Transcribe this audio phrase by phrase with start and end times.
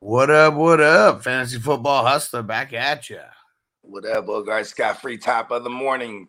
[0.00, 0.54] What up?
[0.54, 1.24] What up?
[1.24, 3.20] Fantasy football hustler back at you.
[3.82, 4.64] What up, Bogard?
[4.66, 6.28] Scott free top of the morning.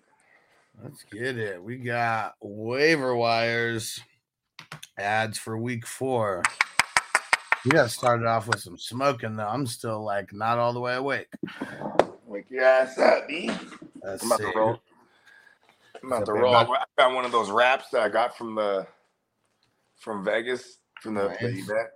[0.84, 1.62] Let's get it.
[1.62, 4.00] We got waiver wires
[4.98, 6.42] ads for week four.
[7.64, 9.48] We got started off with some smoking though.
[9.48, 11.28] I'm still like not all the way awake.
[12.26, 13.52] Wake your ass up, B.
[14.04, 14.52] Let's I'm about see.
[14.52, 14.82] to roll.
[16.02, 16.66] I'm about to roll.
[16.66, 18.88] big I got one of those wraps that I got from the
[20.00, 21.64] from Vegas from the, the Nice.
[21.70, 21.90] event.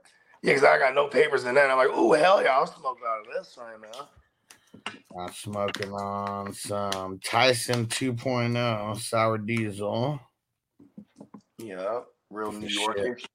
[0.44, 1.70] Yeah, because I got no papers in that.
[1.70, 4.10] I'm like, oh hell yeah, I'll smoke out of this right now.
[5.18, 10.20] I'm smoking on some Tyson 2.0 sour diesel.
[11.58, 13.26] Yeah, real New Shit.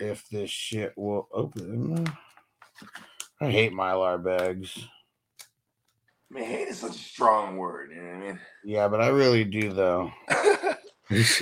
[0.00, 2.04] If this shit will open.
[3.40, 4.76] I hate mylar bags.
[6.30, 7.92] Man, hate is such a strong word.
[7.94, 8.40] You know what I mean?
[8.64, 10.10] Yeah, but I really do though.
[11.08, 11.40] He's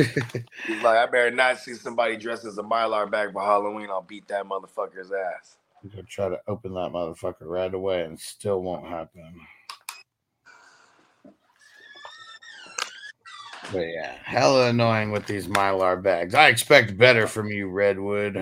[0.82, 3.88] like, I better not see somebody dressed as a mylar bag for Halloween.
[3.90, 5.56] I'll beat that motherfucker's ass.
[5.82, 9.40] I'm gonna try to open that motherfucker right away and still won't happen.
[13.72, 16.34] But yeah, hella annoying with these mylar bags.
[16.34, 18.36] I expect better from you, Redwood.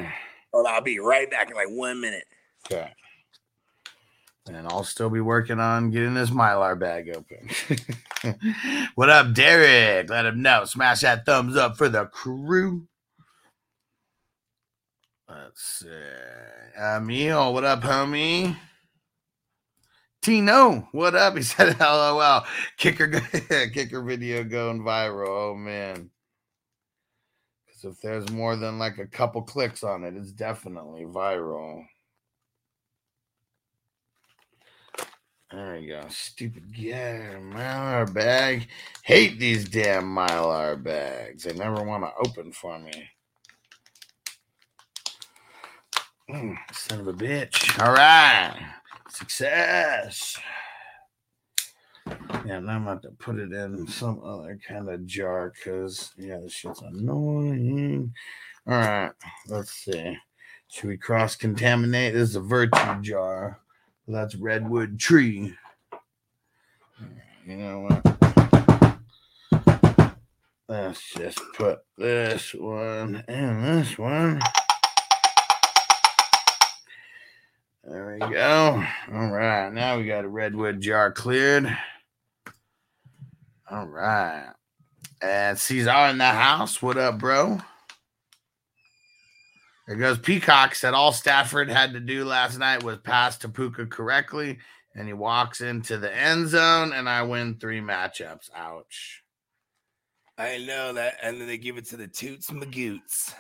[0.53, 2.25] Well, I'll be right back in like one minute.
[2.67, 2.93] Okay.
[4.49, 7.49] And I'll still be working on getting this mylar bag open.
[8.97, 10.11] what up, Derek?
[10.11, 10.65] Let him know.
[10.65, 12.89] Smash that thumbs up for the crew.
[15.29, 15.89] Let's see.
[16.77, 18.57] Uh, Emil, what up, homie?
[20.23, 21.37] Tino, what up?
[21.37, 22.45] He said, LOL.
[22.77, 23.21] Kicker,
[23.73, 25.53] kicker video going viral.
[25.53, 26.11] Oh, man.
[27.67, 31.85] Because if there's more than like a couple clicks on it, it's definitely viral.
[35.53, 36.07] There we go.
[36.09, 38.69] Stupid yeah, mylar bag.
[39.03, 41.45] Hate these damn mylar bags.
[41.45, 43.11] They never want to open for me.
[46.31, 47.79] Mm, son of a bitch.
[47.85, 48.57] All right.
[49.11, 50.39] Success.
[52.47, 56.39] Yeah, now I'm about to put it in some other kind of jar because, yeah,
[56.39, 58.15] this shit's annoying.
[58.67, 59.13] All right.
[59.49, 60.17] Let's see.
[60.69, 62.15] Should we cross contaminate?
[62.15, 63.62] This is a virtue jar.
[64.13, 65.55] That's redwood tree.
[67.47, 68.03] You know what?
[70.69, 74.41] Let's just put this one and this one.
[77.85, 78.85] There we go.
[79.15, 79.73] All right.
[79.73, 81.75] Now we got a redwood jar cleared.
[83.71, 84.53] All right.
[85.23, 86.83] And Caesar in the house.
[86.83, 87.61] What up, bro?
[89.87, 93.87] There goes Peacock said all Stafford had to do last night was pass to Puka
[93.87, 94.59] correctly,
[94.95, 98.51] and he walks into the end zone, and I win three matchups.
[98.55, 99.23] Ouch.
[100.39, 101.15] I know that.
[101.23, 103.35] And then they give it to the Toots and the Goots.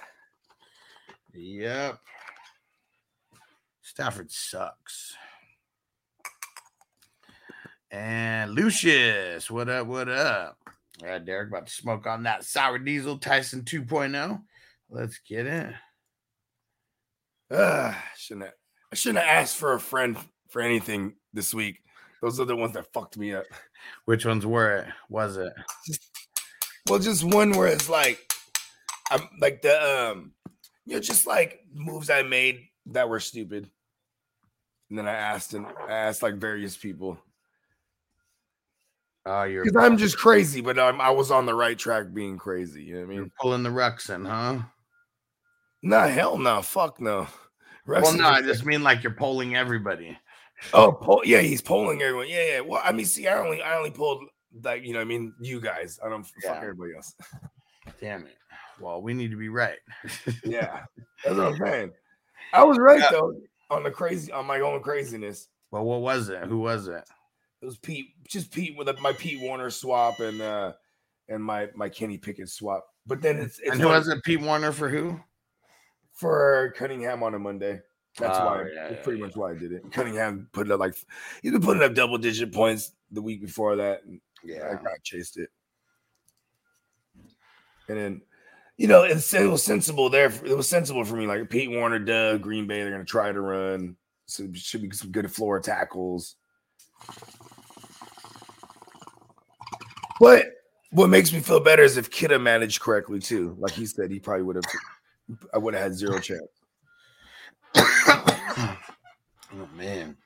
[1.32, 1.98] Yep.
[3.82, 5.14] Stafford sucks.
[7.91, 9.86] And Lucius, what up?
[9.86, 10.56] What up?
[11.02, 14.42] Yeah, Derek, about to smoke on that sour diesel Tyson 2.0.
[14.91, 15.75] Let's get it.
[17.52, 18.54] Ugh, shouldn't have,
[18.90, 20.16] I shouldn't have asked for a friend
[20.49, 21.81] for anything this week.
[22.22, 23.44] Those are the ones that fucked me up.
[24.04, 24.87] Which ones were it?
[25.08, 25.52] Was it?
[26.88, 28.19] Well, just one where it's like,
[29.10, 30.32] I'm like the um,
[30.87, 33.69] you know, just like moves I made that were stupid.
[34.88, 37.19] And then I asked and I asked like various people
[39.25, 42.37] Oh, you're, because I'm just crazy, but I'm, I was on the right track being
[42.38, 42.82] crazy.
[42.82, 43.32] You know what I you're mean?
[43.40, 44.64] pulling the Ruxin, huh?
[45.82, 47.28] Nah, hell no, fuck no.
[47.87, 50.17] Rex Well, no, I just- mean like you're polling everybody.
[50.73, 52.29] Oh, pull, yeah, he's polling everyone.
[52.29, 52.61] Yeah, yeah.
[52.61, 54.23] Well, I mean, see, I only, I only pulled
[54.62, 55.99] like you know, I mean, you guys.
[56.05, 56.55] I don't Yeah.
[56.55, 57.14] fuck everybody else.
[58.00, 58.37] Damn it.
[58.81, 59.79] Well, we need to be right.
[60.44, 60.84] Yeah,
[61.25, 61.93] that's what I'm saying.
[62.52, 63.11] I was right Yeah.
[63.11, 63.34] though.
[63.70, 65.49] on the crazy on my own craziness.
[65.70, 66.44] Well, what was it?
[66.44, 67.02] Who was it?
[67.62, 70.73] It was Pete, just Pete with my Pete Warner swap and uh
[71.29, 72.84] and my my Kenny Pickett swap.
[73.06, 74.23] But then it's, it's and who was it?
[74.23, 75.19] Pete Warner for who?
[76.14, 77.81] For Cunningham on a Monday.
[78.19, 78.59] That's Oh, why.
[78.75, 79.26] yeah, that's yeah, pretty yeah.
[79.26, 79.91] much why I did it.
[79.91, 80.94] Cunningham put it up like
[81.43, 84.05] he's been putting up double digit points the week before that.
[84.05, 84.20] And
[84.55, 85.49] I kind of chased it,
[87.88, 88.23] and then
[88.76, 90.26] you know it's, it was sensible there.
[90.44, 91.26] It was sensible for me.
[91.26, 93.97] Like Pete Warner, Doug, Green Bay, they're gonna try to run.
[94.26, 96.37] So it should be some good floor tackles.
[100.20, 100.47] But
[100.91, 103.56] what makes me feel better is if Kidda managed correctly too.
[103.58, 104.65] Like he said, he probably would have.
[105.52, 106.43] I would have had zero chance.
[107.76, 108.79] oh
[109.76, 110.17] man.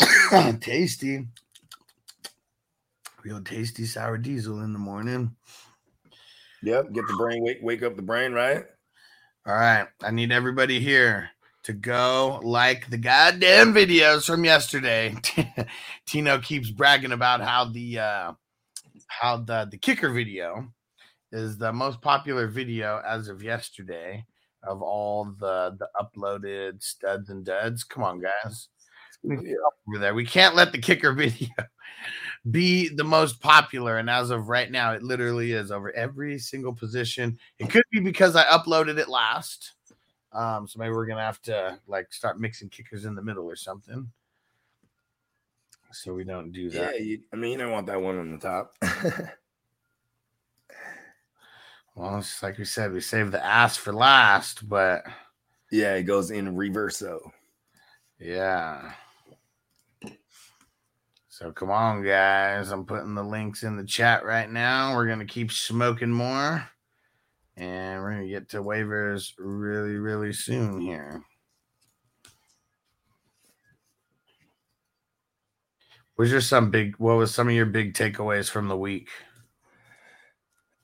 [0.60, 1.26] tasty.
[3.24, 5.36] Real tasty sour diesel in the morning.
[6.62, 8.64] Yep, get the brain wake wake up the brain, right?
[9.46, 9.88] All right.
[10.02, 11.30] I need everybody here
[11.64, 15.14] to go like the goddamn videos from yesterday.
[16.06, 18.32] Tino keeps bragging about how the uh
[19.08, 20.72] how the the kicker video
[21.32, 24.24] is the most popular video as of yesterday
[24.62, 27.84] of all the the uploaded studs and duds.
[27.84, 28.68] Come on, guys.
[29.24, 30.14] Over there.
[30.14, 31.48] We can't let the kicker video
[32.50, 33.98] be the most popular.
[33.98, 37.38] And as of right now, it literally is over every single position.
[37.58, 39.74] It could be because I uploaded it last.
[40.32, 43.56] Um, so maybe we're gonna have to like start mixing kickers in the middle or
[43.56, 44.10] something.
[45.92, 47.00] So we don't do Yeah, that.
[47.02, 48.72] you, I mean you don't want that one on the top.
[51.94, 55.04] Well, it's like we said, we saved the ass for last, but
[55.70, 57.18] yeah, it goes in reverso.
[58.18, 58.92] yeah.
[61.28, 62.70] So come on, guys.
[62.70, 64.94] I'm putting the links in the chat right now.
[64.94, 66.68] We're gonna keep smoking more.
[67.56, 71.22] And we're gonna get to waivers really, really soon here.
[76.16, 79.08] Was there some big what was some of your big takeaways from the week?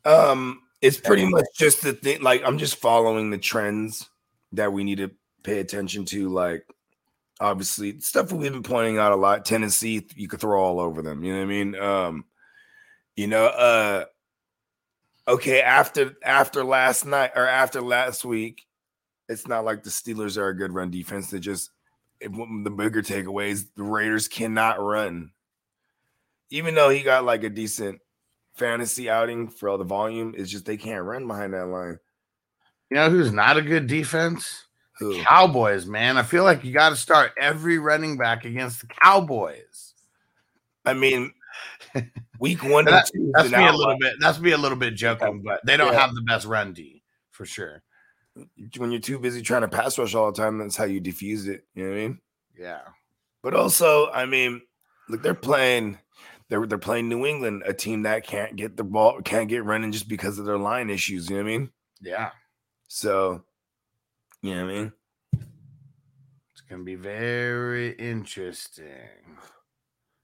[0.05, 2.23] Um, it's pretty much just the thing.
[2.23, 4.09] Like I'm just following the trends
[4.53, 5.11] that we need to
[5.43, 6.29] pay attention to.
[6.29, 6.65] Like
[7.41, 9.45] obviously stuff we've been pointing out a lot.
[9.45, 11.23] Tennessee, you could throw all over them.
[11.25, 11.75] You know what I mean?
[11.77, 12.25] Um,
[13.17, 14.05] you know, uh,
[15.27, 15.61] okay.
[15.61, 18.67] After after last night or after last week,
[19.29, 21.31] it's not like the Steelers are a good run defense.
[21.31, 21.71] They just
[22.21, 23.67] it, the bigger takeaways.
[23.77, 25.33] The Raiders cannot run,
[26.51, 28.01] even though he got like a decent
[28.59, 30.35] fantasy outing for all the volume.
[30.37, 31.99] It's just they can't run behind that line.
[32.91, 34.65] You know who's not a good defense?
[34.99, 35.23] Who?
[35.23, 36.17] Cowboys, man.
[36.17, 39.95] I feel like you got to start every running back against the Cowboys.
[40.85, 41.33] I mean,
[42.41, 43.31] week one That- two.
[43.35, 44.15] That's me a little bit.
[44.21, 46.01] That's me a little bit joking, but they don't Yeah.
[46.01, 47.83] have the best run D for sure.
[48.77, 51.47] When you're too busy trying to pass rush all the time, that's how you defuse
[51.49, 51.65] it.
[51.75, 52.19] You know what I mean?
[52.59, 52.81] Yeah,
[53.43, 54.63] But also, I mean,
[55.09, 55.99] look, they're playing.
[56.49, 59.93] They're they're playing New England, a team that can't get the ball, can't get running
[59.93, 61.29] just because of their line issues.
[61.29, 61.71] You know what I mean?
[62.01, 62.31] yeah.
[62.89, 63.43] So,
[64.41, 64.93] you know what I mean?
[66.53, 69.37] It's gonna be very interesting.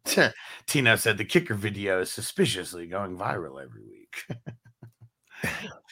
[0.66, 4.24] Tino said the kicker video is suspiciously going viral every week.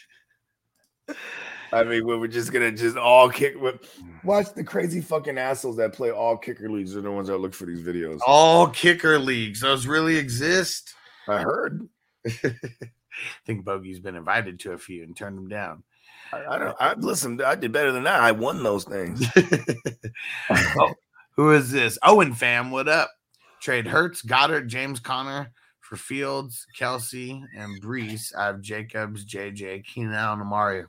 [1.72, 3.56] I mean, we're just gonna just all kick.
[3.56, 3.70] Hmm.
[4.24, 7.54] Watch the crazy fucking assholes that play all kicker leagues are the ones that look
[7.54, 8.20] for these videos.
[8.26, 10.94] All kicker leagues, those really exist.
[11.28, 11.88] I heard.
[12.26, 12.30] I
[13.46, 15.82] think Bogey's been invited to a few and turned them down.
[16.32, 16.76] I, I don't.
[16.80, 17.40] I listen.
[17.40, 18.20] I did better than that.
[18.20, 19.24] I won those things.
[20.50, 20.94] oh,
[21.36, 21.98] who is this?
[22.02, 23.10] Owen fam, what up?
[23.60, 28.34] Trade Hurts, Goedert, James Conner for Fields, Kelce, and Breece.
[28.36, 30.86] I have Jacobs, JJ, Keenan Allen, and Mario.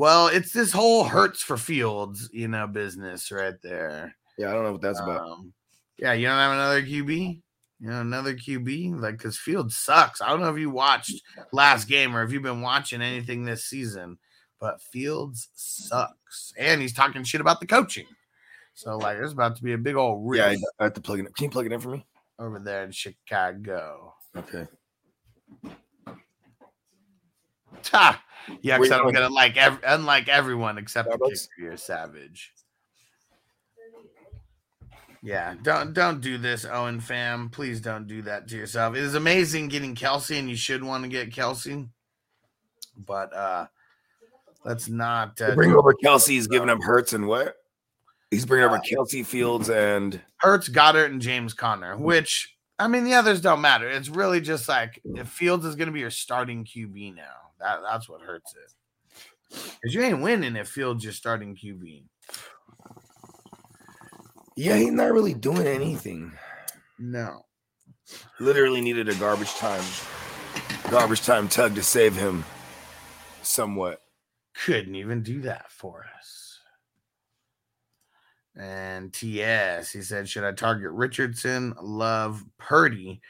[0.00, 4.16] Well, it's this whole Hurts for Fields, you know, business right there.
[4.38, 5.20] Yeah, I don't know what that's about.
[5.20, 5.52] Um,
[5.98, 7.42] yeah, you don't have another QB?
[7.80, 8.98] You know, another QB?
[8.98, 10.22] Like, because Fields sucks.
[10.22, 11.20] I don't know if you watched
[11.52, 14.16] last game or if you've been watching anything this season,
[14.58, 16.54] but Fields sucks.
[16.56, 18.06] And he's talking shit about the coaching.
[18.72, 21.26] So, like, there's about to be a big old Yeah, I, have to plug it.
[21.26, 21.32] in.
[21.34, 22.06] Can you plug it in for me?
[22.38, 24.14] over there in Chicago.
[24.34, 24.66] Okay.
[27.92, 28.24] Ha!
[28.62, 29.14] Yeah, because I'm going?
[29.14, 31.48] gonna like ev- unlike everyone except the Starbucks?
[31.56, 32.52] kicker, you're savage.
[35.22, 37.50] Yeah, don't don't do this, Owen fam.
[37.50, 38.96] Please don't do that to yourself.
[38.96, 41.88] It is amazing getting Kelce, and you should want to get Kelce,
[42.96, 43.66] but uh
[44.64, 46.28] let's not uh, Bring over Kelce.
[46.28, 47.56] He's giving up Hurts and what?
[48.30, 51.96] He's bringing over Kelce Fields and Hurts, Goedert, and James Conner.
[51.98, 53.88] Which I mean, the others don't matter.
[53.90, 57.49] It's really just like if Fields is going to be your starting QB now.
[57.60, 58.72] That that's what hurts it.
[59.50, 62.04] Because you ain't winning if Fields just starting QB.
[64.56, 66.32] Yeah, he's not really doing anything.
[66.98, 67.46] No.
[68.38, 69.84] Literally needed a garbage time,
[70.90, 72.44] garbage time tug to save him
[73.42, 74.02] somewhat.
[74.64, 76.58] Couldn't even do that for us.
[78.56, 83.20] And TS, he said, should I target Richardson, Love, Purdy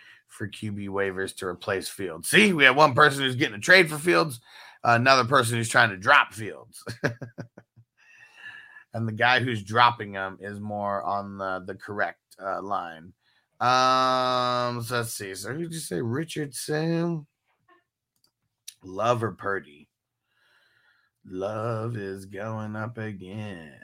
[0.41, 2.31] for QB waivers to replace Fields?
[2.31, 4.41] See, we have one person who's getting a trade for Fields,
[4.83, 6.83] another person who's trying to drop Fields.
[8.95, 13.13] and the guy who's dropping them is more on the, the correct uh, line.
[13.61, 15.35] Um, so let's see.
[15.35, 16.01] So who did you say?
[16.01, 17.27] Richardson,
[18.83, 19.91] Love or Purdy?
[21.27, 23.75] Love is going up against.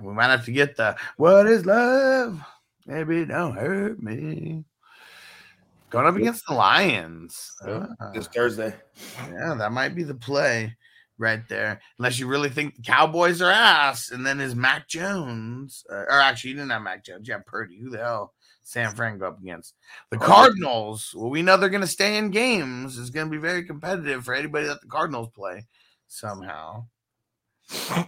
[0.00, 2.42] We might have to get the what is love?
[2.86, 4.64] Maybe don't hurt me.
[5.90, 7.52] Going up against the Lions.
[7.66, 8.74] Yeah, Ah, This Thursday.
[9.30, 10.76] yeah, that might be the play
[11.16, 11.80] right there.
[11.98, 16.20] Unless you really think the Cowboys are ass, and then is Mac Jones, uh, or
[16.20, 17.26] actually, you didn't have Mac Jones.
[17.26, 17.78] You have Purdy.
[17.80, 19.74] Who the hell San Fran go up against?
[20.10, 21.14] The Cardinals.
[21.16, 22.98] Well, we know they're going to stay in games.
[22.98, 25.66] It's going to be very competitive for anybody that the Cardinals play
[26.06, 26.86] somehow.
[27.70, 28.06] I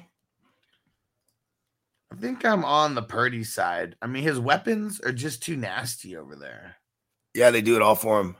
[2.20, 3.96] think I'm on the Purdy side.
[4.02, 6.76] I mean, his weapons are just too nasty over there.
[7.34, 8.37] Yeah, they do it all for him.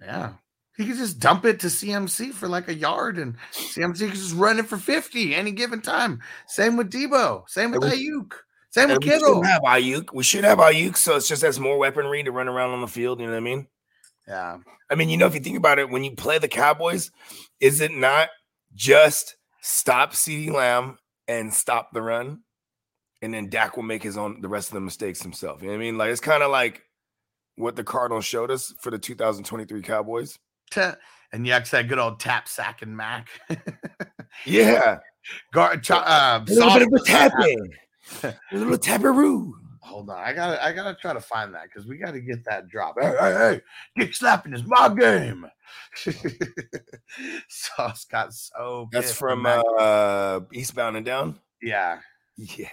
[0.00, 0.32] Yeah.
[0.76, 4.34] He could just dump it to CMC for like a yard and CMC could just
[4.34, 6.20] run it for 50 any given time.
[6.46, 7.48] Same with Deebo.
[7.48, 8.32] Same with Aiyuk.
[8.70, 10.14] Same with And we should have Aiyuk.
[10.14, 12.86] We should have Aiyuk, so it's just has more weaponry to run around on the
[12.86, 13.20] field.
[13.20, 13.66] You know what I mean?
[14.26, 14.58] Yeah.
[14.88, 17.10] I mean, you know, if you think about it, when you play the Cowboys,
[17.60, 18.28] is it not
[18.74, 22.40] just stop CeeDee Lamb and stop the run?
[23.22, 25.60] And then Dak will make his own the rest of the mistakes himself.
[25.60, 25.98] You know what I mean?
[25.98, 26.82] Like it's kind of like
[27.60, 30.38] what the Cardinals showed us for the 2023 Cowboys.
[31.32, 33.28] And Yuck's that good old tap sack and Mac.
[34.46, 34.98] Yeah.
[35.52, 37.72] Gar- cho- uh, A little bit of a tapping.
[38.22, 39.50] A little tapperoo.
[39.82, 40.18] Hold on.
[40.18, 42.94] I gotta I gotta try to find that because we gotta get that drop.
[43.00, 43.60] Hey, hey, hey,
[43.96, 45.46] dick slapping is my game.
[47.48, 51.38] Sauce got so That's from uh Eastbound and Down.
[51.60, 51.98] yeah.
[52.36, 52.68] Yeah.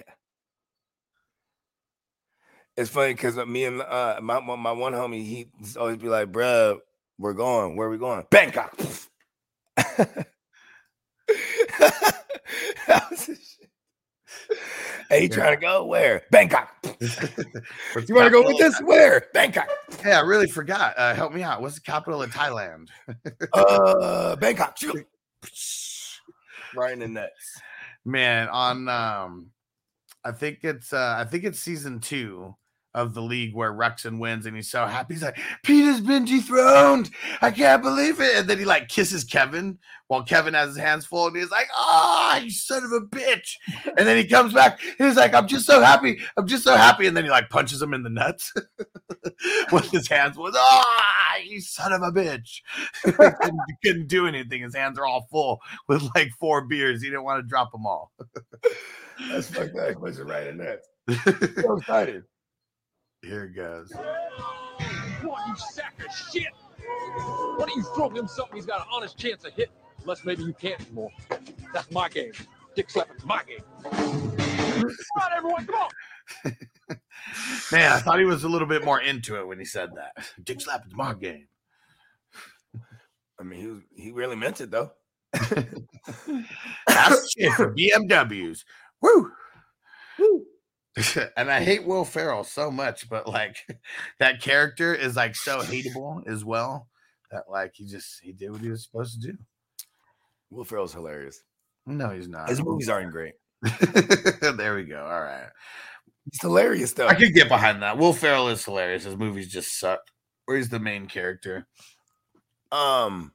[2.77, 6.31] It's funny because me and uh my, my my one homie, he always be like,
[6.31, 6.77] bruh,
[7.17, 7.75] we're going.
[7.75, 8.25] Where are we going?
[8.29, 8.79] Bangkok.
[12.87, 14.57] That was his shit.
[15.09, 15.85] Hey, you trying to go?
[15.85, 16.23] Where?
[16.31, 16.69] Bangkok.
[18.07, 18.79] You want to go with this?
[18.81, 19.25] Where?
[19.33, 19.67] Bangkok.
[20.01, 20.93] Hey, I really forgot.
[20.97, 21.61] Uh, help me out.
[21.61, 22.87] What's the capital of Thailand?
[23.51, 24.77] Uh, Bangkok.
[26.75, 27.61] right in the nuts.
[28.05, 29.47] Man, on um,
[30.23, 32.55] I think it's uh, I think it's season two
[32.97, 35.13] of the league where Ruxin wins and he's so happy.
[35.13, 37.11] He's like, Peter's been dethroned.
[37.41, 38.35] I can't believe it.
[38.35, 39.77] And then he like kisses Kevin
[40.07, 43.53] while Kevin has his hands full and he's like, ah, you son of a bitch.
[43.85, 46.19] And then he comes back and he's like, I'm just so happy.
[46.37, 47.05] I'm just so happy.
[47.05, 48.51] And then he like punches him in the nuts
[49.71, 52.61] with his hands was ah, you son of a bitch.
[53.03, 54.63] couldn't, couldn't do anything.
[54.63, 57.03] His hands are all full with like four beers.
[57.03, 58.11] He didn't want to drop them all.
[59.29, 59.99] That's fucked up.
[59.99, 60.87] Was it right in nuts.
[61.61, 62.23] So excited.
[63.23, 63.91] Here it goes.
[63.91, 66.47] Come on, you sack of shit!
[67.17, 69.73] Why don't you throw him something he's got an honest chance of hitting?
[70.01, 71.09] Unless maybe you can't anymore.
[71.73, 72.31] That's my game.
[72.75, 73.63] Dick slapping's my game.
[73.83, 75.89] Come on, everyone, come on!
[77.71, 80.25] Man, I thought he was a little bit more into it when he said that.
[80.43, 81.47] Dick slapping's my game.
[83.39, 84.91] I mean, he was, he really meant it though.
[86.87, 88.59] That's shit for BMWs.
[89.01, 89.31] Woo!
[90.19, 90.45] Woo!
[91.37, 93.57] and I hate Will Ferrell so much, but like
[94.19, 96.87] that character is like so hateable as well
[97.31, 99.37] that like he just he did what he was supposed to do.
[100.49, 101.41] Will Ferrell's hilarious.
[101.85, 102.49] No, he's not.
[102.49, 103.33] His movies aren't great.
[104.41, 105.03] there we go.
[105.03, 105.49] All right.
[106.31, 107.07] He's hilarious though.
[107.07, 107.97] I could get behind that.
[107.97, 109.03] Will Ferrell is hilarious.
[109.03, 109.99] His movies just suck.
[110.45, 111.67] Where he's the main character.
[112.71, 113.33] Um,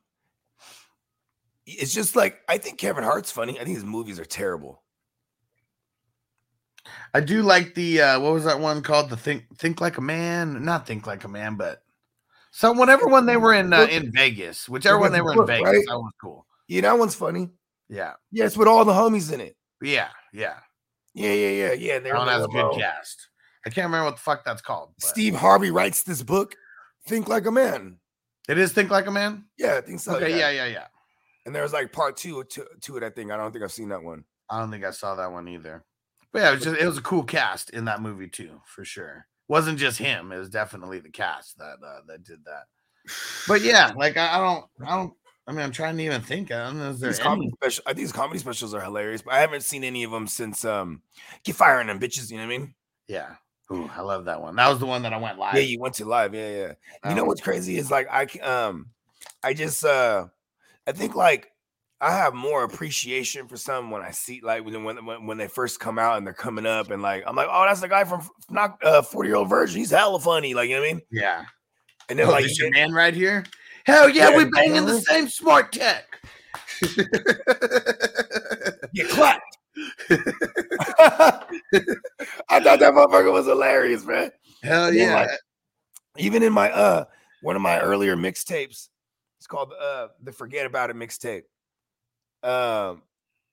[1.67, 3.59] it's just like I think Kevin Hart's funny.
[3.59, 4.82] I think his movies are terrible.
[7.15, 9.11] I do like the uh what was that one called?
[9.11, 11.83] The think think like a man, not think like a man, but
[12.51, 15.65] so whatever one they were in uh, in Vegas, whichever one they were in Vegas,
[15.65, 15.85] right?
[15.89, 16.47] that was cool.
[16.69, 17.51] Yeah, that one's funny.
[17.89, 19.57] Yeah, Yeah, it's with all the homies in it.
[19.83, 20.55] yeah, yeah.
[21.15, 21.99] Yeah, yeah, yeah, yeah.
[21.99, 23.29] They're That one a good cast.
[23.67, 24.95] I can't remember what the fuck that's called.
[24.99, 26.57] but- Steve Harvey writes this book,
[27.07, 27.99] Think Like a Man.
[28.49, 29.45] It is think like a man.
[29.57, 30.17] Yeah, I think so.
[30.17, 30.51] okay, yeah.
[30.51, 30.87] yeah, yeah, yeah.
[31.47, 33.03] And there's like part two to, to it.
[33.03, 34.25] I think I don't think I've seen that one.
[34.51, 35.85] I don't think I saw that one either.
[36.33, 38.85] But yeah, it was just it was a cool cast in that movie too, for
[38.85, 39.27] sure.
[39.49, 42.65] Wasn't just him; it was definitely the cast that uh, that did that.
[43.47, 45.13] But yeah, like I, I don't, I don't,
[45.47, 46.51] I mean, I'm trying to even think.
[46.51, 46.91] I don't know.
[46.91, 47.29] Is there These any?
[47.29, 50.11] comedy special, I think these comedy specials are hilarious, but I haven't seen any of
[50.11, 51.03] them since um
[51.45, 52.31] get firing them bitches.
[52.31, 52.75] You know what I mean?
[53.09, 53.35] Yeah.
[53.73, 54.57] Ooh, I love that one.
[54.57, 55.55] That was the one that I went live.
[55.55, 56.35] Yeah, you went to live.
[56.35, 56.73] Yeah, yeah.
[57.03, 58.91] That You know what's crazy is like I um
[59.43, 60.27] I just uh
[60.87, 61.51] I think like
[62.03, 65.79] I have more appreciation for some when I see like when when when, they first
[65.79, 68.29] come out and they're coming up and like I'm like oh that's the guy from
[68.51, 71.03] not uh 40 year old virgin he's hella funny like you know what I mean
[71.13, 71.45] Yeah.
[72.09, 73.45] and then Oh, like your man right here?
[73.85, 76.19] Hell yeah, Yeah, we banging the same smart tech.
[78.95, 79.43] get clapped
[80.11, 81.41] I
[82.61, 84.33] thought that motherfucker was hilarious man
[84.65, 85.15] Hell yeah.
[85.15, 85.31] like,
[86.19, 87.05] even in my uh
[87.43, 88.89] one of my earlier mixtapes
[89.39, 91.43] it's called uh the forget about it mixtape
[92.43, 93.03] um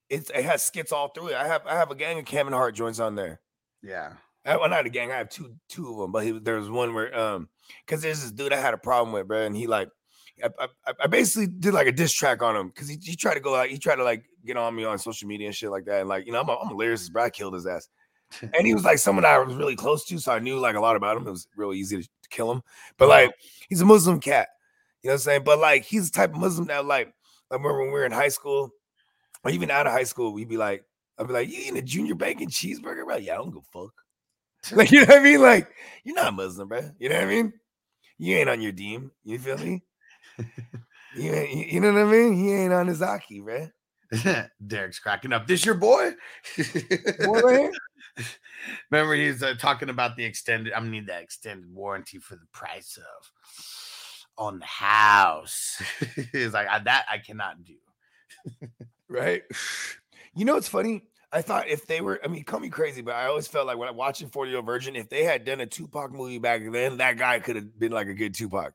[0.08, 2.52] it's it has skits all through it i have i have a gang of kevin
[2.52, 3.40] hart joints on there
[3.82, 4.12] yeah.
[4.44, 6.70] I, well, not a gang i have two two of them but he, there was
[6.70, 7.48] one where um
[7.86, 9.88] because there's this dude i had a problem with bro and he like
[10.42, 13.34] I, I, I basically did like a diss track on him because he, he tried
[13.34, 15.70] to go like he tried to like get on me on social media and shit
[15.70, 17.66] like that and like you know i'm a, I'm a lyricist bro i killed his
[17.66, 17.88] ass
[18.42, 20.80] and he was like someone I was really close to, so I knew like a
[20.80, 21.26] lot about him.
[21.26, 22.62] It was real easy to, to kill him.
[22.96, 23.32] But like
[23.68, 24.48] he's a Muslim cat,
[25.02, 25.42] you know what I'm saying?
[25.44, 27.12] But like he's the type of Muslim that like
[27.50, 28.70] I remember when we were in high school,
[29.44, 30.84] or even out of high school, we'd be like,
[31.18, 33.16] I'd be like, you eating a junior bacon cheeseburger, bro?
[33.16, 33.92] Yeah, I don't give a fuck.
[34.72, 35.40] like you know what I mean?
[35.40, 35.68] Like
[36.04, 36.90] you're not Muslim, bro.
[36.98, 37.52] You know what I mean?
[38.18, 39.10] You ain't on your deem.
[39.24, 39.82] You feel me?
[41.16, 42.34] you, ain't, you, know what I mean?
[42.34, 43.68] He ain't on his Aki, bro.
[44.66, 45.46] Derek's cracking up.
[45.46, 46.12] This your boy?
[47.24, 47.70] Boy?
[48.90, 50.72] Remember, he's uh, talking about the extended.
[50.74, 53.30] I'm need that extended warranty for the price of
[54.36, 55.80] on the house.
[56.32, 57.76] he's like, I, that I cannot do.
[59.10, 59.42] Right?
[60.32, 61.02] You know what's funny?
[61.32, 63.76] I thought if they were, I mean, call me crazy, but I always felt like
[63.76, 66.62] when I'm watching 40 Year Old Virgin, if they had done a Tupac movie back
[66.70, 68.72] then, that guy could have been like a good Tupac.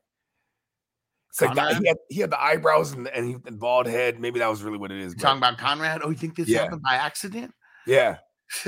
[1.30, 4.20] It's like he, had, he had the eyebrows and, and he, the bald head.
[4.20, 5.14] Maybe that was really what it is.
[5.14, 6.02] Talking about Conrad?
[6.04, 6.60] Oh, you think this Yeah.
[6.60, 7.54] happened by accident?
[7.86, 8.18] yeah,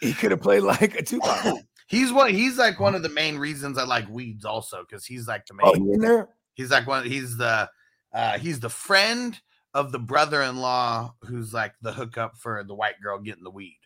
[0.00, 1.58] he could have played like a Tupac.
[1.88, 5.28] he's what he's like one of the main reasons I like weeds also because he's
[5.28, 6.28] like the main oh, he in there?
[6.54, 7.68] he's like one he's the
[8.12, 9.38] uh he's the friend
[9.74, 13.78] of the brother-in-law who's like the hookup for the white girl getting the weed.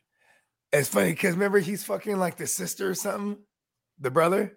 [0.73, 3.39] It's funny because remember he's fucking like the sister or something,
[4.01, 4.57] the brother,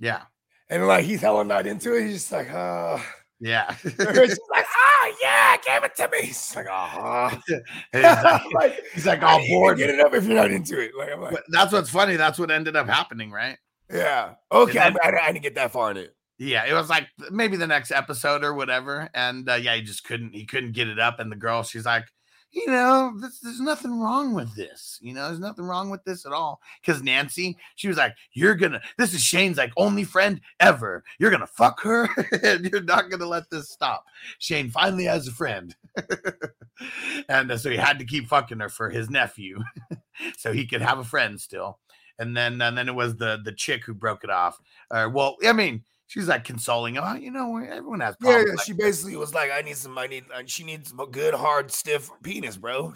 [0.00, 0.22] Yeah.
[0.70, 2.04] and like he's hella not into it.
[2.06, 2.98] He's just like, uh,
[3.40, 3.74] Yeah.
[3.82, 6.22] she's like, ah, yeah, give it to me.
[6.28, 7.38] He's like, ah.
[7.92, 9.76] He's like- like, he's like all bored.
[9.78, 10.92] Get it up if you're not into it.
[10.96, 12.16] Like I'm like, But that's what's funny.
[12.16, 13.58] That's what ended up happening, right?
[13.92, 14.78] yeah, okay.
[14.78, 16.14] I, then- I, I didn't get that far in it.
[16.38, 20.04] Yeah, it was like maybe the next episode or whatever, and uh, yeah, he just
[20.04, 20.34] couldn't.
[20.34, 22.06] He couldn't get it up, and the girl, she's like,
[22.54, 24.98] you know, this, there's nothing wrong with this.
[25.02, 26.60] You know, there's nothing wrong with this at all.
[26.80, 28.80] Because Nancy, she was like, you're gonna.
[28.96, 31.02] This is Shane's like only friend ever.
[31.18, 32.08] You're gonna fuck her,
[32.42, 34.04] and you're not gonna let this stop.
[34.38, 35.74] Shane finally has a friend,
[37.28, 39.58] and uh, so he had to keep fucking her for his nephew,
[40.38, 41.80] so he could have a friend still.
[42.16, 44.60] And then, and then it was the the chick who broke it off.
[44.90, 45.82] Uh, well, I mean,
[46.14, 46.96] she's like consoling.
[46.96, 48.48] Oh, you know, everyone has Yeah, problems.
[48.48, 51.06] yeah, like she basically was like, I need some, I need, uh, she needs a
[51.06, 52.94] good, hard, stiff penis, bro.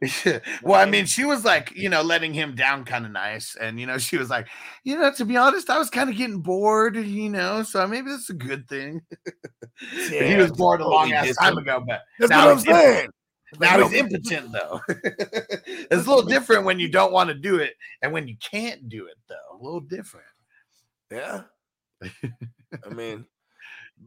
[0.62, 3.54] well, I mean, she was like, you know, letting him down kind of nice.
[3.54, 4.48] And, you know, she was like,
[4.82, 8.08] you know, to be honest, I was kind of getting bored, you know, so maybe
[8.10, 9.02] that's a good thing.
[10.08, 13.10] he was bored a long ass time ago, but That's now what I'm saying.
[13.60, 14.80] now he's impotent, though.
[14.88, 18.88] it's a little different when you don't want to do it and when you can't
[18.88, 19.58] do it, though.
[19.58, 20.26] A little different.
[21.10, 21.42] Yeah.
[22.84, 23.26] I mean,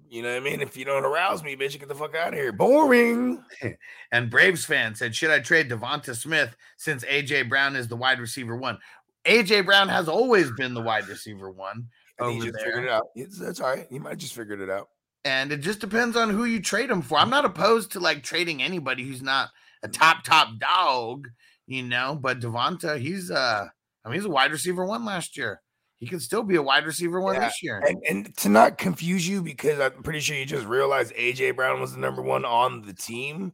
[0.10, 0.62] you know what I mean?
[0.62, 2.52] If you don't arouse me, bitch, get the fuck out of here.
[2.52, 3.44] Boring.
[4.12, 8.20] And Braves fan said, Should I trade Devonta Smith since AJ Brown is the wide
[8.20, 8.78] receiver one?
[9.26, 11.88] AJ Brown has always been the wide receiver one.
[12.20, 12.66] Over he just there.
[12.66, 13.08] figured it out.
[13.16, 13.86] It's, that's all right.
[13.90, 14.88] He might have just figured it out.
[15.26, 17.18] and it just depends on who you trade him for.
[17.18, 19.50] I'm not opposed to like trading anybody who's not
[19.84, 21.28] a top top dog,
[21.66, 22.18] you know.
[22.20, 23.68] But Devonta, he's uh,
[24.06, 25.62] I mean, he's a wide receiver one last year.
[26.00, 27.84] He could still be a wide receiver one Yeah, this year.
[27.86, 31.82] And, and to not confuse you, because I'm pretty sure you just realized AJ Brown
[31.82, 33.54] was the number one on the team.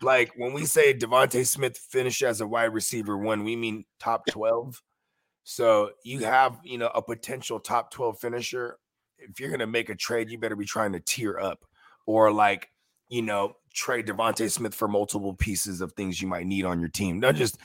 [0.00, 4.24] Like when we say Devonte Smith finished as a wide receiver one, we mean top
[4.26, 4.80] 12.
[5.44, 8.78] So you have, you know, a potential top 12 finisher.
[9.18, 11.66] If you're gonna make a trade, you better be trying to tier up
[12.06, 12.70] or like,
[13.08, 16.88] you know, trade Devonte Smith for multiple pieces of things you might need on your
[16.88, 17.20] team.
[17.20, 17.58] Don't just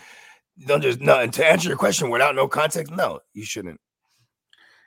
[0.66, 1.20] don't just no.
[1.20, 3.80] And to answer your question without no context, no, you shouldn't.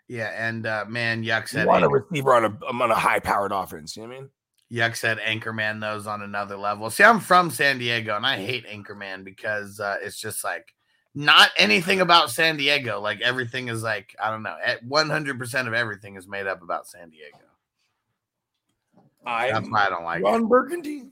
[0.08, 3.20] Yeah, and uh, man, Yuck You said want a receiver on a on a high
[3.20, 3.96] powered offense.
[3.96, 4.30] You know what I mean?
[4.72, 6.88] Yuck said Anchorman those on another level.
[6.90, 10.74] See, I'm from San Diego and I hate Anchorman because uh, it's just like
[11.14, 12.98] not anything about San Diego.
[13.00, 16.86] Like everything is like, I don't know, at 100% of everything is made up about
[16.86, 17.36] San Diego.
[19.26, 20.24] I That's why I don't like it.
[20.24, 21.10] Ron Burgundy.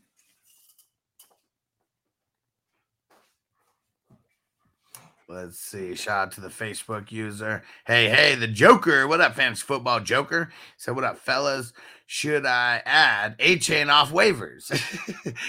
[5.30, 5.94] Let's see.
[5.94, 7.62] Shout out to the Facebook user.
[7.86, 9.06] Hey, hey, the Joker.
[9.06, 10.50] What up, fantasy football Joker?
[10.76, 11.72] So, what up, fellas?
[12.06, 14.72] Should I add Achane off waivers?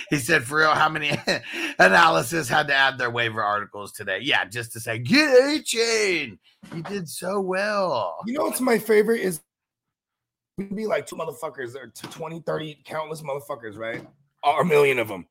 [0.12, 1.20] he said, for real, how many
[1.80, 4.20] analysis had to add their waiver articles today?
[4.22, 6.38] Yeah, just to say, get Achane.
[6.76, 8.18] You did so well.
[8.28, 9.42] You know what's my favorite is
[10.60, 14.08] we'd be like two motherfuckers or to 20, 30 countless motherfuckers, right?
[14.44, 15.26] Or a million of them,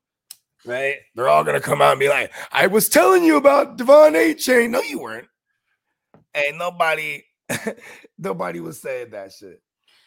[0.67, 0.97] right?
[1.15, 4.71] They're all gonna come out and be like, I was telling you about De'Von Achane.
[4.71, 5.29] No, you weren't.
[6.35, 7.25] And nobody,
[8.19, 9.61] nobody was saying that shit.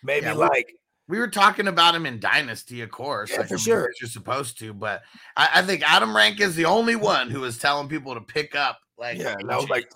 [0.03, 0.73] Maybe Yeah, like
[1.07, 3.31] We were talking about him in Dynasty, of course.
[3.31, 3.89] Yeah, like for sure.
[4.01, 5.01] You're supposed to, but
[5.35, 8.55] I, I think Adam Rank is the only one who is telling people to pick
[8.55, 8.79] up.
[8.97, 9.89] Like, Yeah, that was like-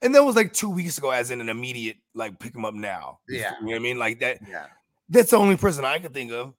[0.00, 2.74] and that was like two weeks ago, as in an immediate, like pick them up
[2.74, 3.18] now.
[3.28, 3.98] Yeah, You know what I mean?
[3.98, 4.38] Like that.
[4.48, 4.66] yeah.
[5.08, 6.54] That's the only person I could think of.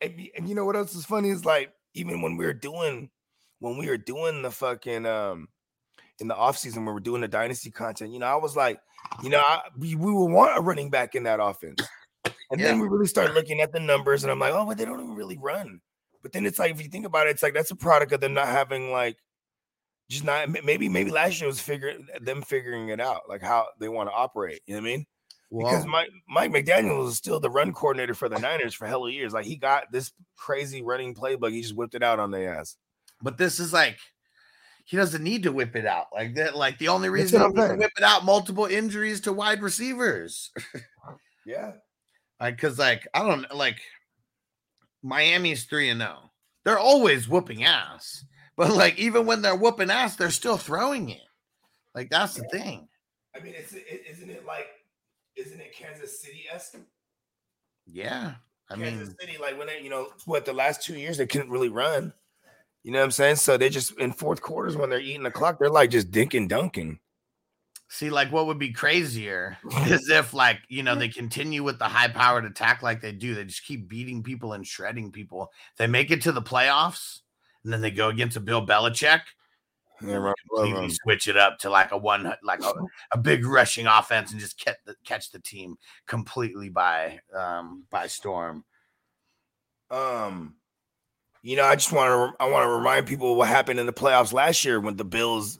[0.00, 3.10] And, and you know what else is funny is like even when we were doing
[3.58, 5.48] when we were doing the fucking um
[6.18, 8.54] in the off season when we are doing the dynasty content, you know, I was
[8.54, 8.78] like,
[9.22, 11.80] you know, I, we, we will want a running back in that offense.
[12.50, 14.84] And then we really start looking at the numbers, and I'm like, oh, but they
[14.84, 15.80] don't even really run.
[16.22, 18.20] But then it's like, if you think about it, it's like that's a product of
[18.20, 19.16] them not having like,
[20.10, 23.88] just not maybe maybe last year was figuring them figuring it out, like how they
[23.88, 24.60] want to operate.
[24.66, 25.06] You know what I mean?
[25.50, 29.32] Because Mike Mike McDaniel is still the run coordinator for the Niners for hella years.
[29.32, 32.76] Like he got this crazy running playbook, he just whipped it out on their ass.
[33.22, 33.98] but this is like
[34.84, 36.56] he doesn't need to whip it out like that.
[36.56, 40.50] Like the only reason he I'm needs whip it out multiple injuries to wide receivers.
[41.46, 41.72] Yeah,
[42.40, 43.80] Like, cause like I don't like
[45.02, 46.30] Miami's three and zero.
[46.64, 48.24] They're always whooping ass,
[48.56, 51.22] but like even when they're whooping ass, they're still throwing it.
[51.94, 52.88] Like that's the thing.
[53.34, 54.66] I mean, it's it, isn't it like
[55.40, 56.76] isn't it Kansas City esque?
[57.86, 58.34] Yeah,
[58.68, 61.16] I mean Kansas mean, City, like when they, you know, what the last two years
[61.16, 62.12] they couldn't really run.
[62.82, 63.36] You know what I'm saying?
[63.36, 66.48] So they just in fourth quarters when they're eating the clock, they're like just dinking
[66.48, 66.98] dunking.
[67.88, 71.84] see, like what would be crazier is if like you know they continue with the
[71.84, 73.34] high powered attack like they do.
[73.34, 75.50] They just keep beating people and shredding people.
[75.76, 77.20] They make it to the playoffs,
[77.64, 79.20] and then they go against a Bill Belichick.
[80.02, 82.72] Yeah, right, completely switch it up to like a one like a,
[83.12, 88.06] a big rushing offense and just catch the catch the team completely by um by
[88.06, 88.64] storm.
[89.90, 90.54] Um,
[91.42, 93.92] you know, I just want to I want to remind people what happened in the
[93.92, 95.58] playoffs last year when the Bills,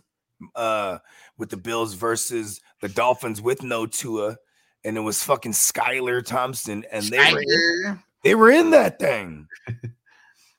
[0.55, 0.99] uh,
[1.39, 4.37] with the Bills versus the Dolphins with no Tua,
[4.85, 9.47] and it was fucking Skylar Thompson, and they were in, they were in that thing.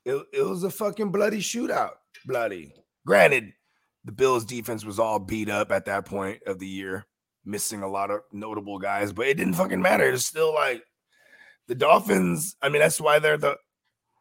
[0.06, 1.94] it, it was a fucking bloody shootout.
[2.26, 2.74] Bloody.
[3.06, 3.54] Granted,
[4.04, 7.06] the Bills defense was all beat up at that point of the year,
[7.46, 10.10] missing a lot of notable guys, but it didn't fucking matter.
[10.10, 10.84] It's still like
[11.68, 12.56] the Dolphins.
[12.62, 13.58] I mean, that's why they're the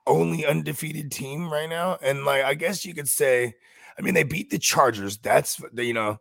[0.06, 1.98] only undefeated team right now.
[2.02, 3.54] And like, I guess you could say,
[3.98, 5.18] I mean, they beat the Chargers.
[5.18, 6.18] That's you know,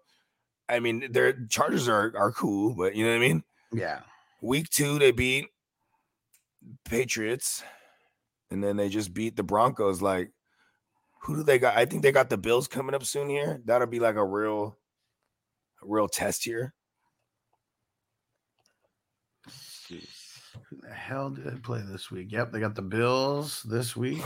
[0.68, 3.44] I mean, their Chargers are are cool, but you know what I mean.
[3.74, 4.00] Yeah.
[4.42, 5.48] Week two, they beat
[6.86, 7.64] Patriots,
[8.50, 10.02] and then they just beat the Broncos.
[10.02, 10.32] Like,
[11.20, 11.78] who do they got?
[11.78, 13.62] I think they got the Bills coming up soon here.
[13.66, 14.78] That'll be like a real,
[15.82, 16.74] a real test here.
[19.90, 22.32] Who the hell did they play this week?
[22.32, 24.22] Yep, they got the Bills this week.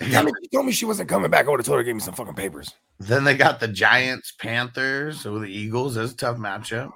[0.00, 1.46] Damn got- it, she told me she wasn't coming back.
[1.46, 2.74] I would have told her to give me some fucking papers.
[2.98, 5.94] then they got the Giants, Panthers, so the Eagles.
[5.94, 6.90] That's a tough matchup.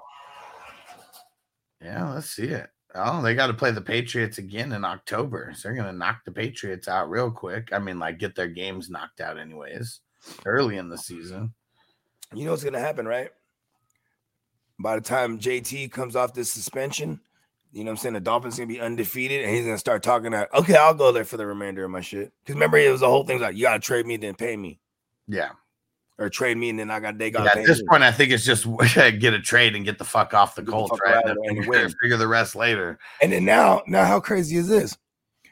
[1.81, 2.68] Yeah, let's see it.
[2.94, 5.53] Oh, they got to play the Patriots again in October.
[5.55, 7.68] So they're gonna knock the Patriots out real quick.
[7.72, 10.01] I mean, like get their games knocked out anyways,
[10.46, 11.53] early in the season.
[12.35, 13.31] You know what's gonna happen, right?
[14.79, 17.20] By the time JT comes off this suspension,
[17.72, 18.14] you know what I'm saying?
[18.14, 21.24] The Dolphins gonna be undefeated, and he's gonna start talking about, okay, I'll go there
[21.24, 22.33] for the remainder of my shit.
[22.40, 24.81] Because remember, it was the whole thing like you gotta trade me, then pay me,
[25.27, 25.51] Yeah.
[26.18, 28.33] Or trade me, and then I got they Yeah, got at this point, I think
[28.33, 31.24] it's just get a trade and get the fuck off the Colts, right?
[31.24, 32.98] And and figure, figure the rest later.
[33.22, 34.96] And then now, now how crazy is this?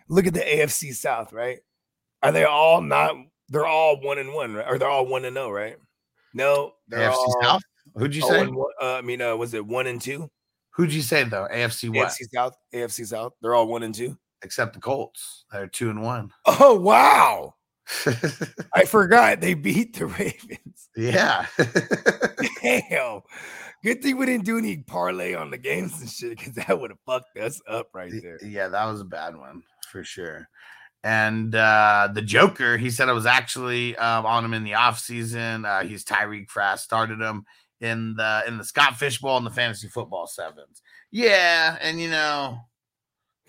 [0.09, 1.59] Look at the AFC South, right?
[2.23, 3.15] Are they all not?
[3.49, 4.67] They're all one and one, right?
[4.69, 5.77] Or they're all one and zero, right?
[6.35, 7.63] No, they're AFC all South.
[7.95, 8.47] Who'd you oh say?
[8.47, 10.31] one- uh, I mean, uh, was it one and two?
[10.71, 11.49] Who'd you say though?
[11.53, 12.09] AFC what?
[12.09, 13.33] AFC South, AFC South.
[13.41, 14.19] They're all one and two.
[14.43, 15.45] Except the Colts.
[15.51, 16.31] They're two and one.
[16.45, 17.55] Oh wow!
[18.75, 20.89] I forgot they beat the Ravens.
[20.97, 21.47] yeah.
[22.63, 23.21] Damn.
[23.85, 26.91] Good thing we didn't do any parlay on the games and shit because that would
[26.91, 28.39] have fucked us up right there.
[28.45, 30.49] yeah, that was a bad one for sure.
[31.05, 35.65] And uh the Joker, he said I was actually um, on him in the offseason.
[35.65, 37.45] Uh he's Tyreek Fast, started him
[37.81, 40.83] in the in the Scott Fishbowl and the fantasy football sevens.
[41.13, 42.59] Yeah, and you know,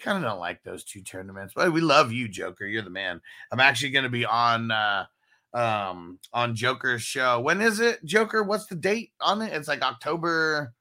[0.02, 2.66] Kind of don't like those two tournaments, but we love you, Joker.
[2.66, 3.20] You're the man.
[3.52, 5.06] I'm actually going to be on uh
[5.54, 7.40] um on Joker's show.
[7.40, 8.44] When is it, Joker?
[8.44, 9.54] What's the date on it?
[9.54, 10.74] It's like October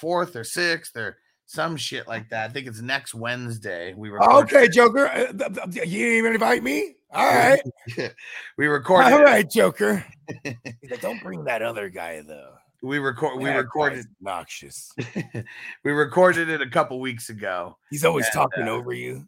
[0.00, 2.48] 4th or 6th or some shit like that.
[2.48, 3.92] I think it's next Wednesday.
[3.92, 5.08] We were Okay, Joker.
[5.08, 6.94] uh, You didn't even invite me.
[7.12, 7.60] All right.
[8.56, 10.04] we recorded All right, Joker.
[10.44, 12.52] Like, Don't bring that other guy though.
[12.82, 14.92] We record we recorded guy's obnoxious.
[15.84, 17.76] we recorded it a couple weeks ago.
[17.90, 19.26] He's always And, talking uh, over you.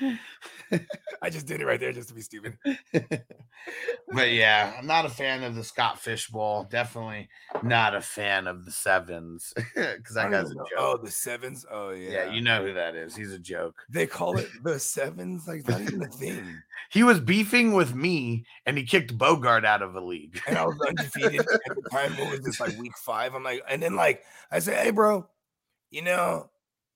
[1.22, 2.56] I just did it right there just to be stupid.
[4.12, 6.66] but yeah, I'm not a fan of the Scott Fishbowl.
[6.70, 7.28] Definitely
[7.62, 10.68] not a fan of the sevens because I that guy's a joke.
[10.78, 11.66] Oh, the sevens.
[11.70, 12.10] Oh yeah.
[12.10, 12.32] yeah.
[12.32, 13.14] you know who that is.
[13.14, 13.76] He's a joke.
[13.90, 15.46] they call it the sevens.
[15.46, 16.62] Like not even a thing.
[16.90, 20.40] He was beefing with me and he kicked Bogard out of a league.
[20.46, 22.12] And I was undefeated at the time.
[22.16, 23.34] What was this like week five?
[23.34, 25.26] I'm like, and then like I said, hey bro,
[25.90, 26.50] you know,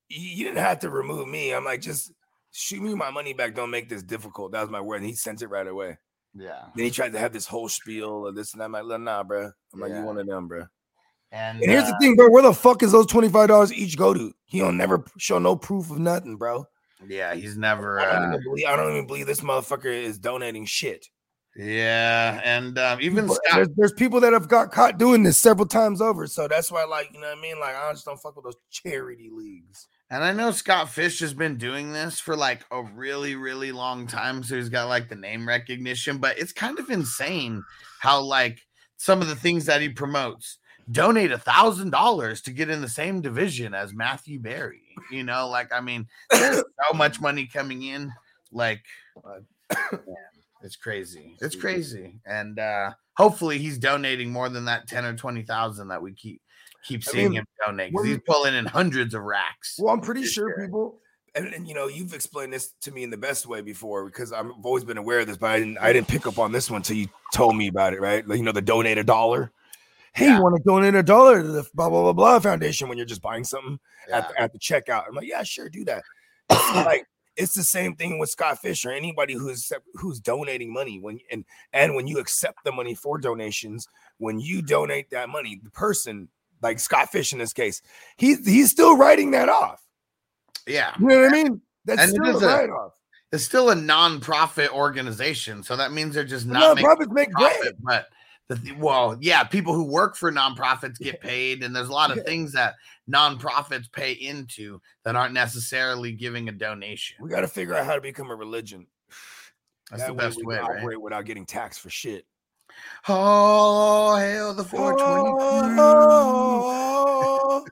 [0.09, 1.53] you, you didn't have to remove me.
[1.53, 2.11] I'm like, just
[2.55, 3.53] shoot me my money back.
[3.53, 4.51] Don't make this difficult.
[4.53, 4.97] That was my word.
[4.97, 5.97] And he sent it right away.
[6.33, 6.63] Yeah.
[6.75, 8.65] Then he tried to have this whole spiel of this and that.
[8.65, 9.51] I'm like, nah, bro.
[9.73, 9.99] I'm like, Yeah.
[9.99, 10.65] you one of them, bro.
[11.31, 12.29] And, And here's uh, the thing, bro.
[12.29, 14.31] Where the fuck is those twenty five dollars each go to?
[14.45, 16.65] He don't never show no proof of nothing, bro.
[17.07, 17.99] yeah, he's never.
[17.99, 21.07] I don't, Uh, even believe, I don't even believe this motherfucker is donating shit.
[21.57, 23.39] yeah, and um, even Scott.
[23.53, 26.83] there's, there's people that have got caught doing this several times over, so that's why,
[26.85, 27.59] like, you know what I mean?
[27.59, 29.87] Like, I just don't fuck with those charity leagues.
[30.11, 34.05] And I know Scott Fish has been doing this for like a really, really long
[34.05, 34.43] time.
[34.43, 37.63] So he's got like the name recognition, but it's kind of insane
[37.99, 38.59] how like
[38.97, 40.59] some of the things that he promotes
[40.91, 44.83] donate a thousand dollars to get in the same division as Matthew Berry.
[45.11, 48.11] You know, like I mean, there's so much money coming in,
[48.51, 48.83] like
[49.23, 49.39] uh,
[50.61, 51.35] it's crazy.
[51.41, 52.19] It's crazy.
[52.25, 56.41] And uh hopefully he's donating more than that 10 or 20,000 that we keep
[56.85, 59.77] keep I seeing mean, him donate because he's pulling in hundreds of racks.
[59.79, 60.67] Well, I'm pretty sure year.
[60.67, 60.99] people,
[61.35, 64.31] and, and you know, you've explained this to me in the best way before because
[64.31, 66.69] I've always been aware of this, but I didn't, I didn't pick up on this
[66.69, 68.25] one until you told me about it, right?
[68.27, 69.51] Like, you know, the donate a dollar.
[70.13, 70.37] Hey, Yeah.
[70.37, 73.05] you want to donate a dollar to the blah blah blah blah foundation when you're
[73.05, 74.19] just buying something Yeah.
[74.19, 75.03] at, the, at the checkout?
[75.07, 76.03] I'm like, yeah, sure, do that.
[76.49, 81.19] Like it's the same thing with Scott Fish or anybody who's who's donating money when
[81.31, 81.43] and
[81.73, 86.29] and when you accept the money for donations, when you donate that money, the person
[86.65, 87.81] like Scott Fish in this case,
[88.17, 89.81] he's he's still writing that off.
[90.67, 90.93] Yeah.
[90.99, 91.61] You know what I mean?
[91.85, 92.91] That's And still a write off.
[93.31, 97.31] It's still a non-profit organization, so that means they're just not No, making profits make
[97.33, 97.51] great.
[97.51, 97.75] profit.
[97.83, 98.07] But
[98.47, 102.23] the, well, yeah, people who work for nonprofits get paid, and there's a lot of
[102.23, 102.75] things that
[103.09, 107.17] nonprofits pay into that aren't necessarily giving a donation.
[107.19, 108.87] We got to figure out how to become a religion.
[109.91, 110.79] That's That the best way, can right?
[110.79, 112.25] operate without getting taxed for shit.
[113.07, 115.75] Oh, hail the 420.
[115.79, 117.65] Oh,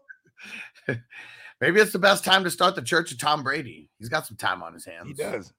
[1.61, 3.89] Maybe it's the best time to start the Church of Tom Brady.
[3.99, 5.07] He's got some time on his hands.
[5.07, 5.53] he does.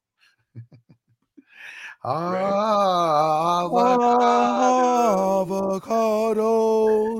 [2.06, 3.62] Ah,
[5.46, 7.18] Avocados.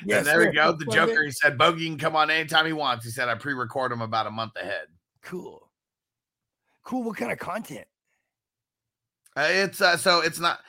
[0.10, 0.72] and there we go.
[0.72, 3.04] The Joker, he said, Bogey can come on anytime he wants.
[3.04, 4.86] He said, I pre record him about a month ahead.
[5.20, 5.70] Cool.
[6.84, 7.02] Cool.
[7.02, 7.86] What kind of content?
[9.36, 10.60] Uh, it's uh, so it's not.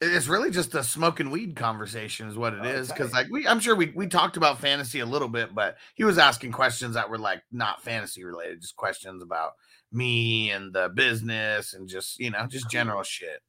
[0.00, 2.88] It's really just a smoking weed conversation, is what it Oh, is.
[2.88, 6.04] Because like we, I'm sure we we talked about fantasy a little bit, but he
[6.04, 9.52] was asking questions that were like not fantasy related, just questions about
[9.92, 13.40] me and the business and just you know just general shit.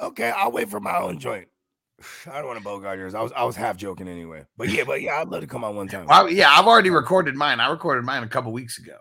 [0.00, 1.48] Okay, I'll wait for my own joint.
[2.26, 3.14] I don't want to bogart yours.
[3.14, 4.46] I was I was half joking anyway.
[4.56, 6.06] But yeah, but yeah, I'd love to come on one time.
[6.06, 7.60] Well, yeah, I've already recorded mine.
[7.60, 8.96] I recorded mine a couple weeks ago.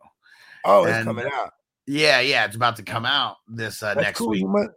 [0.65, 1.53] Oh, it's coming out.
[1.87, 4.29] Yeah, yeah, it's about to come out this uh, That's next cool.
[4.29, 4.45] week.
[4.45, 4.69] Might,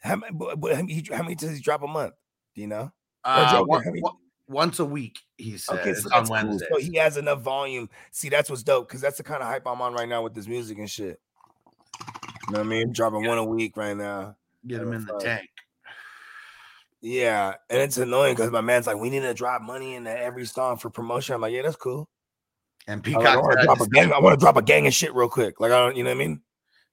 [0.00, 2.14] how, many, how, many, does he drop a month?
[2.54, 2.92] Do you know?
[3.24, 4.14] Uh, one- one-
[4.50, 5.78] once a week, he said.
[5.78, 6.48] Okay, so on that's cool.
[6.48, 6.66] Wednesday.
[6.72, 7.88] So he has enough volume.
[8.10, 10.34] See, that's what's dope because that's the kind of hype I'm on right now with
[10.34, 11.20] this music and shit.
[12.48, 12.92] You know what I mean?
[12.92, 14.36] Dropping one a week right now.
[14.66, 15.48] Get him in the tank.
[17.00, 20.44] Yeah, and it's annoying because my man's like, we need to drop money into every
[20.44, 21.34] song for promotion.
[21.34, 22.08] I'm like, yeah, that's cool.
[22.86, 24.12] And I, I Peacock, want to drop a gang.
[24.12, 25.60] I want to drop a gang of shit real quick.
[25.60, 26.40] Like I don't, you know what I mean?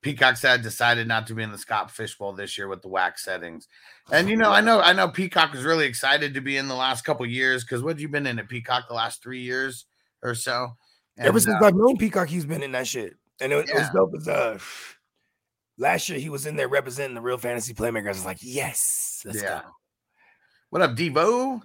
[0.04, 3.24] Peacock said decided not to be in the Scott Fishbowl this year with the wax
[3.24, 3.68] settings.
[4.12, 6.76] And you know, I know, I know Peacock was really excited to be in the
[6.76, 9.86] last couple years because what you been in at Peacock the last three years
[10.24, 10.70] or so?
[11.18, 13.74] Ever since uh, I've known Peacock, he's been in that shit, and it, was- it
[13.76, 14.14] was dope.
[14.16, 14.60] As uh,
[15.78, 18.06] last year he was in there representing the real fantasy playmakers.
[18.06, 19.62] I was like, yes, let's Yeah.
[19.64, 19.70] go.
[20.70, 21.60] What up, Devo?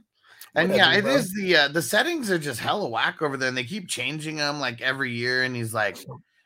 [0.54, 1.14] And What up, yeah, it Devo?
[1.16, 4.36] is the uh, the settings are just hella whack over there, and they keep changing
[4.36, 5.44] them like every year.
[5.44, 5.96] And he's like,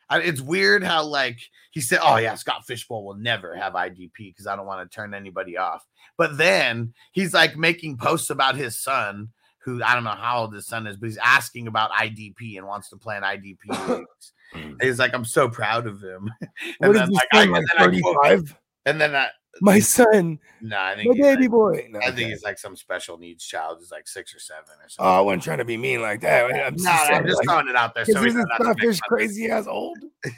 [0.09, 1.39] I, it's weird how like
[1.71, 4.95] he said, "Oh yeah, Scott Fishbowl will never have IDP because I don't want to
[4.95, 5.85] turn anybody off."
[6.17, 9.27] But then he's like making posts about his son,
[9.59, 12.65] who I don't know how old his son is, but he's asking about IDP and
[12.65, 13.57] wants to play an IDP.
[13.89, 14.31] leagues.
[14.53, 16.31] And he's like, I'm so proud of him.
[16.79, 18.57] What is then, like, I- and like then I quote- 35?
[18.85, 19.27] and then I,
[19.61, 21.87] My son, no, I my think he's baby like, boy.
[21.89, 23.77] No, I think he's like some special needs child.
[23.79, 25.11] He's like six or seven or something.
[25.11, 25.17] Oh.
[25.17, 26.45] I wasn't trying to be mean like that.
[26.45, 28.05] I'm no, just, no, I'm just like, throwing it out there.
[28.05, 29.25] So he this doesn't have to make Scottish fun of it.
[29.27, 29.97] crazy ass old?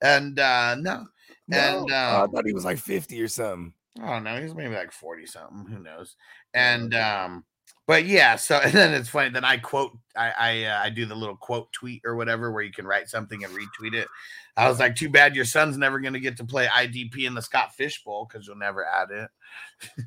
[0.00, 1.06] And uh no,
[1.48, 3.72] No, And, Oh, I um, thought he was like 50 or something.
[4.00, 4.40] I don't know.
[4.40, 5.66] He's maybe like 40 something.
[5.72, 6.16] Who knows?
[6.54, 7.44] And um,
[7.86, 9.30] but yeah, so and then it's funny.
[9.30, 12.62] Then I quote, I I, uh, I do the little quote tweet or whatever where
[12.62, 14.08] you can write something and retweet it.
[14.56, 17.42] I was like, too bad your son's never gonna get to play IDP in the
[17.42, 19.30] Scott Fish Bowl because you'll never add it.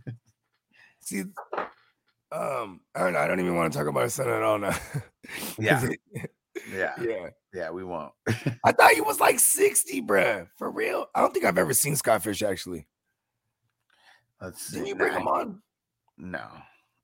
[1.01, 1.23] See,
[2.31, 3.19] um, I don't know.
[3.19, 4.77] I don't even want to talk about his son at all now.
[5.59, 5.87] Yeah.
[6.73, 7.27] Yeah, yeah.
[7.53, 8.11] yeah, we won't.
[8.63, 10.47] I thought he was like 60, bruh.
[10.57, 11.05] For real.
[11.13, 12.87] I don't think I've ever seen Scott Fish actually.
[14.41, 14.77] Let's see.
[14.77, 15.61] Didn't you bring him on?
[16.17, 16.47] No,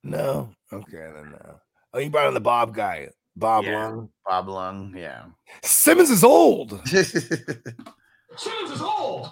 [0.03, 0.49] No.
[0.73, 1.59] Okay, then no.
[1.93, 3.09] Oh, you brought on the Bob guy.
[3.35, 3.85] Bob Yeah.
[3.87, 4.09] Lung.
[4.25, 4.93] Bob Lung.
[4.97, 5.25] Yeah.
[5.63, 6.81] Simmons is old.
[6.87, 9.29] Simmons is old.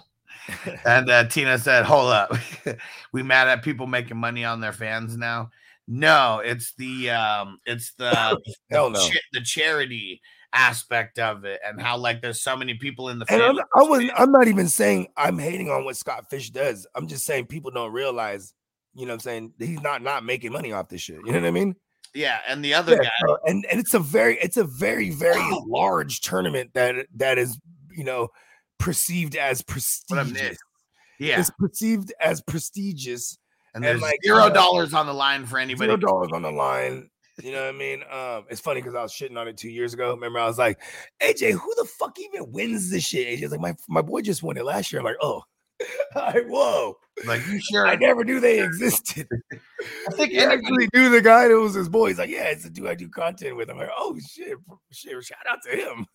[0.84, 2.32] and uh, Tina said, "Hold up,
[3.12, 5.50] we mad at people making money on their fans now?
[5.88, 8.38] No, it's the um, it's the
[8.70, 8.98] Hell no.
[9.00, 10.20] cha- the charity
[10.52, 13.58] aspect of it, and how like there's so many people in the And I'm.
[13.58, 16.86] I was I'm not even saying I'm hating on what Scott Fish does.
[16.94, 18.52] I'm just saying people don't realize,
[18.94, 21.16] you know what I'm saying, he's not not making money off this shit.
[21.24, 21.74] You know what I mean?
[22.14, 25.40] Yeah, and the other Yeah, guy, and and it's a very it's a very very
[25.66, 27.58] large tournament that that is,
[27.96, 28.28] you know,
[28.78, 29.62] perceived as
[30.08, 30.34] what up, Nick?
[30.34, 30.58] prestigious.
[31.18, 33.38] Yeah, It's perceived as prestigious.
[33.74, 35.88] and and, there's like, zero uh, dollars on the line for anybody.
[35.88, 37.10] Zero dollars on the line.
[37.42, 38.02] You know what I mean?
[38.10, 40.14] Um, it's funny because I was shitting on it two years ago.
[40.14, 40.80] Remember, I was like,
[41.20, 43.26] AJ, who the fuck even wins this shit?
[43.40, 45.00] AJ's like, my, my boy just won it last year.
[45.00, 45.42] I'm like, oh,
[46.14, 46.96] like, whoa.
[47.26, 47.86] Like you sure?
[47.86, 49.28] I never knew they existed.
[50.08, 52.08] I think He anybody- actually knew the guy that was his boy.
[52.08, 53.70] He's like, yeah, it's the dude I do content with.
[53.70, 54.58] I'm like, oh shit,
[54.90, 56.06] shit, shout out to him.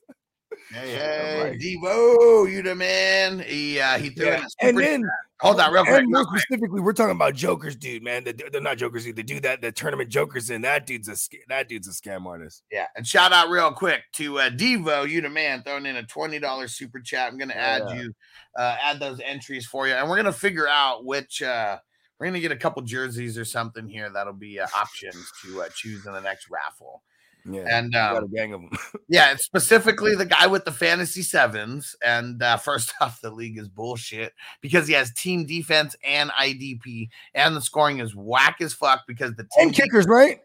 [0.72, 3.40] Hey, hey, like- Devo, you the man.
[3.40, 4.38] He uh, he threw in Yeah.
[4.40, 5.10] a And super then
[5.42, 5.96] Hold on, real quick.
[5.96, 6.42] And real more quick.
[6.42, 8.26] specifically, we're talking about Jokers, dude, man.
[8.26, 9.16] The, they're not Jokers, dude.
[9.16, 12.26] The dude that the tournament Jokers in, that dude's a sc- that dude's a scam
[12.26, 12.64] artist.
[12.72, 16.04] Yeah, and shout out real quick to uh, Devo, you the man, throwing in a
[16.04, 17.32] twenty dollars super chat.
[17.32, 17.96] I'm gonna add yeah.
[18.02, 18.14] you,
[18.58, 21.42] uh, add those entries for you, and we're gonna figure out which.
[21.42, 21.78] uh
[22.20, 25.70] We're gonna get a couple jerseys or something here that'll be uh, options to uh,
[25.74, 27.02] choose in the next raffle.
[27.50, 28.70] Yeah, And got a um, gang of them.
[29.10, 31.96] yeah, it's specifically the guy with the fantasy sevens.
[32.04, 37.10] And uh, first off, the league is bullshit because he has team defense and IDP,
[37.34, 40.40] and the scoring is whack as fuck because the team and kickers, right?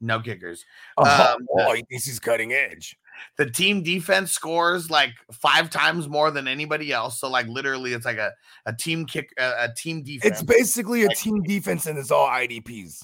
[0.00, 0.64] no kickers.
[0.96, 2.98] Oh, Um, oh, he thinks he's cutting edge.
[3.38, 7.20] the team defense scores like five times more than anybody else.
[7.20, 8.32] So like literally, it's like a
[8.66, 10.40] a team kick a, a team defense.
[10.40, 12.98] It's basically a Like- team defense, and it's all IDPs,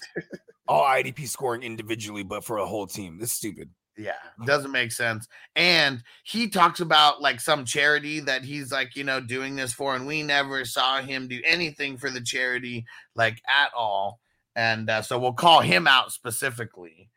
[0.68, 3.18] all IDP scoring individually, but for a whole team.
[3.18, 3.70] This is stupid.
[3.96, 4.12] yeah,
[4.46, 5.26] doesn't make sense.
[5.56, 9.96] And he talks about like some charity that he's like you know doing this for,
[9.96, 12.84] and we never saw him do anything for the charity
[13.16, 14.20] like at all.
[14.54, 17.10] And uh, so we'll call him out specifically.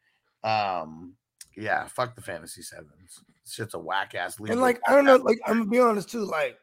[0.43, 1.15] Um,
[1.55, 3.23] yeah, fuck the fantasy sevens.
[3.45, 4.51] Shit's a whack ass league.
[4.51, 6.57] And like, I don't know, like I'm gonna be honest too, like,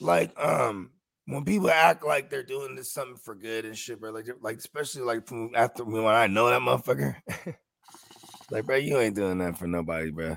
[0.00, 0.90] like um.
[1.26, 4.58] When people act like they're doing this something for good and shit, bro, like, like
[4.58, 7.16] especially like from after when I know that motherfucker,
[8.50, 10.36] like, bro, you ain't doing that for nobody, bro.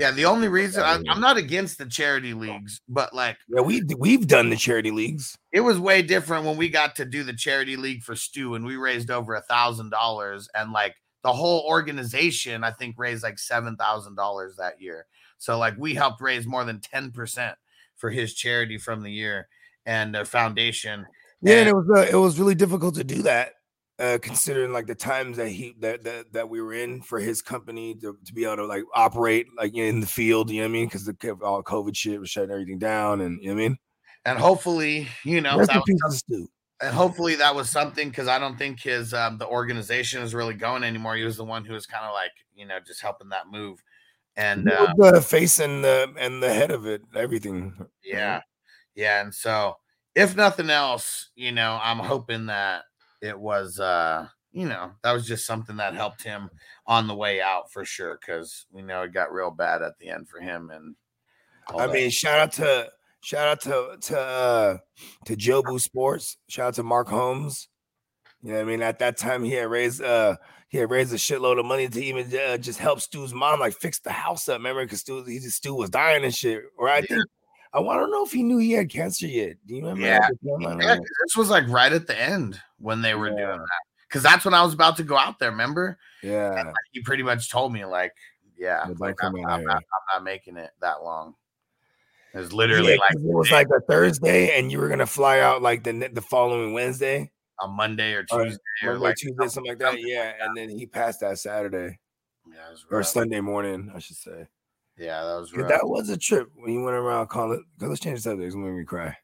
[0.00, 3.82] Yeah, the only reason I, I'm not against the charity leagues, but like Yeah, we
[3.98, 5.36] we've done the charity leagues.
[5.52, 8.64] it was way different when we got to do the charity league for Stu and
[8.64, 13.38] we raised over a thousand dollars and like the whole organization I think raised like
[13.38, 15.04] seven thousand dollars that year.
[15.36, 17.58] So like we helped raise more than ten percent
[17.96, 19.48] for his charity from the year
[19.86, 21.06] and uh, foundation.
[21.42, 23.52] Yeah, and And- it was uh, it was really difficult to do that,
[23.98, 27.42] uh, considering like the times that he that that, that we were in for his
[27.42, 30.50] company to, to be able to like operate like in the field.
[30.50, 30.86] You know what I mean?
[30.86, 33.78] Because the all COVID shit was shutting everything down, and you know what I mean.
[34.26, 36.22] And hopefully, you know, Rest that was,
[36.82, 40.54] and hopefully that was something because I don't think his um, the organization is really
[40.54, 41.16] going anymore.
[41.16, 43.82] He was the one who was kind of like you know just helping that move.
[44.36, 47.74] And uh, the face and the and the head of it, everything.
[48.04, 48.40] Yeah.
[49.00, 49.22] Yeah.
[49.22, 49.78] And so
[50.14, 52.82] if nothing else, you know, I'm hoping that
[53.22, 56.50] it was uh, you know, that was just something that helped him
[56.86, 58.18] on the way out for sure.
[58.24, 60.70] Cause we know it got real bad at the end for him.
[60.70, 60.96] And
[61.74, 61.94] I that.
[61.94, 62.90] mean, shout out to
[63.22, 64.78] shout out to to uh,
[65.24, 66.36] to Jobu Sports.
[66.48, 67.68] Shout out to Mark Holmes.
[68.42, 68.82] You know what I mean?
[68.82, 70.36] At that time, he had raised uh
[70.68, 73.74] he had raised a shitload of money to even uh, just help Stu's mom like
[73.74, 74.58] fix the house up.
[74.58, 76.62] Remember, because Stu he just Stu was dying and shit.
[76.82, 77.24] I think
[77.72, 79.56] I to know if he knew he had cancer yet.
[79.66, 80.04] Do you remember?
[80.06, 80.28] Yeah.
[80.66, 83.46] on Yeah, this was like right at the end when they were Yeah.
[83.46, 83.82] doing that.
[84.08, 85.50] because that's when I was about to go out there.
[85.52, 85.96] Remember?
[86.22, 86.50] Yeah.
[86.66, 88.12] Like, he pretty much told me like,
[88.58, 91.36] yeah, Yeah, don't like, come I'm, I'm not, I'm not making it that long.
[92.34, 95.06] It was Yeah, literally like 'cause it was like a Thursday, and you were gonna
[95.06, 99.16] fly out like the the following Wednesday, a Monday or or Tuesday or Monday, like
[99.16, 100.00] Tuesday, something like that.
[100.00, 101.98] Yeah, and then he passed that Saturday
[102.48, 103.02] Yeah, it was or.
[103.04, 104.46] Sunday morning, I should say.
[105.00, 105.50] Yeah, that was.
[105.52, 107.64] That was a trip when you went around calling.
[107.80, 108.48] Let's change the subject.
[108.48, 109.16] It's me cry.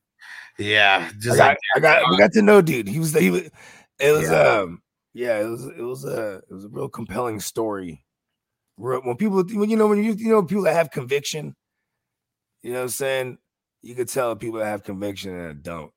[0.58, 2.88] yeah, I just got, like I got, we got to know, dude.
[2.88, 3.42] He was, he was,
[3.98, 4.60] it was, Yeah.
[4.60, 4.80] um,
[5.12, 8.02] yeah, it was, it was a, it was a real compelling story.
[8.76, 11.54] When people, when you know, when you, you know, people that have conviction,
[12.62, 13.38] you know what I'm saying?
[13.82, 15.92] You could tell people that have conviction and don't.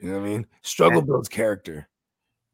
[0.00, 0.46] You know what I mean?
[0.62, 1.88] Struggle builds character.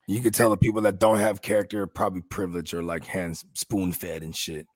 [0.08, 3.44] You could tell the people that don't have character are probably privileged or like hands
[3.54, 4.66] spoon fed and shit.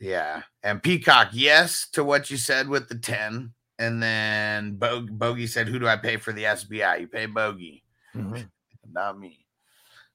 [0.00, 0.42] Yeah.
[0.62, 3.52] And Peacock, yes to what you said with the 10.
[3.78, 7.00] And then Bo- Bogey said, Who do I pay for the SBI?
[7.00, 7.84] You pay Bogey,
[8.14, 8.42] mm-hmm.
[8.92, 9.46] not me.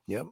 [0.07, 0.25] Yep.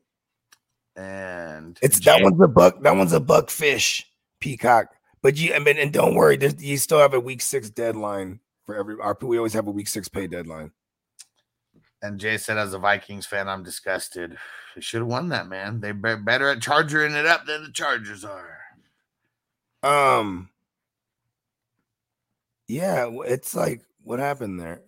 [0.97, 2.81] And It's that one's a buck.
[2.81, 4.05] That one's a buck fish,
[4.41, 4.87] peacock.
[5.21, 8.75] But you, I mean, and don't worry, you still have a week six deadline for
[8.75, 8.95] every.
[9.01, 10.71] Our, we always have a week six pay deadline.
[12.01, 14.37] And Jay said, as a Vikings fan, I'm disgusted.
[14.73, 15.81] They should have won that, man.
[15.81, 18.60] They be- better at charging it up than the Chargers are.
[19.83, 20.49] Um.
[22.67, 24.81] Yeah, it's like what happened there.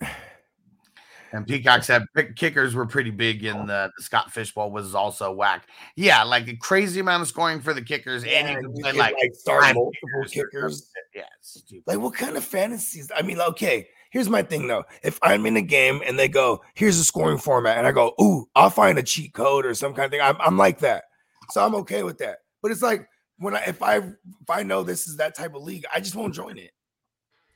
[1.33, 5.67] And Peacock said kickers were pretty big in the, the Scott Fishbowl was also whack.
[5.95, 8.99] Yeah, like a crazy amount of scoring for the kickers, and you can play could,
[8.99, 9.91] like, like, start multiple
[10.23, 10.43] something.
[10.43, 10.89] kickers.
[11.13, 11.83] Yeah, stupid.
[11.85, 13.11] Like, what kind of fantasies?
[13.13, 14.85] I mean, okay, here's my thing though.
[15.03, 18.13] If I'm in a game and they go, here's a scoring format, and I go,
[18.21, 20.21] ooh, I'll find a cheat code or some kind of thing.
[20.21, 21.03] I'm, I'm like that.
[21.49, 22.37] So I'm okay with that.
[22.61, 23.09] But it's like
[23.43, 26.15] when I if I if I know this is that type of league, I just
[26.15, 26.71] won't join it.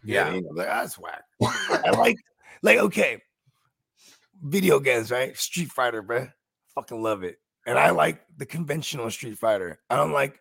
[0.04, 0.40] You know Yeah.
[0.52, 1.24] like, "Ah, that's whack.
[1.42, 2.18] I like
[2.62, 3.22] like okay.
[4.44, 5.36] Video games, right?
[5.36, 6.28] Street Fighter, bro,
[6.76, 7.40] Fucking love it.
[7.66, 9.80] And I like the conventional Street Fighter.
[9.90, 10.40] I don't like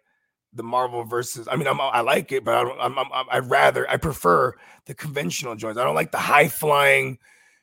[0.53, 1.49] the Marvel versus.
[1.51, 2.79] I mean, I'm I like it, but I don't.
[2.81, 5.79] I'm, I'm, I'd rather I prefer the conventional joints.
[5.79, 7.19] I don't like the high flying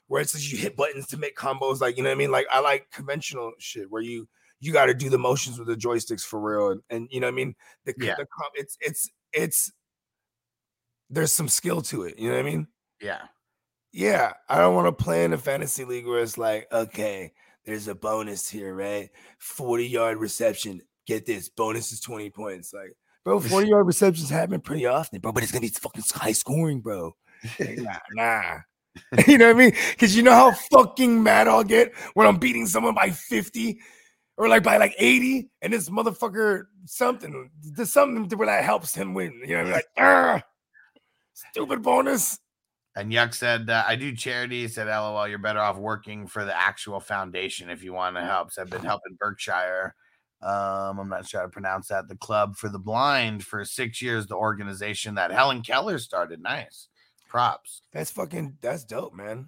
[0.07, 1.81] where it's just you hit buttons to make combos.
[1.81, 2.31] Like you know what I mean.
[2.31, 4.27] Like I like conventional shit where you
[4.63, 7.27] you got to do the motions with the joysticks for real, and, and you know
[7.27, 7.55] what I mean.
[7.85, 8.15] The, Yeah.
[8.17, 9.71] the it's it's it's
[11.09, 12.17] there's some skill to it.
[12.17, 12.67] You know what I mean?
[13.01, 13.21] Yeah.
[13.91, 17.33] Yeah, I don't want to play in a fantasy league where it's like, okay,
[17.65, 19.09] there's a bonus here, right?
[19.39, 20.81] 40 yard reception.
[21.05, 22.73] Get this bonus is 20 points.
[22.73, 22.95] Like,
[23.25, 26.79] bro, 40 yard receptions happen pretty often, bro, but it's gonna be fucking high scoring,
[26.79, 27.15] bro.
[27.59, 28.57] Like, nah, nah.
[29.27, 29.73] you know what I mean?
[29.91, 33.79] Because you know how fucking mad I'll get when I'm beating someone by 50
[34.37, 39.13] or like by like 80, and this motherfucker something, does something where that helps him
[39.13, 39.41] win.
[39.45, 39.73] You know I mean?
[39.73, 40.41] Like, ah,
[41.33, 42.39] stupid bonus.
[42.95, 44.61] And Yuck said, uh, I do charity.
[44.61, 48.23] He said, LOL, you're better off working for the actual foundation if you want to
[48.23, 48.51] help.
[48.51, 49.95] So I've been helping Berkshire.
[50.43, 52.07] Um, I'm not sure how to pronounce that.
[52.07, 56.41] The Club for the Blind for six years, the organization that Helen Keller started.
[56.41, 56.89] Nice.
[57.27, 57.81] Props.
[57.93, 59.47] That's fucking that's dope, man.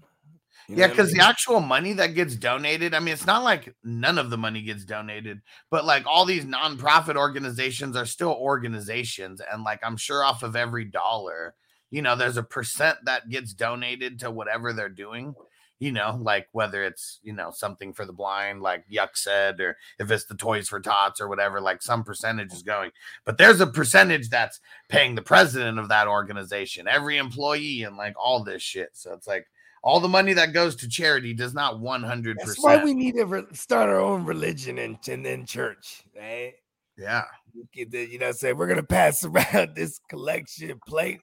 [0.68, 1.14] You know Yeah, what I because mean?
[1.14, 4.62] the actual money that gets donated, I mean, it's not like none of the money
[4.62, 5.42] gets donated,
[5.72, 9.42] but like all these nonprofit organizations are still organizations.
[9.52, 11.56] And like I'm sure off of every dollar,
[11.92, 15.36] you know, there's a percent that gets donated to whatever they're doing,
[15.80, 19.78] you know, like whether it's, you know, something for the blind, like Yuck said, or
[20.00, 22.92] if it's the Toys for Tots or whatever, like some percentage is going.
[23.26, 24.60] But there's a percentage that's
[24.90, 28.90] paying the president of that organization, every employee, and like all this shit.
[28.94, 29.46] So it's like,
[29.86, 32.36] all the money that goes to charity does not 100%.
[32.40, 36.54] That's why we need to re- start our own religion and, and then church, right?
[36.98, 37.24] yeah.
[37.72, 39.24] Get the- You know, what I'm saying we're gonna pass
[39.54, 41.22] around this collection plate.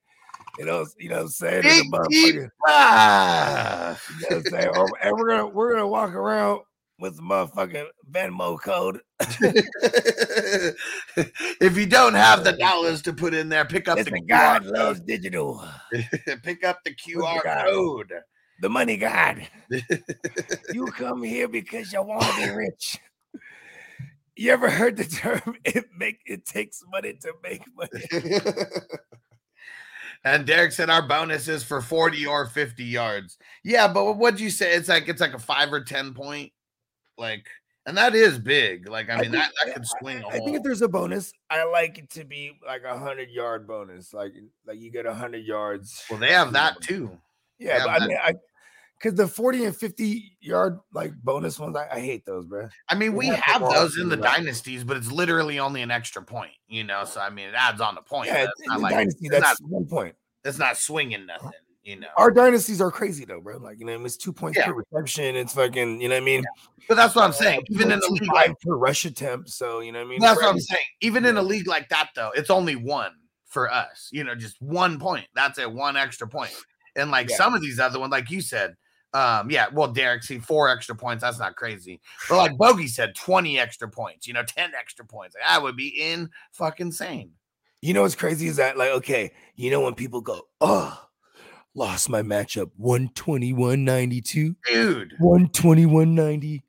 [0.59, 1.63] You know, you know what I'm saying?
[1.63, 3.99] The Big Ah.
[4.21, 4.69] you know I'm saying?
[4.77, 6.61] Or- and we're gonna we're gonna walk around
[7.01, 9.01] with the motherfucking Venmo code.
[11.61, 14.29] if you don't have the dollars to put in there, pick up the Listen, QR
[14.29, 15.65] God loves digital.
[16.43, 18.13] pick up the QR code.
[18.63, 19.45] The money God.
[20.73, 22.97] you come here because you want to be rich.
[24.37, 28.31] You ever heard the term it make it takes money to make money?
[30.25, 33.37] and Derek said our bonus is for 40 or 50 yards.
[33.65, 34.75] Yeah, but what'd you say?
[34.77, 36.53] It's like it's like a five or 10 point,
[37.19, 37.45] like,
[37.85, 38.89] and that is big.
[38.89, 40.89] Like, I I mean, think- that, that could swing a I think if there's a
[40.89, 44.15] bonus, I like it to be like a hundred yard bonus.
[44.15, 44.35] Like
[44.69, 46.05] like you get a hundred yards.
[46.09, 47.11] well, they have that too.
[47.59, 48.35] Yeah, yeah, but I mean I
[49.03, 52.69] because the 40 and 50 yard like bonus ones, I, I hate those, bro.
[52.89, 54.37] I mean, We we have have those in the right.
[54.39, 57.05] dynasties, but it's literally only an extra point, you know.
[57.05, 58.29] So I mean, it adds on the point.
[58.29, 60.15] Yeah, it's not like dynasty, that's not, one point.
[60.45, 61.51] it's not swinging uh, nothing.
[61.83, 62.09] you know.
[62.17, 63.57] Our dynasties are crazy though, bro.
[63.59, 64.67] Like you know, it's two points Yeah.
[64.67, 65.35] per reception.
[65.37, 66.45] It's fucking, you know what I mean?
[66.89, 67.63] But that's what I'm uh, saying.
[67.71, 69.51] Even in a league like per rush attempt.
[69.51, 70.21] So you know what I mean?
[70.21, 70.85] that's what I'm saying.
[71.01, 73.13] Even in a league like that, though, it's only one
[73.47, 74.09] for us.
[74.13, 75.27] You know, just one point.
[75.35, 76.53] That's it, one extra point.
[76.95, 77.37] And like Yeah.
[77.37, 78.75] some of these other ones, like you said,
[79.15, 82.01] um, yeah, well, Derek, see, four extra points, that's not crazy.
[82.29, 85.35] But like Bogey said, 20 extra points, you know, 10 extra points.
[85.35, 87.33] Like, that would be in fucking sane.
[87.83, 91.05] You know what's crazy is that like okay, you know when people go, oh,
[91.75, 95.15] lost my matchup 121.92, Dude.
[95.19, 96.63] 121 90.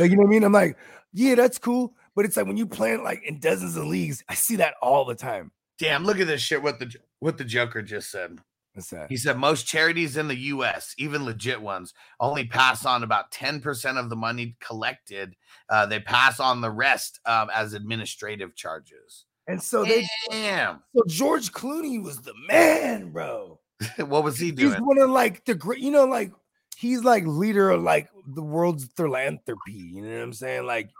[0.00, 0.42] Like you know what I mean?
[0.42, 0.76] I'm like,
[1.12, 1.94] yeah, that's cool.
[2.16, 4.74] But it's like when you play it like in dozens of leagues, I see that
[4.82, 5.52] all the time.
[5.78, 6.60] Damn, look at this shit.
[6.60, 8.40] What the what the Joker just said.
[8.78, 9.10] What's that?
[9.10, 13.98] He said most charities in the US, even legit ones, only pass on about 10%
[13.98, 15.34] of the money collected.
[15.68, 19.24] Uh, they pass on the rest um, as administrative charges.
[19.48, 20.84] And so they Damn.
[20.94, 23.58] so George Clooney was the man, bro.
[23.96, 24.74] what was he doing?
[24.74, 26.30] He's one of like the great, you know, like
[26.76, 29.72] he's like leader of like the world's philanthropy.
[29.72, 30.66] You know what I'm saying?
[30.66, 30.90] Like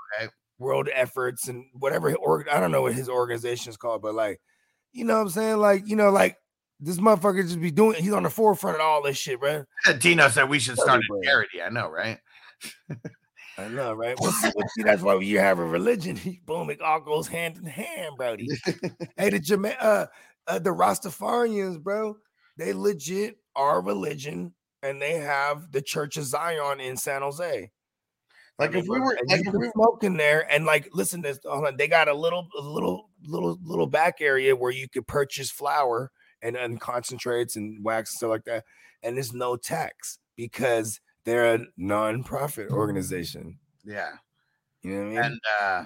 [0.59, 2.12] world efforts and whatever.
[2.16, 4.41] Or I don't know what his organization is called, but like,
[4.93, 5.59] you know what I'm saying?
[5.59, 6.39] Like, you know, like
[6.81, 8.03] this motherfucker just be doing.
[8.03, 9.64] He's on the forefront of all this shit, bro.
[10.01, 11.62] Tino said we should start a charity.
[11.62, 12.18] I know, right?
[13.59, 14.16] I know, right?
[14.20, 17.26] Well, see, well, see, that's why when you have a religion, boom, it all goes
[17.26, 18.49] hand in hand, Brody.
[19.16, 20.07] hey, the Jama- uh,
[20.47, 22.16] uh, the Rastafarians, bro,
[22.57, 27.70] they legit are religion, and they have the Church of Zion in San Jose.
[28.61, 31.39] Like if we were, like if we smoke in there, and like, listen, this,
[31.76, 36.11] they got a little, a little, little, little back area where you could purchase flower
[36.43, 38.64] and, and concentrates and wax and stuff like that,
[39.03, 43.59] and there's no tax because they're a non-profit organization.
[43.84, 44.12] yeah.
[44.82, 45.18] You know what I mean?
[45.18, 45.84] And uh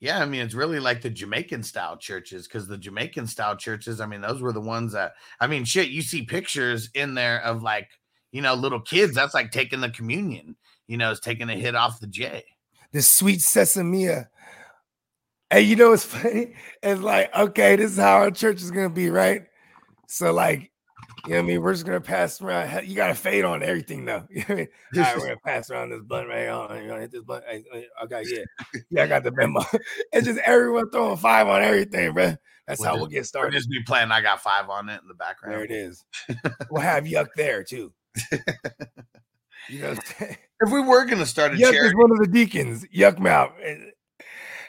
[0.00, 4.00] yeah, I mean it's really like the Jamaican style churches because the Jamaican style churches,
[4.00, 7.40] I mean, those were the ones that I mean, shit, you see pictures in there
[7.42, 7.88] of like,
[8.32, 10.56] you know, little kids, that's like taking the communion,
[10.88, 12.42] you know, it's taking a hit off the J.
[12.92, 14.08] the sweet sesame.
[15.50, 16.54] And you know what's funny?
[16.82, 19.42] It's like, okay, this is how our church is gonna be, right?
[20.12, 20.70] So, like,
[21.26, 21.62] you know what I mean?
[21.62, 22.86] We're just gonna pass around.
[22.86, 24.24] You gotta fade on everything though.
[24.30, 24.68] You know what I mean?
[24.96, 26.76] All right, we're gonna pass around this blunt right on.
[26.76, 27.44] You're gonna hit this blunt.
[28.04, 28.80] Okay, yeah.
[28.90, 29.60] Yeah, I got the memo.
[30.12, 32.34] it's just everyone throwing five on everything, bro.
[32.66, 33.52] That's We'll how just- we'll get started.
[33.56, 35.54] just be playing I got five on it in the background.
[35.54, 36.04] There it is.
[36.70, 37.92] We'll have yuck there too.
[39.68, 40.36] You know what I'm?
[40.60, 42.84] If we were gonna start a Yuck is one of the deacons.
[42.94, 43.52] Yuck mouth.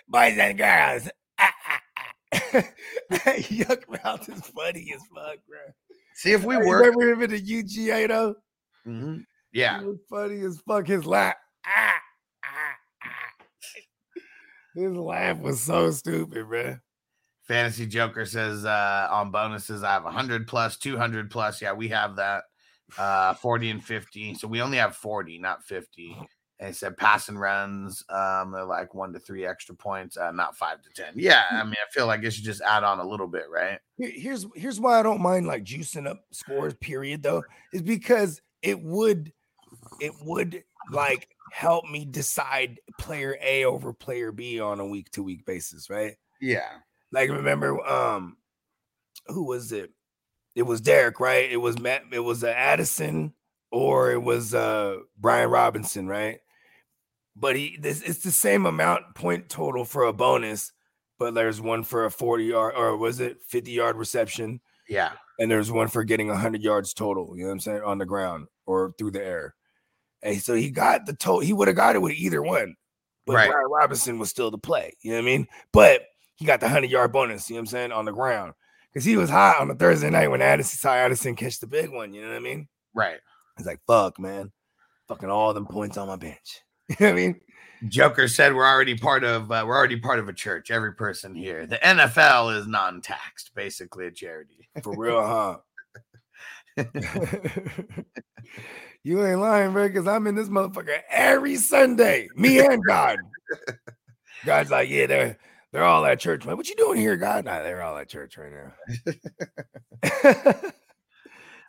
[0.07, 1.09] Boys and girls.
[2.33, 2.63] Ah.
[3.11, 5.59] Yuck mouth is funny as fuck, bro.
[6.15, 8.35] see if we were Remember him in the UGA though?
[8.87, 9.25] Mhm.
[9.51, 9.79] yeah.
[9.79, 10.87] He was funny as fuck.
[10.87, 11.35] His laugh.
[11.65, 11.93] Ah,
[12.43, 14.23] ah, ah.
[14.75, 16.77] His laugh was so stupid, bro.
[17.47, 21.61] Fantasy Joker says uh on bonuses, I have 100 plus, 200 plus.
[21.61, 22.43] Yeah, we have that.
[22.97, 24.35] Uh 40 and 50.
[24.35, 26.15] So we only have 40, not 50.
[26.63, 30.55] And he said passing runs, um, they're like one to three extra points, uh, not
[30.55, 31.11] five to 10.
[31.17, 33.79] Yeah, I mean, I feel like it should just add on a little bit, right?
[33.97, 37.43] Here's here's why I don't mind like juicing up scores, period, though,
[37.73, 39.33] is because it would
[39.99, 45.21] it would like help me decide player A over player B on a week to
[45.21, 46.15] week basis, right?
[46.39, 46.69] Yeah.
[47.11, 48.37] Like remember, um,
[49.27, 49.91] who was it?
[50.55, 51.51] It was Derek, right?
[51.51, 53.33] It was Matt, it was uh, Addison
[53.69, 56.39] or it was uh Brian Robinson, right?
[57.35, 60.71] But he this it's the same amount point total for a bonus,
[61.17, 65.13] but there's one for a 40 yard or was it 50 yard reception, Yeah.
[65.39, 68.05] and there's one for getting 100 yards total, you know what I'm saying, on the
[68.05, 69.55] ground or through the air.
[70.21, 72.75] And so he got the total, he would have got it with either one,
[73.25, 73.49] but Right.
[73.49, 75.47] Brian Robinson was still the play, you know what I mean?
[75.71, 76.03] But
[76.35, 78.53] he got the 100 yard bonus, you know what I'm saying, on the ground
[78.91, 81.89] because he was hot on the Thursday night when Addison saw Addison catch the big
[81.89, 82.67] one, you know what I mean?
[82.93, 83.19] Right.
[83.57, 84.51] He's like, fuck, man,
[85.07, 86.61] fucking all them points on my bench.
[86.99, 87.41] You know I mean?
[87.87, 90.71] Joker said we're already part of uh, we're already part of a church.
[90.71, 91.65] Every person here.
[91.65, 94.69] The NFL is non-taxed, basically a charity.
[94.81, 95.57] For real, huh?
[99.03, 102.29] you ain't lying, bro, because I'm in this motherfucker every Sunday.
[102.35, 103.19] Me and God.
[104.45, 105.37] God's like, yeah, they're
[105.71, 106.45] they're all at church.
[106.45, 107.45] Man, what you doing here, God?
[107.45, 108.73] Nah, they're all at church right now.
[109.05, 109.19] it's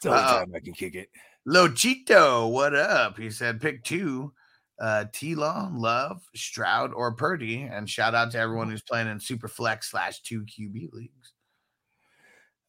[0.03, 0.39] the only Uh-oh.
[0.39, 1.09] time I can kick it.
[1.49, 3.19] Lochito, what up?
[3.19, 4.33] He said pick two.
[4.81, 7.63] Uh T Law, Love, Stroud, or Purdy.
[7.63, 11.33] And shout out to everyone who's playing in super flex slash two QB leagues.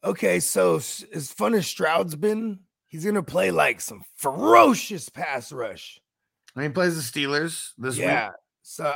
[0.04, 6.00] Okay, so as fun as Stroud's been, he's gonna play like some ferocious pass rush.
[6.54, 8.28] I mean, he plays the Steelers this Yeah.
[8.28, 8.36] week.
[8.62, 8.94] So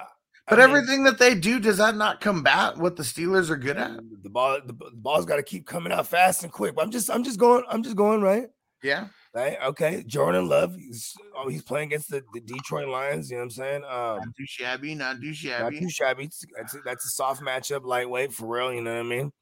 [0.48, 3.76] But mean, everything that they do, does that not combat what the Steelers are good
[3.76, 4.00] at?
[4.22, 6.74] the ball the, the ball's got to keep coming out fast and quick.
[6.76, 8.46] But I'm just I'm just going I'm just going right.
[8.82, 9.08] Yeah.
[9.32, 9.56] Right?
[9.66, 10.02] Okay.
[10.06, 13.30] Jordan Love, he's oh, he's playing against the, the Detroit Lions.
[13.30, 13.84] You know what I'm saying?
[13.84, 14.94] Um, Not too shabby.
[14.96, 15.76] Not too shabby.
[15.76, 16.30] not too shabby.
[16.56, 18.72] That's a, that's a soft matchup, lightweight for real.
[18.72, 19.32] You know what I mean?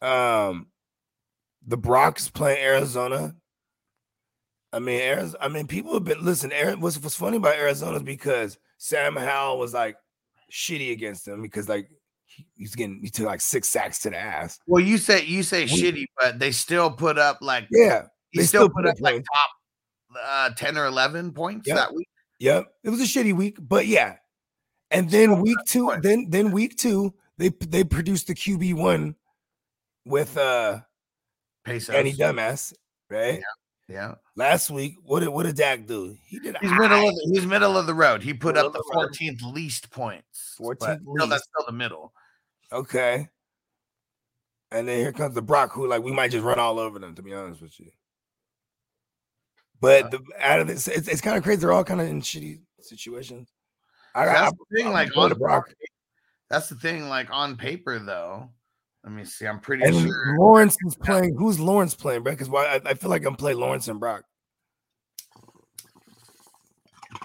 [0.00, 0.66] Um,
[1.66, 3.34] the Broncos playing Arizona.
[4.72, 6.50] I mean, Arizona, I mean, people have been listen.
[6.52, 9.96] Ari- What's what's funny about Arizona is because Sam Howell was like
[10.50, 11.88] shitty against them because like
[12.24, 14.58] he- he's getting he took like six sacks to the ass.
[14.66, 18.40] Well, you say you say We- shitty, but they still put up like Yeah, he
[18.40, 19.28] they still, still put put up like points.
[19.32, 19.50] top
[20.24, 21.76] uh, ten or eleven points Yep.
[21.76, 22.08] that week.
[22.40, 24.16] Yep, it was a shitty week, but yeah.
[24.90, 26.02] And then week two, points.
[26.02, 29.14] then then week two, they they produced the QB one
[30.04, 30.80] with uh
[31.64, 31.94] Pesos.
[31.94, 32.74] Danny Dumbass,
[33.08, 33.40] right?
[33.88, 34.14] Yeah.
[34.36, 36.16] Last week, what did what did Dak do?
[36.24, 38.22] He did He's middle of the, he's middle of the road.
[38.22, 38.82] He put Middle up the.
[38.94, 40.56] 14th least points.
[40.58, 42.12] 14th but still, that's still the middle.
[42.72, 43.28] Okay.
[44.70, 47.14] And then here comes the Brock, who like we might just run all over them,
[47.14, 47.90] to be honest with you.
[49.82, 51.60] But uh the out of this, it's, it's kind of crazy.
[51.60, 53.52] They're all kind of in shitty situations.
[54.14, 55.74] I That's the thing, I'm like on Brock.
[56.48, 58.48] That's the thing, like on paper though.
[59.04, 59.46] Let me see.
[59.46, 60.36] I'm pretty And sure.
[60.38, 61.34] Lawrence is playing.
[61.34, 62.32] Who's Lawrence playing, bro?
[62.32, 64.24] Because why I, I feel like I'm playing Lawrence and Brock.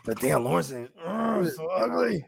[0.03, 2.25] But damn, Lawrence is oh, so ugly.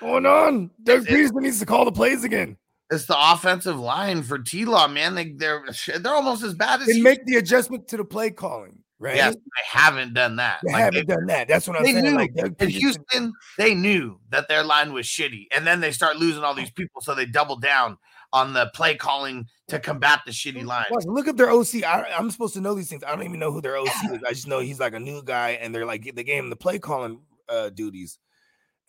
[0.00, 0.70] What's going on?
[0.82, 2.56] Doug Pederson needs to call the plays again
[2.90, 5.14] It's the offensive line for T Law, man.
[5.14, 5.64] They they're
[6.00, 7.04] they're almost as bad as and Houston.
[7.04, 8.81] make the adjustment to the play calling.
[9.02, 9.16] Right?
[9.16, 10.60] Yes, they haven't done that.
[10.64, 11.48] they Like, haven't done that.
[11.48, 12.04] That's what I'm they saying.
[12.04, 12.30] knew Like
[12.60, 16.54] in Houston, they knew that their line was shitty, and then they start losing all
[16.54, 17.98] these people, so they double down
[18.32, 20.84] on the play calling to combat the shitty line.
[21.04, 21.82] Look at their OC.
[21.82, 23.02] I, am supposed to know these things.
[23.02, 24.22] I don't even know who their OC is.
[24.24, 26.54] I just know he's like a new guy, and they're like they gave him the
[26.54, 28.20] play calling uh, duties.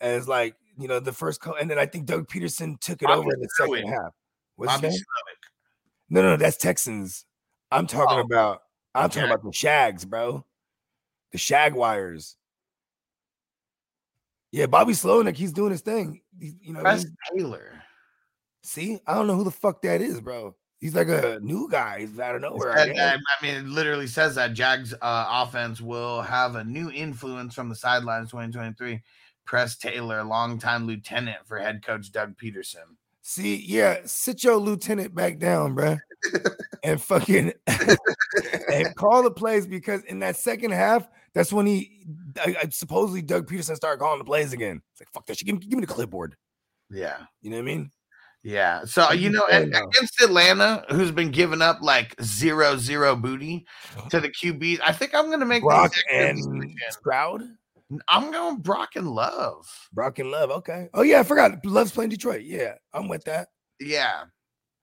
[0.00, 3.02] And it's like you know the first call, and then I think Doug Pederson took
[3.02, 4.12] it Bobby over in the second half.
[4.54, 4.94] What's Bobby?
[6.08, 7.24] No, no, that's Texans.
[7.72, 8.20] I'm talking Oh.
[8.20, 8.60] about.
[8.94, 10.44] I'm talking about the Shags, bro.
[11.32, 12.36] The shag wires.
[14.52, 16.20] Yeah, Bobby Slowik, he's doing his thing.
[16.38, 17.82] He's, you know, Press Taylor.
[18.62, 20.54] see, I don't know who the fuck that is, bro.
[20.78, 22.00] He's like a new guy.
[22.00, 22.72] He's out of nowhere.
[22.72, 22.96] I Said guess.
[22.98, 27.54] that- I mean, it literally says that Jags uh, offense will have a new influence
[27.54, 29.00] from the sidelines 2023.
[29.44, 32.96] Press Taylor, longtime lieutenant for head coach Doug Pederson.
[33.22, 35.98] See, yeah, sit your lieutenant back down, bruh.
[36.82, 37.52] And fucking
[38.72, 42.04] and call the plays because in that second half, that's when he
[42.44, 44.82] I, I- supposedly Doug Pederson started calling the plays again.
[44.92, 45.46] It's like fuck that shit.
[45.46, 46.36] Give, me- give me the clipboard.
[46.90, 47.16] Yeah.
[47.40, 47.90] You know what I mean?
[48.42, 48.84] Yeah.
[48.84, 49.84] So you know, saying, and though.
[49.88, 53.64] against Atlanta, who's been giving up like zero zero booty
[54.10, 56.38] to the QBs, I think I'm gonna make Brock and.
[56.90, 57.42] Stroud.
[58.08, 59.66] I'm going Brock and Love.
[59.92, 60.50] Brock and Love.
[60.50, 60.88] Okay.
[60.92, 61.64] Oh yeah, I forgot.
[61.64, 62.42] Love's playing Detroit.
[62.42, 63.48] Yeah, I'm with that.
[63.80, 64.24] Yeah.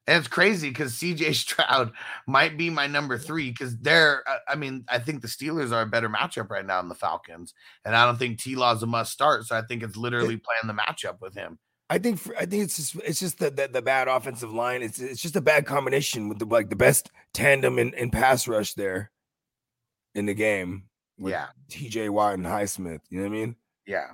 [0.08, 1.92] And it's crazy because CJ Stroud
[2.28, 5.84] might be my number three because they're, uh, I mean, I think the Steelers are
[5.84, 7.54] a better matchup right now than the Falcons.
[7.86, 9.46] And I don't think T Law's a must start.
[9.46, 11.60] So I think it's literally playing the matchup with him.
[11.90, 14.82] I think for, I think it's just it's just the, the the bad offensive line.
[14.82, 18.48] It's it's just a bad combination with the like the best tandem in, in pass
[18.48, 19.12] rush there
[20.16, 20.84] in the game.
[21.20, 21.48] with Yeah.
[21.70, 23.02] TJ Watt and Highsmith.
[23.10, 23.56] You know what I mean?
[23.86, 24.08] Yeah.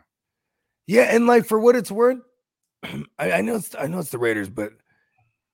[0.87, 2.17] Yeah, and like for what it's worth,
[2.83, 4.71] I, I know it's I know it's the Raiders, but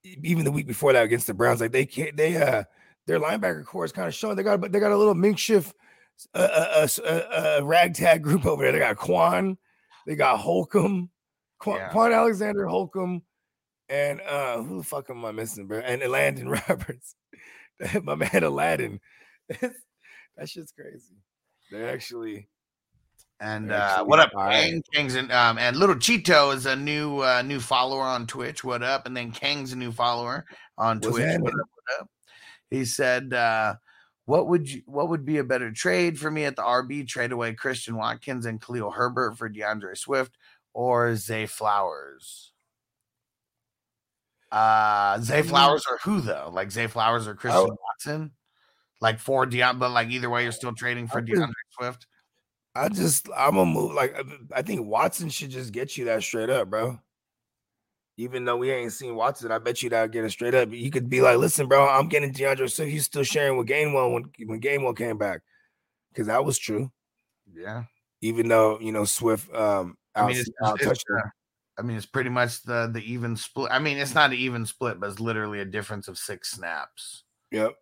[0.03, 2.63] even the week before that against the Browns, like they can't they uh
[3.07, 5.75] their linebacker core is kind of showing they got but they got a little makeshift
[6.33, 8.71] uh, uh, uh, uh, uh, ragtag group over there.
[8.71, 9.57] They got Kwon,
[10.05, 11.09] they got Holcomb,
[11.61, 11.89] Kwon, Yeah.
[11.91, 13.23] Kwon Alexander Holcomb,
[13.89, 15.79] and uh who the fuck am I missing, bro?
[15.79, 17.15] And Landon Roberts,
[18.03, 18.99] my man Aladdin.
[19.49, 21.15] that shit's crazy.
[21.71, 22.47] They're actually
[23.39, 24.31] And uh, what up.
[24.31, 24.81] Kang?
[24.93, 28.63] Kang's and um, and little Cheeto is a new uh, new follower on Twitch.
[28.63, 29.05] What up?
[29.05, 30.45] And then Kang's a new follower
[30.77, 31.39] on What's Twitch.
[31.41, 31.55] What up?
[31.55, 32.09] What up?
[32.69, 33.75] He said, uh,
[34.25, 34.81] "What would you?
[34.85, 37.05] What would be a better trade for me at the RB?
[37.07, 40.37] Trade away Christian Watkins and Khalil Herbert for D'Andre Swift
[40.73, 42.51] or Zay Flowers."
[44.51, 45.49] Uh, Zay Mm.
[45.49, 46.49] Flowers or who though?
[46.53, 48.31] Like Zay Flowers or Christian would- Watson?
[49.01, 52.07] Like for Deon, but like either way, you're still trading for D'Andre Swift.
[52.75, 56.23] I just I'm gonna move like I- I think Watson should just get you that
[56.23, 56.99] straight up, bro.
[58.17, 60.71] Even though we ain't seen Watson, I bet you that get it straight up.
[60.71, 64.13] You could be like, listen, bro, I'm getting D'Andre, so he's still sharing with Gainwell
[64.13, 65.41] when when Gainwell came back,
[66.11, 66.91] because that was true.
[67.51, 67.83] Yeah.
[68.21, 71.27] Even though you know Swift, um, I mean, out- it's, out it's, uh,
[71.77, 73.71] I mean, it's pretty much the the even split.
[73.71, 77.23] I mean, it's not an even split, but it's literally a difference of six snaps.
[77.51, 77.73] Yep.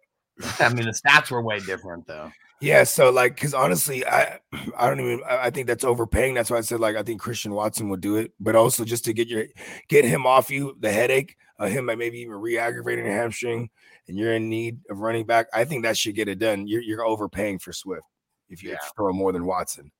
[0.59, 2.31] I mean, the stats were way different though.
[2.59, 4.39] Yeah, so like, because honestly, I
[4.77, 6.35] I don't even I think that's overpaying.
[6.35, 9.03] That's why I said like I think Christian Watson would do it, but also just
[9.05, 9.45] to get your
[9.87, 13.69] get him off you the headache of him by maybe even re-aggravating a hamstring,
[14.07, 15.47] and you're in need of running back.
[15.53, 16.67] I think that should get it done.
[16.67, 18.05] You're you're overpaying for Swift
[18.47, 18.77] if you Yeah.
[18.95, 19.91] throw more than Watson.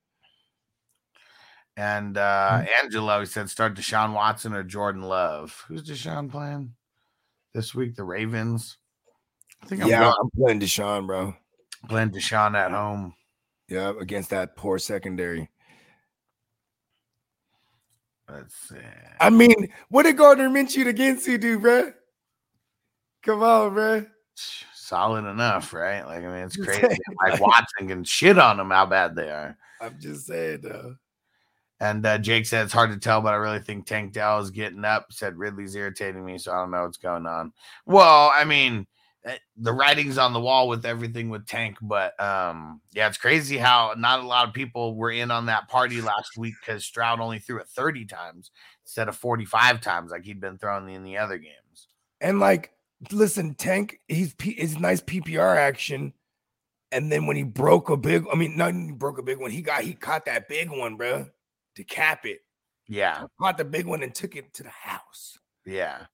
[1.78, 5.64] And uh Angelo he said start Deshaun Watson or Jordan Love.
[5.68, 6.76] Who's Deshaun playing
[7.56, 7.96] this week?
[7.96, 8.78] The Ravens.
[9.62, 11.36] I think I'm yeah, going- I'm playing Deshaun, bro.
[11.90, 13.14] playing Deshaun at home.
[13.68, 15.50] Yeah, against that poor secondary.
[18.30, 18.76] Let's see.
[19.20, 21.92] I mean, what did Gardner Minshew against you do, bro?
[23.24, 24.06] Come on, bro.
[24.74, 26.06] Solid enough, right?
[26.06, 26.82] Like, I mean, it's crazy.
[27.22, 29.58] Like like- Watson can shit on them how bad they are.
[29.80, 30.96] I'm just saying, though.
[31.80, 34.52] And uh, Jake said it's hard to tell, but I really think Tank Dell is
[34.52, 35.08] getting up.
[35.12, 37.52] Said Ridley's irritating me, so I don't know what's going on.
[37.88, 38.86] Well, I mean,
[39.58, 43.94] the writing's on the wall with everything with Tank, but um, yeah, it's crazy how
[43.98, 47.40] not a lot of people were in on that party last week because Stroud only
[47.40, 48.52] threw it 30 times
[48.84, 51.88] instead of 45 times like he'd been throwing in the other games.
[52.20, 52.72] And like,
[53.12, 56.14] listen, Tank, he's it's nice PPR action.
[56.92, 59.52] And then when he broke a big, I mean, not he broke a big one.
[59.52, 61.28] He got he caught that big one, bro,
[61.76, 62.40] to cap it.
[62.88, 65.38] Yeah, Caught the big one and took it to the house.
[65.66, 66.08] Yeah.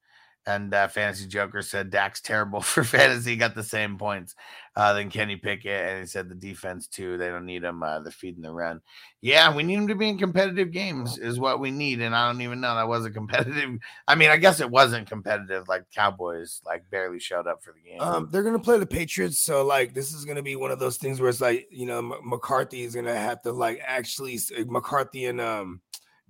[0.47, 3.35] And uh, Fantasy Joker said Dak's terrible for fantasy.
[3.35, 4.33] Got the same points
[4.77, 5.89] uh, than Kenny Pickett.
[5.89, 7.17] And he said the defense, too.
[7.17, 7.83] They don't need him.
[7.83, 8.79] Uh, they're feeding the run.
[9.21, 11.99] Yeah, we need him to be in competitive games, is what we need.
[11.99, 13.77] And I don't even know that was a competitive.
[14.07, 15.67] I mean, I guess it wasn't competitive.
[15.67, 17.99] Like Cowboys, like barely showed up for the game.
[17.99, 20.97] Um, they're gonna play the Patriots, so like this is gonna be one of those
[20.97, 25.25] things where it's like you know M- McCarthy is gonna have to like actually McCarthy
[25.25, 25.81] and um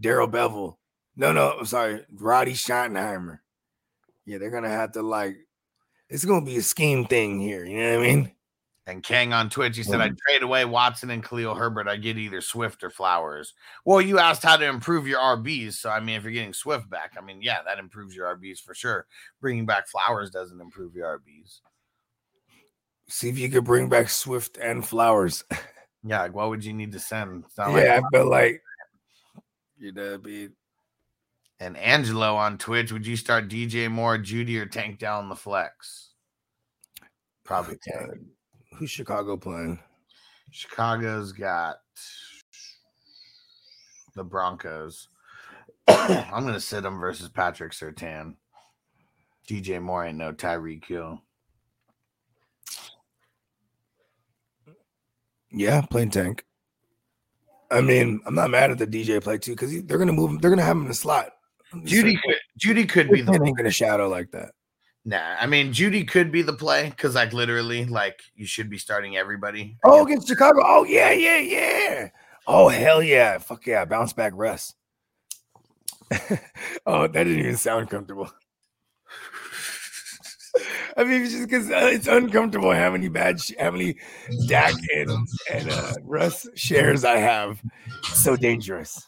[0.01, 0.78] Darrell Bevell.
[1.15, 3.39] No, no, I'm sorry, Roddy Schottenheimer.
[4.28, 5.38] Yeah, they're gonna have to like.
[6.09, 7.65] It's gonna be a scheme thing here.
[7.65, 8.32] You know what I mean?
[8.86, 10.03] And Kang on Twitch, he said, Mm.
[10.03, 11.89] I'd trade away Watson and Khalil Herbert.
[11.89, 13.53] I get either Swift or Flowers.
[13.84, 15.73] Well, you asked how to improve your RBs.
[15.73, 18.61] So, I mean, if you're getting Swift back, I mean, yeah, that improves your RBs
[18.61, 19.05] for sure.
[19.41, 21.59] Bringing back Flowers doesn't improve your RBs.
[23.09, 25.43] See if you could bring back Swift and Flowers.
[26.03, 27.43] Yeah, like, what would you need to send?
[27.57, 28.61] Not like- yeah, but like,
[29.78, 30.49] you know, be
[31.60, 36.12] and Angelo on Twitch, would you start DJ Moore, Jeudy, or Tank down the flex?
[37.43, 38.12] Probably Tank.
[38.78, 39.80] who's Chicago playing?
[40.51, 41.78] Chicago's got
[44.16, 45.10] the Broncos.
[45.88, 48.36] I'm gonna sit him versus Patrick Surtain.
[49.47, 51.22] DJ Moore ain't no Tyreek Hill.
[55.49, 56.43] Yeah, playing tank.
[57.72, 60.38] I mean, I'm not mad at the DJ play too because they're gonna move him.
[60.39, 61.37] They're gonna have him in the slot.
[61.74, 64.32] I'm just Jeudy saying, could Jeudy could be Big Ben the ain't gonna shadow like
[64.32, 64.51] that.
[65.05, 65.36] nah.
[65.39, 69.18] I mean Jeudy could be the play because like literally like you should be starting
[69.18, 69.78] everybody.
[69.84, 70.61] Oh, against- against Chicago.
[70.63, 72.09] Oh yeah, yeah, yeah.
[72.47, 74.74] Oh hell yeah, fuck yeah, bounce back Russ.
[76.86, 78.32] oh, that didn't even sound comfortable.
[80.95, 83.97] I mean, it's just because uh, it's uncomfortable how many bad, sh- how many
[84.47, 87.61] Dak and, and uh, Russ shares I have.
[88.09, 89.05] It's so dangerous.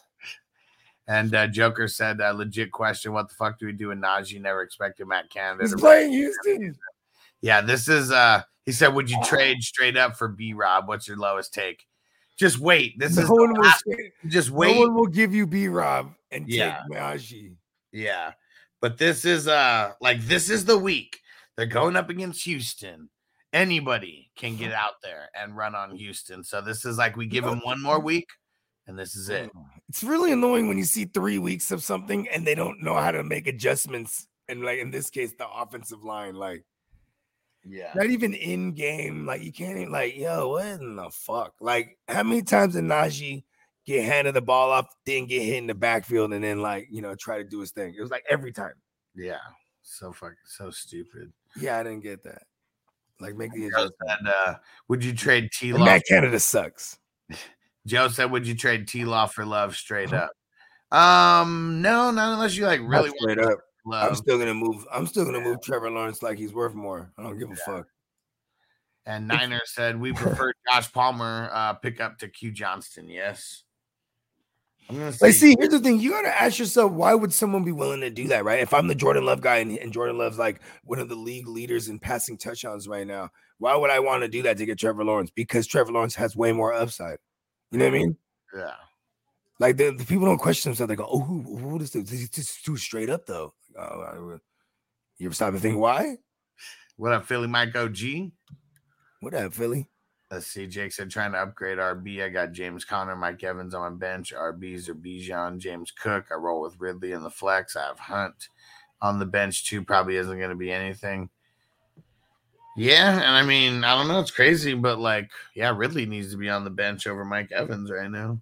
[1.10, 4.40] And uh, Joker said, uh, legit question: What the fuck do we do with Najee?
[4.40, 5.64] Never expected Matt Canada.
[5.64, 6.78] He's playing Houston.
[7.40, 8.12] Yeah, this is.
[8.12, 10.86] uh He said, "Would you trade straight up for B Rob?
[10.86, 11.84] What's your lowest take?"
[12.38, 12.96] Just wait.
[12.96, 13.72] This No is one will.
[13.86, 16.82] say- just No one will give you B Rob and Yeah.
[16.88, 17.56] take Najee.
[17.90, 18.32] Yeah.
[18.80, 21.18] But this is uh like this is the week.
[21.56, 23.10] They're going up against Houston.
[23.52, 26.44] Anybody can get out there and run on Houston.
[26.44, 28.28] So this is like we give them one more week
[28.86, 29.50] and this is it.
[29.90, 33.10] It's really annoying when you see three weeks of something and they don't know how
[33.10, 34.28] to make adjustments.
[34.48, 36.64] And like in this case, the offensive line, like
[37.64, 37.90] Yeah.
[37.96, 41.54] not even in game, like you can't even like, yo, what in the fuck?
[41.60, 43.42] Like, how many times did Najee
[43.84, 47.02] get handed the ball off, then get hit in the backfield, and then like you
[47.02, 47.92] know try to do his thing?
[47.98, 48.74] It was like every time.
[49.16, 49.38] Yeah.
[49.82, 51.32] So fucking so stupid.
[51.60, 52.42] Yeah, I didn't get that.
[53.18, 53.94] Like make the adjustment.
[54.06, 54.54] said, uh,
[54.86, 56.96] would you trade T And Matt Canada sucks.
[57.86, 60.30] Joe said, would you trade T Law for love straight up?
[60.92, 63.58] Um, no, not unless you like really straight up.
[63.92, 64.86] I'm still gonna move.
[64.92, 67.10] I'm still gonna move Trevor Lawrence like he's worth more.
[67.16, 67.86] I don't give a fuck.
[69.06, 73.08] And Niner said we prefer Josh Palmer uh pick up to Q Johnston.
[73.08, 73.62] Yes.
[74.88, 77.64] I'm gonna say Like, see, here's the thing: you gotta ask yourself, why would someone
[77.64, 78.60] be willing to do that, right?
[78.60, 81.48] If I'm the Jordan Love guy and, and Jordan Love's like one of the league
[81.48, 84.78] leaders in passing touchdowns right now, why would I want to do that to get
[84.78, 85.30] Trevor Lawrence?
[85.30, 87.18] Because Trevor Lawrence has way more upside.
[87.70, 88.16] You know what I mean?
[88.54, 88.74] yeah.
[89.58, 90.88] Like the, the people don't question themselves.
[90.88, 91.90] They go, "Oh, who, who this?
[91.90, 92.06] dude?
[92.06, 94.38] This is just too straight up, though." Oh,
[95.18, 96.16] you ever stop and think why?
[96.96, 97.98] What up, Philly Mike OG?
[99.20, 99.88] What up, Philly?
[100.30, 100.66] Let's see.
[100.66, 102.22] Jake said trying to upgrade RB.
[102.24, 104.32] I got James Conner, Mike Evans on my bench.
[104.32, 106.26] RBs are Bijan, James Cook.
[106.30, 107.76] I roll with Ridley in the flex.
[107.76, 108.48] I have Hunt
[109.02, 109.84] on the bench too.
[109.84, 111.28] Probably isn't going to be anything.
[112.76, 114.20] Yeah, and I mean, I don't know.
[114.20, 117.90] It's crazy, but like, yeah, Ridley needs to be on the bench over Mike Evans
[117.90, 118.40] right now.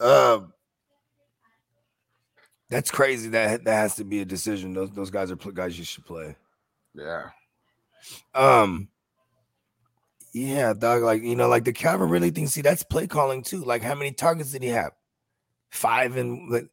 [0.00, 0.52] Um,
[2.68, 3.30] that's crazy.
[3.30, 4.74] That that has to be a decision.
[4.74, 6.36] Those those guys are guys you should play.
[6.94, 7.30] Yeah.
[8.34, 8.88] Um.
[10.34, 11.02] Yeah, dog.
[11.02, 12.52] Like you know, like the Calvin really thinks.
[12.52, 13.64] See, that's play calling too.
[13.64, 14.92] Like, how many targets did he have?
[15.70, 16.68] Five and like,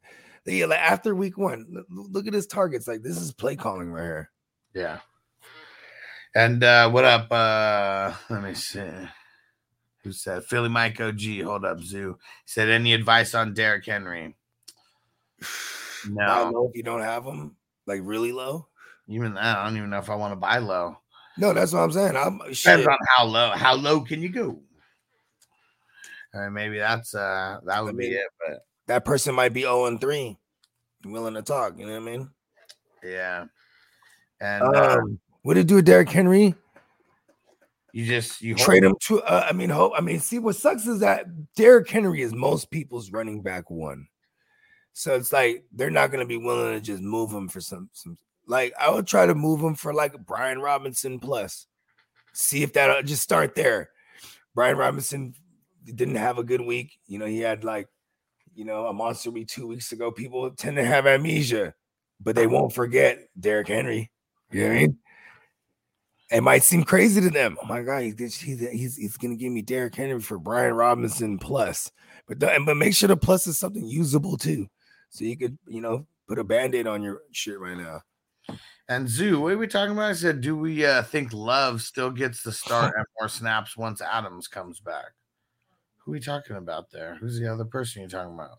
[0.46, 2.88] yeah, like after week one, look, look at his targets.
[2.88, 4.32] Like this is play calling right here.
[4.74, 5.00] Yeah.
[6.36, 7.32] And uh what up?
[7.32, 8.90] Uh let me see.
[10.04, 11.22] Who said Philly Mike OG?
[11.44, 12.18] Hold up, Zoo.
[12.46, 14.36] He said any advice on Derrick Henry?
[16.10, 16.22] No.
[16.22, 17.56] I don't No, know if you don't have them
[17.88, 18.68] like really low.
[19.08, 20.98] even that, I don't even know if I want to buy low.
[21.38, 22.16] No, that's what I'm saying.
[22.18, 22.88] I'm Depends shit.
[22.88, 23.52] on how low.
[23.52, 24.62] How low can you go?
[26.34, 29.86] Uh, maybe that's uh that would be mean, it, but That person might be 0
[29.86, 30.38] and 3,
[31.06, 31.78] willing to talk.
[31.78, 32.30] You know what I mean?
[33.04, 33.46] yeah.
[34.42, 36.56] And uh, Um, what did it do with Derrick Henry?
[37.94, 39.22] you just you Trade him to.
[39.22, 39.94] Uh, I mean, hope.
[39.96, 41.26] I mean, see what sucks is that
[41.56, 44.08] Derrick Henry is most people's running back one.
[44.94, 47.90] So it's like they're not going to be willing to just move him for some
[47.94, 48.18] some.
[48.48, 51.68] Like I would try to move him for like Brian Robinson plus.
[52.34, 53.92] See if that just start there.
[54.56, 55.36] Brian Robinson
[55.86, 56.98] didn't have a good week.
[57.06, 57.88] You know, he had like,
[58.56, 60.12] you know, a monster week two weeks ago.
[60.12, 61.76] People tend to have amnesia,
[62.20, 64.12] but they won't forget Derrick Henry.
[64.52, 64.98] You know what I mean?
[66.34, 67.58] It might seem crazy to them.
[67.62, 71.38] Oh my god, he's he's he's, he's gonna give me Derrick Henry for Brian Robinson
[71.38, 71.92] plus,
[72.28, 74.68] but the, but make sure the plus is something usable too,
[75.10, 78.02] so you could you know put a band-aid on your shit right now.
[78.90, 80.10] And Zoo, what are we talking about?
[80.10, 84.02] I said, do we uh, think Love still gets the start and more snaps once
[84.02, 85.12] Adams comes back?
[86.00, 87.16] Who are we talking about there?
[87.16, 88.58] Who's the other person you're talking about?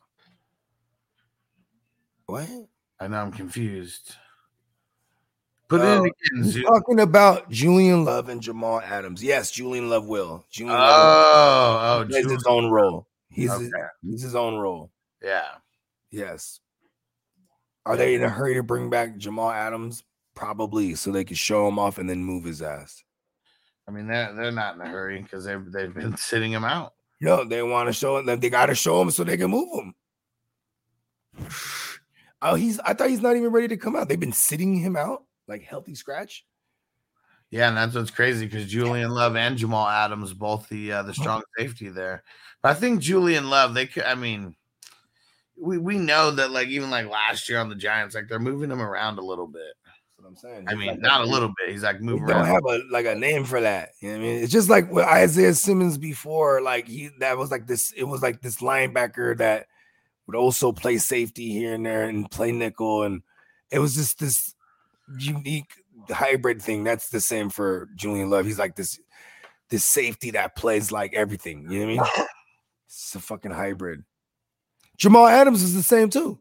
[2.26, 2.48] What?
[3.00, 4.14] I know I'm confused.
[5.68, 6.62] Put it Oh, in again, He's Zoo.
[6.62, 9.22] talking about Julian Love and Jamal Adams.
[9.24, 10.44] Yes, Julian Love will.
[10.50, 12.06] Julian Love Oh, oh, will.
[12.08, 12.38] plays Julian.
[12.38, 13.06] his own role.
[13.30, 13.64] He's Okay.
[13.64, 14.90] his, he's his own role.
[15.22, 15.48] Yeah.
[16.10, 16.60] Yes.
[17.86, 20.04] Are they in a hurry to bring back Jamal Adams?
[20.34, 23.02] Probably, so they can show him off and then move his ass.
[23.86, 26.94] I mean, they're they're not in a hurry because they've they've been sitting him out.
[27.20, 28.26] No, they want to show him.
[28.26, 29.94] They got to show him so they can move him.
[32.46, 32.78] Oh, he's.
[32.80, 34.06] I thought he's not even ready to come out.
[34.06, 36.44] They've been sitting him out like healthy scratch.
[37.50, 41.14] Yeah, and that's what's crazy because Julian Love and Jamal Adams both the uh, the
[41.14, 42.24] strong safety there.
[42.62, 44.04] But I think Julian Love, they could.
[44.04, 44.56] I mean,
[45.56, 48.70] we we know that like even like last year on the Giants, like they're moving
[48.70, 49.74] him around a little bit.
[49.84, 50.64] That's what I'm saying.
[50.66, 51.70] I He's mean, like not a little bit.
[51.70, 52.46] He's like moving don't around.
[52.46, 53.90] have a like a name for that.
[54.00, 54.42] You know what I mean?
[54.42, 56.60] It's just like with Isaiah Simmons before.
[56.60, 57.92] Like he that was like this.
[57.92, 59.66] It was like this linebacker that
[60.26, 63.22] would also play safety here and there and play nickel, and
[63.70, 64.53] it was just this
[65.18, 65.72] unique
[66.10, 66.84] hybrid thing.
[66.84, 68.46] That's the same for Julian Love.
[68.46, 68.98] He's like this
[69.70, 71.70] this safety that plays like everything.
[71.70, 72.26] You know what I mean?
[72.86, 74.04] It's a fucking hybrid.
[74.96, 76.38] Jamal Adams is the same too.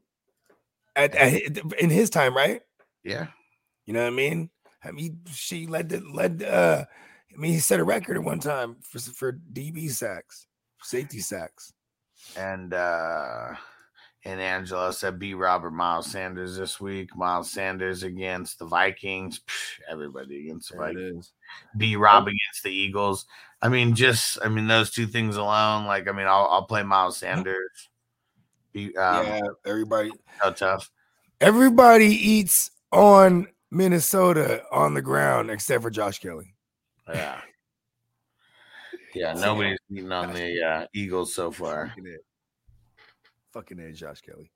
[0.95, 1.33] At, at
[1.79, 2.61] in his time, right?
[3.03, 3.27] Yeah.
[3.87, 4.51] You know what I mean?
[4.83, 6.43] I mean, she led the led.
[6.43, 6.85] uh
[7.33, 10.45] I mean, he set a record at one time for for DB sacks,
[10.83, 11.73] safety sacks.
[12.37, 13.55] And uh
[14.25, 17.15] and Angela said B Robert Miles Sanders this week.
[17.15, 19.39] Miles Sanders against the Vikings.
[19.39, 21.33] Psh, everybody against the Vikings.
[21.75, 23.25] B Rob against the Eagles.
[23.61, 25.85] I mean, just I mean those two things alone.
[25.85, 27.89] Like, I mean, I'll I'll play Miles Sanders.
[28.71, 30.89] Be um, yeah, everybody, how tough.
[31.39, 36.55] everybody eats on Minnesota on the ground except for Josh Kelley.
[37.07, 37.39] Yeah.
[39.15, 41.93] Yeah, nobody's eating on the uh, Eagles so far.
[43.53, 44.51] Fucking it, Josh Kelley.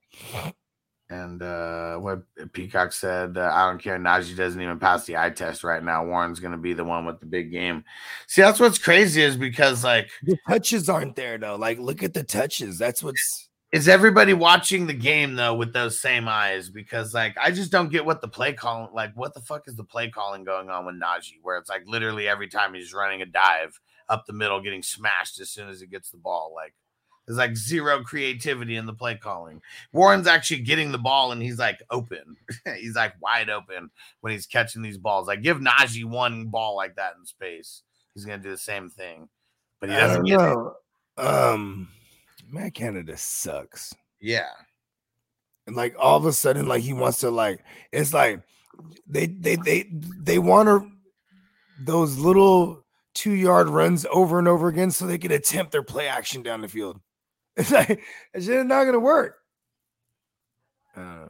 [1.09, 3.97] And uh, what Peacock said, uh, I don't care.
[3.97, 6.05] Najee doesn't even pass the eye test right now.
[6.05, 7.85] Warren's going to be the one with the big game.
[8.27, 11.55] See, that's what's crazy is because, like, The touches aren't there though.
[11.55, 12.77] Like, look at the touches.
[12.77, 16.69] That's what's is everybody watching the game though with those same eyes?
[16.69, 19.75] Because like I just don't get what the play calling like what the fuck is
[19.75, 23.21] the play calling going on with Najee, where it's like literally every time he's running
[23.21, 26.53] a dive up the middle, getting smashed as soon as he gets the ball.
[26.55, 26.73] Like
[27.27, 29.61] there's like zero creativity in the play calling.
[29.91, 32.37] Warren's actually getting the ball and he's like open.
[32.79, 35.27] he's like wide open when he's catching these balls.
[35.27, 37.83] Like give Najee one ball like that in space.
[38.13, 39.27] He's gonna do the same thing.
[39.79, 40.43] But he doesn't get it.
[40.43, 40.73] know.
[41.17, 41.89] Um,
[42.49, 43.93] Matt Canada sucks.
[44.21, 44.49] Yeah.
[45.67, 48.41] and like all of a sudden like he wants to like it's like
[49.05, 50.89] they they they they want to
[51.79, 56.07] those little two yard runs over and over again so they can attempt their play
[56.07, 56.99] action down the field.
[57.57, 58.01] It's like
[58.33, 59.35] it's just not gonna work.
[60.95, 61.27] Uh,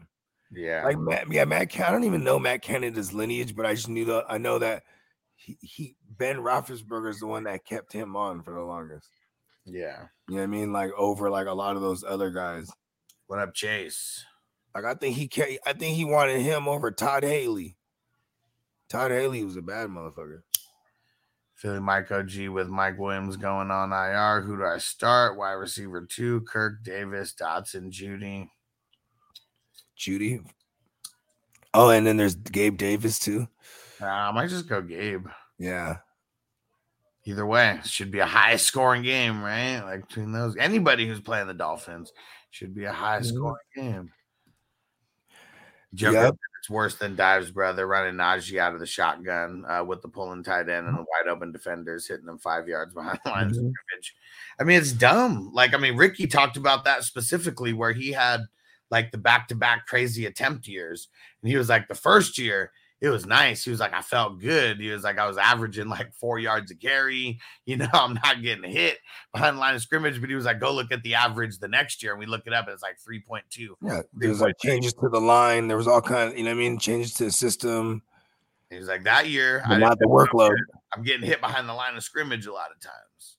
[0.51, 0.83] Yeah.
[0.85, 1.79] like Matt, yeah, Matt.
[1.79, 4.83] I don't even know Matt Canada's lineage, but I just knew that I know that
[5.35, 9.09] he, he Ben Roethlisberger is the one that kept him on for the longest.
[9.65, 10.07] yeah.
[10.29, 10.73] You know what I mean?
[10.73, 12.69] Like over like a lot of those other guys.
[13.27, 14.25] What up, Chase?
[14.75, 15.29] Like I think he
[15.65, 17.77] I think he wanted him over Todd Haley.
[18.89, 20.41] Todd Haley was a bad motherfucker.
[21.57, 24.41] Philly Mike OG with Mike Williams going on IR.
[24.41, 25.37] Who do I start?
[25.37, 28.47] Wide receiver two, Kirk Davis, Dotson, Jeudy.
[29.97, 30.39] Jeudy.
[31.73, 33.47] Oh, and then there's Gabe Davis too.
[33.99, 35.25] Uh, I might just go Gabe.
[35.57, 35.97] Yeah.
[37.25, 39.81] Either way, should be a high scoring game, right?
[39.81, 42.13] Like between those, anybody who's playing the Dolphins
[42.51, 44.11] should be a high scoring game.
[45.95, 46.35] Joker, Yep.
[46.67, 47.71] It's worse than Dives, bro.
[47.71, 51.01] They're running Najee out of the shotgun uh, with the pulling tight end and the
[51.01, 53.71] wide open defenders hitting them five yards behind the line of Mhm.
[53.71, 54.15] scrimmage.
[54.59, 55.51] I mean, it's dumb.
[55.53, 58.41] Like, I mean, Ricky talked about that specifically where he had
[58.91, 61.07] like the back to back crazy attempt years.
[61.41, 63.63] And he was like, the first year, it was nice.
[63.63, 64.79] He was like, I felt good.
[64.79, 67.39] He was like, I was averaging like four yards a carry.
[67.65, 68.97] You know, I'm not getting hit
[69.33, 70.21] behind the line of scrimmage.
[70.21, 72.13] But he was like, go look at the average the next year.
[72.13, 73.75] And we look it up, and it's like 3.2.
[73.81, 74.01] Yeah.
[74.13, 75.67] There was like changes to the line.
[75.67, 76.79] There was all kind of, you know what I mean?
[76.79, 78.03] Changes to the system.
[78.69, 80.55] He was like, that year, But I not the workload.
[80.93, 83.37] I'm getting hit behind the line of scrimmage a lot of times.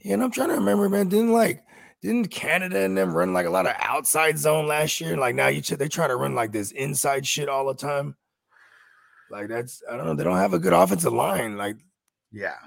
[0.00, 1.08] Yeah, and I'm trying to remember, man.
[1.08, 1.62] Didn't like
[2.02, 5.16] didn't Canada and them run like a lot of outside zone last year?
[5.16, 8.16] Like now you they try to run like this inside shit all the time.
[9.32, 10.14] Like that's I don't know.
[10.14, 11.56] They don't have a good offensive line.
[11.56, 11.78] Like
[12.30, 12.58] Yeah.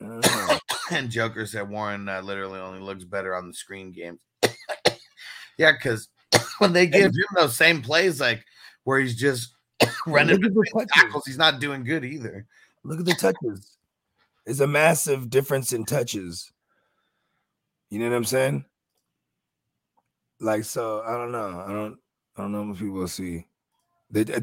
[0.00, 0.58] I don't know.
[0.90, 4.20] and Joker said Warren uh, literally only looks better on the screen games.
[5.58, 6.08] yeah, because
[6.58, 8.44] when they give him those same plays, like
[8.84, 9.54] where he's just
[10.06, 10.88] running Look at the touches.
[10.92, 12.46] tackles, he's not doing good either.
[12.84, 13.78] Look at the touches.
[14.44, 16.52] There's a massive difference in touches.
[17.88, 18.66] You know what I'm saying?
[20.40, 21.64] Like so, I don't know.
[21.66, 21.96] I don't.
[22.36, 23.46] I don't know what people will see.
[24.10, 24.40] They, uh,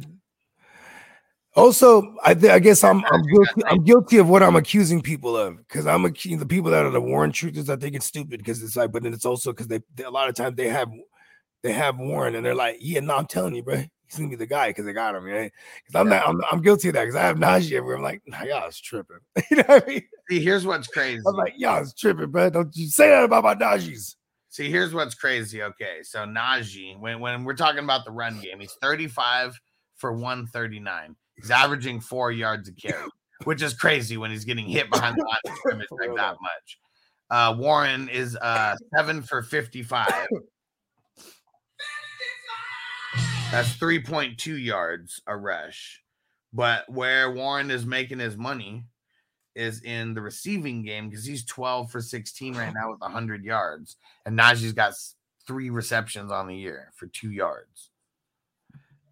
[1.55, 5.37] also, I, thi- I guess I'm I'm guilty, I'm guilty of what I'm accusing people
[5.37, 7.69] of because I'm accusing the people that are the Warren truthers.
[7.69, 10.11] I think it's stupid because it's like, but then it's also because they, they a
[10.11, 10.89] lot of times they have
[11.61, 14.35] they have Warren and they're like, yeah, no, I'm telling you, bro, he's gonna be
[14.35, 15.51] the guy because they got him, right?
[15.85, 17.97] Because I'm not, I'm, I'm guilty of that because I have Najee everywhere.
[17.97, 19.17] I'm like, nah, y'all is tripping.
[19.51, 20.03] you know what I mean?
[20.29, 21.21] See, here's what's crazy.
[21.27, 22.49] I'm like, y'all is tripping, bro.
[22.49, 24.15] Don't you say that about my Najee.
[24.49, 25.63] See, here's what's crazy.
[25.63, 29.59] Okay, so Najee, when when we're talking about the run game, he's 35
[29.95, 31.15] for 139.
[31.35, 33.09] He's averaging four yards a carry,
[33.43, 36.77] which is crazy when he's getting hit behind the line of scrimmage like that much.
[37.29, 40.27] Uh, Warren is uh seven for 55.
[43.51, 46.01] That's 3.2 yards a rush.
[46.53, 48.85] But where Warren is making his money
[49.55, 53.97] is in the receiving game because he's 12 for 16 right now with 100 yards.
[54.25, 54.93] And Najee's got
[55.45, 57.89] three receptions on the year for two yards.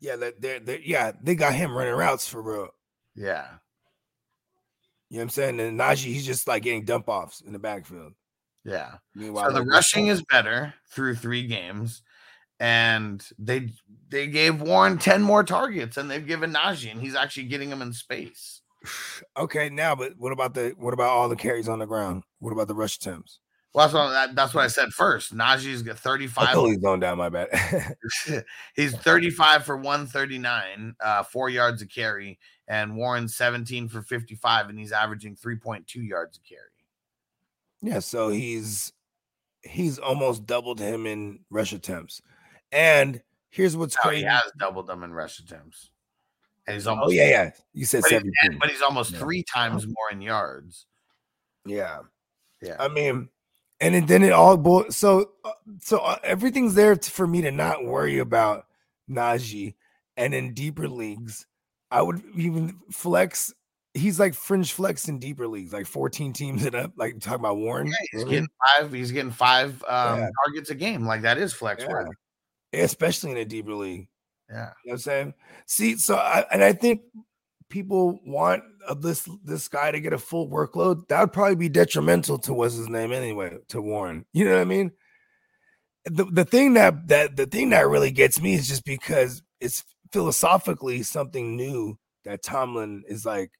[0.01, 2.69] Yeah, that they're, they're, yeah, they got him running routes for real.
[3.15, 3.45] Yeah.
[5.09, 5.59] You know what I'm saying?
[5.59, 8.13] And Najee, he's just like getting dump offs in the backfield.
[8.65, 8.95] Yeah.
[9.13, 12.01] Meanwhile, So the rushing is better through three games.
[12.59, 13.71] And they
[14.09, 17.81] they gave Warren 10 more targets and they've given Najee, and he's actually getting them
[17.81, 18.61] in space.
[19.37, 22.23] okay now, but what about the what about all the carries on the ground?
[22.39, 23.39] What about the rush attempts?
[23.73, 25.33] Well, that's what, that's what I said first.
[25.33, 26.47] Najee's got I 35.
[26.53, 27.17] totally zoned down.
[27.17, 27.47] My bad.
[28.75, 34.77] He's 35 for 139, uh, four yards a carry, and Warren's 17 for 55, and
[34.77, 36.61] he's averaging 3.2 yards a carry.
[37.81, 38.91] yeah, so he's
[39.63, 42.21] he's almost doubled him in rush attempts.
[42.73, 44.25] And here's what's Now he crazy.
[44.25, 45.91] has doubled them in rush attempts.
[46.67, 47.51] And he's almost Oh yeah, yeah.
[47.73, 48.59] You said but, he's, 17.
[48.59, 49.19] but he's almost Yeah.
[49.19, 50.87] three times more in yards.
[51.65, 51.99] Yeah.
[52.61, 52.75] Yeah.
[52.79, 53.29] I mean,
[53.81, 55.51] and it, then it all bo- so uh,
[55.81, 58.65] so uh, everything's there t- for me to not worry about
[59.09, 59.75] Najee.
[60.17, 61.47] And in deeper leagues,
[61.89, 63.53] I would even flex.
[63.93, 66.91] He's like fringe flex in deeper leagues, like 14 teams and up.
[66.95, 68.31] Like talking about Warren, Yeah, he's really?
[68.31, 68.47] getting
[68.79, 68.93] five.
[68.93, 70.29] He's getting five um, Yeah.
[70.45, 71.05] targets a game.
[71.05, 71.89] Like that is flex Yeah.
[71.89, 72.11] worthy.
[72.73, 74.07] especially in a deeper league.
[74.49, 74.55] Yeah.
[74.55, 75.33] You know what I'm saying?
[75.65, 77.01] See, so I, and I think
[77.71, 78.63] people want
[78.97, 81.07] this this guy to get a full workload.
[81.07, 84.25] That would probably be detrimental to what's his name anyway, to Warren.
[84.33, 84.91] You know what I mean?
[86.05, 89.83] The the thing that that the thing that really gets me is just because it's
[90.11, 93.51] philosophically something new that Tomlin is like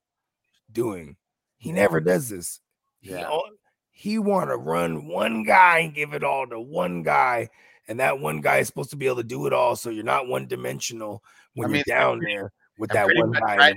[0.72, 1.16] doing.
[1.58, 2.60] He never does this.
[3.00, 3.22] He Yeah.
[3.22, 3.50] al-
[3.92, 7.50] he want to run one guy and give it all to one guy,
[7.88, 9.76] and that one guy is supposed to be able to do it all.
[9.76, 12.52] So you're not one dimensional when I mean, you're down there
[12.82, 13.56] with and that one guy.
[13.58, 13.76] right.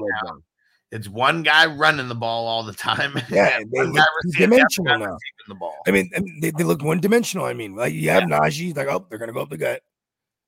[0.91, 3.15] It's one guy running the ball all the time.
[3.31, 5.19] Yeah, they look the two-dimensional now.
[5.49, 5.77] the ball.
[5.87, 7.47] I mean, I mean, they, they look one dimensional.
[7.47, 9.83] I mean, like you have Najee, like oh, they're gonna go up the gut.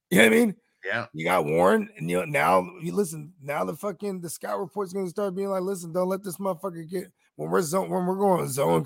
[0.09, 0.57] You know what I mean?
[0.85, 1.07] Yeah.
[1.13, 3.33] You got Warren, and you know now you listen.
[3.43, 6.89] Now the fucking the scout report's gonna start being like, listen, don't let this motherfucker
[6.89, 8.85] get when we're zone when we're going zone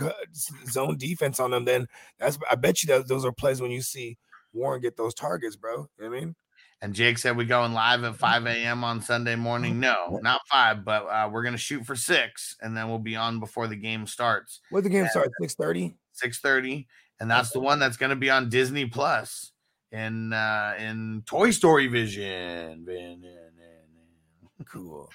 [0.70, 1.66] zone defense on them.
[1.66, 1.86] Then
[2.18, 4.16] that's I bet you that those are plays when you see
[4.54, 5.72] Warren get those targets, bro.
[5.72, 6.36] You know what I mean?
[6.82, 8.84] And Jake said we going live at 5 a.m.
[8.84, 9.78] on Sunday morning.
[9.80, 13.38] No, not five, but uh, we're gonna shoot for six, and then we'll be on
[13.38, 14.60] before the game starts.
[14.70, 15.94] What the game start six thirty?
[16.22, 16.86] 6:30,
[17.20, 19.52] and that's the one that's gonna be on Disney Plus
[19.92, 22.86] in uh in Toy Story Vision.
[24.66, 25.10] Cool.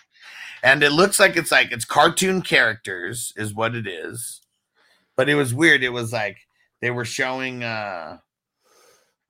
[0.64, 4.42] And it looks like it's like it's cartoon characters, is what it is.
[5.16, 5.84] But it was weird.
[5.84, 6.38] It was like
[6.82, 8.18] they were showing uh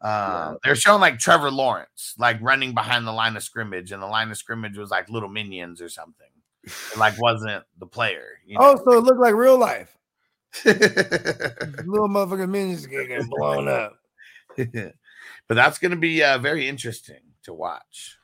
[0.05, 4.07] uh, they're showing like Trevor Lawrence, like running behind the line of scrimmage, and the
[4.07, 6.27] line of scrimmage was like little minions or something.
[6.63, 8.39] It, like wasn't the player.
[8.45, 9.97] You Oh, so it looked like real life.
[10.65, 13.93] Little motherfucking minions getting blown up.
[14.57, 14.93] but
[15.49, 18.17] that's going to be uh, very interesting to watch.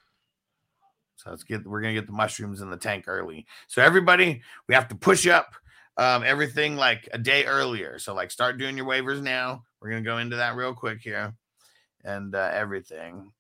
[1.16, 3.46] So let's get we're gonna get the mushrooms in the tank early.
[3.68, 5.54] So everybody, we have to push up
[5.98, 8.00] um, everything like a day earlier.
[8.00, 9.64] So like start doing your waivers now.
[9.80, 11.36] We're gonna go into that real quick here,
[12.04, 13.32] and uh, everything.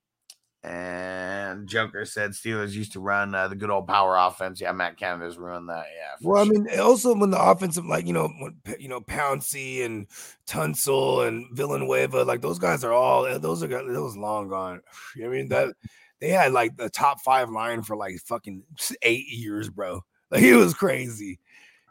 [0.63, 4.61] And Joker said Steelers used to run uh, the good old power offense.
[4.61, 5.85] Yeah, Matt Canada's ruined that.
[5.97, 6.15] Yeah.
[6.21, 10.07] Well, I mean, also when the offensive, like you know, when, you know, Pouncey and
[10.45, 14.81] Tunsil and Villanueva, like those guys are all eh, those are those long gone.
[15.23, 15.73] I mean that
[16.19, 18.61] they had like the top five line for like fucking
[19.01, 20.01] eight years, bro.
[20.31, 21.39] Like it was crazy.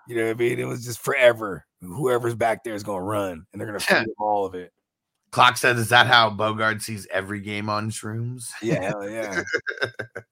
[0.09, 0.59] You know what I mean?
[0.59, 1.67] It was just forever.
[1.83, 4.73] Whoever's back there is gonna run, and they're gonna feed them all of it.
[5.33, 9.43] Clock said, "Is that how Bogard sees every game on shrooms?" Yeah, hell yeah.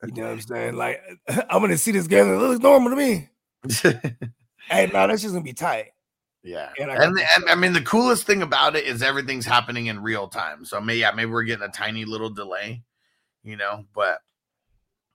[0.04, 0.76] you know what I'm saying?
[0.76, 2.26] Like I'm gonna see this game.
[2.26, 3.28] It looks normal to me.
[4.70, 5.92] Hey, no, that's just gonna be tight.
[6.42, 9.46] Yeah, And and, I and, got I mean the coolest thing about it is everything's
[9.46, 10.64] happening in real time.
[10.66, 12.82] So maybe yeah, maybe we're getting a tiny little delay,
[13.42, 14.18] you know, but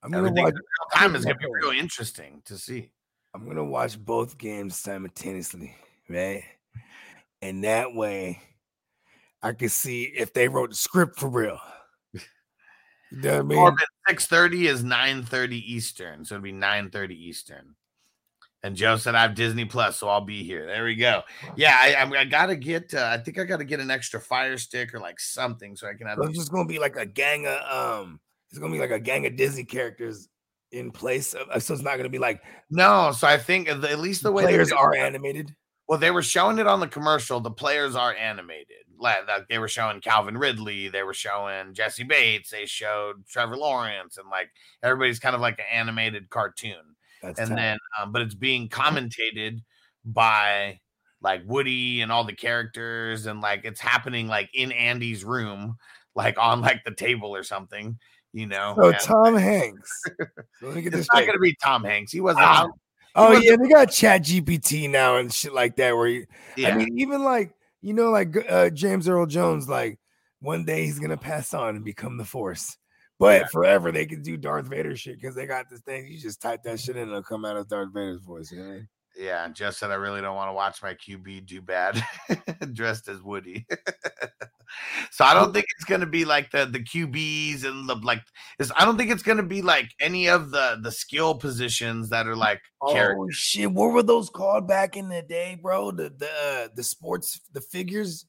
[0.01, 0.53] I'm gonna everything in watch.
[0.55, 2.91] real time is gonna be real interesting to see.
[3.36, 5.75] I'm gonna watch both games simultaneously,
[6.09, 6.43] right?
[7.43, 8.41] And that way,
[9.43, 11.59] I can see if they wrote the script for real.
[12.13, 12.21] You
[13.11, 13.75] know what I mean?
[14.07, 17.75] Six thirty is nine thirty Eastern, so it'll be nine thirty Eastern.
[18.65, 20.65] And Joe said I have Disney Plus, so I'll be here.
[20.65, 21.23] There we go.
[21.57, 22.93] Yeah, I, I, I gotta get.
[22.93, 25.93] Uh, I think I gotta get an extra Fire Stick or like something so I
[25.95, 26.17] can have.
[26.17, 27.59] So it's just gonna be like a gang of
[28.01, 28.21] um.
[28.49, 30.29] It's gonna be like a gang of Disney characters
[30.71, 31.33] in place.
[31.33, 34.43] Of, so it's not gonna be like No, so I think at least the way
[34.43, 35.53] players are animated.
[35.89, 37.41] Well, they were showing it on the commercial.
[37.41, 38.82] The players are animated.
[38.99, 44.17] Like they were showing Calvin Ridley, they were showing Jessie Bates, they showed Trevor Lawrence,
[44.17, 44.49] and like
[44.81, 46.95] everybody's kind of like an animated cartoon.
[47.21, 49.61] That's and then, um, but it's being commentated
[50.05, 50.79] by
[51.21, 55.77] like Woody and all the characters, and like it's happening like in Andy's room,
[56.15, 57.97] like on like the table or something,
[58.33, 58.75] you know.
[58.77, 60.03] So and Tom Hanks.
[60.61, 62.11] Let me get it's this not going to be Tom Hanks.
[62.11, 62.45] He wasn't.
[62.45, 62.63] Ah.
[62.63, 62.71] out.
[63.15, 65.95] Oh wasn't- yeah, they got Chat GPT now and shit like that.
[65.95, 66.25] Where you,
[66.57, 66.69] Yeah.
[66.69, 67.53] I mean, even like
[67.84, 69.99] you know, like uh, James Earl Jones, like
[70.39, 72.77] one day he's gonna pass on and become the Force.
[73.19, 73.47] But Yeah.
[73.47, 76.07] forever they can do Darth Vader shit because they got this thing.
[76.07, 78.51] You just type that shit in, it'll come out of Darth Vader's voice.
[78.51, 78.81] You know
[79.16, 79.28] what I mean?
[79.28, 82.03] Yeah, Jeff said I really don't want to watch my QB do bad
[82.74, 83.66] dressed as Woody.
[85.11, 88.22] so I don't think it's gonna be like the the QBs and the like.
[88.76, 92.36] I don't think it's gonna be like any of the the skill positions that are
[92.36, 93.18] like characters.
[93.20, 95.91] Oh shit, what were those called back in the day, bro?
[95.91, 98.26] The the uh, the sports the figures.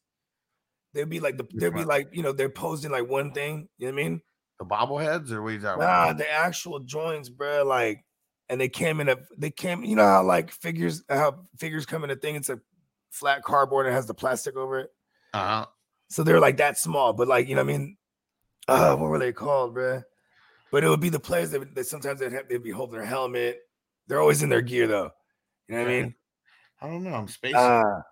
[0.92, 3.68] They'd be like the they'd be like you know they're posing like one thing.
[3.78, 4.20] You know what I mean?
[4.60, 6.18] The bobbleheads, or what are you talking Nah, about?
[6.18, 7.64] the actual joints, bro.
[7.64, 8.04] Like,
[8.48, 9.84] and they came in a they came.
[9.84, 12.36] You know how like figures how figures come in a thing.
[12.36, 12.60] It's a
[13.10, 14.90] flat cardboard and has the plastic over it.
[15.32, 15.66] Uh-huh.
[16.08, 17.96] So they're like that small, but like you know what I mean.
[18.66, 20.02] Uh, what were they called, bro?
[20.70, 23.06] But it would be the players that, that sometimes they'd have they'd be holding their
[23.06, 23.60] helmet.
[24.06, 25.10] They're always in their gear though.
[25.68, 26.14] You know what I mean?
[26.80, 27.14] I don't know.
[27.14, 27.56] I'm spacing.
[27.56, 28.02] Uh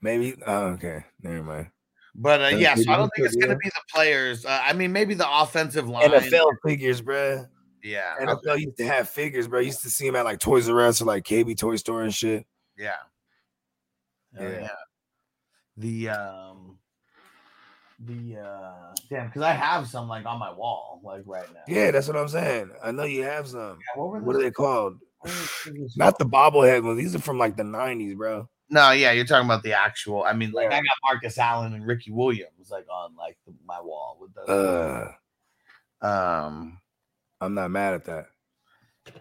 [0.00, 0.34] maybe.
[0.46, 1.04] Oh, okay.
[1.22, 1.70] Never mind.
[2.14, 4.44] but uh, uh, yeah, so I don't think it's gonna be the players.
[4.44, 6.10] Uh, I mean, maybe the offensive line.
[6.10, 7.46] NFL figures, bro.
[7.82, 8.14] Yeah.
[8.20, 9.60] NFL used to have figures, bro.
[9.60, 12.02] I used to see them at like Toys R Us or like KB Toy Store
[12.02, 12.46] and shit.
[12.76, 12.94] Yeah.
[14.38, 14.48] Yeah.
[14.48, 14.68] yeah.
[15.76, 16.78] The um
[17.98, 21.60] the uh damn because I have some like on my wall like right now.
[21.68, 22.70] Yeah, that's what I'm saying.
[22.82, 23.78] I know you have some.
[23.78, 24.98] Yeah, what were What are they called?
[25.20, 25.32] What
[25.66, 26.98] were those Not the bobblehead ones.
[26.98, 28.48] These are from like the 90s, bro.
[28.70, 30.22] no, yeah, you're talking about the actual.
[30.24, 30.76] I mean, like Yeah.
[30.76, 35.12] I got Marcus Allen and Ricky Williams like on like the, my wall with the
[36.02, 36.78] Uh, um
[37.40, 38.26] I'm not mad at that.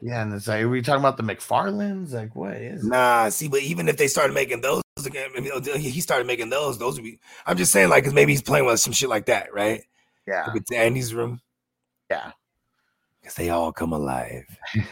[0.02, 2.12] Yeah, and it's like, are we talking about the McFarlanes?
[2.14, 2.84] Like, what is?
[2.84, 2.88] it?
[2.90, 5.30] Nah, see, but even if they started making those again,
[5.78, 6.78] he started making those.
[6.78, 7.20] Those would be.
[7.46, 9.82] I'm just saying, like, 'cause maybe he's playing with some shit like that, right?
[10.28, 11.40] Yeah, Like It's Andy's room.
[12.12, 12.32] yeah.
[13.22, 14.46] Because they all come alive.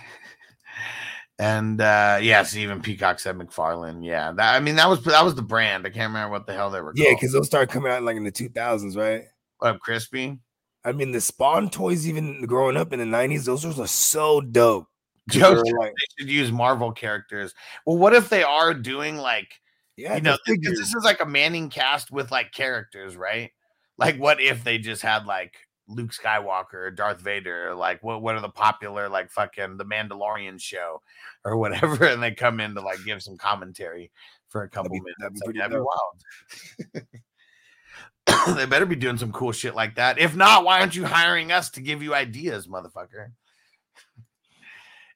[1.39, 4.03] And uh yes, even Peacock said McFarlane.
[4.03, 5.85] Yeah, that I mean that was that was the brand.
[5.85, 6.93] I can't remember what the hell they were.
[6.95, 9.25] Yeah, because those started coming out like in the 2000s, right?
[9.59, 10.39] What up, crispy.
[10.87, 14.39] I mean, the Spawn toys, even growing up in the 90s, those were uh, so
[14.39, 14.87] dope.
[15.29, 17.53] Joe, like- they should use Marvel characters.
[17.85, 19.51] Well, what if they are doing like
[19.97, 23.51] Yeah, you know this, this is like a Manning cast with like characters, right?
[23.97, 25.55] Like, what if they just had like
[25.89, 27.75] Luke Skywalker or Darth Vader?
[27.75, 31.01] Like, what what are the popular like fucking the Mandalorian show
[31.43, 34.09] or whatever, and they come in to like give some commentary
[34.47, 35.17] for a couple be- minutes.
[35.19, 37.07] that'd be Like, that'd be wild.
[38.55, 40.19] they better be doing some cool shit like that.
[40.19, 43.31] If not, why aren't you hiring us to give you ideas, motherfucker?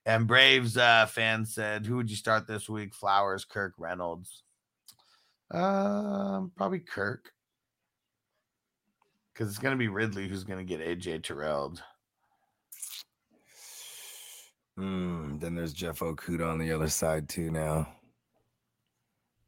[0.05, 2.95] And Braves uh, fan said, "Who would you start this week?
[2.95, 4.43] Flowers, Kirk, Reynolds."
[5.51, 7.31] Um, probably Kirk,
[9.33, 11.75] because it's gonna be Ridley who's gonna get AJ Terrell.
[14.79, 17.88] Mm, then there's Jeff Okudah on the other side too now.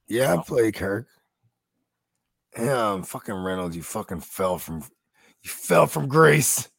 [0.08, 1.08] Yeah, play Kirk.
[2.56, 4.84] Damn, fucking Reynolds, you fucking fell from
[5.42, 6.70] you fell from grace.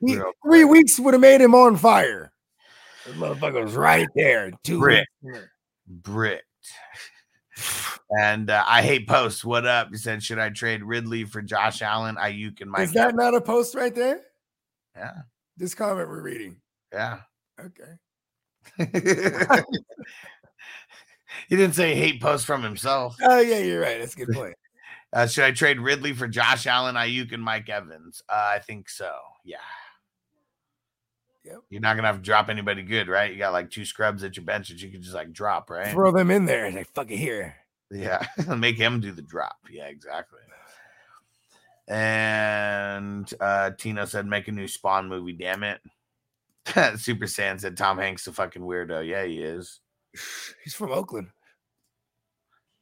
[0.00, 2.32] He- three weeks would have made him on fire.
[3.06, 4.50] This motherfucker was right there.
[4.64, 5.06] Two Brick.
[5.22, 5.38] weeks.
[5.86, 6.42] Bricked.
[8.10, 9.44] And uh, I hate posts.
[9.44, 9.88] What up?
[9.90, 13.34] He said, "Should I trade Ridley for Josh Allen, Aiyuk, and Mike?" Is that not
[13.34, 14.20] a post right there?
[14.96, 15.12] Yeah,
[15.56, 16.56] This comment we're reading.
[16.92, 17.20] yeah.
[17.58, 17.92] Okay.
[21.48, 23.16] he didn't say hate post from himself.
[23.22, 23.98] Oh yeah, you're right.
[23.98, 24.54] That's a good point.
[25.12, 28.22] Uh, should I trade Ridley for Josh Allen, Aiyuk, and Mike Evans?
[28.28, 29.14] Uh, I think so.
[29.44, 29.56] Yeah.
[31.46, 31.60] Yep.
[31.70, 33.32] You're not gonna have to drop anybody good, right?
[33.32, 35.88] You got like two scrubs at your bench that you can just like drop, right?
[35.88, 36.66] Throw them in there.
[36.66, 37.54] And like fuck it here.
[37.90, 38.26] Yeah,
[38.56, 39.56] make him do the drop.
[39.70, 40.40] Yeah, exactly.
[41.88, 45.80] And uh Tino said, make a new Spawn movie, damn it.
[46.98, 49.06] Super Saiyan said Tom Hanks a fucking weirdo.
[49.06, 49.78] Yeah, he is.
[50.64, 51.28] He's from Oakland.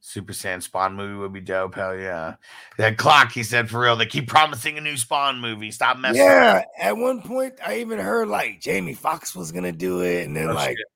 [0.00, 1.74] Super Saiyan Spawn movie would be dope.
[1.76, 2.34] Hell yeah.
[2.76, 3.96] That clock, he said for real.
[3.96, 5.70] They keep promising a new Spawn movie.
[5.70, 6.20] Stop messing.
[6.20, 10.36] Yeah, at one point I even heard like Jamie Foxx was gonna do it, and
[10.36, 10.86] then Oh, like shit.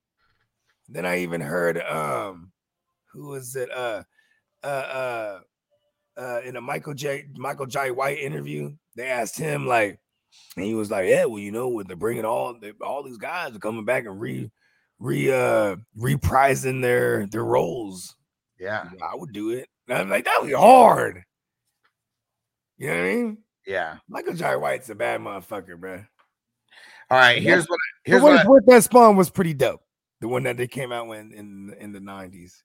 [0.90, 2.52] then I even heard um
[3.10, 4.02] who was it uh
[4.62, 5.40] uh uh
[6.20, 9.98] uh in a Michael Jai Michael Jai White interview they asked him like
[10.56, 13.56] and he was like yeah well you know when they're bringing all all these guys
[13.56, 14.50] are coming back and re
[14.98, 18.16] re uh reprising their their roles
[18.58, 18.88] Yeah.
[19.02, 21.22] I would do it and I'm like that would be hard
[22.78, 23.96] you know what I mean Yeah.
[24.08, 26.04] Michael Jai White's a bad motherfucker bro
[27.10, 27.40] All right.
[27.42, 29.82] Here's what Here's here's what, what I- what that spawn was pretty dope.
[30.20, 32.62] The one that they came out when in in the nineties.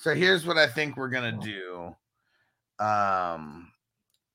[0.00, 1.94] so here's what I think we're gonna do.
[2.84, 3.70] Um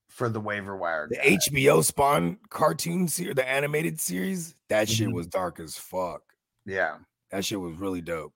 [0.07, 1.07] for the waiver wire.
[1.09, 1.37] The guy.
[1.49, 5.13] HBO Spawn cartoon series, the animated series, that shit Mhm.
[5.13, 6.21] was dark as fuck.
[6.65, 6.97] Yeah.
[7.31, 8.33] That shit was really dope.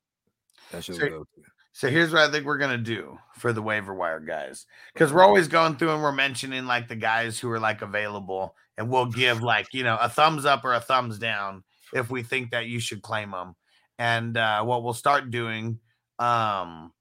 [0.72, 1.30] That shit was So- dope.
[1.35, 1.43] too.
[1.73, 5.26] So here's what I think we're gonna do for the waiver wire guys, because we're
[5.26, 9.07] always going through and we're mentioning like the guys who are like available, and we'll
[9.07, 12.68] give like you know a thumbs up or a thumbs down if we think that
[12.68, 13.57] you should claim them.
[13.99, 15.80] And uh, what we'll start doing,
[16.18, 16.93] um,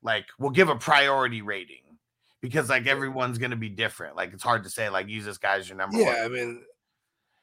[0.00, 1.98] like we'll give a priority rating
[2.40, 4.14] because like everyone's gonna be different.
[4.14, 6.28] Like it's hard to say like use this guy as your number one Yeah, I
[6.28, 6.62] mean,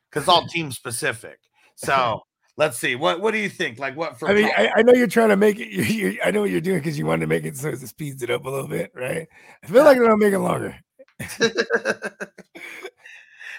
[0.09, 1.39] because it's all team specific.
[1.76, 2.22] So
[2.57, 3.79] let's see what what do you think?
[3.79, 4.27] Like what for?
[4.29, 5.69] I mean, I, I know you're trying to make it.
[5.69, 7.79] You, you, I know what you're doing because you wanted to make it so it
[7.88, 9.27] speeds it up a little bit, right?
[9.63, 10.75] I feel like it'll make it longer.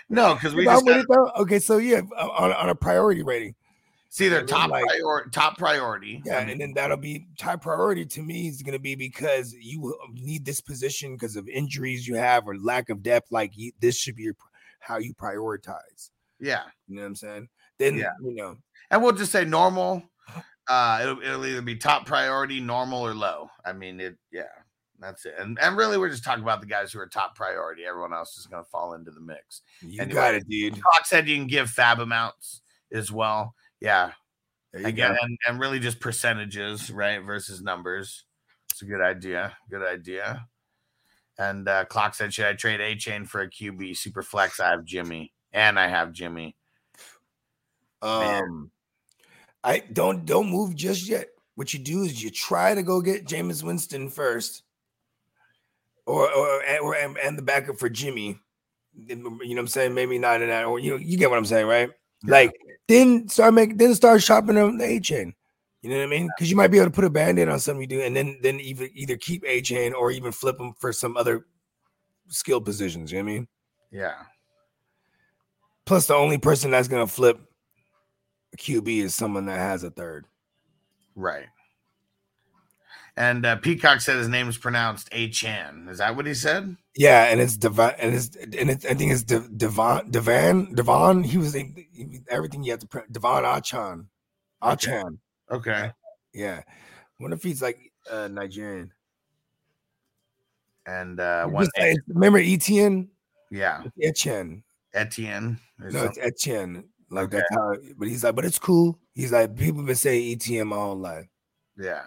[0.09, 1.31] no, because we just what gotta it though?
[1.43, 3.55] Okay, so yeah, uh, on, on a priority rating.
[4.09, 5.31] see their top like- priority.
[5.31, 6.23] Top priority.
[6.25, 8.95] Yeah, I mean, and then that'll be top priority to me is going to be
[8.95, 13.31] because you need this position because of injuries you have or lack of depth.
[13.31, 14.35] Like you, this should be your,
[14.81, 16.11] how you prioritize.
[16.41, 17.49] yeah, You know what I'm saying?
[17.79, 18.11] Then Yeah.
[18.23, 18.57] you know,
[18.91, 20.03] and we'll just say normal.
[20.69, 23.49] Uh, it'll, it'll either be top priority, normal, or low.
[23.65, 24.17] I mean, it.
[24.31, 24.43] Yeah,
[24.99, 25.35] that's it.
[25.39, 27.85] And and really, we're just talking about the guys who are top priority.
[27.87, 29.63] Everyone else is going to fall into the mix.
[29.81, 30.75] you Anyway, got it, dude.
[30.75, 32.61] Clock said you can give fab amounts
[32.93, 33.55] as well.
[33.81, 34.13] Yeah,
[34.75, 38.25] again, and, and really just percentages, right, versus numbers.
[38.71, 39.57] It's a good idea.
[39.71, 40.47] Good idea.
[41.39, 44.59] And uh, Clock said, should I trade A Chain for a QB super flex?
[44.59, 46.57] I have Jimmy, and I have Jimmy.
[48.03, 48.71] man.
[49.65, 51.29] I don't don't move just yet.
[51.55, 54.63] What you do is you try to go get Jameis Winston first,
[56.07, 58.39] or or or and, and the backup for Jimmy.
[58.97, 59.95] You know what I'm saying?
[59.95, 61.91] Maybe not in that, or you know, you get what I'm saying, right?
[62.25, 62.53] Like
[62.89, 65.35] then start making then start shopping on the A chain.
[65.83, 66.29] You know what I mean?
[66.37, 68.39] Because you might be able to put a band-aid on something you do, and then
[68.43, 71.47] then either either keep A chain or even flip them for some other
[72.29, 73.13] skill positions.
[73.13, 73.49] You know what I mean?
[73.93, 74.15] Yeah.
[75.85, 77.41] Plus, the only person that's gonna flip
[78.59, 80.27] QB is someone that has a third.
[81.15, 81.47] Right.
[83.17, 85.89] And uh, Peacock said his name is pronounced A Chan.
[85.91, 86.77] Is that what he said?
[86.95, 91.25] Yeah, and it's Devon, and it's and it's, I think it's De, Devon, Devon, Devon.
[91.25, 94.09] He was he, everything you have to pre- Devon Achan,
[94.63, 95.19] Achan.
[95.51, 95.91] Okay.
[96.33, 96.63] Yeah,
[97.19, 98.93] wonder if he's like uh, Nigerian.
[100.87, 103.09] And uh, one, like- remember Etienne?
[103.51, 104.63] yeah, Etienne.
[104.95, 105.59] Etienne.
[105.81, 106.19] No, it's.
[106.19, 106.85] Etienne.
[107.11, 107.75] Like that's how.
[107.97, 108.99] But he's like, but it's cool.
[109.15, 111.27] He's like, people been saying ETM my whole life.
[111.77, 112.03] yeah,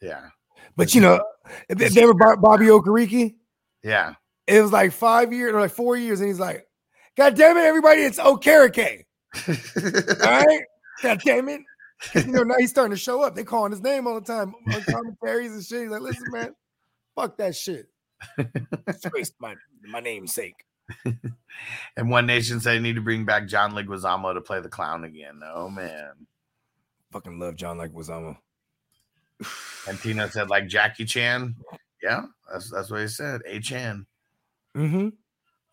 [0.00, 0.28] yeah,
[0.76, 1.22] But you know,
[1.68, 3.34] if if they ever Bob- Bobby Okereke,
[3.82, 4.14] yeah.
[4.46, 6.66] it was like five years or like four years, and he's like,
[7.16, 9.04] God damn it, everybody, it's Okereke.
[9.48, 10.60] All right?
[11.02, 11.60] God damn it.
[12.14, 13.34] You know, now he's starting to show up.
[13.34, 15.82] They calling his name all the time on commentaries and shit.
[15.82, 16.54] He's like, listen, man,
[17.14, 17.86] fuck that shit.
[19.40, 19.54] My
[19.88, 20.54] my namesake.
[21.96, 25.04] and One Nation said they need to bring back John Leguizamo to play the clown
[25.04, 25.40] again.
[25.44, 26.26] Oh man.
[27.12, 28.36] Fucking love John Leguizamo.
[29.88, 31.54] And Tina said like Jackie Chan.
[32.02, 33.40] Yeah, that's that's what he said.
[33.46, 34.06] A Chan.
[34.76, 35.08] Mm-hmm.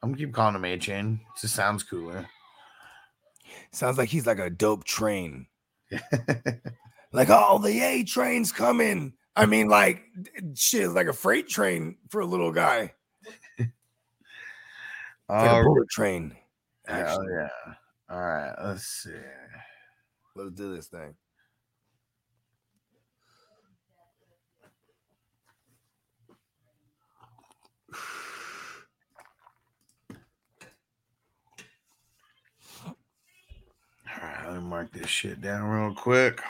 [0.03, 1.19] I'm gonna keep calling him A Chan.
[1.21, 2.27] It Just sounds cooler.
[3.71, 5.47] Sounds like he's like a dope train.
[7.13, 9.13] Like, oh, the A train's coming.
[9.35, 10.03] I mean, like,
[10.55, 12.93] shit, like a freight train for a little guy.
[15.33, 16.35] It's like a bullet train.
[16.85, 17.73] hell Actually, yeah.
[18.09, 19.11] All right, let's see.
[20.35, 21.15] let's do this thing.
[32.85, 32.95] All
[34.21, 36.41] right, let me mark this shit down real quick.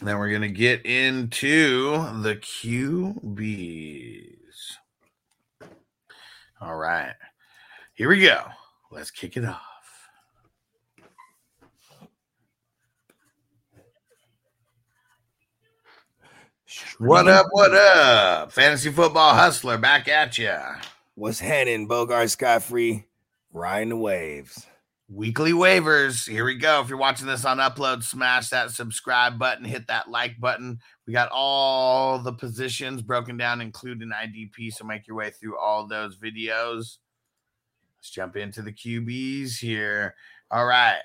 [0.00, 1.90] Then we're gonna get into
[2.22, 4.38] the QBs.
[6.62, 7.12] All right,
[7.94, 8.42] here we go.
[8.90, 9.60] Let's kick it off.
[16.98, 17.46] What up?
[17.50, 18.52] What up?
[18.52, 20.76] Fantasy football hustler back at ya.
[21.14, 23.04] What's happening, Bogard Scott Free?
[23.52, 24.66] Riding the waves.
[25.08, 26.26] Weekly waivers.
[26.26, 26.80] Here we go.
[26.80, 30.78] If you're watching this on upload, smash that subscribe button, hit that like button.
[31.06, 34.72] We got all the positions broken down, including IDP.
[34.72, 36.96] So make your way through all those videos.
[38.02, 40.16] Let's jump into the QBs here.
[40.50, 41.02] All right.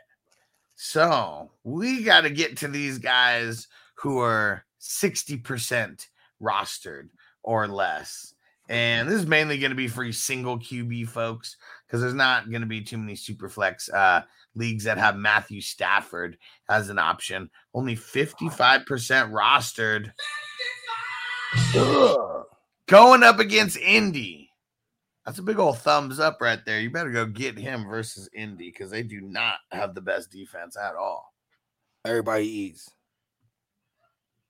[0.77, 6.07] So we got to get to these guys who are 60%
[6.41, 7.09] rostered
[7.43, 8.33] or less.
[8.67, 12.49] And this is mainly going to be for you single QB folks because there's not
[12.49, 14.23] going to be too many super flex uh,
[14.55, 16.35] leagues that have Matthew Stafford
[16.67, 17.51] as an option.
[17.75, 18.85] Only 55%
[19.31, 20.13] rostered
[22.87, 24.46] going up against Indy.
[25.27, 26.79] That's a big old thumbs up right there.
[26.79, 30.77] You better go get him versus Indy because they do not have the best defense
[30.77, 31.33] at all.
[32.05, 32.89] Everybody eats.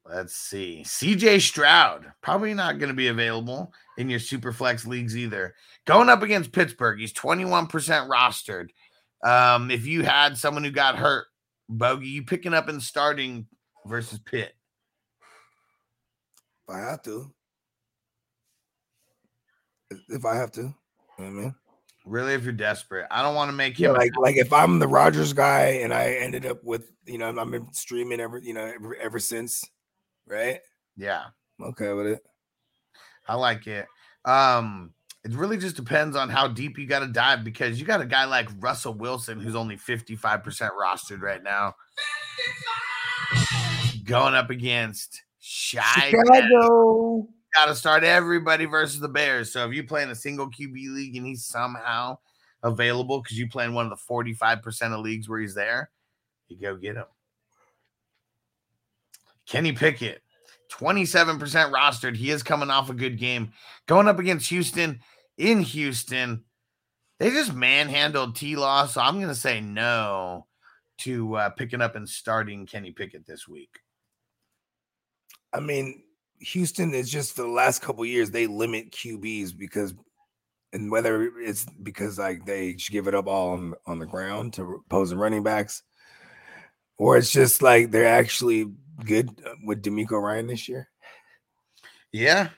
[0.06, 0.84] Let's see.
[0.86, 5.56] CJ Stroud, probably not going to be available in your super flex leagues either.
[5.86, 7.70] Going up against Pittsburgh, he's 21%
[8.08, 8.68] rostered.
[9.26, 11.26] Um, if you had someone who got hurt,
[11.68, 13.48] Bogey, you picking up and starting
[13.88, 14.54] versus Pitt.
[16.68, 17.34] If I have to.
[20.10, 20.62] If I have to.
[20.62, 20.74] You
[21.20, 21.56] know I mean?
[22.06, 24.88] Really, if you're desperate, I don't want to make Yeah, like like if I'm the
[24.88, 28.64] Rodgers guy and I ended up with you know I've been streaming ever you know
[28.64, 29.66] ever, ever since,
[30.26, 30.60] right?
[30.96, 31.26] yeah,
[31.62, 32.26] Okay with it.
[33.28, 33.88] I like it.
[34.26, 34.94] Um,
[35.24, 38.06] it really just depends on how deep you got to dive because you got a
[38.06, 40.22] guy like Russell Wilson who's only 55%
[40.80, 41.76] rostered right now.
[44.06, 47.28] Going up against Shy Chicago.
[47.56, 49.52] Got to start everybody versus the Bears.
[49.52, 52.18] So if you play in a single QB league and he's somehow
[52.64, 55.90] available because you play in one of the 45% of leagues where he's there,
[56.48, 57.06] you go get him.
[59.48, 60.22] Kenny Pickett,
[60.72, 61.40] 27%
[61.72, 62.15] rostered.
[62.15, 63.53] He is coming off a good game.
[63.88, 64.99] Going up against Houston
[65.38, 66.44] in Houston,
[67.19, 68.86] they just manhandled T Law.
[68.86, 70.48] So I'm going to say no
[70.99, 73.80] to uh, picking up and starting Kenny Pickett this week.
[75.53, 76.03] I mean,
[76.40, 79.94] Houston is just for the last couple years they limit QBs because,
[80.74, 84.82] and whether it's because like they give it up all on, on the ground to
[84.86, 85.84] opposing running backs,
[86.98, 88.72] or it's just like they're actually
[89.06, 90.90] good uh, with DeMeco Ryan this year.
[92.12, 92.50] Yeah.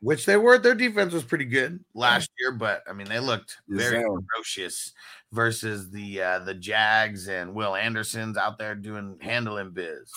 [0.00, 0.58] which they were.
[0.58, 4.92] Their defense was pretty good last year, but I mean they looked very ferocious
[5.32, 10.10] versus the uh, the Jags and Will Anderson's out there doing handling biz.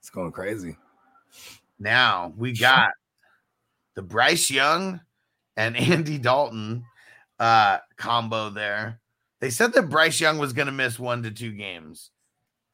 [0.00, 0.76] It's going crazy.
[1.78, 2.90] Now we got
[3.94, 5.00] the Bryce Young
[5.56, 6.84] and Andy Dalton
[7.38, 9.00] uh combo there.
[9.40, 12.10] They said that Bryce Young was going to miss one to two games.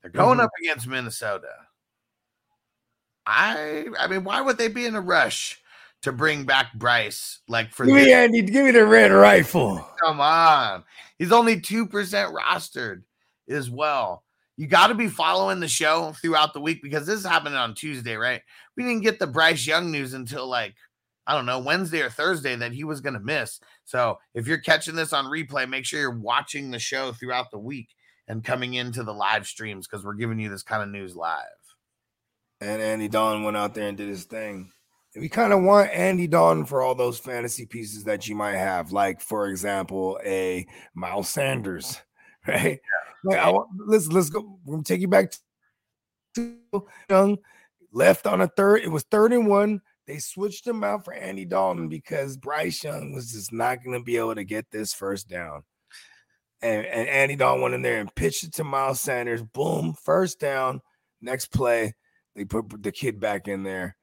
[0.03, 0.45] They're going Mhm.
[0.45, 1.53] up against Minnesota.
[3.27, 5.61] I I mean, why would they be in a rush
[6.03, 7.41] to bring back Bryce?
[7.49, 8.13] Like for Give me?
[8.13, 8.43] Andy.
[8.43, 9.87] Give me the red rifle.
[10.03, 10.85] Come on.
[11.19, 11.89] He's only 2%
[12.35, 13.03] rostered
[13.49, 14.25] as well.
[14.61, 17.73] You got to be following the show throughout the week because this is happening on
[17.73, 18.43] Tuesday, right?
[18.77, 20.75] We didn't get the Bryce Young news until like,
[21.27, 23.59] I don't know, Wednesday or Thursday that he was going to miss.
[23.87, 27.59] So if you're catching this on replay, make sure you're watching the show throughout the
[27.59, 27.89] week
[28.29, 31.41] and coming into the live streams because we're giving you this kind of news live.
[32.61, 34.71] And Andy Dalton went out there and did his thing.
[35.17, 38.93] We kind of want Andy Dalton for all those fantasy pieces that you might have,
[38.93, 41.99] like for example, a Miles Sanders,
[42.47, 42.81] right?
[43.25, 44.59] Like, I want, let's let's go.
[44.65, 45.33] We're gonna take you back
[46.35, 46.57] to
[47.09, 47.39] Young.
[47.93, 48.83] Left on a third.
[48.83, 49.83] It was third and one.
[50.07, 54.05] They switched him out for Andy Dalton because Bryce Young was just not going to
[54.05, 55.63] be able to get this first down.
[56.63, 59.43] And, and Andy Dalton went in there and pitched it to Miles Sanders.
[59.43, 60.81] Boom, first down.
[61.21, 61.95] Next play,
[62.35, 63.97] they put the kid back in there.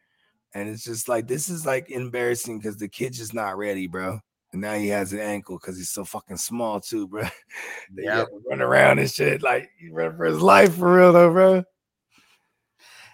[0.53, 4.22] And it's just like, this is like embarrassing because the kid's just not ready, bro.
[4.53, 7.24] And now he has an ankle because he's so fucking small, too, bro.
[7.91, 8.28] They Yep.
[8.49, 9.41] run around and shit.
[9.44, 11.64] Like, he run for his life for real, though, bro.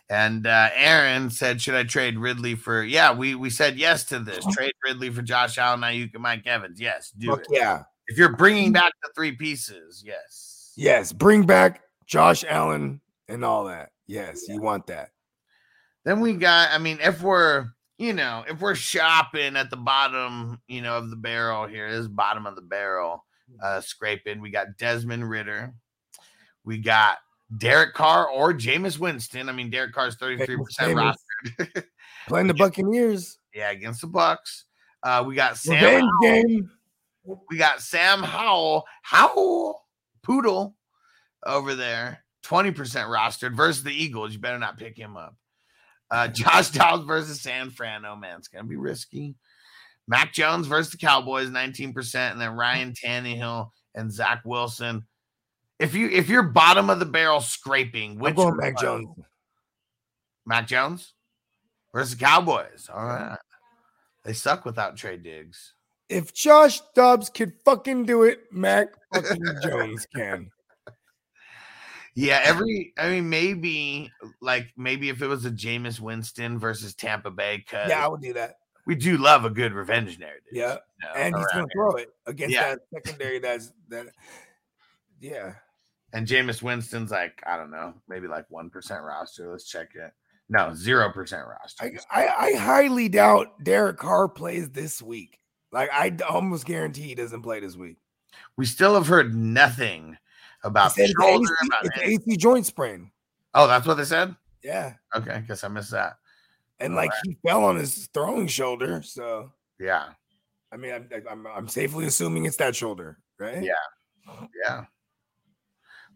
[0.09, 4.19] And uh, Aaron said, "Should I trade Ridley for?" Yeah, we we said yes to
[4.19, 4.45] this.
[4.51, 6.79] Trade Ridley for Josh Allen, Aiyuk, and Mike Evans.
[6.79, 7.47] Yes, do Fuck it.
[7.51, 7.83] yeah.
[8.07, 10.73] If you're bringing back the three pieces, yes.
[10.75, 11.13] Yes.
[11.13, 12.99] Bring back Josh Allen
[13.29, 13.91] and all that.
[14.05, 15.09] Yes, you want that.
[16.03, 16.69] Then we got.
[16.71, 17.67] I mean, if we're
[18.03, 22.01] you know if we're shopping at the bottom, you know, of the barrel here, this
[22.01, 23.25] is bottom of the barrel,
[23.63, 24.41] uh, scraping.
[24.41, 25.73] We got Desmond Ridder.
[26.65, 27.19] We got
[27.57, 29.47] Derek Carr or Jameis Winston.
[29.47, 31.83] I mean, Derek Carr's thirty three percent rostered.
[32.27, 33.37] Playing the Buccaneers.
[33.53, 34.65] yeah, against the Bucks.
[35.01, 36.07] Uh, we got Sam.
[36.21, 36.69] Game.
[37.49, 39.81] We got Sam Howell, Howell
[40.23, 40.75] Poodle
[41.45, 44.33] over there, 20% rostered versus the Eagles.
[44.33, 45.35] You better not pick him up.
[46.13, 48.05] Uh, Josh Dobbs versus San Fran.
[48.05, 49.35] Oh man, it's gonna be risky.
[50.07, 55.05] Mac Jones versus the Cowboys, 19%, and then Ryan Tannehill and Zach Wilson.
[55.79, 58.79] If you if you're bottom of the barrel scraping, which I'm going Mac?
[58.79, 59.07] Jones.
[60.45, 61.13] Mac Jones
[61.93, 62.89] versus the Cowboys.
[62.93, 63.37] All right.
[64.23, 65.73] They suck without Tre Diggs.
[66.09, 70.51] If Josh Dobbs could fucking do it, Mac fucking Jones can.
[72.15, 74.11] Yeah, every I mean, maybe
[74.41, 78.21] like maybe if it was a Jameis Winston versus Tampa Bay, because Yeah, I would
[78.21, 78.57] do that.
[78.85, 80.43] we do love a good revenge narrative.
[80.51, 80.73] Yeah.
[81.01, 82.75] you know, And he's gonna throw it against Yeah.
[82.75, 84.07] that secondary that's that
[85.19, 85.53] yeah.
[86.13, 88.71] And Jameis Winston's like, I don't know, maybe like 1%
[89.03, 89.51] roster.
[89.51, 90.11] Let's check it.
[90.47, 91.91] No, 0% roster.
[92.11, 95.39] I, I, I highly doubt Derek Carr plays this week.
[95.71, 97.97] Like I almost guarantee he doesn't play this week.
[98.57, 100.17] we still have heard nothing
[100.63, 101.55] about the AC, shoulder.
[101.65, 102.27] About it's.
[102.27, 103.11] AC joint sprain.
[103.53, 104.35] oh, that's what they said?
[104.63, 104.93] Yeah.
[105.15, 106.13] Okay, I guess I missed that.
[106.79, 109.01] And like he fell on his throwing shoulder.
[109.03, 110.09] So Yeah.
[110.71, 113.63] I mean I'm I'm, I'm safely assuming it's that shoulder, right?
[113.63, 113.73] Yeah.
[114.65, 114.85] Yeah.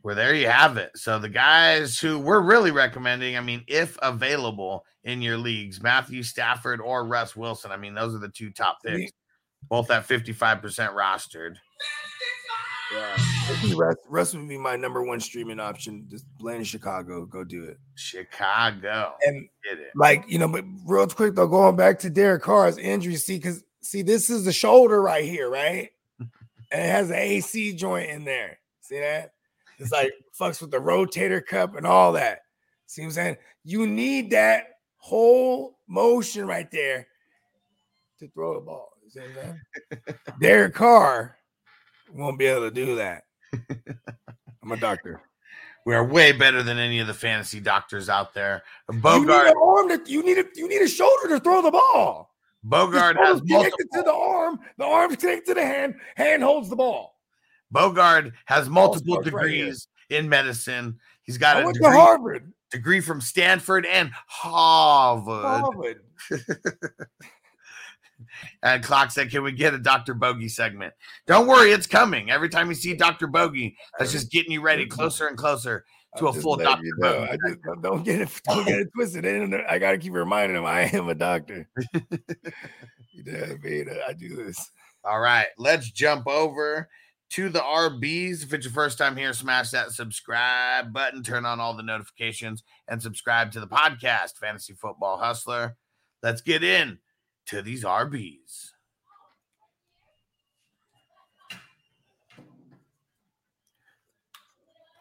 [0.03, 0.91] Well, there you have it.
[0.95, 6.23] So the guys who we're really recommending, I mean, if available in your leagues, Matthew
[6.23, 7.71] Stafford or Russ Wilson.
[7.71, 9.11] I mean, those are the two top picks,
[9.69, 11.55] both at 55% rostered.
[12.93, 13.13] Yeah.
[13.15, 16.07] I think Russ, Russ would be my number one streaming option.
[16.09, 17.25] Just playing in Chicago.
[17.25, 17.77] Go do it.
[17.95, 19.15] Chicago.
[19.25, 19.91] And Get it.
[19.95, 23.63] like, you know, but real quick though, going back to Derek Carr's injury, see, because
[23.81, 25.89] see, this is the shoulder right here, right?
[26.19, 26.29] and
[26.71, 28.59] it has an AC joint in there.
[28.81, 29.33] See that?
[29.79, 32.41] It's like fucks with the rotator cuff and all that.
[32.87, 33.37] See what I'm saying?
[33.63, 37.07] You need that whole motion right there
[38.19, 38.93] to throw the ball.
[39.03, 39.59] You see what I'm
[39.91, 40.17] saying?
[40.41, 41.36] Derek Carr
[42.13, 43.23] won't be able to do that.
[44.63, 45.21] I'm a doctor.
[45.85, 48.63] We are way better than any of the fantasy doctors out there.
[48.91, 51.71] You need an arm that you need a you need a shoulder to throw the
[51.71, 52.33] ball.
[52.65, 53.85] Bogard has connected multiple.
[53.93, 54.59] to the arm.
[54.77, 55.95] The arm's connected to the hand.
[56.15, 57.15] Hand holds the ball.
[57.73, 60.99] Bogard has multiple starts right degrees in medicine.
[61.23, 62.51] He's got I a went to Harvard.
[62.71, 65.43] degree from Stanford and Harvard.
[65.43, 66.01] Harvard.
[68.63, 70.13] And Clock said, Can we get a Dr.
[70.13, 70.93] Bogey segment?
[71.25, 72.29] Don't worry, it's coming.
[72.31, 73.27] Every time you see Dr.
[73.27, 75.85] Bogey, that's just getting you ready closer and closer
[76.17, 76.85] to I'm a full doctor.
[76.85, 77.23] you know.
[77.23, 79.25] I just don't- get it don't get it twisted.
[79.69, 81.69] I gotta keep reminding them I am a doctor.
[81.93, 83.89] you know what I mean?
[84.07, 84.71] I do this.
[85.03, 86.89] All right, let's jump over
[87.29, 88.43] to the RBs.
[88.43, 92.63] If it's your first time here, smash that subscribe button, turn on all the notifications,
[92.87, 95.75] and subscribe to the podcast, Fantasy Football Hustler.
[96.23, 96.99] Let's get in
[97.47, 98.71] to these RBs.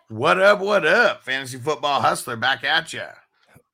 [0.09, 0.61] What up?
[0.61, 1.25] What up?
[1.25, 3.03] Fantasy Football Hustler back at you.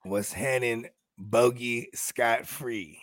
[0.02, 0.88] What's handing
[1.18, 2.98] bogey Scott free?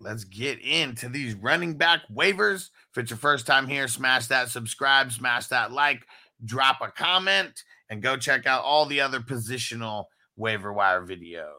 [0.00, 2.70] Let's get into these running back waivers.
[2.90, 6.04] If it's your first time here, smash that subscribe, smash that like,
[6.44, 10.06] drop a comment, and go check out all the other positional
[10.36, 11.52] waiver wire videos.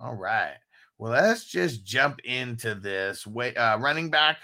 [0.00, 0.56] All right.
[0.98, 3.26] Well, let's just jump into this.
[3.26, 4.38] Wait, uh, running back,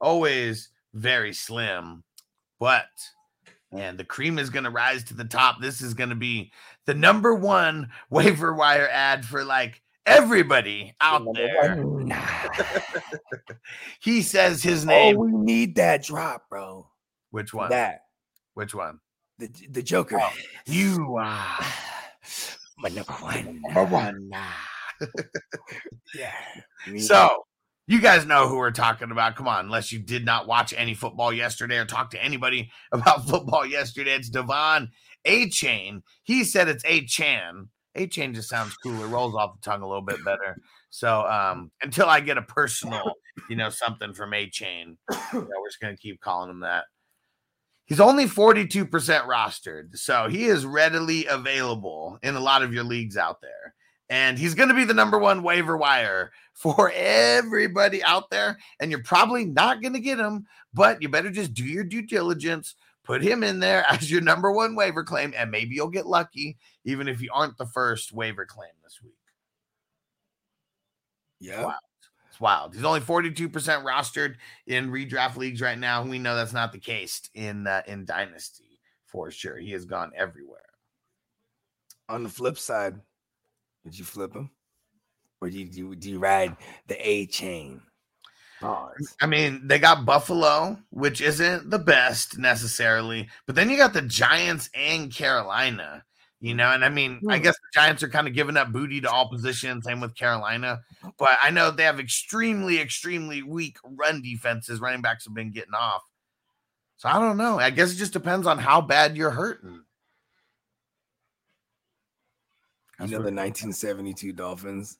[0.00, 2.02] always very slim,
[2.58, 2.88] but
[3.72, 5.60] and the cream is going to rise to the top.
[5.60, 6.52] This is going to be
[6.86, 11.84] the number one waiver wire ad for like everybody out there.
[14.00, 15.18] he says his name.
[15.18, 15.32] Oh, name.
[15.32, 16.88] we need that drop, bro.
[17.30, 17.70] Which one?
[17.70, 18.00] That
[18.54, 19.00] Which one?
[19.38, 20.20] the the Joker.
[20.66, 21.58] You are
[22.78, 23.60] my number one.
[23.62, 24.30] number one.
[26.14, 26.32] Yeah.
[26.98, 27.44] So,
[27.86, 29.36] you guys know who we're talking about.
[29.36, 33.28] Come on, unless you did not watch any football yesterday or talk to anybody about
[33.28, 34.90] football yesterday, it's Devon
[35.24, 36.02] A Chain.
[36.22, 37.68] He said it's A Chan.
[37.96, 40.56] A Chain just sounds cooler, rolls off the tongue a little bit better.
[40.90, 43.12] So, um, until I get a personal,
[43.48, 46.84] you know, something from A Chain, you know, we're just gonna keep calling him that.
[47.86, 48.88] He's only 42%
[49.26, 53.74] rostered, so he is readily available in a lot of your leagues out there.
[54.10, 58.58] And he's going to be the number one waiver wire for everybody out there.
[58.80, 62.02] And you're probably not going to get him, but you better just do your due
[62.02, 62.74] diligence,
[63.04, 66.58] put him in there as your number one waiver claim, and maybe you'll get lucky,
[66.84, 69.14] even if you aren't the first waiver claim this week.
[71.38, 71.66] Yeah.
[71.66, 71.74] Wow.
[72.28, 72.74] It's wild.
[72.74, 74.34] He's only 42% rostered
[74.66, 76.02] in redraft leagues right now.
[76.02, 79.56] We know that's not the case in uh, in Dynasty for sure.
[79.56, 80.60] He has gone everywhere.
[82.08, 83.00] On the flip side,
[83.84, 84.50] did you flip him?
[85.40, 87.80] Or do you do, do you ride the A chain?
[88.60, 89.16] Pause.
[89.22, 94.02] I mean, they got Buffalo, which isn't the best necessarily, but then you got the
[94.02, 96.04] Giants and Carolina,
[96.40, 96.70] you know.
[96.70, 97.42] And I mean, I hmm.
[97.42, 100.80] guess the Giants are kind of giving up booty to all positions, same with Carolina.
[101.18, 104.78] But I know they have extremely, extremely weak run defenses.
[104.78, 106.02] Running backs have been getting off.
[106.98, 107.58] So I don't know.
[107.58, 109.84] I guess it just depends on how bad you're hurting.
[113.00, 114.98] You know the 1972 Dolphins?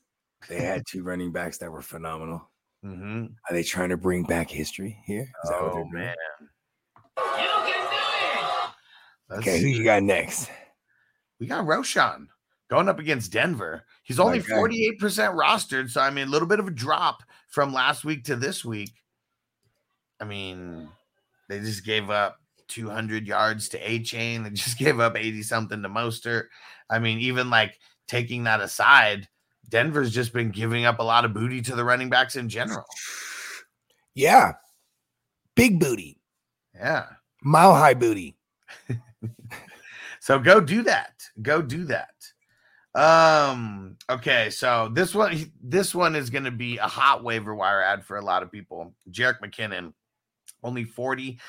[0.49, 2.49] They had two running backs that were phenomenal.
[2.83, 3.25] Mm-hmm.
[3.25, 5.31] Are they trying to bring back history here?
[5.43, 5.93] Is that what Oh they're doing?
[5.93, 6.15] man.
[9.29, 10.49] Let's Okay, who you got next?
[11.39, 12.27] We got Roschon
[12.69, 13.83] going up against Denver.
[14.03, 15.89] He's only My 48% rostered.
[15.89, 18.91] So, I mean, a little bit of a drop from last week to this week.
[20.19, 20.89] I mean,
[21.49, 22.37] they just gave up
[22.67, 24.43] 200 yards to A Chain.
[24.43, 26.45] They just gave up 80 something to Mostert.
[26.89, 27.77] I mean, even like
[28.11, 29.29] taking that aside,
[29.69, 32.83] Denver's just been giving up a lot of booty to the running backs in general.
[34.13, 34.53] Yeah.
[35.55, 36.19] Big booty,
[36.75, 37.05] Yeah.
[37.41, 38.35] mile high booty.
[40.23, 41.13] So go do that.
[41.41, 42.13] Go do that.
[42.93, 48.05] Um, okay, so this one this one is gonna be a hot waiver wire ad
[48.05, 48.93] for a lot of people.
[49.09, 49.93] Jerick McKinnon,
[50.63, 51.39] only 47%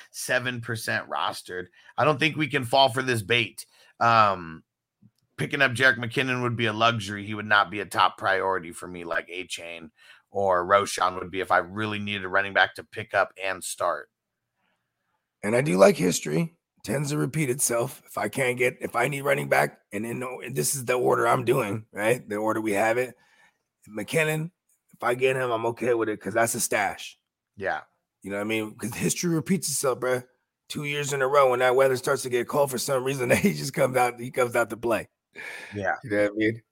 [1.06, 1.66] rostered.
[1.98, 3.66] I don't think we can fall for this bait.
[4.00, 4.62] Um
[5.42, 7.26] picking up Jerick McKinnon would be a luxury.
[7.26, 9.90] He would not be a top priority for me like A Chain
[10.30, 13.62] or Roschon would be if I really needed a running back to pick up and
[13.64, 14.08] start.
[15.42, 16.54] And I do like history.
[16.84, 18.02] Tends to repeat itself.
[18.06, 20.94] If I can't get, if I need running back, and then and this is the
[20.94, 22.26] order I'm doing, right?
[22.28, 23.16] The order we have it.
[23.90, 24.52] McKinnon,
[24.94, 27.18] if I get him, I'm okay with it because that's a stash.
[27.56, 27.80] Yeah.
[28.22, 28.70] You know what I mean?
[28.70, 30.22] Because history repeats itself, bro.
[30.68, 33.28] Two years in a row, when that weather starts to get cold for some reason,
[33.36, 34.20] he just comes out.
[34.20, 35.08] He comes out to play.
[35.74, 35.94] Yeah.
[36.04, 36.62] You know what I mean?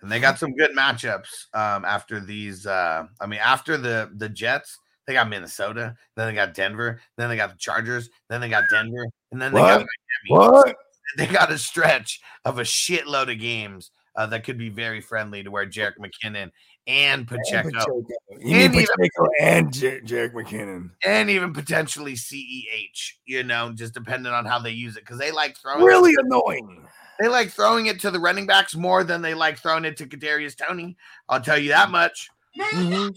[0.00, 4.28] and they got some good matchups um after these uh i mean after the the
[4.28, 4.78] jets
[5.08, 8.62] they got minnesota then they got denver then they got the chargers then they got
[8.70, 9.78] denver and then they got?
[9.80, 9.88] Miami.
[10.28, 10.76] What?
[11.16, 15.42] they got a stretch of a shitload of games uh, that could be very friendly
[15.42, 16.50] to where Jerick McKinnon
[16.88, 18.06] and Pacheco, And Pacheco.
[18.40, 20.90] You And need even- Pacheco and J- Jerick McKinnon.
[21.04, 25.00] and even potentially CEH, you know, just depending on how they use it.
[25.04, 26.84] Because they like throwing Really annoying.
[27.18, 30.06] They like throwing it to the running backs more than they like throwing it to
[30.06, 30.96] Kadarius Toney.
[31.28, 32.28] I'll tell you that much.
[32.58, 33.08] Mm-hmm.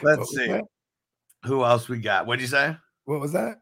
[0.00, 0.46] What Let's see.
[0.48, 0.64] that?
[1.44, 2.26] Who else we got?
[2.26, 2.76] What'd you say?
[3.04, 3.60] What was that?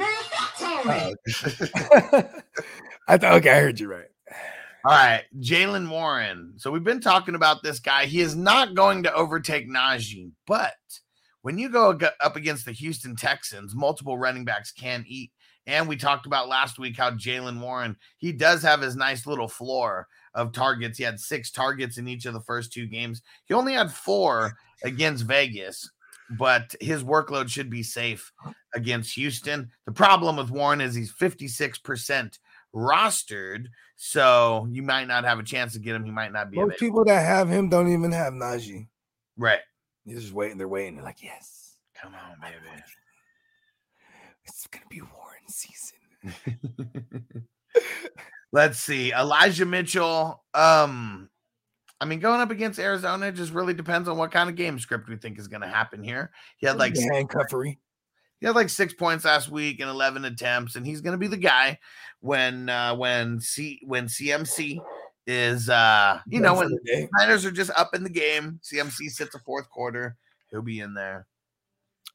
[0.00, 1.12] Oh.
[3.08, 4.06] I thought okay, I heard you right.
[4.84, 6.54] All right, Jaylen Warren.
[6.56, 8.06] So we've been talking about this guy.
[8.06, 10.74] He is not going to overtake Najee, but
[11.42, 15.30] when you go up against the Houston Texans, multiple running backs can eat.
[15.66, 19.48] And we talked about last week how Jaylen Warren, he does have his nice little
[19.48, 20.98] floor of targets.
[20.98, 23.22] He had six targets in each of the first two games.
[23.44, 25.88] He only had four against Vegas,
[26.38, 28.32] but his workload should be safe
[28.74, 29.70] against Houston.
[29.86, 32.38] The problem with Warren is he's 56%
[32.74, 33.66] rostered,
[33.96, 36.04] so you might not have a chance to get him.
[36.04, 36.78] He might not be Most available.
[36.78, 38.88] people that have him don't even have Najee.
[39.36, 39.60] Right.
[40.06, 40.58] They're just waiting.
[40.58, 40.96] They're waiting.
[40.96, 42.56] They're like, yes, Come on, baby.
[44.44, 45.21] it's gonna be Warren
[45.52, 45.98] season.
[48.52, 49.12] Let's see.
[49.12, 50.42] Elijah Mitchell.
[50.52, 51.30] Um,
[52.00, 55.08] I mean, going up against Arizona just really depends on what kind of game script
[55.08, 56.30] we think is going to happen here.
[56.58, 57.78] He had like The handcuffery.
[58.40, 61.28] he had like six points last week and 11 attempts, and he's going to be
[61.28, 61.78] the guy
[62.20, 64.78] when uh when C when CMC
[65.26, 67.08] is uh you know when the.
[67.18, 68.60] Niners are just up in the game.
[68.62, 70.16] CMC sits a fourth quarter.
[70.50, 71.26] He'll be in there.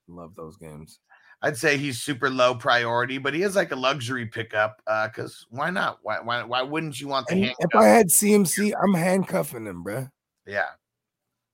[0.07, 0.99] love those games.
[1.41, 4.81] I'd say he's super low priority, but he is like a luxury pickup.
[4.87, 5.99] Uh, because why not?
[6.01, 7.57] Why why why wouldn't you want the handcuff?
[7.59, 10.09] if I had CMC, I'm handcuffing him, bruh.
[10.45, 10.69] Yeah.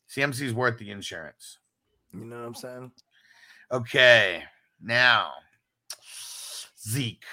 [0.10, 1.60] CMC's worth the insurance.
[2.14, 2.92] You know what I'm saying?
[3.72, 4.44] Okay.
[4.82, 5.32] Now,
[6.88, 7.26] Zeke.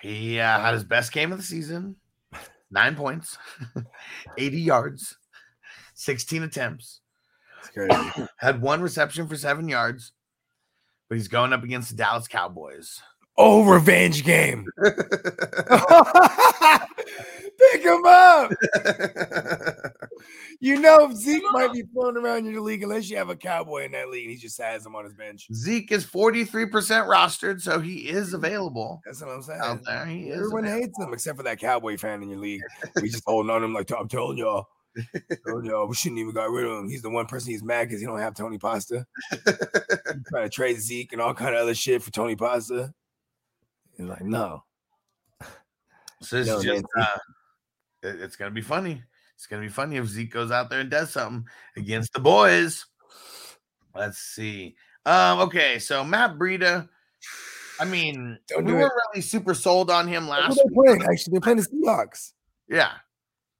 [0.00, 1.96] He uh, had his best game of the season
[2.72, 3.38] nine points,
[4.38, 5.18] 80 yards,
[5.94, 7.00] 16 attempts,
[8.38, 10.12] had one reception for seven yards,
[11.12, 13.02] but he's going up against the Dallas Cowboys.
[13.36, 14.64] oh, revenge game.
[14.82, 14.94] Pick
[17.82, 18.50] him up.
[20.60, 23.84] You know, Zeke might be floating around in your league unless you have a cowboy
[23.84, 24.28] in that league.
[24.28, 25.48] He just has him on his bench.
[25.52, 28.34] Zeke is 43% rostered, so he is mm.
[28.34, 29.60] available That's what I'm saying.
[29.60, 30.06] out there.
[30.06, 32.62] He Everyone hates him except for that cowboy fan in your league.
[33.02, 34.68] We just holding on to him like I'm telling y'all.
[35.46, 36.88] Telling y'all, we shouldn't even got rid of him.
[36.88, 39.06] He's the one person he's mad because he don't have Tony Pasta.
[40.28, 42.92] Trying to trade Zeke and all kind of other shit for Tony Pasta.
[43.96, 44.64] He's like, no.
[46.20, 47.18] So Yo, is just, uh,
[48.02, 49.02] it, it's gonna be funny.
[49.34, 51.46] It's gonna be funny if Zeke goes out there and does something
[51.76, 52.86] against the boys.
[53.94, 54.76] Let's see.
[55.04, 56.88] Um, okay, so Matt Breida.
[57.80, 60.74] I mean, Don't we weren't really super sold on him Who last they week.
[60.74, 61.02] playing?
[61.02, 62.32] Actually, they're playing the Seahawks.
[62.68, 62.92] Yeah,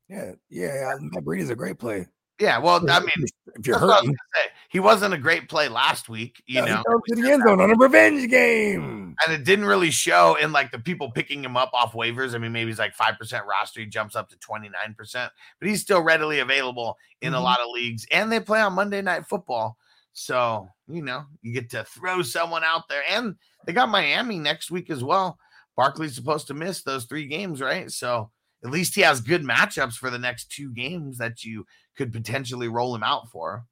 [0.08, 0.94] Yeah, yeah.
[1.00, 2.06] Matt Breida's a great play.
[2.38, 2.58] yeah.
[2.58, 3.08] Well, I mean,
[3.56, 4.50] if you're that's what I was hurting, gonna say.
[4.70, 7.70] He wasn't a great play last week, you yeah, know, to the end zone on
[7.70, 9.14] a revenge game.
[9.24, 12.34] and it didn't really show in like the people picking him up off waivers.
[12.34, 15.30] I mean, maybe he's like five percent roster, he jumps up to twenty nine percent,
[15.60, 17.42] but he's still readily available in a Mhm.
[17.42, 19.76] lot of leagues, and they play on Monday Night Football.
[20.14, 24.70] So you know, you get to throw someone out there, and they got Miami next
[24.70, 25.38] week as well.
[25.76, 27.90] Barkley's supposed to miss those three games, right?
[27.90, 28.30] So
[28.64, 31.66] at least he has good matchups for the next two games that you
[31.96, 33.66] could potentially roll him out for.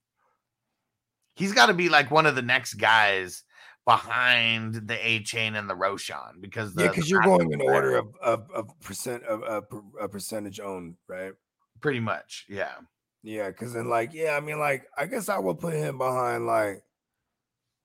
[1.35, 3.45] He's got to be like one of the next guys
[3.87, 8.15] behind the Achane and the Roschon because the, Yeah, because you're going in order of
[8.21, 9.65] of, of percent of
[10.01, 11.33] a percentage owned, right?
[11.81, 12.47] pretty much.
[12.49, 12.75] Yeah.
[13.23, 16.47] Yeah, because then like, yeah, I mean, like, I guess I would put him behind
[16.47, 16.83] like,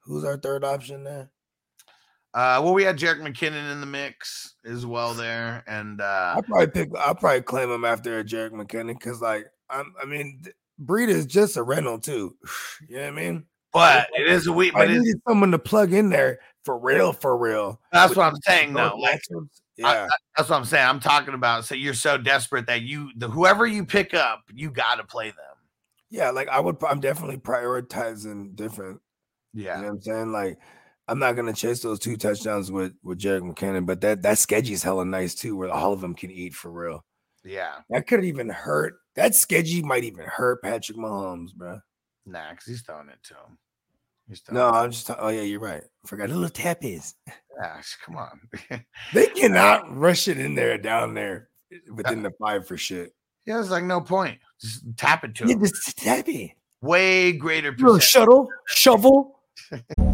[0.03, 1.29] who's our third option there?
[2.35, 6.43] Uh, well, we had Jerick McKinnon in the mix as well there, and uh, I'll
[6.43, 6.89] probably pick.
[6.99, 9.93] I'll probably claim him after Jerick McKinnon because, like, I'm.
[10.01, 10.43] I mean,
[10.77, 12.35] Breed is just a rental too.
[12.89, 13.45] You know what I mean?
[13.71, 14.73] but it is a week.
[14.75, 17.79] I But it's, needed someone to plug in there for real, for real.
[17.93, 18.95] that's with what I'm saying though.
[18.97, 19.47] Like matchups.
[19.83, 20.07] I- yeah,
[20.37, 20.87] that's what I'm saying.
[20.87, 21.63] I'm talking about.
[21.65, 25.27] So you're so desperate that you, the whoever you pick up, you got to play
[25.27, 25.55] them.
[26.09, 26.29] yeah.
[26.31, 26.77] Like I would.
[26.83, 28.99] I'm definitely prioritizing different.
[29.53, 29.75] Yeah.
[29.77, 30.31] You know what I'm saying?
[30.31, 30.57] Like,
[31.07, 34.73] I'm not gonna chase those two touchdowns with with Jerick McKinnon, but that that sketchy
[34.73, 37.05] is hella nice too, where all of them can eat for real.
[37.43, 37.75] Yeah.
[37.89, 38.95] That could even hurt.
[39.15, 41.79] That sketchy might even hurt Patrick Mahomes, bro.
[42.25, 43.57] Nah, because he's throwing it to him.
[44.27, 44.69] He's No.
[44.71, 45.09] I'm just.
[45.19, 45.83] Oh yeah, you're right.
[46.07, 47.13] Forgot a little tap is.
[47.61, 48.39] Gosh, come on.
[49.13, 51.49] They cannot rush it in there down there
[51.93, 53.13] within the five for shit.
[53.45, 54.39] yeah, it's like no point.
[54.59, 55.59] Just tap it to Yeah, him.
[55.61, 56.51] just tap it.
[56.81, 58.01] Way greater percent.
[58.01, 59.39] shuttle shovel.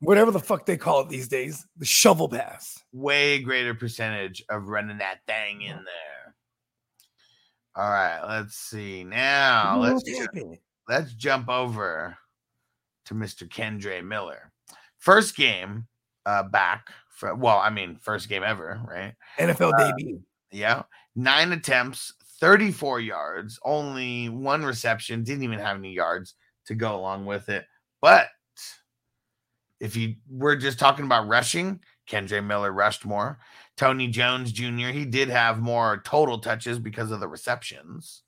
[0.00, 2.78] Whatever the fuck they call it these days, the shovel pass.
[2.92, 6.34] Way greater percentage of running that thing in there.
[7.76, 9.04] All right, let's see.
[9.04, 10.56] Now let's ju-
[10.88, 12.16] let's jump over
[13.06, 13.48] to Mr.
[13.48, 14.52] Kendre Miller.
[14.98, 15.86] First game
[16.26, 19.14] uh back for well, I mean, first game ever, right?
[19.38, 20.22] NFL Uh, debut.
[20.50, 20.82] Yeah.
[21.14, 26.34] Nine attempts, 34 yards, only one reception, didn't even have any yards
[26.66, 27.66] to go along with it.
[28.00, 28.28] But
[29.80, 33.38] if you we're just talking about rushing, Kendre Miller rushed more.
[33.76, 38.22] Tony Jones Jr., he did have more total touches because of the receptions.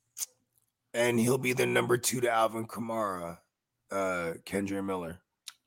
[0.95, 3.37] And he'll be the number two to Alvin Kamara,
[3.91, 5.19] uh, Kendre Miller.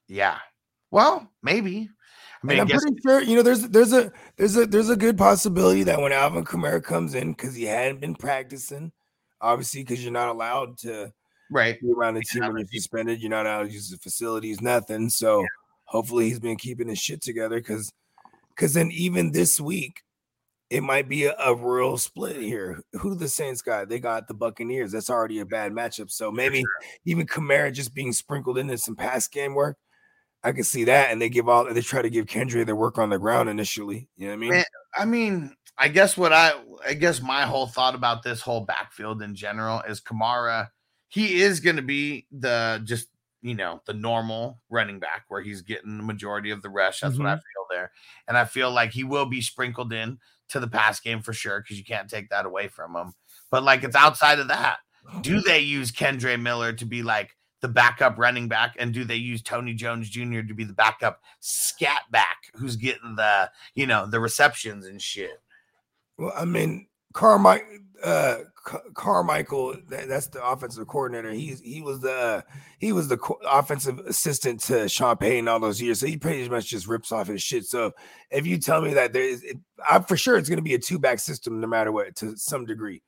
[0.09, 0.39] Yeah.
[0.91, 1.89] Well, maybe.
[2.43, 4.91] I mean, I I'm guess pretty sure, you know, there's there's a there's a there's
[4.91, 8.93] a good possibility that when Alvin Kamara comes in, because he hadn't been practicing,
[9.41, 11.13] obviously, because you're not allowed to
[11.51, 11.81] right.
[11.81, 13.21] be around the team when you're suspended.
[13.21, 15.09] You're not allowed to use the facilities, nothing.
[15.09, 15.45] So
[15.87, 17.93] hopefully he's been keeping his shit together because
[18.51, 20.03] because then even this week,
[20.71, 22.81] it might be a, a real split here.
[22.95, 23.89] Who the Saints got?
[23.89, 24.93] They got the Buccaneers.
[24.93, 26.11] That's already a bad matchup.
[26.11, 26.65] So maybe
[27.05, 29.77] even Kamara just being sprinkled into some pass game work.
[30.43, 32.99] I can see that, and they give all they try to give Kendre their work
[32.99, 34.09] on the ground initially.
[34.17, 34.51] You know what I mean?
[34.51, 34.65] Man,
[34.97, 36.53] I mean, I guess what I
[36.87, 40.69] I guess my whole thought about this whole backfield in general is Kamara.
[41.09, 43.09] He is going to be the just
[43.47, 47.01] you know the normal running back where he's getting the majority of the rush.
[47.01, 47.39] That's what I mm-hmm.
[47.39, 47.93] feel there,
[48.27, 50.19] and I feel like he will be sprinkled in
[50.49, 53.15] to the pass game for sure because you can't take that away from him.
[53.51, 54.79] But like it's outside of that.
[55.21, 59.15] Do they use Kendre Miller to be like the backup running back, and do they
[59.15, 60.41] use Tony Jones Jr.
[60.41, 65.41] to be the backup scat back who's getting the you know the receptions and shit?
[66.19, 68.39] Well, I mean, Carmichael, uh,
[68.95, 71.31] Carmichael, that, that's the offensive coordinator.
[71.31, 72.45] He's he was the
[72.79, 73.19] he was the
[73.49, 76.01] offensive assistant to Sean Payton all those years.
[76.01, 77.65] So he pretty much just rips off his shit.
[77.65, 77.93] So
[78.31, 79.57] if you tell me that there is, it,
[79.89, 82.37] I'm for sure it's going to be a two back system no matter what to
[82.37, 83.03] some degree.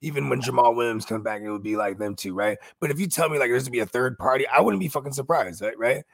[0.00, 2.58] Even when Jamaal Williams comes back, it would be like them two, right?
[2.80, 4.88] But if you tell me like there's gonna be a third party, I wouldn't be
[4.88, 5.78] fucking surprised, right?
[5.78, 6.04] Right?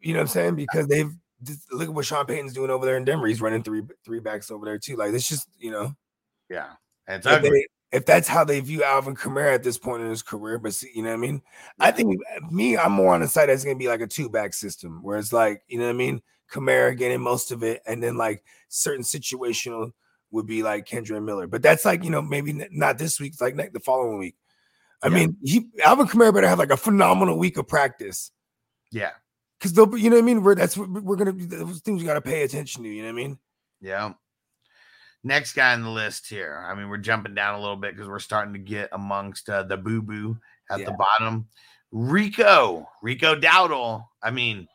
[0.00, 0.56] You know what I'm saying?
[0.56, 1.10] Because they've
[1.42, 3.26] just- look at what Sean Payton's doing over there in Denver.
[3.26, 4.96] He's running three three backs over there too.
[4.96, 5.94] Like it's just you know
[6.50, 6.72] Yeah,
[7.08, 10.22] it's if, they- if that's how they view Alvin Kamara at this point in his
[10.22, 11.42] career, but see, you know what I mean?
[11.78, 12.20] I think
[12.50, 15.18] me, I'm more on the side that's gonna be like a two back system where
[15.18, 16.22] it's like, you know what I mean?
[16.50, 19.92] Kamara getting most of it, and then like certain situational
[20.30, 21.46] would be like Kendre Miller.
[21.46, 24.36] But that's like, you know, maybe not this week, it's like the following week.
[25.02, 25.14] I Yeah.
[25.14, 28.30] mean, he Alvin Kamara better have like a phenomenal week of practice.
[28.90, 29.10] Yeah,
[29.58, 30.42] Because they'll be, you know what I mean?
[30.42, 33.08] We're that's what we're gonna be those things you gotta pay attention to, you know
[33.08, 33.38] what I mean?
[33.80, 34.12] yeah.
[35.24, 36.64] Next guy on the list here.
[36.68, 39.62] I mean, we're jumping down a little bit because we're starting to get amongst uh,
[39.62, 40.36] the boo boo
[40.70, 41.46] at the bottom.
[41.92, 44.04] Rico, Rico Dowdle.
[44.22, 44.66] I mean,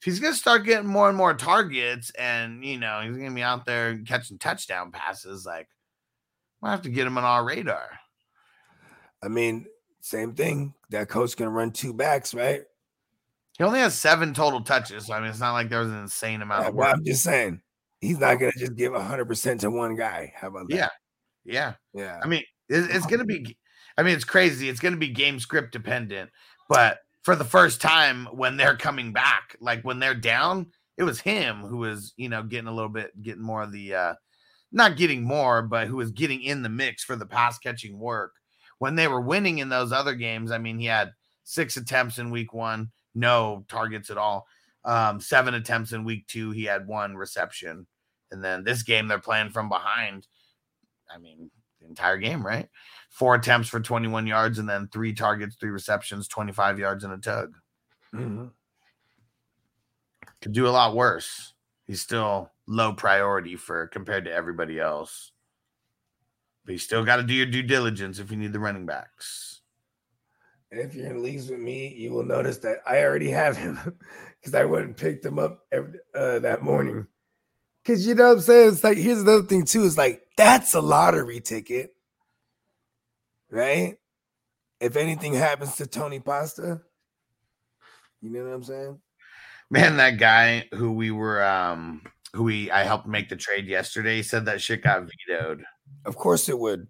[0.00, 3.42] if he's gonna start getting more and more targets, and you know he's gonna be
[3.42, 5.68] out there catching touchdown passes, like
[6.60, 7.90] we'll have to get him on our radar.
[9.22, 9.66] I mean,
[10.00, 10.74] same thing.
[10.90, 12.64] That coach gonna run two backs, right?
[13.58, 16.00] He only has seven total touches, so I mean, it's not like there was an
[16.00, 16.94] insane amount Yeah, of work.
[16.94, 17.62] I'm just saying,
[18.02, 20.34] he's not gonna just give hundred percent to one guy.
[20.36, 20.76] How about that?
[20.76, 20.88] Yeah,
[21.44, 21.74] yeah.
[21.94, 22.20] yeah.
[22.22, 23.56] I mean, it- it's going to be,
[23.96, 24.68] I mean, it's crazy.
[24.68, 26.30] It's going to be game script dependent,
[26.68, 30.66] but for the first time when they're coming back, like when they're down,
[30.98, 33.94] it was him who was, you know, getting a little bit, getting more of the,
[33.94, 34.14] uh,
[34.72, 38.32] not getting more, but who was getting in the mix for the pass catching work.
[38.78, 41.12] When they were winning in those other games, I mean, he had
[41.44, 44.46] six attempts in week one, no targets at all.
[44.84, 47.86] Um, seven attempts in week two, he had one reception.
[48.32, 50.26] And then this game, they're playing from behind.
[51.14, 51.50] I mean,
[51.80, 52.68] the entire game, right?
[53.10, 57.18] Four attempts for 21 yards and then three targets, three receptions, 25 yards and a
[57.18, 57.54] tug.
[58.14, 58.52] Mhm.
[60.40, 61.54] Could do a lot worse.
[61.86, 65.32] He's still low priority for compared to everybody else.
[66.64, 69.62] But you still got to do your due diligence if you need the running backs.
[70.70, 73.78] And if you're in leagues with me, you will notice that I already have him
[74.40, 77.06] because I went and picked him up every, uh, that morning.
[77.82, 78.68] Because you know what I'm saying?
[78.68, 79.84] It's like here's another thing too.
[79.84, 81.94] It's like that's a lottery ticket,
[83.50, 83.96] right?
[84.80, 86.80] If anything happens to Tony Pasta,
[88.20, 88.98] you know what I'm saying?
[89.70, 92.02] Man, that guy who we were um
[92.34, 95.64] who we I helped make the trade yesterday said that shit got vetoed.
[96.04, 96.86] Of course it would.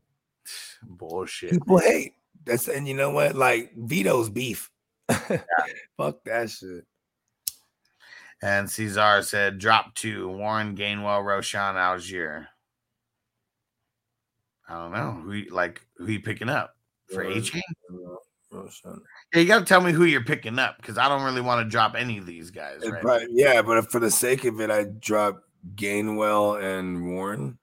[0.83, 1.53] Bullshit.
[1.53, 2.15] People hate
[2.45, 3.35] that's and you know what?
[3.35, 4.71] Like veto's beef.
[5.09, 6.85] Fuck that shit.
[8.43, 12.47] And Cesar said drop two, Warren Gainwell, Roschon Allgeier.
[14.69, 15.13] I don't know.
[15.13, 16.77] Who you- like who you picking up
[17.13, 17.61] for Uh, Achane?
[19.33, 21.65] Yeah, you got to tell me who you're picking up because I don't really want
[21.65, 22.81] to drop any of these guys.
[22.87, 23.01] Right?
[23.01, 25.43] probably- yeah, but if for the sake of it, I drop
[25.75, 27.59] Gainwell and Warren.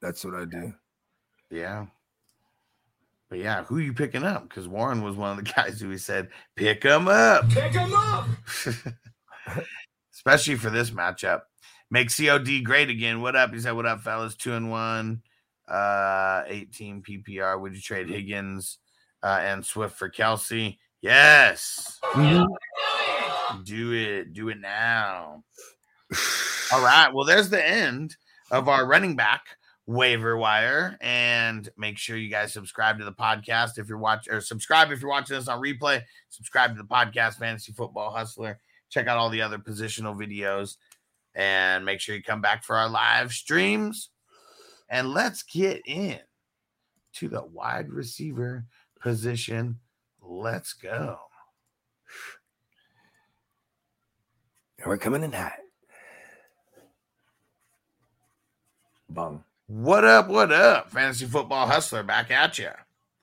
[0.00, 0.74] That's what I do.
[1.50, 1.86] Yeah.
[3.32, 4.46] But yeah, who you picking up?
[4.46, 7.48] Because Warren was one of the guys who he said, pick him up.
[7.48, 8.26] Pick him up.
[10.12, 11.40] Especially for this matchup.
[11.90, 13.22] Make COD great again.
[13.22, 13.54] What up?
[13.54, 14.34] He said, What up, fellas?
[14.34, 15.22] Two and one.
[15.66, 17.58] Uh 18 PPR.
[17.58, 18.76] Would you trade Higgins
[19.22, 20.76] uh, and Swift for Kelce?
[21.00, 22.00] Yes.
[23.64, 24.34] Do it.
[24.34, 25.42] Do it now.
[26.70, 27.08] All right.
[27.14, 28.14] Well, there's the end
[28.50, 29.42] of our running back
[29.86, 30.96] waiver wire.
[31.00, 35.00] And make sure you guys subscribe to the podcast if you're watching, or subscribe if
[35.00, 36.02] you're watching this on replay.
[36.28, 38.58] Subscribe to the podcast, Fantasy Football Hustler.
[38.90, 40.76] Check out all the other positional videos.
[41.34, 44.10] And make sure you come back for our live streams.
[44.90, 46.18] And let's get in
[47.14, 48.66] to the wide receiver
[49.00, 49.78] position.
[50.20, 51.18] Let's go.
[54.84, 55.52] We're coming in hot.
[59.08, 59.44] Bung.
[59.72, 60.28] What up?
[60.28, 60.90] What up?
[60.90, 62.68] Fantasy Football Hustler back at you.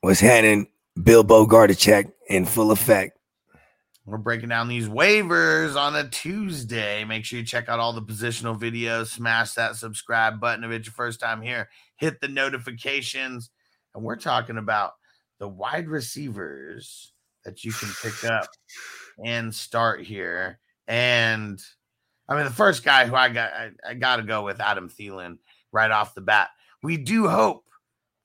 [0.01, 0.65] What's happening?
[0.99, 3.19] Bill Bogarticek in full effect.
[4.03, 7.03] We're breaking down these waivers on a Tuesday.
[7.03, 9.09] Make sure you check out all the positional videos.
[9.09, 11.69] Smash that subscribe button if it's your first time here.
[11.97, 13.51] Hit the notifications.
[13.93, 14.93] And we're talking about
[15.37, 17.13] the wide receivers
[17.45, 18.47] that you can pick up
[19.23, 20.57] and start here.
[20.87, 21.61] And
[22.27, 24.89] I mean, the first guy who I got, I, I got to go with Adam
[24.89, 25.37] Thielen
[25.71, 26.49] right off the bat.
[26.81, 27.65] We do hope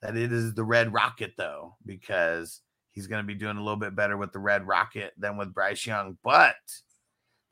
[0.03, 2.61] that it is the Red Rocket, though, because
[2.93, 5.55] he's going to be doing a little bit better with the Red Rocket than with
[5.55, 6.17] Bryce Young.
[6.23, 6.57] But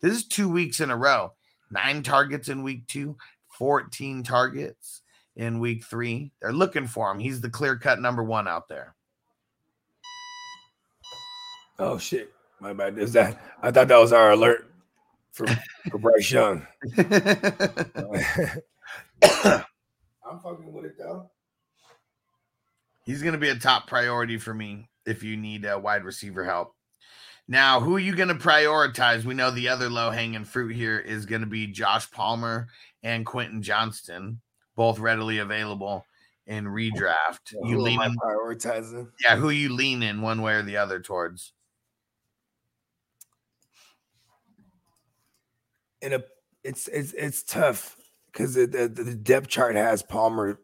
[0.00, 1.32] this is two weeks in a row
[1.70, 3.16] nine targets in week two,
[3.58, 5.02] 14 targets
[5.36, 6.30] in week three.
[6.40, 7.18] They're looking for him.
[7.18, 8.94] He's the clear cut number one out there.
[11.78, 12.32] Oh shit.
[12.60, 12.98] My bad.
[12.98, 14.70] Is that I thought that was our alert
[15.32, 15.46] for,
[15.90, 16.66] for Bryce Young.
[20.32, 21.30] I'm fucking with it though.
[23.04, 26.44] He's going to be a top priority for me if you need a wide receiver
[26.44, 26.74] help.
[27.48, 29.24] Now, who are you going to prioritize?
[29.24, 32.68] We know the other low hanging fruit here is going to be Josh Palmer
[33.02, 34.40] and Quentin Johnston,
[34.76, 36.06] both readily available
[36.46, 37.52] in redraft.
[37.64, 39.08] You am I lean, prioritizing?
[39.22, 41.52] yeah, who you lean in one way or the other towards?
[46.00, 46.22] In a
[46.64, 47.96] it's it's it's tough
[48.32, 50.58] because the, the depth chart has Palmer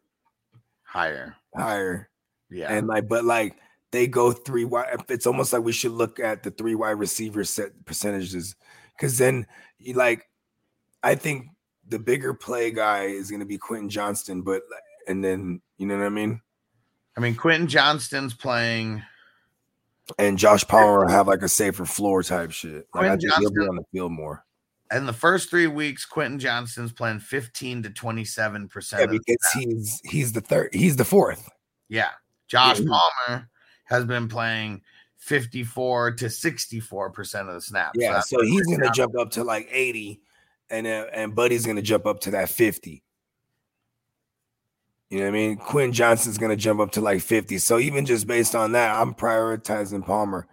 [0.83, 2.09] Higher, higher.
[2.51, 3.57] yeah, And like, but like
[3.91, 4.97] they go three wide.
[5.09, 8.57] It's almost like we should look at the three wide receiver set percentages,
[8.97, 9.47] because then
[9.79, 10.29] you like,
[11.03, 11.49] I think
[11.87, 14.63] the bigger play guy is going to be Quentin Johnston, but
[15.07, 16.41] and then you know what I mean.
[17.17, 19.03] I mean, Quentin Johnston's playing.
[20.19, 22.87] And Josh Palmer will have like a safer floor type shit.
[22.95, 24.45] Like I Quentin think he'll be on the field more.
[24.95, 29.11] In the first three weeks, Quentin Johnston's playing 15 to 27 Yeah, percent.
[29.11, 31.49] because he's he's the third, he's the fourth.
[31.89, 32.11] Yeah.
[32.47, 32.87] Josh Yeah.
[33.27, 33.51] Palmer
[33.85, 34.81] has been playing
[35.19, 37.99] 54 to 64% of the snaps.
[38.01, 38.95] Yeah, that's so he's gonna down.
[38.95, 40.21] jump up to like 80,
[40.71, 43.03] and uh, and Buddy's gonna jump up to that 50.
[45.11, 45.57] You know what I mean?
[45.57, 47.59] Quinn Johnson's gonna jump up to like 50.
[47.59, 50.47] So even just based on that, I'm prioritizing Palmer.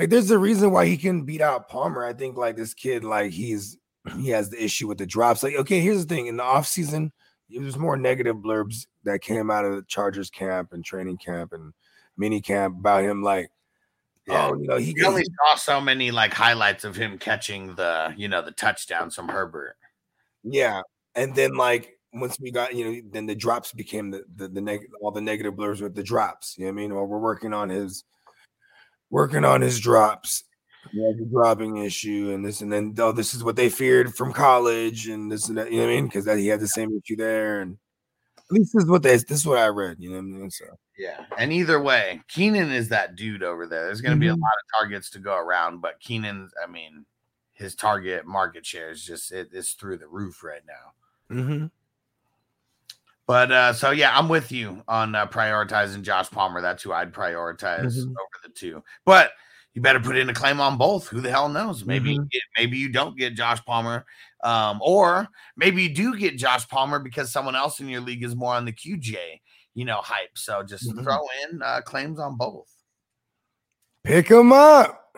[0.00, 2.02] Like there's a reason why he can beat out Palmer.
[2.06, 3.76] I think like this kid, like he's
[4.16, 5.42] he has the issue with the drops.
[5.42, 7.10] Like, okay, here's the thing: in the offseason,
[7.50, 11.74] there's more negative blurbs that came out of the Chargers camp and training camp and
[12.16, 13.50] mini camp about him, like,
[14.26, 14.48] Yeah.
[14.48, 18.14] oh, you know, he We only saw so many like highlights of him catching the,
[18.16, 19.76] you know, the touchdowns from Herbert.
[20.42, 20.80] Yeah,
[21.14, 24.62] and then like once we got you know, then the drops became the the, the
[24.62, 26.56] neg- all the negative blurs with the drops.
[26.56, 26.92] You know what I mean?
[26.92, 28.04] Or we're working on his
[29.10, 30.44] working on his drops.
[30.92, 34.14] He has a dropping issue, and this and then oh, this is what they feared
[34.14, 35.70] from college, and this and that.
[35.70, 36.06] You know what I mean?
[36.06, 37.76] Because that he had the same issue there, and
[38.38, 39.98] at least this is what they this is what I read.
[40.00, 40.50] You know what I mean?
[40.50, 40.64] So
[40.98, 41.24] Yeah.
[41.38, 43.86] And either way, Keenan is that dude over there.
[43.86, 44.40] There's going to be a Mhm.
[44.40, 47.04] lot of targets to go around, but Keenan, I mean,
[47.52, 51.36] his target market share is just, it, it's through the roof right now.
[51.36, 51.66] mm-hmm.
[53.30, 56.60] But uh, so yeah, I'm with you on uh, prioritizing Josh Palmer.
[56.60, 58.08] That's who I'd prioritize Mhm.
[58.08, 58.82] over the two.
[59.06, 59.30] But
[59.72, 61.06] you better put in a claim on both.
[61.06, 61.84] Who the hell knows?
[61.84, 62.30] Maybe you Mhm.
[62.32, 64.04] get, maybe you don't get Josh Palmer,
[64.42, 68.34] um, or maybe you do get Josh Palmer because someone else in your league is
[68.34, 69.40] more on the QJ,
[69.74, 70.36] you know, hype.
[70.36, 71.04] So just Mhm.
[71.04, 72.66] throw in uh, claims on both.
[74.02, 75.16] pick him up.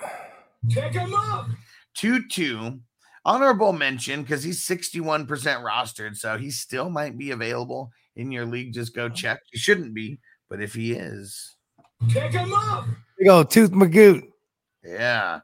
[0.68, 1.46] Pick him up.
[1.94, 2.82] Two two.
[3.24, 8.72] Honorable mention because he's 61% rostered, so he still might be available in your league.
[8.72, 9.40] Just go check.
[9.50, 10.18] He shouldn't be,
[10.48, 11.56] but if he is,
[12.10, 12.86] Pick him up.
[13.18, 14.22] Big old Tooth Magoot.
[14.84, 15.40] Yeah.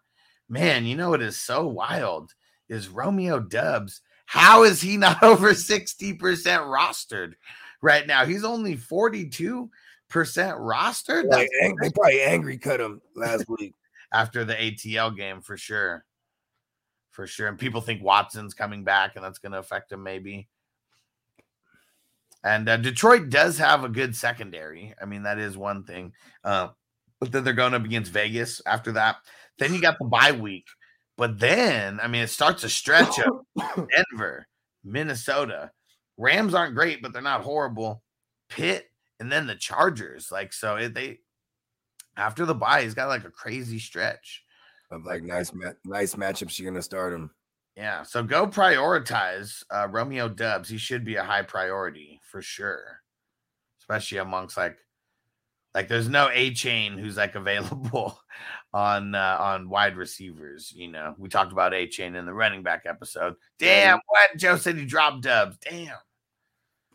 [0.48, 2.32] Man, you know what is so wild
[2.68, 4.00] is Romeo Doubs.
[4.26, 7.34] How is he not over 60% rostered
[7.80, 8.24] right now?
[8.26, 9.68] He's only 42%
[10.12, 11.24] rostered.
[11.24, 13.74] Like, That's ang- they probably angry cut him last week.
[14.12, 16.04] after the ATL game for sure.
[17.12, 17.46] For sure.
[17.48, 20.48] And people think Watson's coming back and that's going to affect him maybe.
[22.48, 24.94] And uh, Detroit does have a good secondary.
[25.00, 26.14] I mean, that is one thing.
[26.42, 26.68] Uh,
[27.20, 29.16] but then they're going up against Vegas after that.
[29.58, 30.64] Then you got the bye week.
[31.18, 34.46] But then, I mean, it starts a stretch of Denver,
[34.82, 35.72] Minnesota.
[36.16, 38.02] Rams aren't great, but they're not horrible.
[38.48, 38.86] Pitt,
[39.20, 40.32] and then the Chargers.
[40.32, 41.18] Like, so it, they,
[42.16, 44.42] after the bye, he's got like a crazy stretch.
[44.90, 46.58] Of like nice, ma- nice matchups.
[46.58, 47.30] You're gonna start him.
[47.78, 48.02] Yeah.
[48.02, 50.68] So go prioritize uh, Romeo Doubs.
[50.68, 52.98] He should be a high priority for sure,
[53.80, 54.76] especially amongst like,
[55.76, 58.20] like there's no Achane who's like available
[58.74, 60.72] on uh, on wide receivers.
[60.74, 63.36] You know, we talked about Achane in the running back episode.
[63.60, 65.56] Damn, what Joe said he dropped Doubs.
[65.59, 65.94] Damn,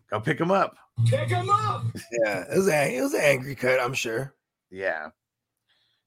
[0.09, 0.75] go pick him up.
[1.05, 1.85] Pick him up.
[2.11, 3.79] Yeah, it was a, it was an angry cut.
[3.79, 4.35] I'm sure.
[4.69, 5.11] Yeah.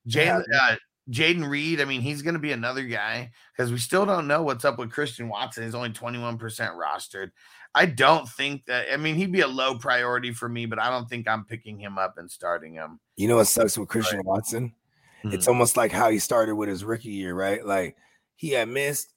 [0.07, 0.77] Jalen, uh,
[1.11, 4.43] Jayden Reed, I mean, he's going to be another guy because we still don't know
[4.43, 5.65] what's up with Christian Watson.
[5.65, 7.31] He's only 21% rostered.
[7.75, 10.91] I don't think that, I mean, he'd be a low priority for me, but I
[10.91, 12.99] don't think I'm picking him up and starting him.
[13.17, 14.73] You know what sucks with Christian Watson?
[15.33, 17.65] It's almost like how he started with his rookie year, right?
[17.65, 17.97] Like
[18.37, 19.13] he had missed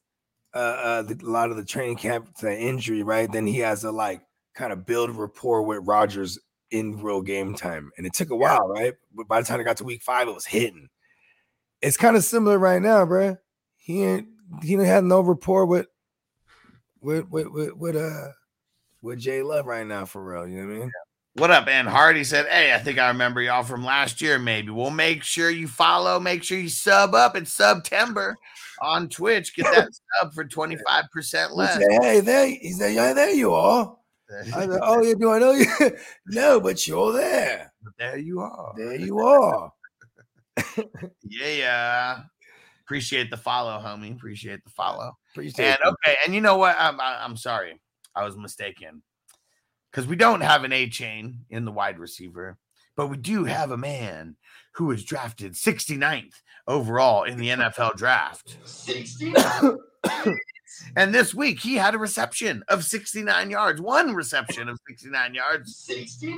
[0.56, 3.32] uh, uh the, a lot of the training camp to injury, right?
[3.32, 4.22] Then he has to like
[4.56, 6.40] kind of build rapport with Rodgers
[6.72, 8.94] in real game time, and it took a while, right?
[9.14, 10.90] But by the time it got to week five, it was hitting.
[11.82, 13.38] It's kind of similar right now, bro.
[13.78, 14.28] He ain't
[14.62, 15.88] he didn't have no rapport with
[17.02, 18.30] with with with, with uh
[19.02, 20.48] with Jay Love right now for real.
[20.48, 20.92] You know what I mean?
[21.36, 24.72] What up, Ann Hardy said, Hey, I think I remember y'all from last year, maybe.
[24.72, 27.38] we'll make sure you follow, make sure you sub up.
[27.38, 28.36] It's September
[28.82, 29.56] on Twitch.
[29.56, 29.90] Get that
[30.20, 30.80] sub for 25%
[31.50, 31.74] He less.
[31.76, 33.96] said, hey, there he said, yeah, there you are.
[34.54, 35.66] I said, oh, yeah, do I know you?
[36.28, 37.72] no, but you're there.
[37.98, 38.74] there you are.
[38.76, 39.72] There you are.
[41.24, 42.20] Yeah, yeah.
[42.84, 44.14] Appreciate the follow, homie.
[44.14, 45.12] Appreciate the follow.
[45.34, 45.88] Appreciate And it.
[45.88, 46.76] okay, and you know what?
[46.80, 47.80] I'm I- I'm sorry,
[48.16, 49.04] I was mistaken
[49.92, 52.58] because we don't have an Achane in the wide receiver,
[52.96, 54.36] but we do have a man
[54.74, 56.34] who was drafted 69th
[56.68, 58.58] overall in the NFL draft.
[58.64, 59.78] 69.
[60.96, 65.76] and this week he had a reception of 69 yards, one reception of 69 yards.
[65.78, 66.38] 69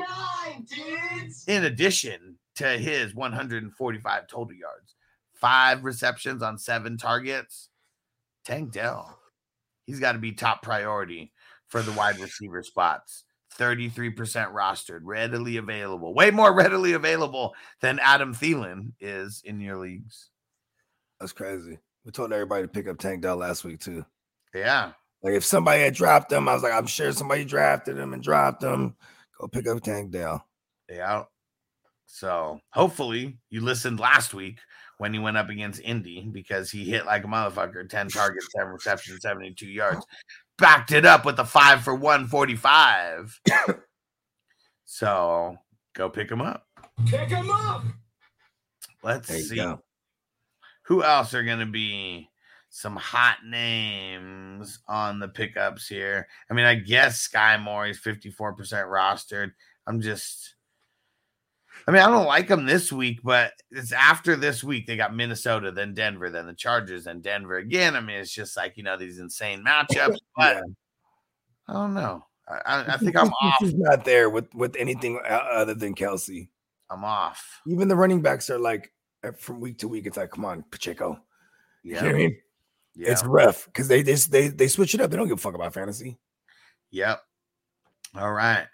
[0.68, 1.45] dudes.
[1.48, 4.95] In addition to his 145 total yards,
[5.34, 7.69] five receptions on seven targets.
[8.44, 9.19] Tank Dell,
[9.86, 11.32] he's got to be top priority
[11.68, 13.23] for the wide receiver spots.
[13.57, 14.15] 33%
[14.53, 20.30] rostered, readily available, way more readily available than Adam Thielen is in your leagues.
[21.19, 21.78] That's crazy.
[22.06, 24.06] We told everybody to pick up Tank Dell last week, too.
[24.56, 24.94] Yeah.
[25.22, 28.23] Like if somebody had dropped him, I was like, I'm sure somebody drafted him and
[28.23, 28.95] dropped him.
[29.40, 30.45] Go pick up Tank Dell.
[30.90, 31.23] Yeah.
[32.13, 34.59] So hopefully you listened last week
[34.97, 38.71] when he went up against Indy because he hit like a motherfucker 10 targets, 7
[38.71, 40.05] receptions, 72 yards.
[40.57, 43.39] Backed it up with a five for 145.
[44.85, 45.55] so
[45.93, 46.67] go pick him up.
[47.05, 47.85] Pick him up.
[49.01, 49.55] Let's see.
[49.55, 49.81] go.
[50.83, 52.29] Who else are going to be
[52.69, 56.27] some hot names on the pickups here?
[56.49, 59.51] I mean, I guess Skyy Moore is 54% rostered.
[59.88, 60.55] I'm just,
[61.88, 64.88] I mean, I don't like them this week, but it's after this week.
[64.88, 67.95] They got Minnesota, then Denver, then the Chargers, then Denver again.
[67.95, 70.62] I mean, it's just like, you know, these insane matchups, but Yeah.
[71.68, 72.26] I don't know.
[72.48, 73.56] I, I, think I'm off.
[73.60, 76.49] He's not there with with anything other than Kelce.
[76.90, 77.62] I'm off.
[77.66, 78.91] Even the running backs are like
[79.24, 80.06] uh, from week to week.
[80.06, 81.22] It's like, come on, Pacheco.
[81.84, 82.38] You know what I mean?
[82.95, 83.12] Yeah.
[83.12, 85.10] It's rough because they, they they they switch it up.
[85.10, 86.20] They don't give a fuck about fantasy.
[86.90, 87.22] Yep.
[88.18, 88.68] All right.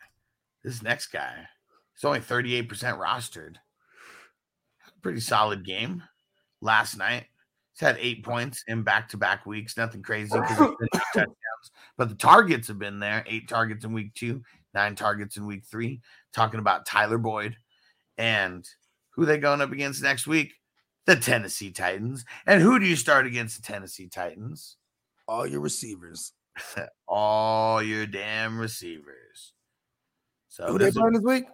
[0.64, 1.48] This next guy,
[1.98, 3.56] he's only 38% rostered.
[5.02, 6.04] Pretty solid game
[6.62, 7.26] last night.
[7.74, 9.78] He's had eight points in back to back weeks.
[9.78, 11.36] Nothing crazy because it's been no touchdowns.
[11.98, 14.42] But the targets have been there eight targets in week two,
[14.74, 16.02] nine targets in week three.
[16.34, 17.56] Talking about Tyler Boyd
[18.18, 18.68] and
[19.12, 20.54] who they going up against next week?
[21.06, 22.26] The Tennessee Titans.
[22.46, 24.78] And who do you start against the Tennessee Titans?
[25.28, 26.34] All your receivers.
[27.08, 29.54] all your damn receivers.
[30.50, 31.46] So Who do they playing this week?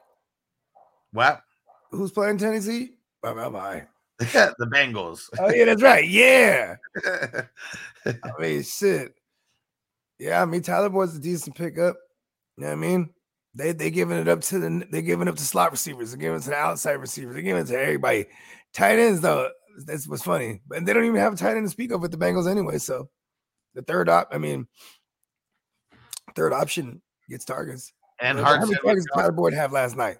[1.14, 1.42] What?
[1.92, 2.92] Who's playing Tennessee?
[3.22, 3.88] Bye bye bye.
[4.20, 5.30] the Bengals.
[5.40, 6.08] Oh yeah, that's right.
[6.08, 6.76] Yeah.
[8.06, 9.14] I mean, shit.
[10.20, 11.96] Yeah, I mean Tyler Boyd's a decent pickup.
[12.58, 13.10] You know what I mean?
[13.56, 16.12] They they giving it up to the they giving up to slot receivers.
[16.12, 17.34] They're giving it to the outside receivers.
[17.34, 18.26] They're giving it to everybody.
[18.74, 19.50] Tight ends though,
[19.86, 20.62] that's what's funny.
[20.68, 22.80] But they don't even have a tight end to speak of with the Bengals anyway.
[22.80, 23.10] So
[23.76, 24.68] the third op, I mean,
[26.36, 27.94] third option gets targets.
[28.20, 30.18] And How Hart many targets Tyler Boyd have last night?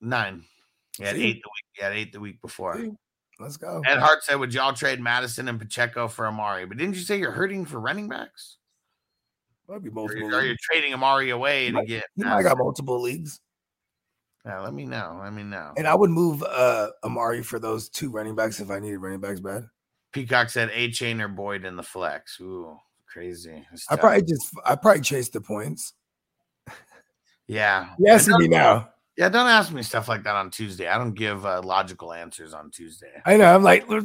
[0.00, 0.44] Nine.
[0.96, 1.24] He had See?
[1.24, 1.64] eight the week.
[1.72, 2.76] He had eight the week before.
[2.80, 2.90] See?
[3.38, 3.80] Let's go.
[3.86, 7.18] Ed Hart said, "Would y'all trade Mattison and Pacheco for Amari?" But didn't you say
[7.18, 8.58] you're hurting for running backs?
[9.68, 10.28] Might be multiple.
[10.28, 12.04] you- or you're trading Amari away to Might- get?
[12.16, 13.40] He might got multiple leagues.
[14.44, 15.20] Yeah, let me know.
[15.22, 15.72] Let me know.
[15.76, 19.20] And I would move uh Amari for those two running backs if I needed running
[19.20, 19.68] backs bad.
[20.12, 22.38] Peacock said Achane or Boyd in the flex.
[22.40, 23.64] Ooh, crazy.
[23.88, 25.92] I probably just I probably chased the points.
[27.46, 27.94] yeah.
[28.08, 28.90] Asking me now.
[29.20, 30.88] Yeah, don't ask me stuff like that on Tuesday.
[30.88, 33.20] I don't give uh, logical answers on Tuesday.
[33.26, 33.54] I know.
[33.54, 34.00] I'm like, we're,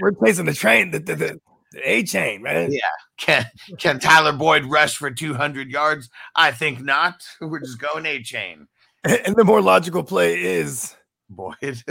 [0.00, 1.40] we're, chasing the train, the, the, the,
[1.72, 2.70] the Achane, man.
[2.70, 2.82] Yeah.
[3.16, 3.44] Can
[3.76, 6.10] can Tyler Boyd rush for 200 yards?
[6.36, 7.26] I think not.
[7.40, 8.68] We're just going Achane.
[9.04, 10.94] And the more logical play is,
[11.28, 11.56] Boyd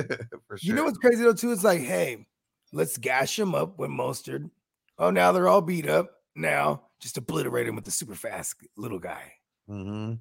[0.48, 0.60] for sure.
[0.62, 1.52] you know what's crazy though too?
[1.52, 2.26] It's like, hey,
[2.72, 4.50] let's gash him up with Mostert.
[4.98, 6.10] Oh, now they're all beat up.
[6.38, 9.34] Now just obliterate him with the super fast little guy.
[9.70, 10.14] Mm-hmm.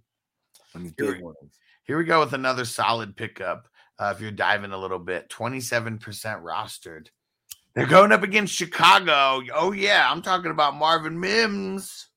[0.74, 1.36] And these big ones.
[1.84, 3.68] Here we go with another solid pickup.
[3.98, 6.00] Uh, if you're diving a little bit, 27%
[6.42, 7.08] rostered.
[7.74, 9.42] They're going up against Chicago.
[9.54, 10.10] Oh, yeah.
[10.10, 12.08] I'm talking about Marvin Mims.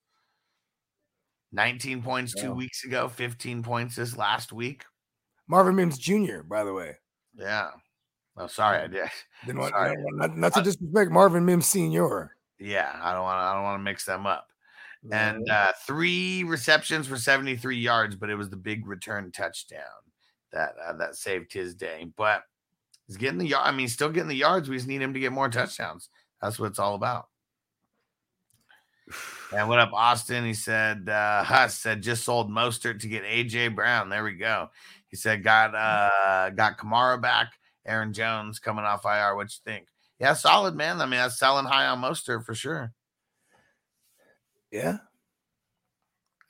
[1.52, 4.84] 19 points two weeks ago, 15 points this last week.
[5.46, 6.96] Marvin Mims Jr., by the way.
[7.34, 7.70] Yeah.
[8.36, 8.78] Oh, sorry.
[8.78, 9.08] I did.
[9.46, 9.96] Didn't want, Sorry.
[10.12, 12.36] not, not to disrespect Marvin Mims Sr.
[12.58, 12.94] Yeah.
[13.02, 14.48] I don't want I don't want to mix them up.
[15.10, 19.82] And uh, three receptions for 73 yards, but it was the big return touchdown
[20.52, 22.10] that uh, that saved his day.
[22.16, 22.42] But
[23.06, 23.66] he's getting the yard.
[23.66, 24.68] I mean, he's still getting the yards.
[24.68, 26.08] We just need him to get more touchdowns.
[26.42, 27.26] That's what it's all about.
[29.54, 30.44] And what up, Austin?
[30.44, 34.08] He said, uh, Huss said just sold Mostert to get AJ Brown.
[34.08, 34.68] There we go.
[35.08, 37.52] He said got uh got Kamara back,
[37.86, 39.36] Aaron Jones coming off IR.
[39.36, 39.88] What you think?
[40.20, 41.00] Yeah, solid man.
[41.00, 42.92] I mean, that's selling high on Mostert for sure.
[44.70, 44.98] Yeah.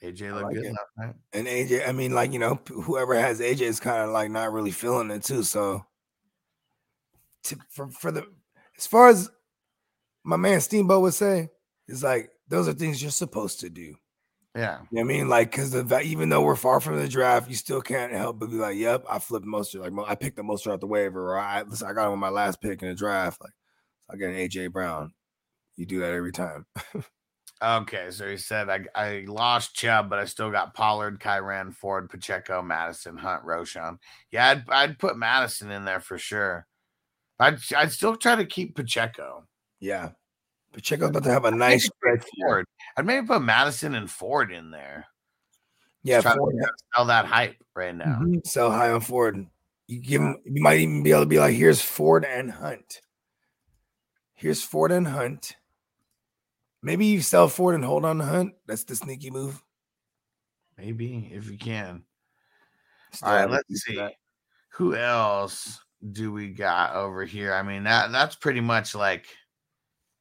[0.03, 0.71] AJ looked like good it.
[0.71, 1.15] last night.
[1.33, 4.53] And AJ, I mean, like, you know, whoever has AJ is kind of like not
[4.53, 5.43] really feeling it too.
[5.43, 5.85] So
[7.43, 8.25] to, for for the
[8.77, 9.29] as far as
[10.23, 11.49] my man Steamboat would say,
[11.87, 13.95] it's like those are things you're supposed to do.
[14.55, 14.79] Yeah.
[14.91, 15.29] You know I mean?
[15.29, 18.49] Like, because the even though we're far from the draft, you still can't help but
[18.49, 21.39] be like, "Yep, I flipped most like I picked the most out the waiver, or
[21.39, 23.41] I listen, I got him on my last pick in the draft.
[23.41, 23.53] Like,
[24.09, 25.13] I get an AJ Brown.
[25.75, 26.65] You do that every time.
[27.61, 28.11] Okay.
[28.11, 32.61] So he said, I, I lost Chubb, but I still got Pollard, Kyren, Ford, Pacheco,
[32.61, 33.97] Mattison, Hunt, Roschon.
[34.31, 36.65] Yeah, I'd, I'd put Mattison in there for sure.
[37.39, 39.45] I'd, I'd still try to keep Pacheco.
[39.79, 40.09] Yeah,
[40.73, 42.25] Pacheco's about to have a nice stretch.
[42.41, 42.65] Ford.
[42.97, 45.05] I'd maybe put Mattison and Ford in there.
[46.03, 46.55] Yeah, Try to Ford,
[46.95, 48.19] Sell that hype right now.
[48.21, 48.45] Mhm.
[48.45, 49.45] Sell high on Ford.
[49.87, 50.37] You give him.
[50.45, 53.01] You might even be able to be like, "Here's Ford and Hunt.
[54.35, 55.55] Here's Ford and Hunt."
[56.81, 58.53] Maybe you sell Ford and hold on to Hunt.
[58.65, 59.61] That's the sneaky move.
[60.77, 62.03] Maybe if you can.
[63.11, 63.95] Still All right, let's see.
[63.95, 64.13] that.
[64.73, 65.79] Who else
[66.13, 67.53] do we got over here?
[67.53, 69.25] I mean, that that's pretty much like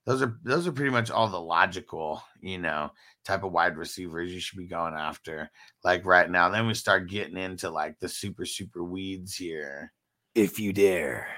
[0.05, 2.91] those are those are pretty much all the logical, you know,
[3.25, 5.51] type of wide receivers you should be going after.
[5.85, 6.49] Like right now.
[6.49, 9.93] Then we start getting into like the super, super weeds here.
[10.35, 11.29] If you dare,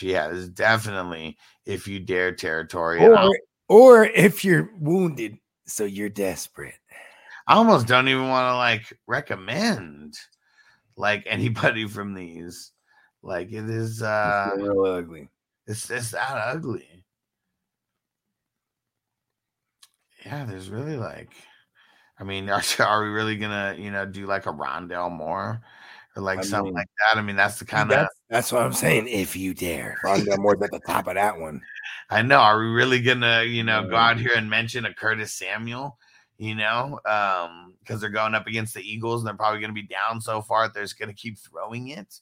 [0.00, 3.00] Yeah, this is definitely if you dare territory.
[3.04, 3.30] Or
[3.72, 6.74] or if you're wounded, so you're desperate.
[7.48, 10.14] I almost don't even want to like recommend
[10.98, 12.72] like anybody from these.
[13.22, 15.28] Like it is uh It's real ugly.
[15.66, 17.04] It's it's that ugly.
[20.26, 21.30] Yeah, there's really like,
[22.20, 25.62] I mean, are, are we really gonna you know do like a Rondale Moore
[26.16, 27.18] or like I something mean, like that?
[27.18, 29.08] I mean, that's the kind of That's, that's what I'm saying.
[29.08, 31.60] If you dare, Rondale Moore's at the top of that one.
[32.10, 32.38] I know.
[32.38, 35.98] Are we really gonna you know go out here and mention a Curtis Samuel?
[36.38, 39.86] You know, um, because they're going up against the Eagles and they're probably gonna be
[39.86, 40.68] down so far.
[40.68, 42.20] They're just gonna keep throwing it.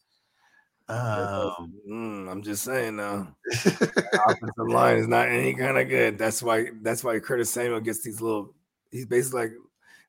[0.89, 3.35] Um, Mm, I'm just saying now.
[3.53, 6.19] offensive line is not any kind of good.
[6.19, 8.55] That's why that's why Curtis Samuel gets these little
[8.91, 9.53] he's basically like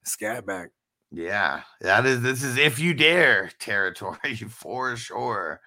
[0.04, 0.70] scat back.
[1.12, 5.60] Yeah, that is this is if you dare territory for sure.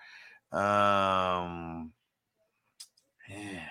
[0.53, 1.93] Um
[3.29, 3.69] yeah.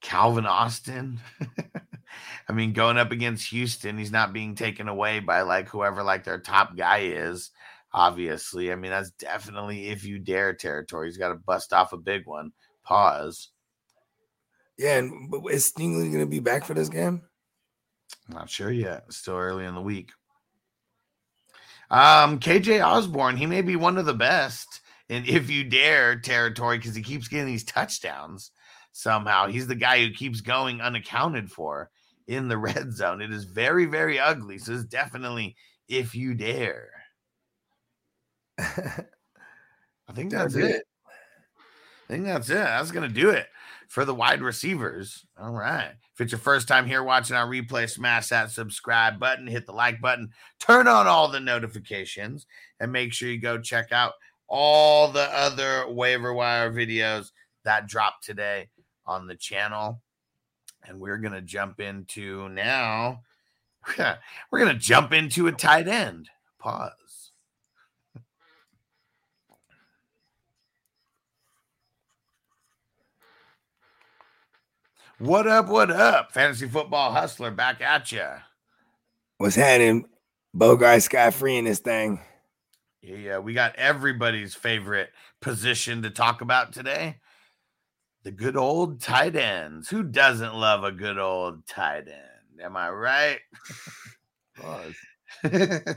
[0.00, 1.20] Calvin Austin.
[2.48, 6.24] I mean, going up against Houston, he's not being taken away by like whoever like
[6.24, 7.50] their top guy is.
[7.92, 11.08] Obviously, I mean that's definitely if you dare territory.
[11.08, 12.52] He's got to bust off a big one.
[12.84, 13.51] Pause.
[14.78, 17.22] Yeah, and but is Stingley gonna be back for this game?
[18.28, 19.12] Not sure yet.
[19.12, 20.10] Still early in the week.
[21.90, 26.78] Um, KJ Osborn, he may be one of the best in if you dare territory
[26.78, 28.50] because he keeps getting these touchdowns
[28.92, 29.46] somehow.
[29.46, 31.90] He's the guy who keeps going unaccounted for
[32.26, 33.20] in the red zone.
[33.20, 34.58] It is very, very ugly.
[34.58, 35.56] So it's definitely
[35.88, 36.90] if you dare.
[38.58, 40.82] I think that's it.
[42.08, 42.54] I think that's it.
[42.54, 43.46] That's gonna do it
[43.92, 45.26] for the wide receivers.
[45.38, 45.90] All right.
[46.14, 49.72] If it's your first time here watching our replay, smash that subscribe button, hit the
[49.72, 52.46] like button, turn on all the notifications,
[52.80, 54.14] and make sure you go check out
[54.48, 57.32] all the other waiver wire videos
[57.64, 58.70] that dropped today
[59.04, 60.00] on the channel.
[60.88, 63.20] And we're gonna jump into now.
[64.50, 66.30] We're gonna jump into a tight end.
[66.58, 66.92] Pause.
[75.18, 75.68] What up?
[75.68, 76.32] What up?
[76.32, 78.26] Fantasy football hustler back at you.
[79.38, 80.06] What's happening?
[80.56, 82.20] Bogard Sky free in this thing.
[83.02, 85.10] Yeah, we got everybody's favorite
[85.40, 87.18] position to talk about today.
[88.24, 89.88] The good old tight ends.
[89.88, 92.62] Who doesn't love a good old tight end?
[92.62, 93.40] Am I right?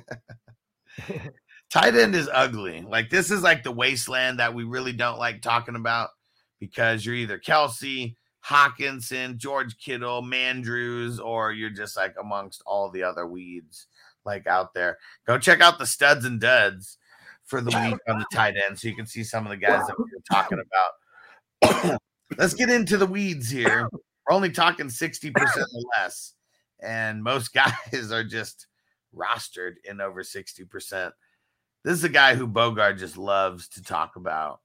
[1.69, 2.81] tight end is ugly.
[2.81, 6.09] Like this is like the wasteland that we really don't like talking about
[6.59, 13.03] because you're either Kelce, Hockenson, George Kittle, Mandrews, or you're just like amongst all the
[13.03, 13.87] other weeds
[14.25, 14.97] like out there.
[15.25, 16.97] Go check out the studs and duds
[17.45, 19.85] for the week on the tight end so you can see some of the guys
[19.87, 20.59] that we were talking
[21.61, 21.99] about.
[22.37, 23.87] Let's get into the weeds here.
[23.91, 25.65] We're only talking 60% or
[25.97, 26.33] less,
[26.81, 28.67] and most guys are just
[29.15, 31.11] rostered in over 60%.
[31.83, 34.59] This is a guy who Bogard just loves to talk about.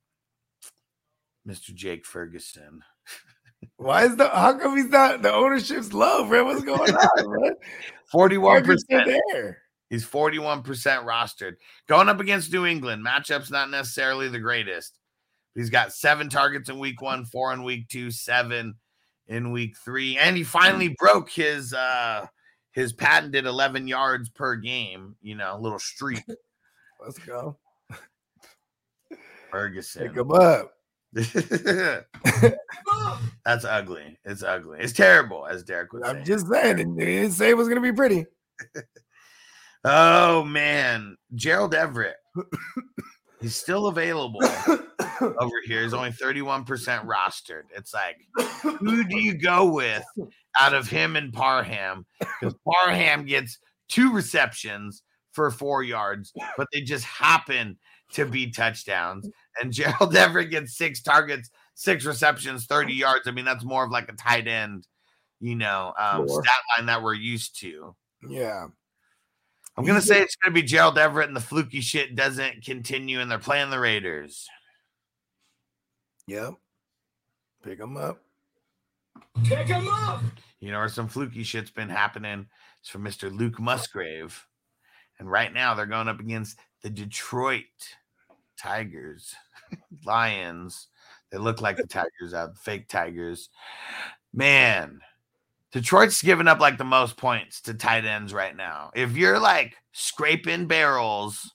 [1.47, 1.75] Mr.
[1.75, 2.83] Jake Ferguson.
[3.77, 6.45] Why is the how come he's not the ownership's low, bro?
[6.45, 7.55] What's going on, man?
[8.13, 8.79] 41%.
[8.89, 9.59] There.
[9.89, 11.55] He's 41% rostered.
[11.89, 14.99] Going up against New England, matchup's not necessarily the greatest.
[15.55, 18.77] He's got seven targets in week one, four in week two, seven
[19.27, 22.27] in week three, and he finally broke his uh
[22.73, 26.23] his patented 11 yards per game, you know, little streak.
[27.05, 27.59] Let's go.
[29.51, 30.07] Ferguson.
[30.07, 30.73] Pick him up.
[33.45, 34.19] That's ugly.
[34.25, 34.79] It's ugly.
[34.81, 36.03] It's terrible, as Derek was.
[36.05, 38.27] I'm just saying, it didn't say it was gonna be pretty.
[39.85, 42.17] Oh man, Gerald Everett.
[43.41, 44.43] He's still available
[45.21, 45.83] over here.
[45.83, 46.67] He's only 31%
[47.07, 47.63] rostered.
[47.75, 48.19] It's like,
[48.61, 50.05] who do you go with
[50.61, 52.05] out of him and Parham?
[52.19, 53.59] Because Parham gets
[53.89, 57.79] two receptions for four yards, but they just happen
[58.13, 59.29] to be touchdowns.
[59.61, 63.27] And Gerald Everett gets six targets, six receptions, 30 yards.
[63.27, 64.87] I mean, that's more of like a tight end,
[65.41, 66.43] you know, um, Sure.
[66.43, 67.95] stat line that we're used to.
[68.29, 68.67] Yeah.
[69.77, 73.31] I'm gonna say it's gonna be Gerald Everett, and the fluky shit doesn't continue, and
[73.31, 74.47] they're playing the Raiders.
[76.27, 76.55] Yep.
[77.65, 78.21] Pick them up.
[79.45, 80.23] Pick them up.
[80.61, 82.47] You know, where some fluky shit's been happening.
[82.81, 83.35] It's from Mr.
[83.35, 84.47] Luke Musgrave,
[85.19, 87.65] and right now they're going up against the Detroit
[88.61, 89.35] Tigers,
[90.05, 90.89] Lions.
[91.31, 93.49] They look like the Tigers out, fake Tigers.
[94.33, 95.01] Man,
[95.73, 98.91] Detroit's giving up like the most points to tight ends right now.
[98.95, 101.53] If you're like scraping barrels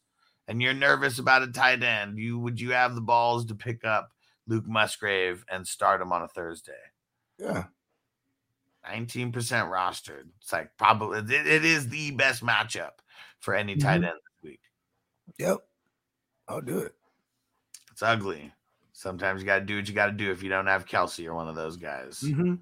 [0.47, 3.83] and you're nervous about a tight end, you would you have the balls to pick
[3.83, 4.09] up
[4.47, 6.73] Luke Musgrave and start him on a Thursday?
[7.37, 7.65] Yeah.
[8.89, 10.25] 19% rostered.
[10.41, 12.91] It's like probably it, it is the best matchup
[13.39, 14.09] for any tight Mhm.
[14.09, 14.59] end this week.
[15.39, 15.57] Yep.
[16.47, 16.93] I'll do it.
[17.91, 18.51] It's ugly.
[18.93, 21.25] Sometimes you got to do what you got to do if you don't have Kelce
[21.25, 22.21] or one of those guys.
[22.21, 22.55] Mm-hmm.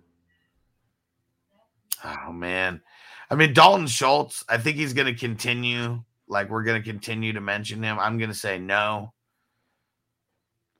[2.05, 2.81] Oh man.
[3.29, 7.33] I mean Dalton Schultz, I think he's going to continue like we're going to continue
[7.33, 7.99] to mention him.
[7.99, 9.13] I'm going to say no.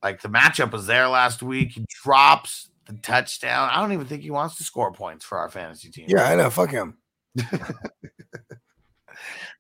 [0.02, 1.72] Like the matchup was there last week.
[1.74, 3.70] He drops the touchdown.
[3.72, 6.06] I don't even think he wants to score points for our fantasy team.
[6.10, 6.50] Yeah, I know.
[6.50, 6.98] Fuck him.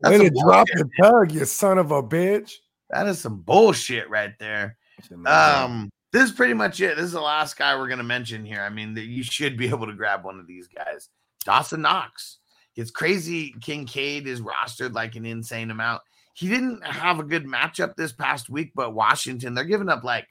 [0.04, 2.56] Way to drop the tug, you son of a bitch.
[2.94, 4.78] That is some bullshit right there.
[5.26, 6.96] Um, this is pretty much it.
[6.96, 8.62] This is the last guy we're gonna mention here.
[8.62, 11.10] I mean, that you should be able to grab one of these guys.
[11.44, 12.38] Dawson Knox.
[12.76, 13.56] It's crazy.
[13.62, 16.02] Kincaid is rostered like an insane amount.
[16.36, 20.28] He didn't have a good matchup this past week, but Washington, they're giving up like,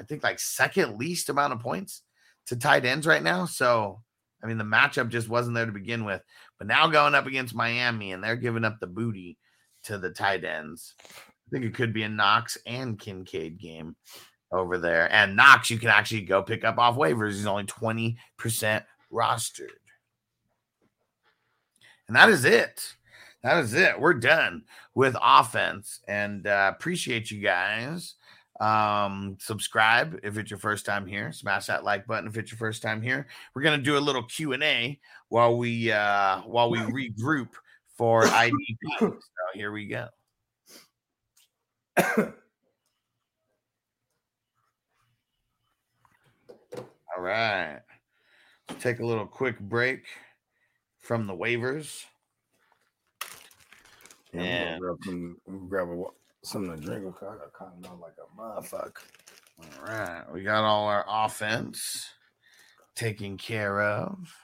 [0.00, 2.02] I think like second least amount of points
[2.46, 3.44] to tight ends right now.
[3.44, 4.00] So,
[4.42, 6.22] I mean, the matchup just wasn't there to begin with.
[6.58, 9.36] But now going up against Miami and they're giving up the booty
[9.84, 10.94] to the tight ends.
[11.52, 13.94] I think it could be a Knox and Kincaid game
[14.50, 15.12] over there.
[15.12, 17.32] And Knox, you can actually go pick up off waivers.
[17.32, 18.16] He's only 20%
[19.12, 19.68] rostered.
[22.08, 22.94] And that is it.
[23.42, 24.00] That is it.
[24.00, 24.62] We're done
[24.94, 28.14] with offense and uh, appreciate you guys.
[28.58, 31.32] Um, subscribe if it's your first time here.
[31.32, 33.26] Smash that like button if it's your first time here.
[33.54, 35.00] We're gonna do a little Q and A
[35.30, 37.48] while we uh, while we regroup
[37.96, 38.52] for IDP.
[39.00, 39.18] so
[39.54, 40.06] here we go.
[47.16, 47.80] All right.
[48.68, 50.04] Let's take a little quick break
[50.98, 52.04] from the waivers.
[54.32, 55.36] Yeah, And
[55.68, 56.04] grab, a,
[56.42, 57.14] something to drink.
[57.20, 59.02] I got cotton on like a motherfucker.
[59.58, 62.08] all right, we got all our offense
[62.94, 64.34] taken care of.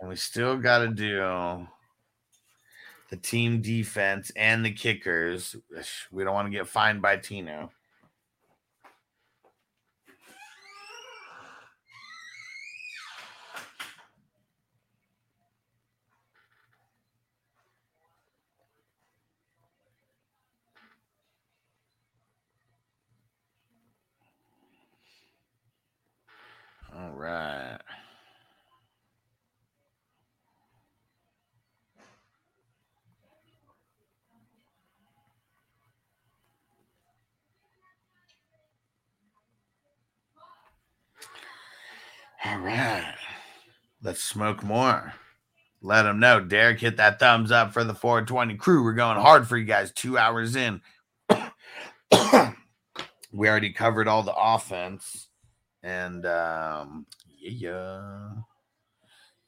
[0.00, 1.20] And we still got to do
[3.10, 5.56] the team defense and the kickers.
[6.10, 7.70] We don't want to get fined by Tino.
[26.98, 27.78] All right.
[42.44, 43.14] All right.
[44.02, 45.14] Let's smoke more.
[45.80, 46.40] Let them know.
[46.40, 48.84] Derek hit that thumbs up for the 420 crew.
[48.84, 49.92] We're going hard for you guys.
[49.92, 50.82] Two hours in.
[53.32, 55.28] we already covered all the offense.
[55.82, 57.06] And um,
[57.38, 58.32] yeah.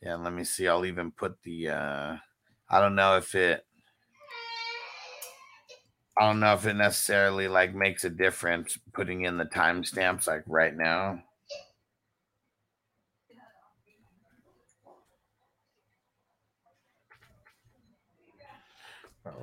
[0.02, 0.66] Yeah, let me see.
[0.66, 2.16] I'll even put the uh
[2.70, 3.66] I don't know if it
[6.16, 10.44] I don't know if it necessarily like makes a difference putting in the timestamps like
[10.46, 11.22] right now.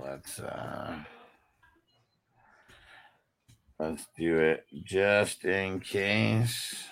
[0.03, 0.97] Let's uh
[3.79, 6.83] let's do it just in case.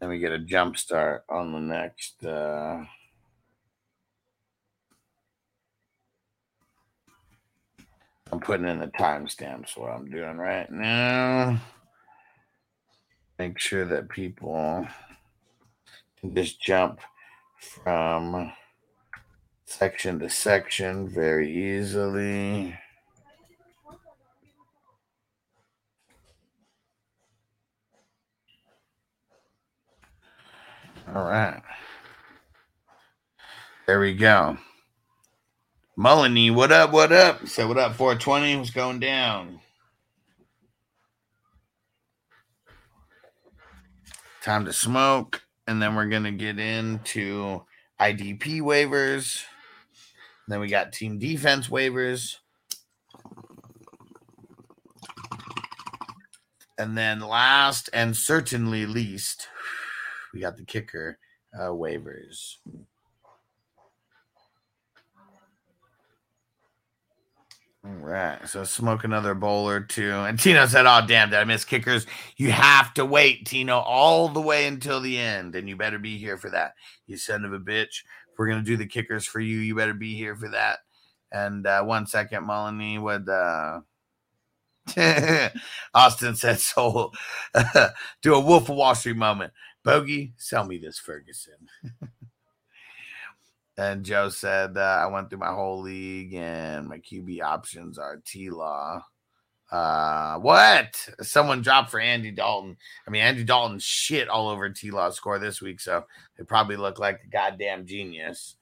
[0.00, 2.84] Then we get a jump start on the next uh
[8.30, 11.60] I'm putting in the timestamps what I'm doing right now.
[13.38, 14.86] Make sure that people
[16.18, 17.00] can just jump
[17.60, 18.52] from
[19.72, 22.78] section to section very easily.
[31.14, 31.62] All right.
[33.86, 34.58] There we go.
[35.98, 36.92] Mullany, what up?
[36.92, 37.46] What up?
[37.48, 37.94] Said what up?
[37.94, 39.60] 420 was going down.
[44.42, 47.62] Time to smoke, and then we're gonna get into
[48.00, 49.44] IDP waivers.
[50.48, 52.36] Then we got team defense waivers.
[56.78, 59.48] And then last and certainly least,
[60.32, 61.18] we got the kicker
[61.54, 62.56] uh, waivers.
[67.84, 70.12] All right, so smoke another bowl or two.
[70.12, 72.06] And Tino said, "Oh damn, did I miss kickers?
[72.36, 76.16] You have to wait, Tino, all the way until the end, and you better be
[76.16, 76.74] here for that.
[77.08, 78.04] You son of a bitch.
[78.32, 80.80] If we're gonna do the kickers for you, you better be here for that."
[81.30, 83.28] And uh, one second, Molyneux would.
[83.28, 83.80] Uh,
[85.94, 87.12] Austin said, "So,
[88.22, 89.52] do a Wolf of Wall Street moment."
[89.84, 91.68] Bogey, sell me this Ferguson.
[93.76, 98.22] and Joe said, uh, I went through my whole league and my QB options are
[98.24, 99.04] T Law.
[99.72, 101.08] Uh, what?
[101.22, 102.76] Someone dropped for Andy Dalton.
[103.08, 106.04] I mean, Andy Dalton shit all over T Law's score this week, so
[106.38, 108.56] it probably looked like a goddamn genius.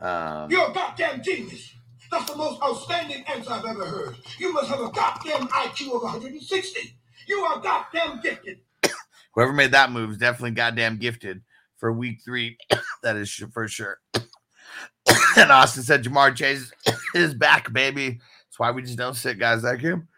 [0.00, 1.72] Um, You're a goddamn genius.
[2.10, 4.16] That's the most outstanding answer I've ever heard.
[4.38, 6.98] You must have a goddamn IQ of 160.
[7.28, 8.58] You are goddamn gifted.
[9.34, 11.42] whoever made that move is definitely goddamn gifted
[11.76, 12.58] for week three.
[13.04, 13.98] that is for sure.
[15.36, 16.72] and Austin said Ja'Marr Chase
[17.14, 18.10] is back, baby.
[18.10, 20.08] That's why we just don't sit guys like him.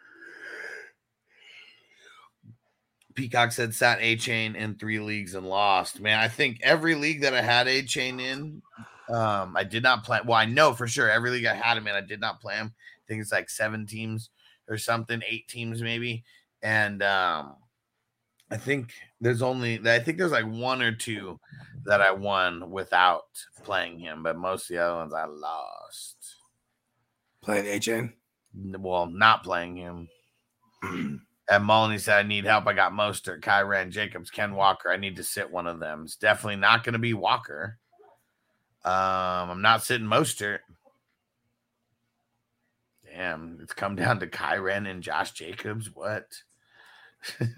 [3.19, 6.01] Peacock said sat Achane in three leagues and lost.
[6.01, 8.63] Man, I think every league that I had Achane in,
[9.13, 10.21] um, I did not play.
[10.25, 12.55] Well, I know for sure every league I had him in, I did not play
[12.55, 12.73] him.
[12.77, 14.31] I think it's like seven teams
[14.69, 16.23] or something, eight teams maybe.
[16.63, 17.57] And um,
[18.53, 21.41] I think there's only I think there's like one or two
[21.87, 23.27] that I won without
[23.65, 26.37] playing him, but most of the other ones I lost.
[27.43, 28.13] Playing Achane?
[28.79, 30.09] Well, not playing him.
[31.51, 32.67] and Molyneux said, I need help.
[32.67, 34.91] I got Mostert, Kyren, Jacobs, Ken Walker.
[34.91, 36.03] I need to sit one of them.
[36.05, 37.79] It's definitely not going to be Walker.
[38.85, 40.59] Um, I'm not sitting Mostert.
[43.05, 45.91] Damn, it's come down to Kyren and Josh Jacobs.
[45.93, 46.27] What?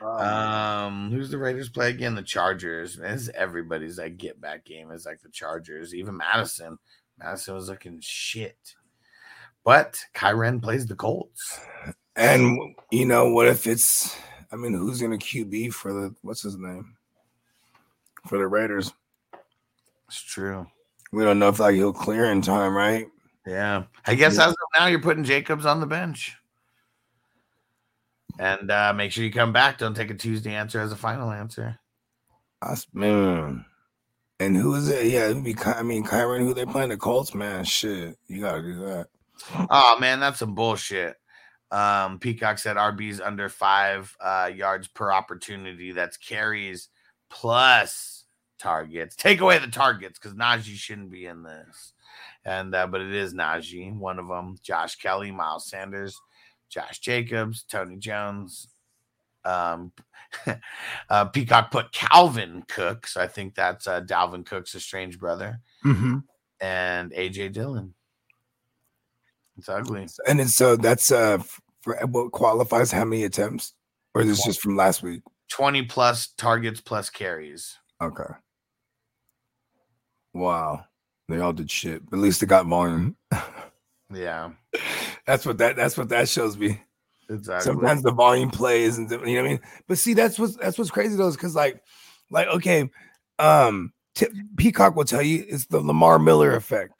[0.00, 2.16] um, who's the Raiders play again?
[2.16, 2.96] The Chargers.
[2.96, 5.94] This is everybody's like get back game It's like the Chargers.
[5.94, 6.78] Even Mattison.
[7.18, 8.74] Mattison was looking shit.
[9.64, 11.60] But Kyren plays the Colts.
[12.18, 14.14] And you know what if it's?
[14.52, 16.96] I mean, who's gonna QB for the what's his name
[18.26, 18.92] for the Raiders?
[20.08, 20.66] It's true.
[21.12, 23.06] We don't know if like he'll clear in time, right?
[23.46, 23.84] Yeah.
[24.04, 26.34] I guess as of now you're putting Jacobs on the bench.
[28.40, 29.78] And uh, make sure you come back.
[29.78, 31.78] Don't take a Tuesday answer as a final answer.
[32.62, 33.64] Us, man.
[34.40, 35.06] And who is it?
[35.06, 35.56] Yeah, it'd be.
[35.64, 36.40] I mean, Kyren.
[36.40, 36.88] Who they playing?
[36.88, 37.64] The Colts, man.
[37.64, 39.06] Shit, you gotta do that.
[39.70, 41.16] Oh man, that's some bullshit.
[41.70, 45.92] Um, Peacock said RB's under five uh, yards per opportunity.
[45.92, 46.88] That's carries
[47.30, 48.24] plus
[48.58, 49.14] targets.
[49.16, 51.92] Take away the targets because Najee shouldn't be in this.
[52.44, 54.56] And uh, but it is Najee, one of them.
[54.62, 56.18] Josh Kelley, Miles Sanders,
[56.70, 58.68] Josh Jacobs, Tony Jones.
[59.44, 59.92] Um,
[61.10, 66.18] uh, Peacock put Calvin Cook, so I think that's uh, Dalvin Cook's estranged brother, Mm-hmm.
[66.60, 67.94] and AJ Dillon.
[69.58, 70.06] It's ugly.
[70.26, 71.38] And it's so that's uh
[71.82, 73.74] for what qualifies how many attempts,
[74.14, 75.22] or is this just from last week?
[75.50, 77.76] 20 plus targets plus carries.
[78.02, 78.32] Okay.
[80.34, 80.84] Wow,
[81.28, 82.08] they all did shit.
[82.08, 83.16] But at least they got volume.
[84.12, 84.50] Yeah,
[85.26, 85.76] that's what that.
[85.76, 86.80] That's what that shows me.
[87.28, 87.64] exactly.
[87.64, 89.60] Sometimes the volume plays, and you know what I mean.
[89.88, 91.82] But see, that's what's that's what's crazy though, is because like,
[92.30, 92.88] like okay,
[93.38, 94.26] um, T-
[94.56, 96.97] Peacock will tell you it's the Lamar Miller effect.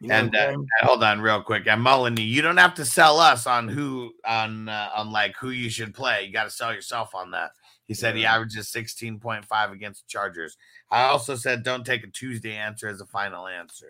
[0.00, 1.66] You know and uh, hold on real quick.
[1.66, 5.50] And Mullany, you don't have to sell us on who on uh, on like who
[5.50, 6.24] you should play.
[6.24, 7.50] You got to sell yourself on that.
[7.86, 10.56] He said he averages 16.5 against the Chargers.
[10.90, 13.88] I also said don't take a Tuesday answer as a final answer.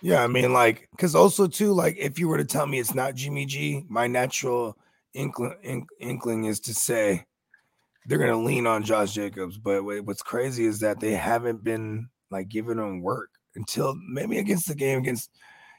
[0.00, 2.94] Yeah, I mean, like, because also too, like, if you were to tell me it's
[2.94, 4.78] not Jimmy G, my natural
[5.12, 7.26] inkling, ink, inkling is to say
[8.06, 9.58] they're gonna lean on Josh Jacobs.
[9.58, 13.30] But what's crazy is that they haven't been like giving him work
[13.60, 15.30] until maybe against the game against.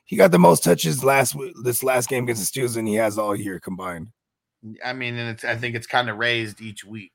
[0.06, 3.18] He got the most touches last this last game against the Steelers, and he has
[3.18, 4.08] all year combined.
[4.84, 7.14] I mean, and it's I think it's kind of raised each week.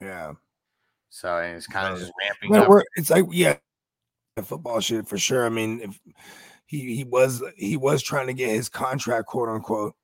[0.00, 0.32] Yeah,
[1.10, 2.84] So it's kind of just ramping But up.
[2.96, 3.56] it's like yeah,
[4.42, 5.46] football shit for sure.
[5.46, 6.00] I mean, if
[6.66, 9.94] he he was he was trying to get his contract, quote unquote,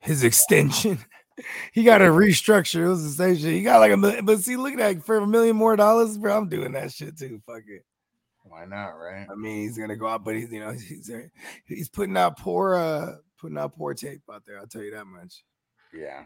[0.00, 0.98] his extension.
[1.72, 2.86] he got to restructure.
[2.86, 3.52] It was the same shit.
[3.52, 6.16] He got like a million, but see, look at that for a million more dollars,
[6.18, 6.36] bro.
[6.36, 7.40] I'm doing that shit too.
[7.46, 7.84] Fuck it.
[8.50, 9.28] Why not, right?
[9.30, 11.08] I mean, he's gonna go out, but he's you know he's
[11.66, 14.58] he's putting out poor uh putting out poor tape out there.
[14.58, 15.44] I'll tell you that much.
[15.94, 16.24] Yeah.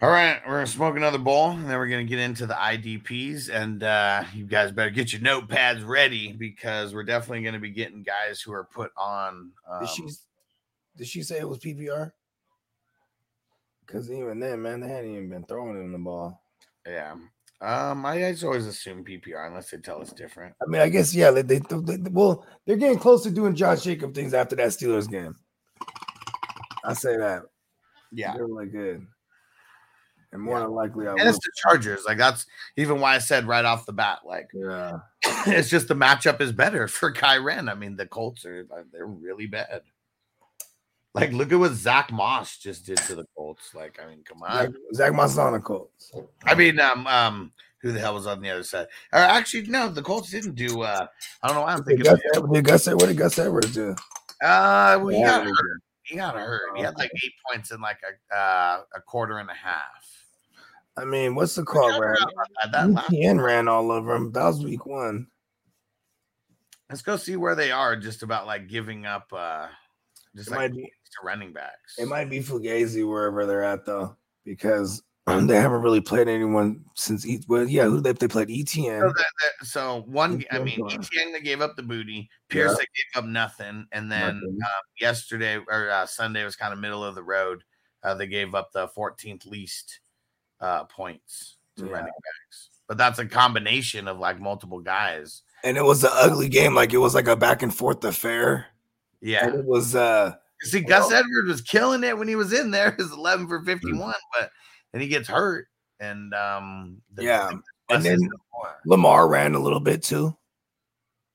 [0.00, 3.50] All right, we're gonna smoke another bowl, and then we're gonna get into the IDPs.
[3.50, 8.02] And uh, you guys better get your notepads ready because we're definitely gonna be getting
[8.02, 9.52] guys who are put on.
[9.70, 10.08] Um, Did she
[10.96, 12.10] did she say it was PPR?
[13.86, 16.42] Because even then, man, they hadn't even been throwing him the ball.
[16.86, 17.14] yeah.
[17.62, 20.54] Um, I, I just always assume PPR unless they tell us different.
[20.60, 21.30] I mean, I guess yeah.
[21.30, 25.08] They, they, they well, they're getting close to doing Josh Jacob things after that Steelers
[25.08, 25.36] game.
[26.84, 27.42] I say that.
[28.10, 29.06] Yeah, they're really good,
[30.32, 30.64] and more Yeah.
[30.64, 32.04] than likely, I and it's the Chargers.
[32.04, 34.98] Like that's even why I said right off the bat, like Yeah,
[35.46, 37.70] it's just the matchup is better for Kyren.
[37.70, 39.82] I mean, the Colts are they're really bad.
[41.14, 43.74] Like, look at what Zack Moss just did to the Colts.
[43.74, 44.74] Like, I mean, come on.
[44.94, 46.10] Zack, Moss is on the Colts.
[46.46, 47.52] I mean, um, um,
[47.82, 48.86] who the hell was on the other side?
[49.12, 50.80] Or actually, no, the Colts didn't do.
[50.82, 51.06] Uh,
[51.42, 52.04] I don't know why I'm thinking.
[52.04, 52.18] Gus,
[52.52, 53.94] did Gus, what did Gus Edwards do?
[54.42, 55.80] Uh, well, he Yeah, got hurt.
[56.04, 56.76] He got hurt.
[56.76, 60.26] He had like eight points in like a uh, a quarter and a half.
[60.96, 62.16] I mean, what's the call, Brad?
[62.72, 62.94] that.
[62.94, 64.32] That ran all over him.
[64.32, 65.28] That was week one.
[66.90, 67.96] Let's go see where they are.
[67.96, 69.32] Just about like giving up.
[69.32, 69.68] uh
[70.36, 71.98] Just It like might be to running backs.
[71.98, 77.24] it might be Fugazi wherever they're at though, because they haven't really played anyone since.
[77.26, 79.00] E- well, yeah, who they, they played ETN.
[79.00, 80.90] So, that, that- so one, I mean, go on.
[80.90, 82.28] ETN they gave up the booty.
[82.48, 82.76] Pierce Yeah.
[82.78, 82.86] they
[83.16, 84.58] gave up nothing, and then Nothing.
[84.60, 87.62] um, yesterday or uh, Sunday was kind of middle of the road.
[88.02, 90.00] Uh, they gave up the 14th least
[90.60, 91.92] uh, points to Yeah.
[91.92, 95.42] running backs, but that's a combination of like multiple guys.
[95.62, 96.74] and it was an ugly game.
[96.74, 98.66] Like it was like a back and forth affair.
[99.20, 102.70] Yeah, And it was uh see, Gus Edwards was killing it when he was in
[102.70, 102.88] there.
[102.98, 104.14] It was 11 for 51, Mm.
[104.38, 104.50] but
[104.92, 105.66] then he gets hurt,
[106.00, 107.50] and um, the- Yeah.
[107.88, 108.28] the And then-
[108.86, 110.36] Lamar ran a little bit too.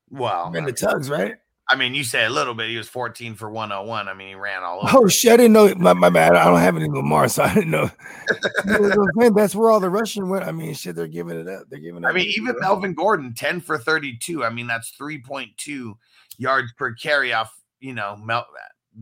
[0.09, 1.35] well, Ran I the tugs, right?
[1.69, 2.69] I mean, you say a little bit.
[2.69, 4.07] He was 14 for 101.
[4.07, 4.89] I mean, he ran all over.
[4.93, 5.33] Oh shit!
[5.33, 5.75] I didn't know.
[5.75, 6.33] My, my bad.
[6.33, 7.91] I don't have any Lamar, so I didn't know.
[8.65, 9.33] You know what I'm saying?
[9.33, 10.45] That's where all the rushing went.
[10.45, 11.63] I mean, shit, they're giving it up.
[11.69, 12.05] They're giving.
[12.05, 14.45] I up I mean, even Melvin Gordon, 10 for 32.
[14.45, 15.93] I mean, that's 3.2
[16.37, 18.47] yards per carry off, you know, Mel-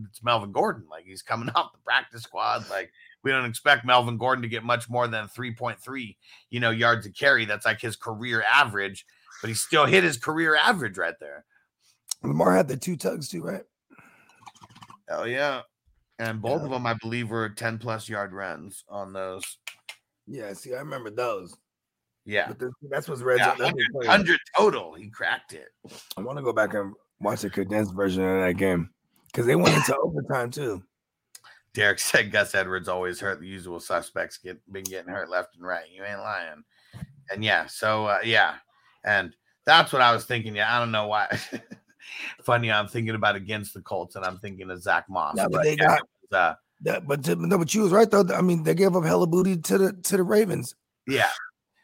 [0.04, 0.84] it's Melvin Gordon.
[0.90, 2.68] Like he's coming off the practice squad.
[2.70, 2.90] Like
[3.22, 6.16] we don't expect Melvin Gordon to get much more than 3.3,
[6.50, 7.44] you know, yards a carry.
[7.44, 9.06] That's like his career average,
[9.40, 11.44] but he still hit his career average right there.
[12.22, 13.64] Lamar had the two tugs too, right?
[15.08, 15.62] Hell yeah.
[16.18, 19.58] And both of them, I believe, were 10 plus yard runs on those.
[20.26, 20.52] Yeah.
[20.54, 21.54] See, I remember those.
[22.24, 22.48] Yeah.
[22.48, 24.94] But that's what's red Yeah, 100, 100 total.
[24.94, 25.68] He cracked it.
[26.16, 28.90] I want to go back and watch the condensed version of that game
[29.36, 30.82] because they went into overtime too.
[31.74, 33.38] Derek said Gus Edwards always hurt.
[33.38, 35.84] The usual suspects get been getting hurt left and right.
[35.94, 36.64] You ain't lying.
[37.30, 38.54] And yeah, so uh, yeah,
[39.04, 39.36] and
[39.66, 40.56] that's what I was thinking.
[40.56, 41.28] Yeah, I don't know why.
[42.44, 45.34] Funny, I'm thinking about against the Colts, and I'm thinking of Zack Moss.
[45.36, 46.00] Yeah, but they yeah, got-
[46.30, 48.24] was, uh, That, but to, no, but you was right though.
[48.34, 50.74] I mean, they gave up hella booty to the to the Ravens.
[51.06, 51.28] yeah,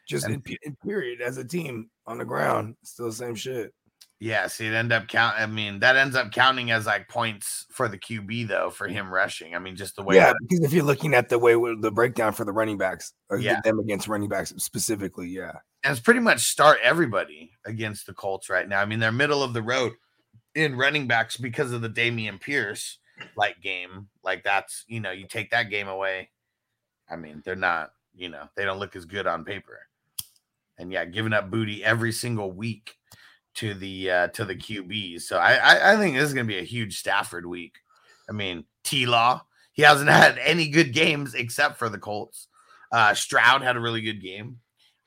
[0.09, 3.73] Just And- in, in period as a team on the ground, still the same shit.
[4.19, 4.47] Yeah.
[4.47, 5.35] See, it end up count.
[5.37, 9.13] I mean, that ends up counting as like points for the QB though for him
[9.13, 9.53] rushing.
[9.55, 10.15] I mean, just the way.
[10.15, 13.13] yeah, that- because if you're looking at the way the breakdown for the running backs,
[13.29, 13.59] or Yeah.
[13.63, 15.51] them against running backs specifically, yeah,
[15.83, 18.79] and it's pretty much start everybody against the Colts right now.
[18.81, 19.93] I mean, they're middle of the road
[20.55, 22.99] in running backs because of the Dameon Pierce
[23.35, 24.07] like game.
[24.23, 26.29] Like that's you know, you take that game away.
[27.09, 29.81] I mean, they're not, you know, they don't look as good on paper.
[30.77, 32.95] And yeah, giving up booty every single week
[33.55, 35.21] to the uh to the QBs.
[35.21, 37.75] So I I, I think this is gonna be a huge Stafford week.
[38.29, 39.43] I mean, T Law,
[39.73, 42.47] he hasn't had any good games except for the Colts.
[42.91, 44.59] Uh Stroud had a really good game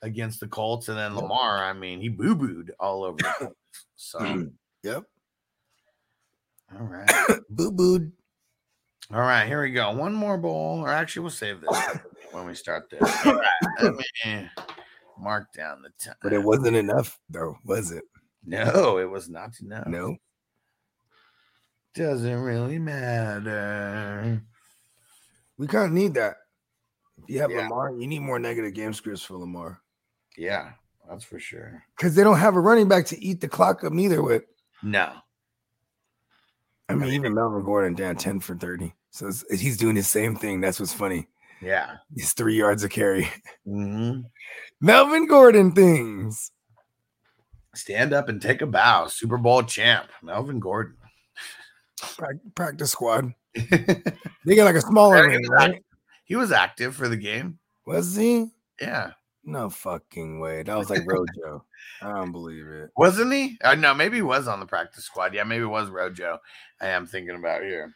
[0.02, 3.18] against the Colts, and then Lamar, I mean, he boo booed all over.
[3.98, 4.48] So
[4.82, 5.04] yep,
[6.74, 7.10] all right.
[7.50, 8.12] boo booed.
[9.12, 9.92] All right, here we go.
[9.92, 11.82] One more bowl, or actually, we'll save this
[12.32, 13.26] when we start this.
[13.26, 14.48] All right, let me
[15.18, 16.16] mark down the time.
[16.22, 18.04] But it wasn't enough though, was it?
[18.46, 19.86] No, it was not enough.
[19.86, 20.16] No.
[21.94, 24.42] doesn't really matter.
[25.58, 26.36] We kind of need that.
[27.18, 27.62] If you have Yeah.
[27.62, 29.80] Lamar, you need more negative game scripts for Lamar
[30.36, 30.72] Yeah,
[31.08, 31.82] that's for sure.
[31.96, 34.22] because they don't have a running back to eat the clock up neither.
[34.22, 34.44] With
[34.82, 35.12] No,
[36.88, 40.36] I mean, even Melvin Gordon down ten for thirty, so it's, he's doing the same
[40.36, 40.60] thing.
[40.60, 41.26] That's what's funny.
[41.62, 41.96] yeah.
[42.14, 43.28] He's three yards of carry.
[43.64, 44.20] hmm
[44.82, 46.52] Melvin Gordon things.
[47.76, 49.06] Stand up and take a bow.
[49.06, 50.96] Super Bowl champ, Melvin Gordon.
[52.54, 53.32] Practice squad.
[54.44, 55.70] They got like a smaller ring, was right?
[55.70, 55.82] active.
[56.24, 57.58] He was active for the game.
[57.84, 58.46] Was he?
[58.80, 59.10] Yeah,
[59.44, 60.62] No fucking way.
[60.62, 61.64] That was like Rojo.
[62.00, 62.90] I don't believe it.
[62.96, 63.58] wasn't he?
[63.64, 65.34] Uh, no, maybe he was on the practice squad.
[65.34, 66.38] Yeah, maybe it was Rojo.
[66.80, 67.92] I am thinking about here.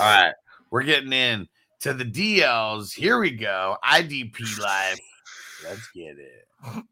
[0.00, 0.34] All right,
[0.72, 1.46] we're getting in
[1.80, 2.92] to the DLs.
[2.92, 3.76] Here we go.
[3.84, 4.98] IDP Live.
[5.64, 6.84] Let's get it.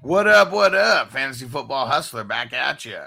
[0.00, 0.52] What up?
[0.52, 1.10] What up?
[1.10, 3.00] Fantasy football hustler back at you.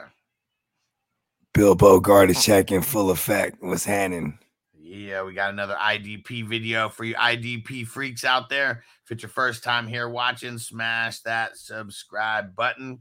[1.53, 3.55] Bill Bogard is checking full effect.
[3.61, 4.37] What's happening?
[4.77, 8.83] Yeah, we got another IDP video for you IDP freaks out there.
[9.05, 12.99] If it's your first time here watching, smash that subscribe button.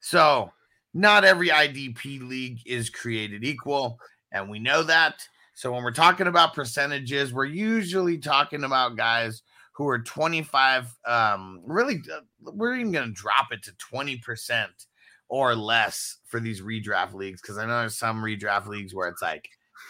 [0.00, 0.50] So,
[0.92, 3.96] not every IDP league is created equal,
[4.32, 5.22] and we know that.
[5.54, 9.42] So, when we're talking about percentages, we're usually talking about guys
[9.76, 14.66] who are 25 um really uh, we're even going to drop it to 20%
[15.28, 19.22] or less for these redraft leagues because I know there's some redraft leagues where it's
[19.22, 19.48] like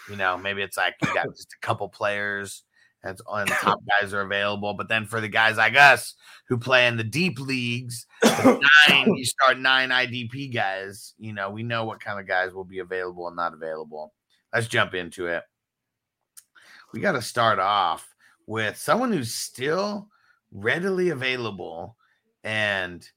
[0.09, 2.63] you know, maybe it's like you got just a couple players
[3.03, 4.73] that's the top guys are available.
[4.73, 6.15] But then for the guys like us
[6.49, 11.61] who play in the deep leagues, nine, you start nine IDP guys, you know, we
[11.61, 14.11] know what kind of guys will be available and not available.
[14.51, 15.43] Let's jump into it.
[16.93, 18.14] We got to start off
[18.47, 20.09] with someone who's still
[20.51, 21.97] readily available.
[22.43, 23.07] And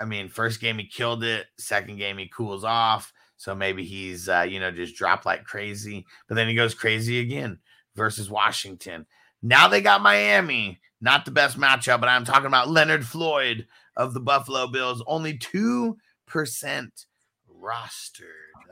[0.00, 3.12] I mean, first game he killed it, second game he cools off.
[3.36, 7.20] So maybe he's, uh, you know, just dropped like crazy, but then he goes crazy
[7.20, 7.58] again
[7.94, 9.06] versus Washington.
[9.42, 13.66] Now they got Miami, not the best matchup, but I'm talking about Leonard Floyd
[13.96, 15.94] of the Buffalo Bills, only 2%
[16.28, 18.24] rostered.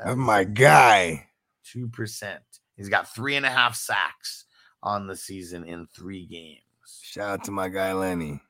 [0.04, 1.28] Oh my guy.
[1.72, 2.38] 2%.
[2.76, 4.45] He's got three and a half sacks
[4.82, 6.60] on the season in three games.
[7.02, 8.40] Shout out to my guy Lenny.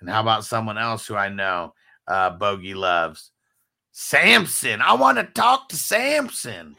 [0.00, 1.74] And how about someone else who I know
[2.06, 3.32] uh, Bogey loves?
[3.92, 4.80] Samson.
[4.80, 6.76] I want to talk to Samson.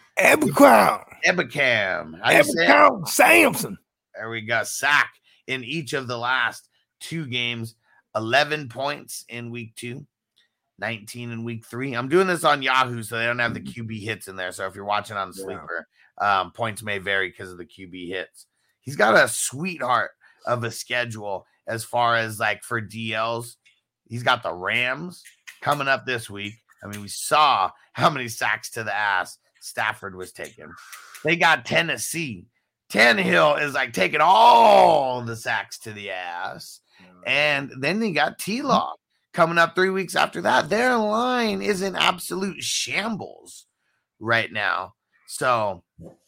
[1.25, 2.19] Ebukam.
[2.21, 2.69] How you say it?
[2.69, 3.77] Ebcrown Samson.
[4.15, 4.63] There we go.
[4.63, 5.13] Sack
[5.47, 6.69] in each of the last
[7.01, 7.75] two games,
[8.15, 10.05] 11 points in week two,
[10.79, 11.93] 19 in week three.
[11.93, 14.51] I'm doing this on Yahoo, so they don't have the QB hits in there.
[14.51, 15.33] So if you're watching on.
[15.33, 15.87] Sleeper,
[16.19, 18.45] um, points may vary because of the QB hits.
[18.81, 20.11] He's got a sweetheart
[20.45, 23.55] of a schedule as far as like for DLs.
[24.07, 25.23] He's got the Rams
[25.61, 26.53] coming up this week.
[26.83, 30.71] I mean, we saw how many sacks to the ass Stafford was taking.
[31.23, 32.47] They got Tennessee.
[32.91, 36.79] Tannehill is like taking all the sacks to the ass.
[37.25, 38.95] And then they got T Law
[39.33, 40.69] coming up three weeks after that.
[40.69, 43.67] Their line is in absolute shambles
[44.19, 44.95] right now.
[45.31, 45.83] So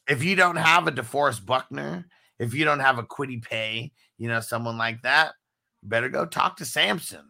[0.08, 2.06] if you don't have a DeForest Buckner,
[2.38, 5.32] if you don't have a Kwity Paye, you know, someone like that,
[5.82, 7.26] better go talk to Samson.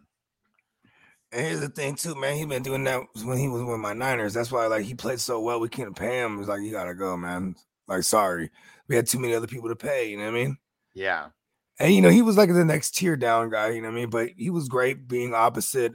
[1.32, 2.36] And here's the thing too, man.
[2.36, 4.34] He been doing that when he was with my Niners.
[4.34, 5.60] That's why like he played so well.
[5.60, 6.40] We couldn't pay him.
[6.40, 7.56] It's like you gotta go, man.
[7.88, 8.50] Like sorry,
[8.86, 10.10] we had too many other people to pay.
[10.10, 10.58] You know what I mean?
[10.94, 11.28] Yeah.
[11.80, 13.70] And you know he was like the next tier down guy.
[13.70, 14.10] You know what I mean?
[14.10, 15.94] But he was great being opposite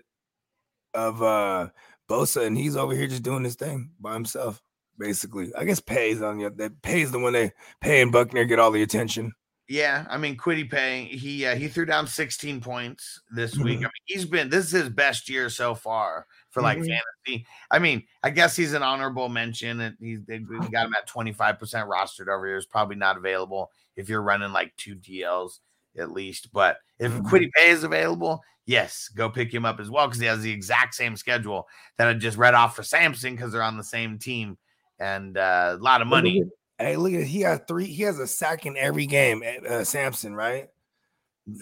[0.96, 1.68] of uh
[2.10, 4.60] Bosa, and he's over here just doing his thing by himself.
[5.00, 6.50] Basically, I guess pays on you.
[6.50, 7.52] That pays the one they
[7.82, 9.32] pay and Buckner get all the attention.
[9.70, 13.64] Yeah, I mean Kwity Paye, he uh, he threw down 16 points this Mm-hmm.
[13.64, 13.78] week.
[13.80, 16.88] I mean, he's been this is his best year so far for like Mhm.
[16.88, 17.46] fantasy.
[17.70, 19.82] I mean, I guess he's an honorable mention.
[19.82, 22.56] And he's they we got him at 25% rostered over here.
[22.56, 25.60] Is probably not available if you're running like two DLs
[25.98, 26.54] at least.
[26.54, 27.24] But if Mhm.
[27.24, 30.52] Kwity Paye is available, yes, go pick him up as well because he has the
[30.52, 31.68] exact same schedule
[31.98, 34.58] that I just read off for Samson because they're on the same team
[35.00, 36.44] and uh, a lot of money.
[36.80, 37.86] Hey, look at he has three.
[37.86, 39.44] He has a sack in every game.
[39.68, 40.70] Uh, Samson, right?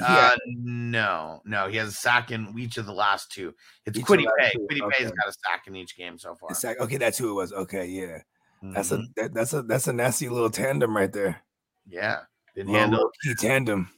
[0.01, 3.53] Uh, no, no, he has a sack in each of the last two.
[3.85, 4.51] It's Each Kwity Paye.
[4.53, 5.15] two, Kwity Paye's okay.
[5.15, 6.53] got a sack in each game so far.
[6.55, 6.79] Sack.
[6.79, 7.53] Okay, that's who it was.
[7.53, 8.17] Okay, yeah.
[8.63, 9.13] That's a Mhm.
[9.15, 11.41] that, that's a that's a nasty little tandem right there.
[11.87, 12.21] yeah.
[12.55, 13.01] Been Little handled.
[13.25, 13.89] low-key tandem.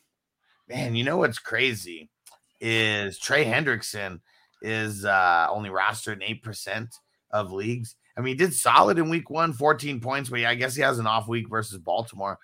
[0.67, 2.09] Man, you know what's crazy
[2.59, 4.19] is Trey Hendrickson
[4.61, 6.93] is uh only rostered in eight percent
[7.31, 7.95] of leagues.
[8.17, 10.97] I mean, he did solid in week one, 14 points, but I guess he has
[10.99, 12.39] an off week versus Baltimore.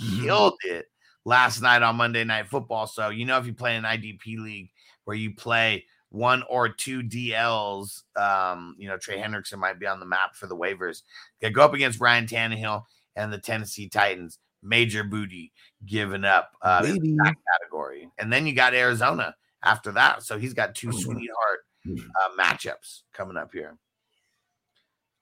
[0.00, 0.22] Mhm.
[0.22, 0.86] Killed it
[1.24, 2.86] last night on Monday Night Football.
[2.86, 4.70] So, you know, if you play in an IDP league
[5.04, 10.00] where you play one or two DLs, um, you know, Trey Hendrickson might be on
[10.00, 11.02] the map for the waivers.
[11.40, 12.84] They go up against Ryan Tannehill
[13.14, 14.38] and the Tennessee Titans.
[14.62, 15.52] Major booty
[15.86, 18.10] given up uh, in that category.
[18.18, 20.22] And then you got Arizona after that.
[20.24, 21.00] So he's got two Mhm.
[21.00, 23.76] sweetheart uh, matchups coming up here.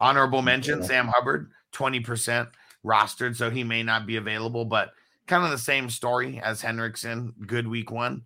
[0.01, 2.49] Honorable mention Sam Hubbard, 20%
[2.85, 4.91] rostered, so he may not be available, but
[5.27, 7.33] kind of the same story as Hendrickson.
[7.47, 8.23] Good week one,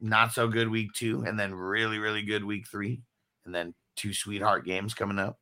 [0.00, 3.02] not so good week two, and then really, really good week three,
[3.44, 5.38] and then two sweetheart games coming up.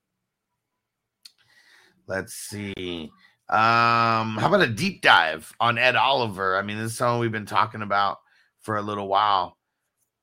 [2.07, 3.11] Let's see.
[3.49, 6.57] Um, how about a deep dive on Ed Oliver?
[6.57, 8.19] I mean, this is someone we've been talking about
[8.61, 9.57] for a little while.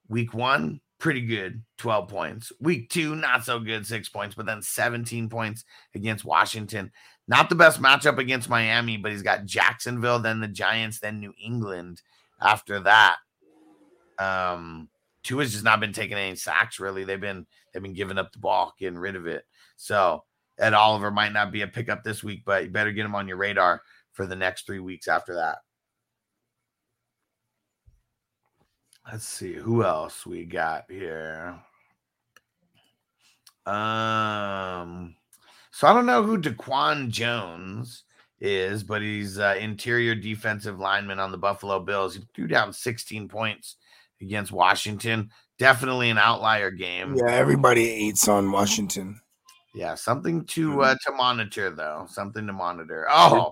[0.10, 2.54] Week one, pretty good, 12 points.
[2.62, 6.94] Week two, not so good, six points, but then 17 points against Washington.
[7.28, 11.34] Not the best matchup against Miami, but he's got Jacksonville, then the Giants, then New
[11.44, 12.02] England
[12.40, 13.18] after that.
[14.18, 14.88] Um,
[15.24, 17.04] two has just not been taking any sacks, really.
[17.04, 19.44] They've been they've been giving up the ball, getting rid of it.
[19.76, 20.24] So
[20.58, 23.28] Ed Oliver might not be a pickup this week, but you better get him on
[23.28, 23.82] your radar
[24.14, 25.58] for the next three weeks after that.
[29.12, 31.60] Let's see who else we got here.
[33.66, 35.16] Um,
[35.72, 38.04] so I don't know who DaQuan Jones
[38.40, 42.16] is, but he's uh, interior defensive lineman on the Buffalo Bills.
[42.16, 43.78] He threw down 16 points
[44.22, 45.30] against Washington.
[45.60, 47.16] Definitely an outlier game.
[47.16, 49.22] Yeah, everybody eats on Washington.
[49.74, 51.12] Yeah, something to uh, mm-hmm.
[51.12, 52.06] to monitor though.
[52.08, 53.08] Something to monitor.
[53.10, 53.52] Oh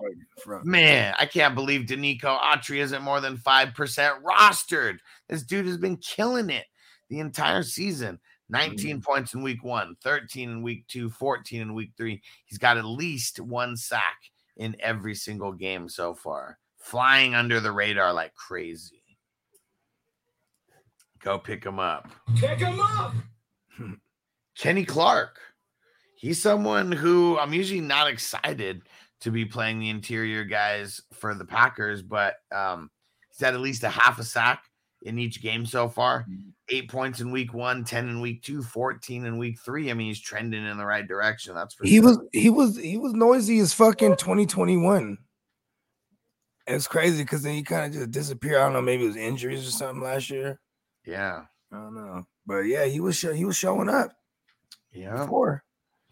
[0.62, 4.98] man, I can't believe Denico Autry isn't more than five percent rostered.
[5.28, 6.66] This dude has been killing it
[7.08, 8.20] the entire season.
[8.50, 9.00] 19 mm-hmm.
[9.00, 12.20] points in week one, 13 in week two, 14 in week three.
[12.44, 14.18] He's got at least one sack
[14.58, 19.02] in every single game so far, flying under the radar like crazy.
[21.20, 22.10] Go pick him up.
[22.36, 23.14] Pick him up.
[23.76, 23.94] Hmm.
[24.58, 25.38] Kenny Clark.
[26.22, 28.82] He's someone who I'm usually not excited
[29.22, 32.90] to be playing the interior guys for the Packers, but um,
[33.28, 34.62] he's had at least a half a sack
[35.02, 36.24] in each game so far.
[36.68, 39.90] Eight points in week one, 10 in week two, 14 in week three.
[39.90, 41.56] I mean, he's trending in the right direction.
[41.56, 42.04] That's for He sure.
[42.04, 45.18] was he was he was noisy as fucking 2021.
[46.68, 48.58] It's crazy because then he kind of just disappeared.
[48.60, 50.60] I don't know, maybe it was injuries or something last year.
[51.04, 51.42] yeah.
[51.72, 54.12] I don't know, but yeah, he was sho- he was showing up
[54.92, 55.16] Yeah.
[55.16, 55.64] before.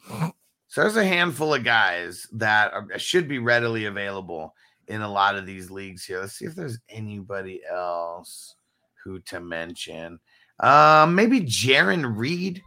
[0.09, 4.55] So there's a handful of guys that are, should be readily available
[4.87, 6.21] in a lot of these leagues here.
[6.21, 8.55] Let's see if there's anybody else
[9.03, 10.21] who to mention.
[10.61, 12.63] Um, maybe Jarran Reed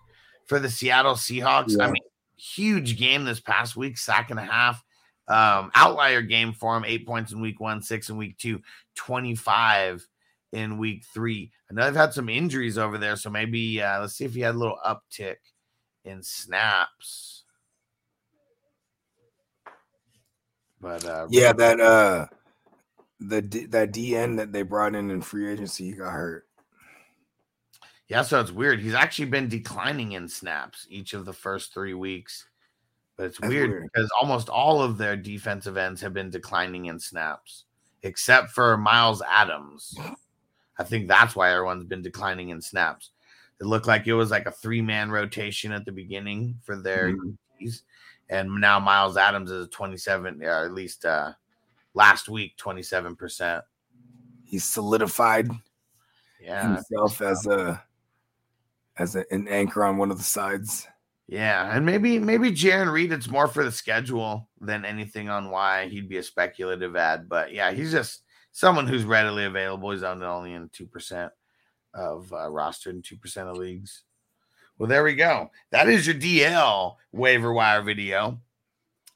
[0.47, 1.79] for the Seattle Seahawks.
[1.79, 2.03] I mean,
[2.35, 4.83] huge game this past week, sack and a half.
[5.29, 8.59] Um, outlier game for him, eight points in week one, six in week two,
[8.95, 10.05] 25
[10.51, 11.51] in week three.
[11.69, 14.41] I know they've had some injuries over there, so maybe uh, let's see if he
[14.41, 15.37] had a little uptick
[16.03, 17.43] in snaps.
[20.79, 22.27] But uh, Yeah, that uh,
[23.19, 26.45] the D, that DN that they brought in in free agency, he got hurt.
[28.09, 28.81] Yeah, so it's weird.
[28.81, 32.45] He's actually been declining in snaps each of the first three weeks.
[33.15, 33.83] But it's weird, weird.
[33.91, 37.65] because almost all of their defensive ends have been declining in snaps,
[38.01, 39.95] except for Myles Adams.
[40.77, 43.11] I think that's why everyone's been declining in snaps.
[43.63, 47.13] It looked like it was like a three man rotation at the beginning for their
[47.13, 47.37] Mhm.
[48.29, 51.31] And now Myles Adams is 27, or at least uh,
[51.93, 53.63] last week, 27%.
[54.43, 55.49] He's solidified
[56.41, 56.73] Yeah.
[56.75, 57.81] himself as a
[58.97, 60.85] as a, an anchor on one of the sides.
[61.27, 65.87] Yeah, and maybe maybe Jarran Reed, it's more for the schedule than anything on why
[65.87, 67.29] he'd be a speculative ad.
[67.29, 69.91] But yeah, he's just someone who's readily available.
[69.91, 71.31] He's only in two percent
[71.93, 74.03] of uh, rostered in two percent of leagues.
[74.77, 75.51] Well, there we go.
[75.71, 78.39] That is your DL waiver wire video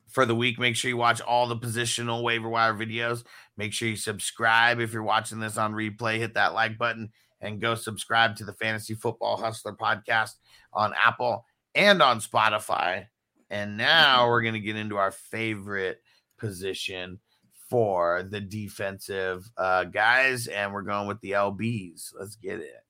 [0.08, 0.60] for the week.
[0.60, 3.24] Make sure you watch all the positional waiver wire videos.
[3.58, 6.18] Make sure you subscribe if you're watching this on replay.
[6.18, 10.34] Hit that like button and go subscribe to the Fantasy Football Hustler podcast
[10.74, 13.08] on Apple and on Spotify.
[13.50, 16.02] And now we're going to get into our favorite
[16.38, 17.20] position
[17.70, 22.14] for the defensive uh, guys, and we're going with the LBs.
[22.18, 22.84] Let's get it.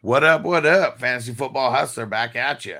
[0.00, 0.42] What up?
[0.42, 1.00] What up?
[1.00, 2.78] Fantasy Football Hustler back at you.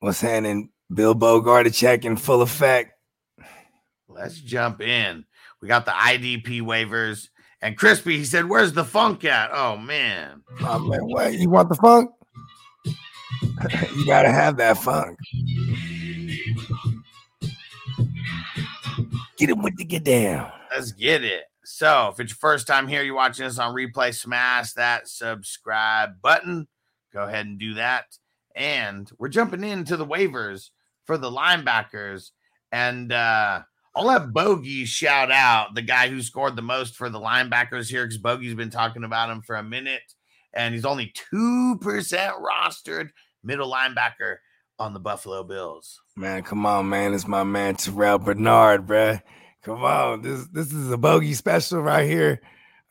[0.00, 0.68] What's happening?
[0.92, 2.92] Bill Bogard check in full effect.
[4.08, 5.24] Let's jump in.
[5.60, 7.28] We got the IDP waivers.
[7.62, 9.50] And Crispy, he said, Where's the funk at?
[9.52, 10.42] Oh, man.
[10.60, 12.10] Oh man, what you want the funk?
[13.94, 15.18] You gotta have that funk.
[19.36, 20.50] Get it with the get down.
[20.74, 21.44] Let's get it.
[21.64, 26.22] So, if it's your first time here, you're watching us on replay, smash that subscribe
[26.22, 26.68] button.
[27.12, 28.04] Go ahead and do that.
[28.54, 30.70] And we're jumping into the waivers
[31.04, 32.30] for the linebackers.
[32.72, 33.62] And uh,
[33.94, 38.04] I'll let Bogey shout out the guy who scored the most for the linebackers here
[38.04, 40.02] because Bogey's been talking about him for a minute.
[40.56, 43.10] And he's only 2% rostered
[43.44, 44.36] middle linebacker
[44.78, 46.00] on the Buffalo Bills.
[46.16, 47.14] Man, come on, man.
[47.14, 49.22] It's my man Terrell Bernard, bruh.
[49.62, 50.22] Come on.
[50.22, 52.40] This this is a bogey special right here.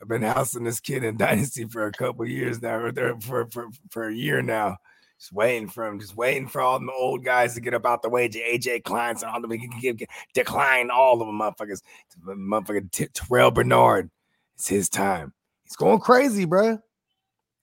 [0.02, 3.68] I've been housing this kid in Dynasty for a couple years now, or for, for,
[3.90, 4.78] for a year now.
[5.20, 8.02] Just waiting for him, just waiting for all the old guys to get up out
[8.02, 8.28] the way.
[8.28, 11.82] to AJ Kleins and all them can give, give- decline all of them motherfuckers.
[12.28, 14.12] Motherfucker Terrell Bernard.
[14.56, 15.34] It's his time.
[15.64, 16.82] He's going crazy, bruh.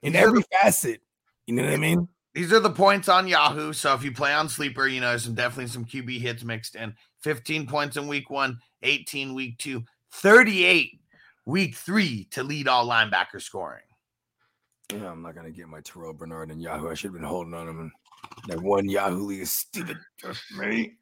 [0.02, 1.00] In These are every facet.
[1.46, 2.08] You know what I mean?
[2.34, 3.72] These are the points on Yahoo.
[3.72, 6.94] So if you play on Sleeper, you know, some definitely some QB hits mixed in.
[7.20, 11.00] 15 points in week one, 18 week two, 38
[11.46, 13.82] week three to lead all linebacker scoring.
[14.92, 16.90] Yeah, I'm not gonna get my Terrell Bernard in Yahoo.
[16.90, 17.80] I should have been holding on him.
[17.80, 17.90] And
[18.48, 19.98] that one Yahoo league is stupid.
[20.18, 20.94] Trust me.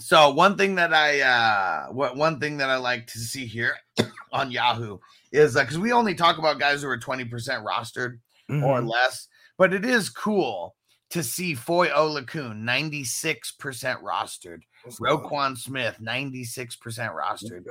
[0.00, 3.76] So one thing that I uh what one thing that I like to see here
[4.32, 4.98] on Yahoo
[5.34, 7.28] is that because we only talk about guys who are 20%
[7.64, 8.88] rostered or Mhm.
[8.88, 10.76] less, but it is cool
[11.10, 15.18] to see Foye Oluokun 96% rostered, Let's go.
[15.18, 17.64] Roquan Smith 96% rostered.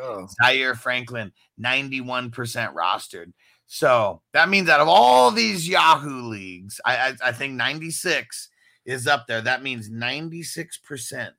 [0.43, 3.32] Zaire Franklin, 91% rostered.
[3.66, 8.50] So that means out of all these Yahoo leagues, I, I, I think 96
[8.85, 9.42] is up there.
[9.42, 11.32] That means 96%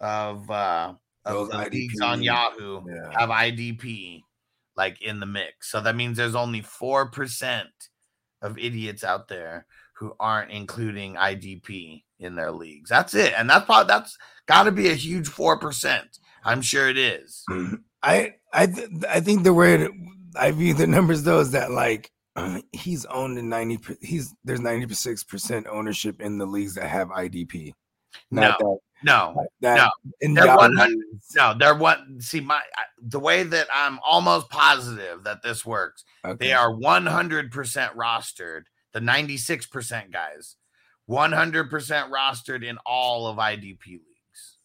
[0.00, 0.92] of uh
[1.24, 3.18] of Those the leagues on Yahoo Yeah.
[3.18, 4.22] have IDP
[4.76, 5.70] like in the mix.
[5.70, 7.64] So that means there's only 4%
[8.42, 9.66] of idiots out there
[9.98, 12.90] who aren't including IDP in their leagues.
[12.90, 13.32] That's it.
[13.36, 16.02] And that's probably that's got to be a huge 4%.
[16.44, 17.44] I'm sure it is.
[18.02, 19.88] I I th- I think the way
[20.36, 22.10] I view the numbers though is that like
[22.72, 27.72] he's owned in 90 per- he's there's 96% ownership in the leagues that have IDP.
[28.30, 29.90] Not No, no, that, that
[30.22, 30.42] no.
[30.44, 31.54] They're 100 leagues- no.
[31.58, 32.00] They're what?
[32.18, 32.60] See, my
[33.00, 36.04] the way that I'm almost positive that this works.
[36.24, 36.46] okay.
[36.46, 37.50] They are 100%
[37.94, 38.62] rostered.
[38.92, 40.56] The 96% guys,
[41.10, 41.68] 100%
[42.10, 44.56] rostered in all of IDP leagues.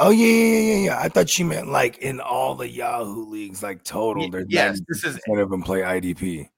[0.00, 0.98] Oh yeah, yeah, yeah, yeah.
[0.98, 4.28] I thought you meant like in all the Yahoo leagues, like total.
[4.28, 6.48] There's yes, this is- ten of them play IDP.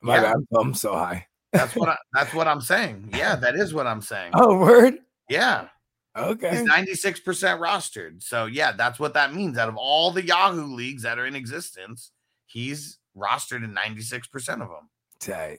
[0.00, 0.32] My Yeah.
[0.34, 1.25] I'm, I'm so high.
[1.52, 3.10] That's what I, that's what I'm saying.
[3.14, 4.32] Yeah, that is what I'm saying.
[4.34, 4.98] Oh, word.
[5.28, 5.68] Yeah,
[6.16, 6.50] Okay.
[6.50, 7.22] He's 96%
[7.60, 8.22] rostered.
[8.22, 9.58] So, yeah, that's what that means.
[9.58, 12.10] Out of all the Yahoo leagues that are in existence,
[12.46, 14.22] he's rostered in 96%
[14.54, 14.88] of them.
[15.20, 15.58] Tight.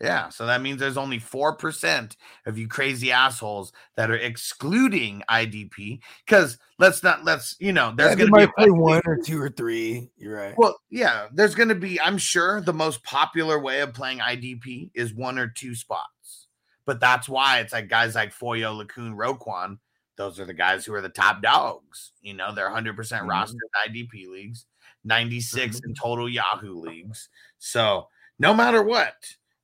[0.00, 0.28] Yeah.
[0.28, 2.16] So that means there's only 4%
[2.46, 6.00] of you crazy assholes that are excluding IDP.
[6.26, 9.40] Because let's not, let's, you know, there's Yeah, going to be play one or two
[9.40, 10.10] or three.
[10.16, 10.54] You're right.
[10.56, 14.90] Well, yeah, there's going to be, I'm sure the most popular way of playing IDP
[14.94, 16.48] is one or two spots.
[16.86, 19.78] But that's why it's like guys like Foyo, Lacoon, Roquan.
[20.16, 22.12] Those are the guys who are the top dogs.
[22.20, 23.28] You know, they're 100% mm-hmm.
[23.28, 24.66] rostered in IDP leagues,
[25.04, 25.88] 96 mm-hmm.
[25.88, 27.28] in total Yahoo leagues.
[27.58, 28.08] So
[28.38, 29.14] no matter what,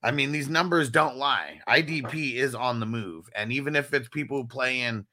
[0.02, 1.60] I mean, these numbers don't lie.
[1.68, 3.28] IDP is on the move.
[3.34, 5.06] And even if it's people who play in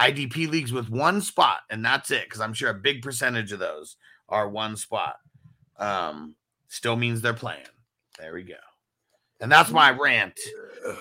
[0.00, 3.58] IDP leagues with one spot, and that's it, because I'm sure a big percentage of
[3.58, 3.96] those
[4.28, 5.16] are one spot,
[5.78, 6.34] um,
[6.68, 7.66] still means they're playing.
[8.18, 8.54] There we go.
[9.40, 10.38] And that's my rant.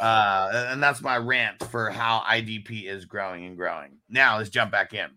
[0.02, 3.98] Uh, and that's my rant for how IDP is growing and growing.
[4.10, 5.08] Now let's jump back in.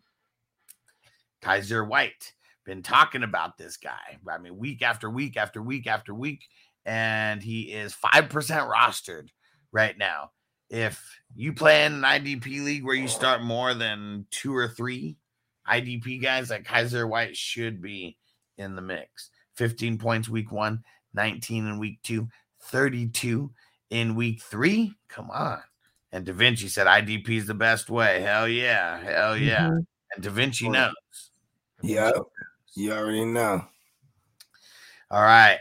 [1.42, 2.32] Kyzir White,
[2.64, 4.18] been talking about this guy.
[4.30, 6.44] I mean, week after week after week after week,
[6.88, 9.28] and he is 5% rostered
[9.72, 10.30] right now.
[10.70, 15.18] If you play in an IDP league where you start more than two or three
[15.68, 18.16] IDP guys, like Kyzir White should be
[18.56, 19.28] in the mix.
[19.56, 22.28] 15 points week one, 19 in week two,
[22.62, 23.50] 32
[23.90, 24.94] in week three.
[25.08, 25.60] Come on.
[26.10, 28.22] And Da Vinci said IDP is the best way.
[28.22, 28.98] Hell yeah.
[28.98, 29.68] Hell yeah.
[29.68, 29.86] Mhm.
[30.14, 30.94] And Da Vinci knows.
[31.82, 32.12] Yeah.
[32.74, 33.66] You already know.
[35.10, 35.58] All right.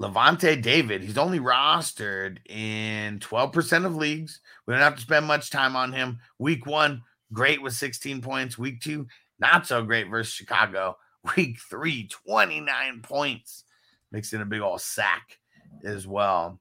[0.00, 4.40] Lavonte David, he's only rostered in 12% of leagues.
[4.66, 6.20] We don't have to spend much time on him.
[6.38, 7.02] Week one,
[7.32, 8.56] great with 16 points.
[8.56, 9.08] Week two,
[9.40, 10.96] not so great versus Chicago.
[11.36, 13.64] Week three, 29 points.
[14.12, 15.38] Mixed in a big old sack
[15.84, 16.60] as well.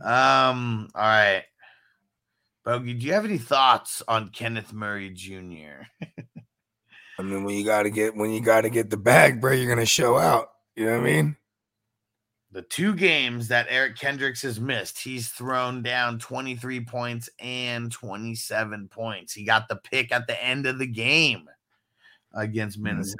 [0.00, 1.44] Um, all right.
[2.64, 5.86] Bogey, do you have any thoughts on Kenneth Murray Jr.?
[7.18, 9.86] I mean, when you gotta get when you gotta get the bag, bro, you're gonna
[9.86, 10.48] show out.
[10.74, 11.36] You know what I mean?
[12.54, 18.86] The two games that Eric Kendricks has missed, he's thrown down 23 points and 27
[18.88, 19.32] points.
[19.32, 21.48] He got the pick at the end of the game
[22.32, 22.84] against mm-hmm.
[22.84, 23.18] Minnesota.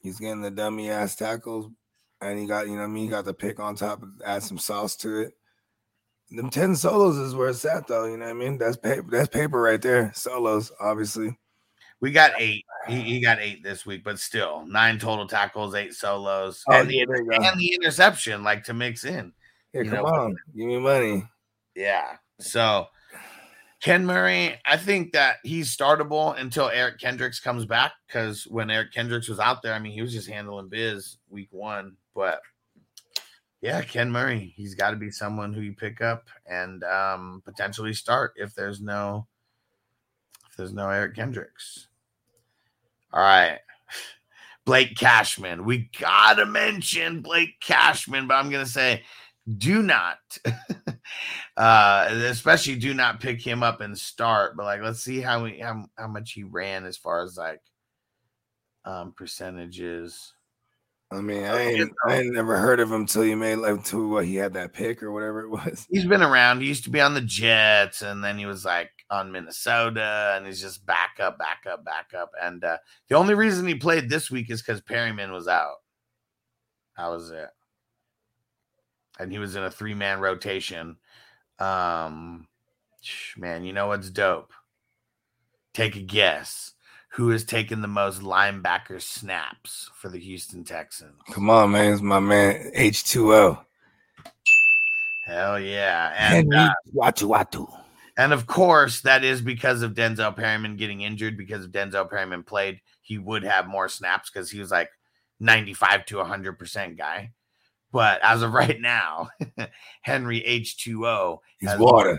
[0.00, 1.70] He's getting the dummy ass tackles,
[2.22, 3.04] and he got you know what I mean.
[3.04, 5.34] He got the pick on top, add some sauce to it.
[6.30, 8.06] Them ten solos is where it's at, though.
[8.06, 8.56] You know what I mean?
[8.56, 9.08] That's paper.
[9.10, 10.12] That's paper right there.
[10.14, 11.38] Solos, obviously.
[12.00, 12.64] We got eight.
[12.86, 16.88] He, he got eight this week, but still nine total tackles, eight solos, Oh, and,
[16.88, 17.44] the, yeah, go.
[17.44, 19.32] and the interception, like to mix in.
[19.72, 21.28] Yeah, come know, on, give me money.
[21.74, 22.16] Yeah.
[22.40, 22.86] So
[23.80, 27.92] Ken Murray, I think that he's startable until Eric Kendricks comes back.
[28.06, 31.48] Because when Eric Kendricks was out there, I mean, he was just handling biz week
[31.50, 31.96] one.
[32.14, 32.40] But
[33.60, 37.92] yeah, Ken Murray, he's got to be someone who you pick up and um, potentially
[37.92, 39.26] start if there's no
[40.58, 41.88] there's no Eric Kendricks.
[43.12, 43.58] All right.
[44.66, 45.64] Blake Cashman.
[45.64, 49.02] We gotta mention Blake Cashman, but I'm gonna say
[49.56, 50.18] do not
[51.56, 55.58] uh especially do not pick him up and start but like let's see how we
[55.58, 57.62] how, how much he ran as far as like
[58.84, 60.34] um percentages
[61.10, 64.08] I mean, I ain't, I ain't never heard of him till you made like to
[64.08, 65.86] what he had that pick or whatever it was.
[65.90, 66.60] he's been around.
[66.60, 70.44] He used to be on the jets and then he was like on minnesota and
[70.44, 72.76] he's just back up back up back up and uh
[73.08, 75.76] the only reason he played this week is because perryman was out.
[76.98, 77.48] That was it.
[79.18, 80.96] And he was in a three-man rotation.
[81.58, 82.48] Um
[83.36, 84.52] man you know what's dope?
[85.72, 86.74] Take a guess
[87.12, 92.02] who has taken the most linebacker snaps for the houston texans Come on, man, it's
[92.02, 93.58] my man H two O.
[95.24, 97.72] hell yeah and Henry uh, Watu Watu.
[98.16, 101.36] And of course, that is because of Denzel Perryman getting injured.
[101.36, 104.90] Because if Denzel Perryman played, he would have more snaps because he was like
[105.38, 107.30] 95 to 100% guy.
[107.92, 109.28] But as of right now,
[110.02, 112.18] Henry H2O He's has more water.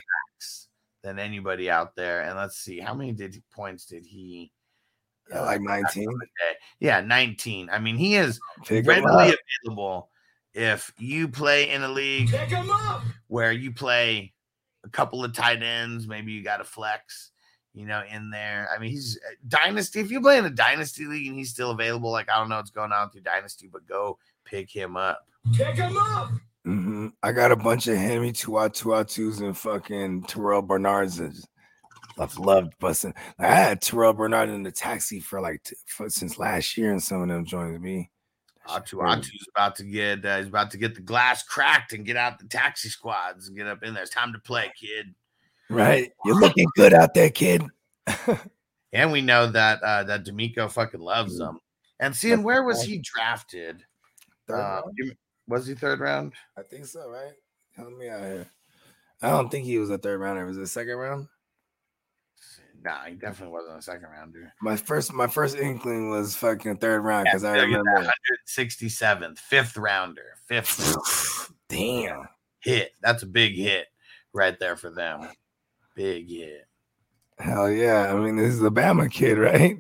[1.03, 2.21] than anybody out there.
[2.21, 4.53] And let's see, how many did points did he?
[5.29, 6.09] Yeah, like 19.
[6.79, 7.69] Yeah, 19.
[7.71, 10.09] I mean, he is Pick readily available
[10.53, 13.03] if you play in a league Pick him up.
[13.27, 14.33] where you play
[14.83, 17.31] a couple of tight ends, maybe you got a flex,
[17.73, 18.67] you know, in there.
[18.75, 19.99] I mean, he's uh, dynasty.
[19.99, 22.57] If you play in a dynasty league and he's still available, like I don't know
[22.57, 25.27] what's going on with your dynasty, but go pick him up.
[25.53, 26.31] Pick him up.
[26.65, 31.21] hmm I got a bunch of Henry Tua Tua Twos and fucking Terrell Bernards.
[32.19, 33.13] I've loved busting.
[33.37, 37.01] I had Terrell Bernard in the taxi for like t- for, since last year, and
[37.01, 38.11] some of them joined me.
[38.67, 42.17] Atu Atu's about to get uh, he's about to get the glass cracked and get
[42.17, 44.03] out the taxi squads and get up in there.
[44.03, 45.15] It's time to play, kid.
[45.69, 46.11] Right.
[46.25, 47.63] You're looking good out there, kid.
[48.91, 51.59] And we know that uh that DeMeco fucking loves them.
[51.99, 53.83] And seeing where was he drafted?
[54.51, 54.81] Uh,
[55.47, 56.33] was he third round?
[56.57, 57.33] I think so, right?
[57.75, 58.47] Help me out here.
[59.21, 60.45] I don't think he was a third rounder.
[60.45, 61.27] Was it second round?
[62.83, 64.53] Nah, he definitely wasn't a second rounder.
[64.61, 68.11] My first my first inkling was fucking third round because I at that, remember
[68.47, 72.27] 167th, fifth rounder, fifth damn.
[72.59, 72.91] hit.
[73.01, 73.87] That's a big hit
[74.33, 75.27] right there for them.
[75.95, 76.67] Big hit.
[77.39, 78.13] Hell yeah.
[78.13, 79.77] I mean, this is the Bama kid, right?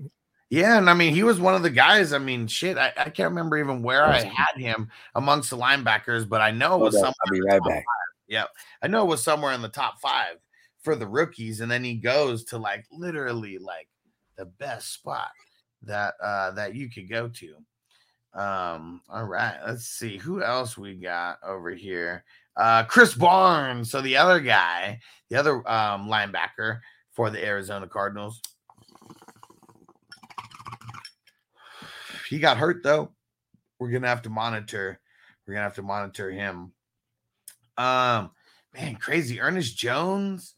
[0.49, 2.11] Yeah, and I mean, he was one of the guys.
[2.11, 6.27] I mean, shit, I, I can't remember even where I had him amongst the linebackers,
[6.27, 7.15] but I know it was Hold up, somewhere.
[7.25, 7.85] I'll be in the right back.
[7.85, 8.09] five.
[8.27, 8.45] Yeah,
[8.81, 10.37] I know it was somewhere in the top five
[10.81, 13.87] for the rookies, and then he goes to like literally like
[14.37, 15.31] the best spot
[15.83, 17.55] that uh that you could go to.
[18.39, 22.23] Um, all right, let's see who else we got over here.
[22.55, 24.99] Uh Krys Barnes, so the other guy,
[25.29, 26.79] the other um linebacker
[27.11, 28.41] for the Arizona Cardinals.
[32.29, 33.11] He got hurt though.
[33.79, 34.99] We're gonna have to monitor.
[35.45, 36.73] We're gonna have to monitor him.
[37.77, 38.31] Um,
[38.73, 39.41] man, crazy.
[39.41, 40.55] Ernest Jones,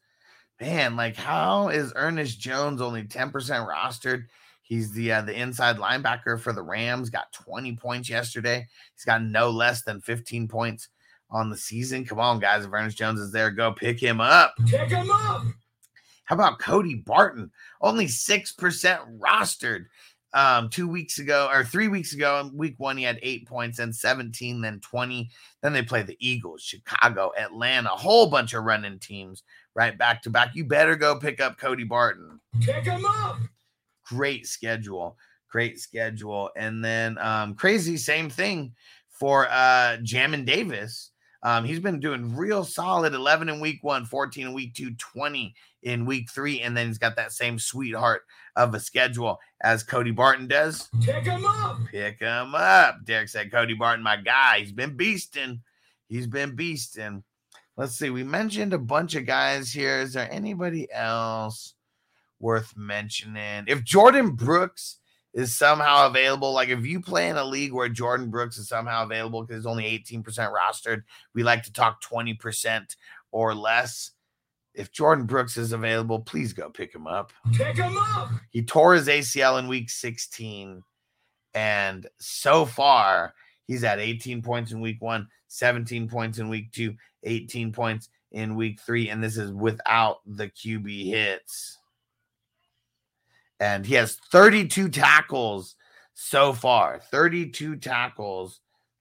[0.61, 4.25] man, like how is Ernest Jones only 10% rostered?
[4.61, 7.09] He's the uh, the inside linebacker for the Rams.
[7.09, 8.65] Got 20 points yesterday.
[8.95, 10.87] He's got no less than 15 points
[11.29, 12.05] on the season.
[12.05, 12.63] Come on, guys.
[12.63, 14.53] If Ernest Jones is there, go pick him up.
[14.67, 15.43] Pick him up.
[16.23, 17.51] How about Cody Barton?
[17.81, 19.85] Only 6% rostered.
[20.33, 23.79] Um, two weeks ago or three weeks ago, in week one, he had eight points,
[23.79, 25.29] and 17, then 20.
[25.61, 29.43] Then they play the Eagles, Chicago, Atlanta, a whole bunch of running teams
[29.75, 30.55] right back to back.
[30.55, 32.39] You better go pick up Cody Barton.
[32.61, 33.37] Pick him up.
[34.05, 35.17] Great schedule.
[35.49, 36.49] Great schedule.
[36.55, 38.73] And then um, crazy, same thing
[39.09, 41.11] for uh Jamin Davis.
[41.43, 45.55] Um, he's been doing real solid 11 in week one, 14 in week two, 20
[45.83, 46.61] in week three.
[46.61, 48.21] And then he's got that same sweetheart
[48.55, 50.87] of a schedule as Cody Barton does.
[51.01, 51.79] Pick him up.
[51.89, 53.03] Pick him up.
[53.05, 54.59] Derek said, Cody Barton, my guy.
[54.59, 55.61] He's been beasting.
[56.07, 57.23] He's been beasting.
[57.77, 58.09] Let's see.
[58.09, 59.99] We mentioned a bunch of guys here.
[59.99, 61.73] Is there anybody else
[62.39, 63.65] worth mentioning?
[63.67, 64.97] If Jordyn Brooks
[65.33, 69.03] is somehow available, like if you play in a league where Jordyn Brooks is somehow
[69.03, 72.95] available because he's only 18% rostered, we like to talk 20%
[73.31, 74.11] or less.
[74.73, 77.31] If Jordyn Brooks is available, please go pick him up.
[77.53, 78.29] Pick him up.
[78.51, 80.83] He tore his ACL in week 16.
[81.53, 83.33] And so far,
[83.65, 88.55] he's at 18 points in week one, 17 points in week two, 18 points in
[88.55, 89.09] week three.
[89.09, 91.77] And this is without the QB hits.
[93.59, 95.75] And he has 32 tackles
[96.13, 96.99] so far.
[96.99, 98.59] 32 tackles.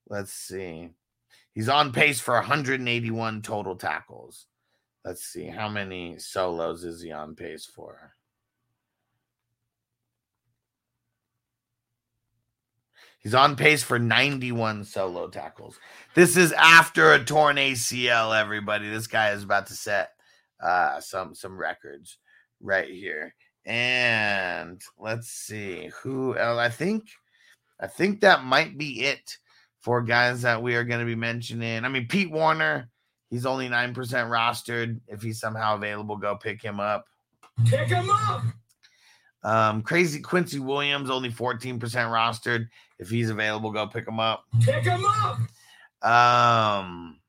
[0.09, 0.89] Let's see.
[1.53, 4.45] He's on pace for 181 total tackles.
[5.03, 5.47] Let's see.
[5.47, 8.13] How many solos is he on pace for?
[13.21, 15.79] He's on pace for 91 solo tackles.
[16.15, 18.89] This is after a torn ACL, everybody.
[18.89, 20.09] This guy is about to set
[20.61, 22.17] uh some some records
[22.59, 23.35] right here.
[23.65, 26.59] And let's see who else.
[26.59, 27.03] I think
[27.79, 29.37] I think that might be it
[29.81, 31.83] for guys that we are going to be mentioning.
[31.83, 32.89] I mean, Pete Werner,
[33.29, 34.99] he's only 9% rostered.
[35.07, 37.05] If he's somehow available, go pick him up.
[37.65, 38.43] Pick him up.
[39.43, 42.67] Um, crazy Quincy Williams, only 14% rostered.
[42.99, 44.45] If he's available, go pick him up.
[44.61, 45.37] Pick him up.
[46.07, 47.19] Um,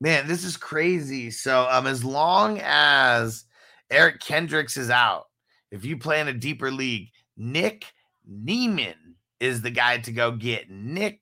[0.00, 1.30] man, this is crazy.
[1.30, 3.44] So, um, as long as
[3.90, 5.26] Eric Kendricks is out,
[5.70, 7.86] if you play in a deeper league, Nick
[8.26, 10.70] Niemann is the guy to go get.
[10.70, 11.20] Nick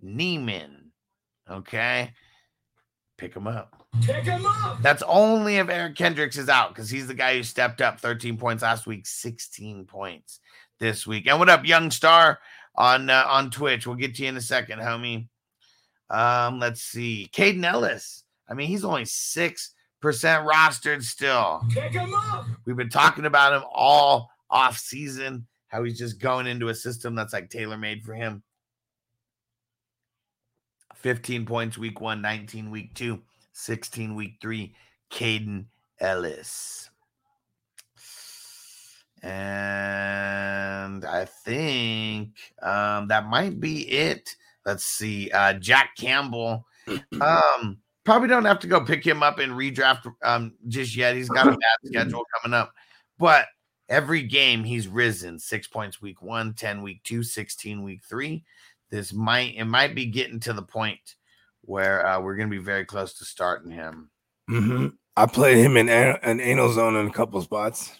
[0.00, 0.92] Niemann.
[1.48, 2.12] Okay.
[3.18, 3.79] Pick him up.
[4.02, 4.80] Pick him up.
[4.82, 8.36] That's only if Eric Kendricks is out because he's the guy who stepped up 13
[8.36, 10.40] points last week, 16 points
[10.78, 11.26] this week.
[11.26, 12.38] And what up, Young Star
[12.76, 13.86] on uh, on Twitch?
[13.86, 15.28] We'll get to you in a second, homie.
[16.08, 17.28] Um, let's see.
[17.32, 18.24] Kaden Elliss.
[18.48, 21.62] I mean, he's only six percent rostered still.
[21.70, 22.46] Pick him up.
[22.64, 27.14] We've been talking about him all off season, how he's just going into a system
[27.14, 28.42] that's like tailor made for him.
[30.96, 33.22] 15 points week one, 19 week two,
[33.60, 34.74] 16 week three.
[35.10, 35.66] Kaden
[36.00, 36.90] Elliss.
[39.22, 42.30] And I think
[42.62, 44.34] um, that might be it.
[44.64, 45.30] Let's see.
[45.30, 46.66] Uh, Jack Campbell.
[47.20, 51.14] Um, probably don't have to go pick him up in redraft um, just yet.
[51.14, 52.72] He's got a bad schedule coming up.
[53.18, 53.46] But
[53.88, 58.42] every game he's risen six points week one, 10 week two, 16 week three.
[58.90, 61.14] This might it might be getting to the point
[61.70, 64.10] where uh, we're going to be very close to starting him.
[64.50, 64.88] Mm-hmm.
[65.16, 67.92] I played him in an, an anal zone in a couple spots.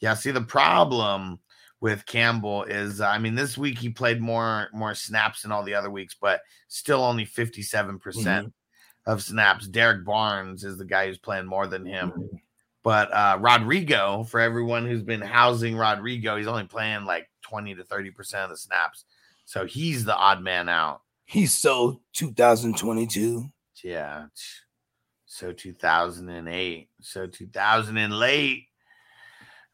[0.00, 1.40] Yeah, see the problem
[1.80, 5.74] with Campbell is I mean this week he played more more snaps than all the
[5.74, 8.52] other weeks, but still only 57%
[9.06, 9.66] of snaps.
[9.66, 12.30] Derek Barnes is the guy who's playing more than him.
[12.84, 17.82] But uh Rodrigo, for everyone who's been housing Rodrigo, he's only playing like 20 to
[17.82, 19.04] 30% of the snaps.
[19.46, 21.00] So he's the odd man out.
[21.24, 23.46] He's so 2022.
[23.82, 24.26] Yeah.
[25.26, 26.88] So 2008.
[27.00, 28.66] So 2000 and late.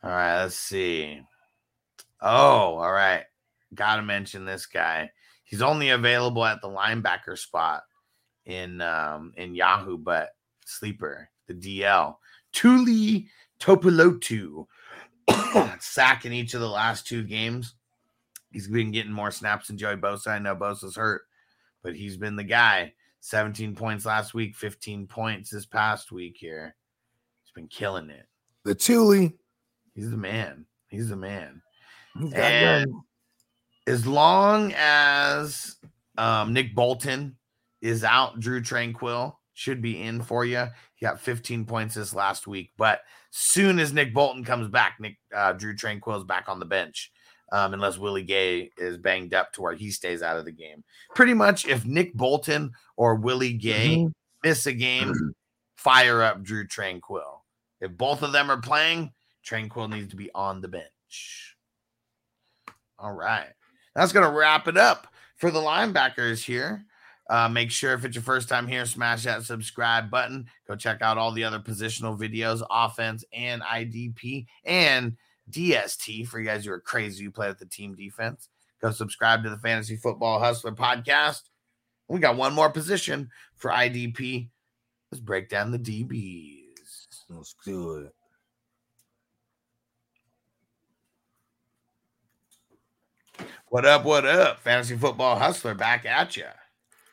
[0.03, 1.21] All right, let's see.
[2.21, 3.25] Oh, all right.
[3.75, 5.11] Got to mention this guy.
[5.45, 7.83] He's only available at the linebacker spot
[8.47, 10.31] in um in Yahoo, but
[10.65, 12.17] sleeper, the DL.
[12.53, 13.29] Tuli
[13.61, 14.67] Tuipulotu
[15.81, 17.75] sack in each of the last two games.
[18.51, 20.29] He's been getting more snaps than Joey Bosa.
[20.29, 21.23] I know Bosa's hurt,
[21.83, 22.93] but he's been the guy.
[23.21, 26.75] 17 points last week, 15 points this past week here.
[27.45, 28.27] He's been killing it.
[28.65, 29.31] The Thule.
[29.95, 30.67] He's the man.
[30.89, 31.61] He's the man.
[32.19, 32.93] He's And
[33.87, 35.77] as long as
[36.17, 37.37] um, Nick Bolton
[37.83, 40.67] is out, Drue Tranquill should be in for you.
[40.95, 45.19] He got 15 points this last week, but soon as Nick Bolton comes back, Nick
[45.35, 47.13] uh, Drue Tranquill is back on the bench.
[47.53, 50.85] Um, unless Willie Gay is banged up to where he stays out of the game.
[51.17, 54.13] Pretty much, if Nick Bolton or Willie Gay Mhm.
[54.45, 55.13] miss a game,
[55.77, 57.41] fire up Drue Tranquill.
[57.81, 59.13] If both of them are playing,
[59.45, 61.57] Tranquill needs to be on the bench.
[62.99, 63.53] All right.
[63.95, 66.85] That's going to wrap it up for the linebackers here.
[67.29, 70.47] Uh, make sure if it's your first time here, smash that subscribe button.
[70.69, 75.17] Go check out all the other positional videos, offense and IDP and
[75.51, 78.49] DST for you guys who are crazy who play with the team defense.
[78.81, 81.43] Go subscribe to the Fantasy Football Hustler podcast.
[82.09, 84.49] We got one more position for IDP.
[85.13, 87.07] Let's break down the DBs.
[87.29, 88.15] Let's do it.
[93.69, 94.05] What up?
[94.05, 94.61] What up?
[94.61, 96.47] Fantasy Football Hustler back at you.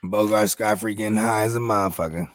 [0.03, 2.30] Bogard Sky freaking high as a motherfucker.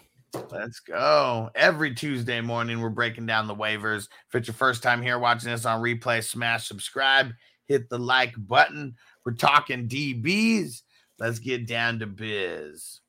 [0.51, 1.51] Let's go.
[1.55, 4.09] Every Tuesday morning, we're breaking down the waivers.
[4.29, 7.33] If it's your first time here watching this on replay, smash subscribe,
[7.67, 8.97] hit the like button.
[9.25, 10.83] We're talking DBs.
[11.19, 13.01] Let's get down to biz.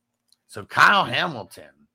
[0.47, 1.87] So, Kyle Hamilton,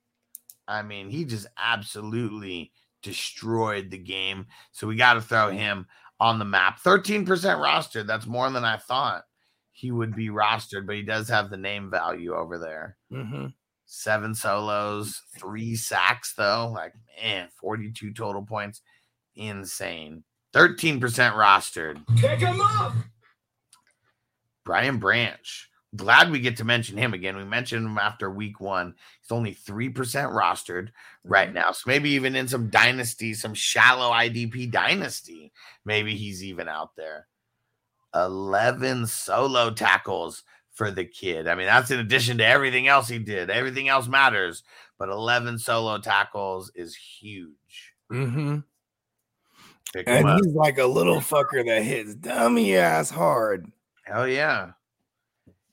[0.67, 4.47] I mean, he just absolutely destroyed the game.
[4.73, 5.87] So, we got to throw him
[6.19, 6.81] on the map.
[6.83, 8.07] 13% rostered.
[8.07, 9.25] That's more than I thought
[9.73, 13.47] he would be rostered, but he does have the name value over there Mm-hmm.
[13.89, 16.71] Seven solos, three sacks, though.
[16.73, 18.83] Like, man, 42 total points.
[19.35, 20.23] Insane.
[20.55, 22.01] 13% rostered.
[22.19, 22.93] Pick him up.
[24.65, 25.71] Brian Branch.
[25.97, 27.37] Glad we get to mention him again.
[27.37, 28.95] We mentioned him after week one.
[29.23, 30.91] He's only 3% rostered
[31.25, 31.55] right mm-hmm.
[31.55, 31.73] now.
[31.73, 35.51] So maybe even in some dynasty, some shallow IDP dynasty,
[35.87, 37.27] maybe he's even out there.
[38.15, 40.43] 11 solo tackles
[40.79, 41.49] for the kid.
[41.49, 43.51] I mean, that's in addition to everything else he did.
[43.51, 44.63] Everything else matters,
[44.97, 47.95] but 11 solo tackles is huge.
[48.13, 48.59] Mm-hmm.
[50.07, 53.73] And he's like a little fucker that hits dummy ass hard.
[54.05, 54.71] Hell yeah.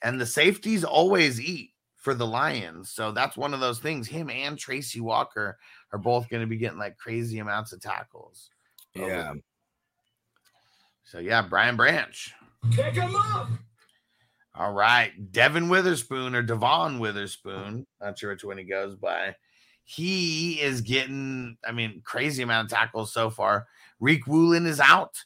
[0.01, 2.89] And the safeties always eat for the Lions.
[2.89, 4.07] So that's one of those things.
[4.07, 5.59] Him and Tracy Walker
[5.93, 8.49] are both going to be getting like crazy amounts of tackles.
[8.95, 9.33] Yeah.
[11.03, 12.33] So yeah, Brian Branch.
[12.71, 13.49] Pick him up.
[14.57, 15.11] All right.
[15.31, 17.85] Devin Witherspoon or Devon Witherspoon.
[18.01, 19.35] Not sure which one he goes by.
[19.83, 23.67] He is getting, I mean, crazy amount of tackles so far.
[24.01, 25.23] Riq Woolen is out,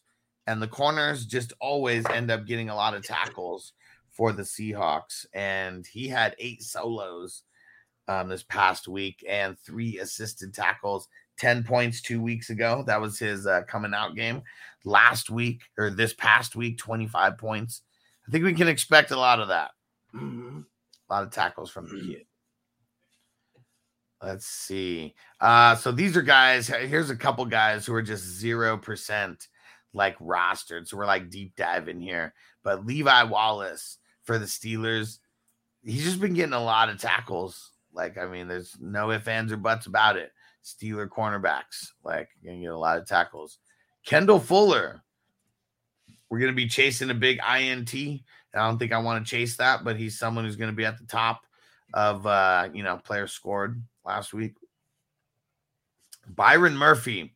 [0.48, 3.74] and the corners just always end up getting a lot of tackles
[4.09, 5.25] for the Seahawks.
[5.33, 7.43] And he had eight solos
[8.08, 11.08] um, this past week and three assisted tackles.
[11.38, 12.83] 10 points two weeks ago.
[12.85, 14.41] That was his uh, coming out game.
[14.83, 17.83] Last week or this past week, 25 points.
[18.30, 19.72] I think we can expect a lot of that.
[21.09, 22.25] A lot of tackles from the kid.
[24.22, 25.16] Let's see.
[25.41, 26.67] Uh, so these are guys.
[26.67, 29.48] Here's a couple guys who are just zero percent
[29.93, 30.88] like rostered.
[30.88, 32.35] So we're like deep diving here.
[32.64, 35.17] But Levi Wallace for the Steelers,
[35.82, 37.72] he's just been getting a lot of tackles.
[37.93, 40.32] Like, I mean, there's no ifs, ands, or buts about it.
[40.64, 43.58] Steeler cornerbacks, like, gonna get a lot of tackles.
[44.06, 45.01] Kendall Fuller,
[46.30, 47.93] we're gonna be chasing a big INT.
[47.93, 50.85] I don't think I want to chase that, but he's someone who's going to be
[50.85, 51.41] at the top
[51.93, 54.56] of uh, you know, players scored last week.
[56.27, 57.35] Byron Murphy,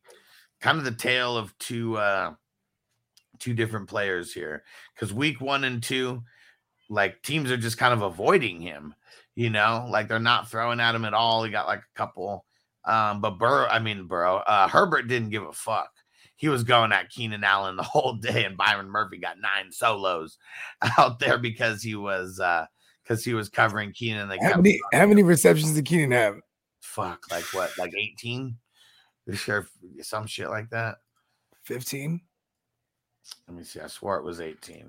[0.59, 2.33] kind of the tale of two uh
[3.39, 4.63] two different players here.
[4.93, 6.23] Because week one and two,
[6.89, 8.95] like teams are just kind of avoiding him,
[9.35, 11.43] you know, like they're not throwing at him at all.
[11.43, 12.45] He got like a couple
[12.85, 15.89] Um, but Burrow, I mean Burrow, uh, Herbert didn't give a fuck.
[16.43, 20.37] He was going at Keenan Allen the whole day, and Byron Murphy got nine solos
[20.97, 22.65] out there because he was uh
[23.01, 24.27] because he was covering Keenan.
[24.27, 26.35] They How many how many receptions did Keenan have?
[26.81, 28.57] fuck like what like 18
[29.35, 29.65] sure
[30.01, 30.97] some shit like that
[31.63, 32.19] 15?
[33.47, 34.85] let me see i swore it was 18 I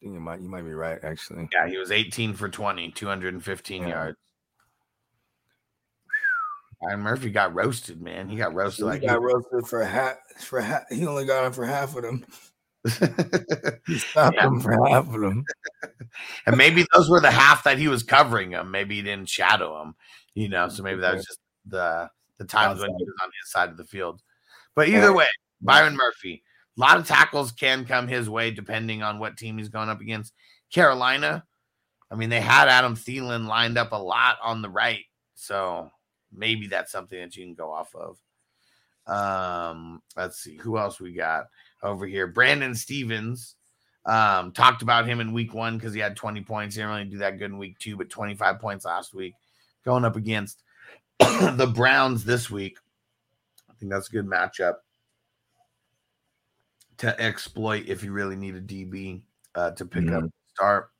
[0.00, 1.48] think you might you might be right actually.
[1.52, 3.88] yeah he was 18 for 20 215 Yeah.
[3.88, 4.18] yards
[6.80, 8.28] Byron Murphy got roasted, man.
[8.28, 10.82] He got roasted He like got roasted for half for half.
[10.90, 12.24] He only got him for half of them.
[13.86, 14.46] He stopped Yeah.
[14.46, 15.44] him for half of them.
[16.46, 18.70] and maybe those were the half that he was covering him.
[18.70, 19.94] Maybe he didn't shadow him,
[20.34, 20.68] you know.
[20.68, 22.08] So maybe that was just the
[22.38, 24.22] the times when he was on his side of the field.
[24.76, 25.26] But either way,
[25.60, 26.44] Byron Murphy,
[26.76, 30.00] a lot of tackles can come his way depending on what team he's going up
[30.00, 30.32] against.
[30.72, 31.44] Carolina,
[32.10, 35.90] I mean, they had Adam Thielen lined up a lot on the right, so
[36.32, 38.18] maybe that's something that you can go off of.
[39.06, 41.46] Um, let's see who else we got
[41.82, 42.26] over here.
[42.26, 43.54] Brandon Stephens.
[44.06, 46.74] Um, talked about him in week one because he had 20 points.
[46.74, 49.34] He didn't really do that good in week two, but 25 points last week.
[49.84, 50.62] Going up against
[51.18, 52.78] the Browns this week.
[53.68, 54.76] I think that's a good matchup
[56.98, 59.20] to exploit if you really need a DB
[59.54, 60.24] uh, to pick up
[60.54, 60.90] start.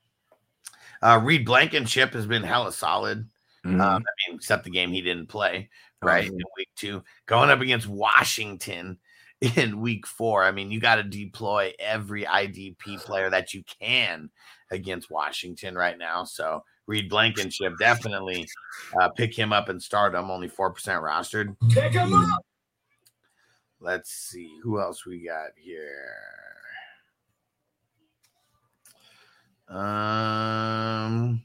[1.02, 3.28] Uh, Reed Blankenship has been hella solid.
[3.64, 3.80] Mhm.
[3.80, 5.68] Um, I mean, except the game he didn't play,
[6.02, 6.28] right?
[6.28, 6.32] Mhm.
[6.32, 8.98] In week two, going up against Washington
[9.56, 10.44] in week four.
[10.44, 14.30] I mean, you got to deploy every IDP player that you can
[14.70, 16.24] against Washington right now.
[16.24, 18.48] So Reed Blankenship definitely
[19.00, 20.30] uh, pick him up and start him.
[20.30, 21.56] Only four percent rostered.
[21.70, 22.44] Pick him up.
[23.80, 26.14] Let's see who else we got here.
[29.68, 31.42] Um,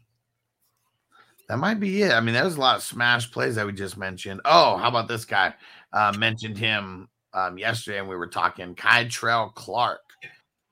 [1.54, 2.12] that might be it.
[2.12, 4.42] I mean, there's a lot of smash plays that we just mentioned.
[4.44, 5.54] Oh, how about this guy?
[5.92, 8.74] Uh, mentioned him um, yesterday, and we were talking.
[8.74, 10.02] Kei'Trel Clark,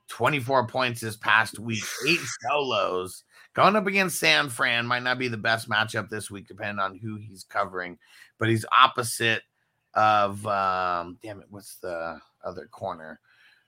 [0.08, 2.20] 24 points this past week, eight
[2.50, 3.26] solos.
[3.54, 6.98] Going up against San Fran might not be the best matchup this week, depending on
[6.98, 8.00] who he's covering,
[8.40, 9.44] but he's opposite
[9.94, 13.20] of um damn it, what's the other corner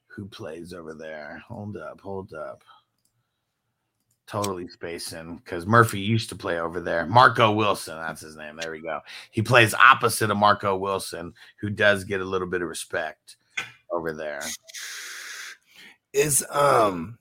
[0.07, 1.43] who plays over there?
[1.47, 2.63] Hold up, hold up.
[4.25, 7.05] Totally spacing because Murphy used to play over there.
[7.05, 8.55] Marco Wilson, that's his name.
[8.55, 9.01] There we go.
[9.31, 13.35] He plays opposite of Marco Wilson, who does get a little bit of respect
[13.91, 14.41] over there.
[16.13, 17.17] Is um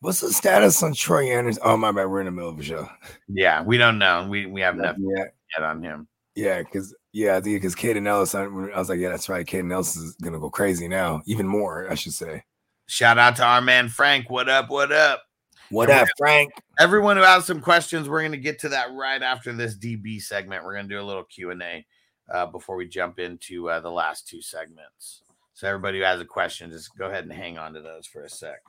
[0.00, 1.62] what's the status on Troy Andersen?
[1.64, 2.88] Oh my bad, we're in the middle of a show.
[3.28, 4.26] Yeah, we don't know.
[4.28, 5.24] We we have nothing Yeah,
[5.56, 6.08] yet on him.
[6.34, 9.46] yeah, because yeah, I think because Kaden Elliss, I, I was like, yeah, that's right.
[9.46, 12.44] Kaden Elliss is gonna go crazy now, even more, I should say.
[12.86, 14.30] Shout out to our man Frank.
[14.30, 14.70] What up?
[14.70, 15.22] What up?
[15.70, 16.52] What up, Frank?
[16.78, 20.20] everyone who has some questions we're going to get to that right after this db
[20.20, 20.64] segment.
[20.64, 21.86] We're going to do a little q&a
[22.32, 25.22] uh, before we jump into uh, the last two segments.
[25.54, 28.22] So everybody who has a question just go ahead and hang on to those for
[28.22, 28.62] a sec.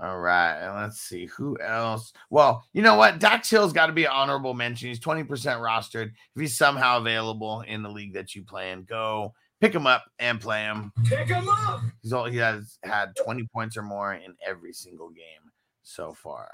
[0.00, 2.12] All right and let's see who else?
[2.30, 3.18] Well you know what?
[3.18, 4.88] Dax hill's got to be an honorable mention.
[4.88, 6.12] He's 20% rostered.
[6.34, 10.04] If he's somehow available in the league that you play in go pick him up
[10.18, 10.92] and play him.
[11.04, 11.80] Pick him up.
[12.02, 15.45] He's all he has had 20 points or more in every single game
[15.86, 16.50] so far.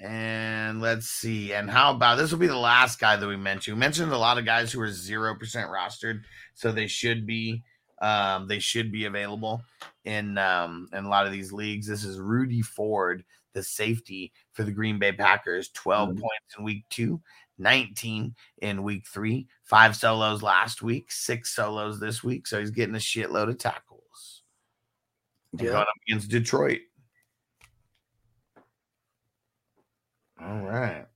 [0.00, 1.54] And let's see.
[1.54, 3.76] And how about this will be the last guy that we mentioned.
[3.76, 6.22] We mentioned a lot of guys who are zero percent rostered,
[6.54, 7.62] so they should be
[8.02, 9.62] um they should be available
[10.04, 11.86] in um in a lot of these leagues.
[11.86, 16.84] This is Rudy Ford, the safety for the Green Bay Packers, 12 points in week
[16.90, 17.20] two,
[17.58, 22.46] 19 in week three, five solos last week, six solos this week.
[22.46, 24.42] So he's getting a shitload of tackles.
[25.52, 26.80] And Going up against Detroit.
[30.44, 31.06] All right.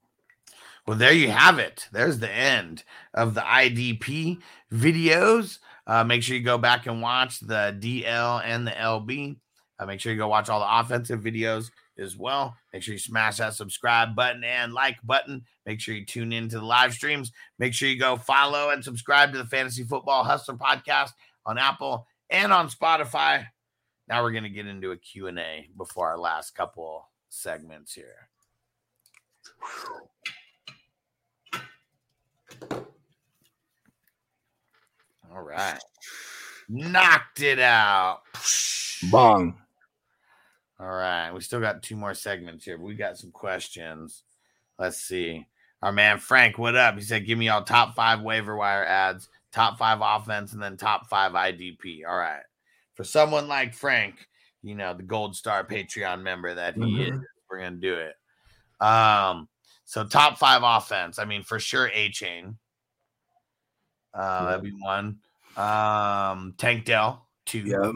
[0.87, 1.87] Well, there you have it.
[1.93, 2.83] There's the end
[3.13, 4.39] of the IDP
[4.73, 5.59] videos.
[5.87, 9.37] Uh, make sure you go back and watch the DL and the LB.
[9.79, 12.57] Uh, make sure you go watch all the offensive videos as well.
[12.73, 15.45] Make sure you smash that subscribe button and like button.
[15.67, 17.33] Make sure you tune into the live streams.
[17.59, 21.11] Make sure you go follow and subscribe to the Fantasy Football Hustler podcast
[21.45, 23.47] on Apple and on Spotify.
[24.09, 28.28] Now we're going to get into a Q&A before our last couple segments here.
[35.31, 35.79] All right.
[36.69, 38.21] Knocked it out.
[39.11, 39.59] Bong.
[40.81, 41.33] All right.
[41.33, 44.23] We still got two more segments here, but we got some questions.
[44.79, 45.47] Let's see.
[45.83, 46.97] Our man Frank, what up?
[46.97, 50.77] He said, Give me all top five waiver wire ads, top five offense, and then
[50.77, 52.01] top five IDP.
[52.09, 52.43] All right.
[52.95, 54.27] For someone like Frank,
[54.63, 57.15] you know, the gold star Patreon member that he mm-hmm.
[57.15, 58.15] is, we're going to do it.
[58.81, 59.49] Um,
[59.85, 61.19] So top five offense.
[61.19, 62.57] I mean, for sure, Achane.
[64.13, 65.19] Uh, that'd be one.
[65.57, 67.61] Um, Tank Dell, two.
[67.61, 67.95] Yep.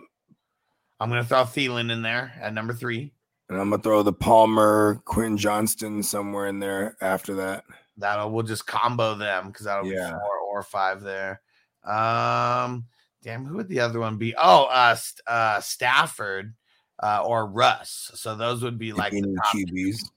[1.00, 3.12] I'm gonna throw Thielen in there at number three.
[3.48, 7.64] And I'm gonna throw the Palmer, Quinn Johnston somewhere in there after that.
[7.98, 10.06] That'll we'll just combo them because that'll Yeah.
[10.06, 11.42] be four or five there.
[11.84, 12.86] Um,
[13.22, 14.34] damn, who would the other one be?
[14.36, 14.96] Oh, uh,
[15.26, 16.54] uh Stafford,
[17.02, 18.12] uh, or Russ.
[18.14, 20.08] So those would be like the top QBs.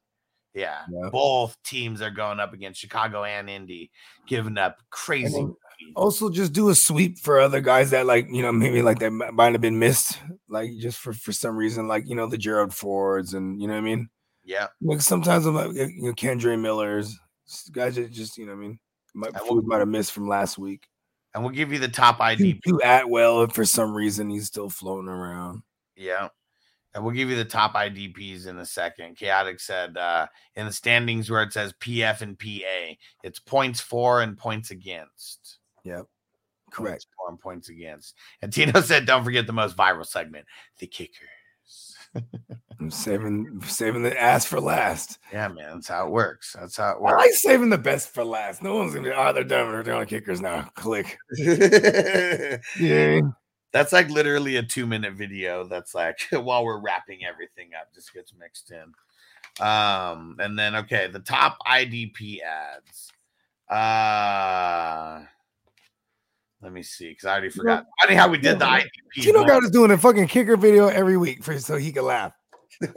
[0.56, 0.82] Yeah.
[0.90, 1.10] Yeah.
[1.12, 3.92] Both teams are going up against Chicago and Indy,
[4.26, 5.46] giving up crazy.
[5.96, 9.12] Also, just do a sweep for other guys that like you know maybe like that
[9.12, 12.74] might have been missed, like just for for some reason, like you know the Gerald
[12.74, 14.10] Fords and you know what I mean.
[14.46, 14.68] yeah.
[14.82, 17.20] Like sometimes I'm like you know Kendre Miller's
[17.74, 18.80] guys that just you know what I mean.
[19.14, 20.88] Will- food might have missed from last week.
[21.34, 22.62] And we'll give you the top ID.
[22.66, 25.64] do Atwell if for some reason he's still floating around.
[25.98, 26.30] Yeah.
[26.96, 29.18] And we'll give you the top IDPs in a second.
[29.18, 34.22] Chaotic said uh, in the standings where it says PF and PA, it's points for
[34.22, 35.58] and points against.
[35.84, 36.06] Yep,
[36.72, 36.92] Correct.
[36.94, 38.16] Points for and points against.
[38.42, 40.46] And Tino said, don't forget the most viral segment,
[40.80, 41.20] the kickers.
[42.80, 45.20] I'm saving saving the ass for last.
[45.34, 45.72] Yeah, man.
[45.74, 46.56] That's how it works.
[46.58, 47.14] That's how it works.
[47.14, 48.64] I like saving the best for last.
[48.64, 49.84] No one's gonna be oh they're done.
[49.84, 50.70] They're on kickers now.
[50.76, 51.18] Click.
[52.80, 53.22] Yeah.
[53.76, 55.66] That's like literally a two minute video.
[55.66, 58.94] That's like while we're wrapping everything up, just gets mixed in.
[59.60, 63.12] Um, and then okay, the top IDP ads.
[63.70, 65.26] Uh
[66.62, 67.84] let me see because I already forgot.
[68.02, 68.88] Funny how we did the IDP.
[69.16, 69.48] Tino one.
[69.50, 72.32] God is doing a fucking kicker video every week for so he can laugh.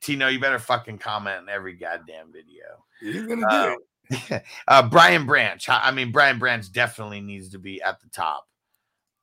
[0.00, 2.86] Tino, you better fucking comment in every goddamn video.
[3.02, 3.78] He's gonna do Uh, it.
[4.68, 5.68] uh Brian Branch.
[5.68, 8.46] I I mean, Brian Branch definitely needs to be at the top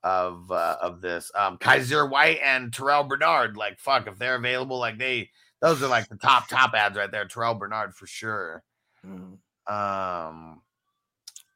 [0.04, 1.32] of uh, of this.
[1.36, 3.58] Um Kyzir White and Terrel Bernard.
[3.58, 5.30] Like fuck, if they're available, like they
[5.62, 7.26] those are like the top top ads right there.
[7.26, 8.64] Terrel Bernard for sure.
[9.06, 9.38] Mhm.
[9.68, 10.62] Um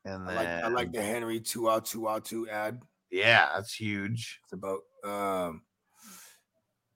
[0.03, 2.81] and I then like I like the Henry two out two out two ad.
[3.11, 4.39] yeah, that's huge.
[4.43, 5.61] It's about um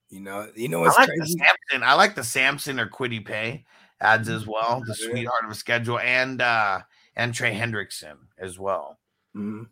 [0.10, 1.28] you know you know I what's like the.
[1.28, 1.84] Samson.
[1.88, 3.66] I like the Samson or Quiddy Pay
[4.02, 4.84] ads as well.
[4.86, 6.82] The sweetheart of a schedule and uh
[7.16, 9.00] and Trey Hendrickson as well.
[9.36, 9.68] Mhm.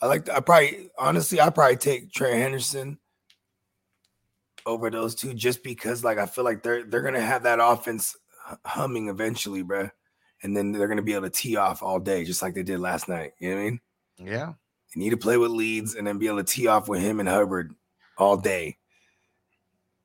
[0.00, 2.98] I like I probably honestly I probably take Trey Henderson
[4.66, 8.16] over those two just because like I feel like they're they're gonna have that offense
[8.64, 9.88] humming eventually, bro.
[10.42, 12.80] And then they're gonna be able to tee off all day, just like they did
[12.80, 13.32] last night.
[13.38, 13.80] You know what I mean?
[14.18, 14.52] Yeah.
[14.94, 17.20] They need to play with leads and then be able to tee off with him
[17.20, 17.74] and Hubbard
[18.18, 18.78] all day.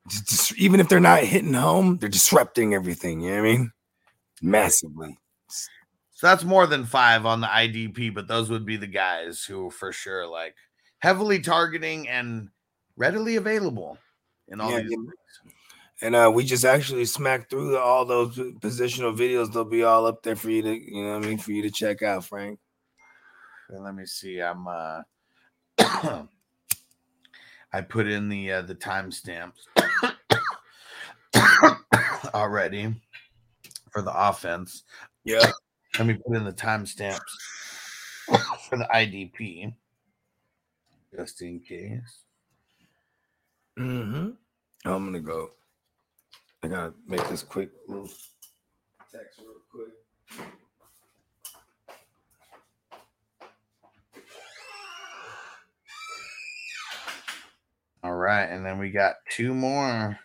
[0.08, 3.22] Just, just- even if they're not hitting home, they're disrupting everything.
[3.22, 3.72] You know what I mean?
[4.42, 5.18] Massively.
[5.48, 9.72] So that's more than five on the IDP, but those would be the guys who
[9.72, 10.56] for sure like
[11.00, 12.50] heavily targeting and
[12.96, 13.98] readily available
[14.48, 14.92] in all Yeah, these.
[14.92, 15.12] yeah.
[16.04, 19.52] And uh, we just actually smacked through all those positional videos.
[19.54, 21.72] They'll be all up there for you to, you know I mean, for you to
[21.72, 22.60] check out, Frank.
[23.70, 24.40] And let me see.
[24.42, 25.02] I'm uh
[27.74, 29.68] I put in the uh the timestamps
[32.34, 32.94] already
[33.92, 34.84] for the offense.
[35.24, 35.52] Yeah.
[35.98, 37.20] Let me put in the timestamps
[38.70, 39.74] for the IDP
[41.16, 42.24] just in case.
[43.78, 44.30] Mm-hmm.
[44.86, 45.52] I'm gonna go.
[46.64, 48.10] I gotta make this quick little
[49.12, 50.48] text real quick.
[58.04, 60.20] All right, and then we got two more,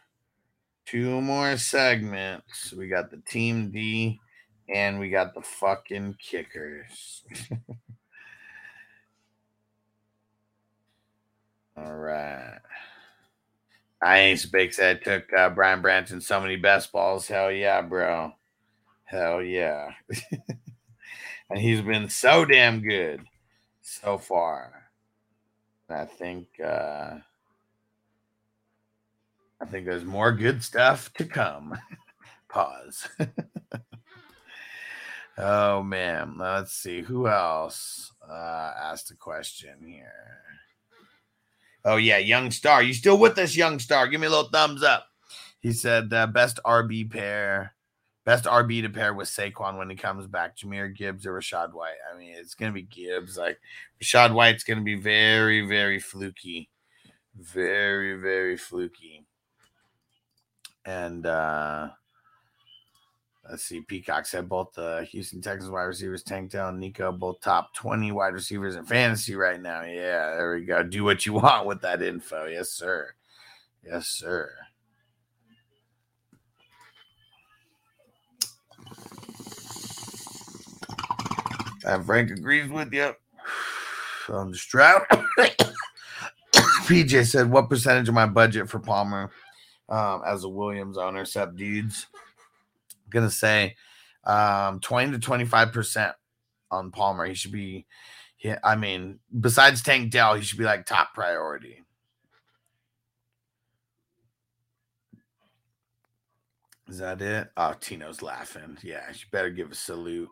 [0.86, 2.72] two more segments.
[2.72, 4.18] We got the team D,
[4.72, 7.22] and we got the fucking kickers.
[11.76, 12.58] All right.
[14.02, 17.28] I ain't big said took uh, Brian Branch and so many best balls.
[17.28, 18.32] Hell yeah, bro.
[19.04, 19.90] Hell yeah.
[21.50, 23.20] and he's been so damn good
[23.82, 24.84] so far.
[25.88, 27.18] I think uh
[29.60, 31.78] I think there's more good stuff to come.
[32.48, 33.08] Pause.
[35.38, 40.40] oh man, let's see who else uh, asked a question here.
[41.84, 44.08] Oh yeah, young star, you still with us, young star?
[44.08, 45.06] Give me a little thumbs up.
[45.60, 47.74] He said uh, best RB pair,
[48.24, 50.56] best RB to pair with Saquon when he comes back.
[50.56, 51.96] Jahmyr Gibbs or Rachaad White.
[52.12, 53.38] I mean, it's gonna be Gibbs.
[53.38, 53.58] Like
[54.02, 56.68] Rachaad White's gonna be very, very fluky,
[57.34, 59.25] very, very fluky
[60.86, 61.88] and uh,
[63.50, 67.74] let's see, Peacock said both the Houston Texans wide receivers, Tank down Nico, both top
[67.74, 69.82] 20 wide receivers in fantasy right now.
[69.82, 70.82] Yeah, there we go.
[70.84, 72.46] Do what you want with that info.
[72.46, 73.10] Yes, sir.
[73.84, 74.52] Yes, sir.
[81.84, 83.12] And Frank agrees with you.
[84.28, 85.02] On the Stroud.
[86.86, 89.30] PJ said, What percentage of my budget for Palmer?
[89.88, 92.06] Um, as a Williams owner, sub dudes?
[93.12, 93.76] I'm to say
[94.24, 96.12] um, 20 to 25%
[96.70, 97.26] on Palmer.
[97.26, 97.86] He should be,
[98.40, 101.82] yeah, I mean, besides Tank Dell, he should be like top priority.
[106.88, 107.48] Is that it?
[107.56, 108.78] Oh, Tino's laughing.
[108.82, 110.28] Yeah, you better give a salute.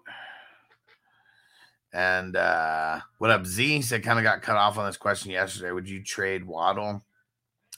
[1.93, 3.77] And uh what up, Z?
[3.77, 5.73] He said kind of got cut off on this question yesterday.
[5.73, 7.05] Would you trade Waddle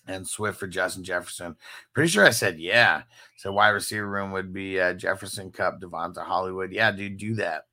[0.07, 1.57] and Swift for Justin Jefferson?
[1.95, 3.03] Pretty sure I said yeah.
[3.37, 6.73] So wide receiver room would be uh, Jefferson Cup, Devonta Hollywood.
[6.73, 7.65] Yeah, dude, do that.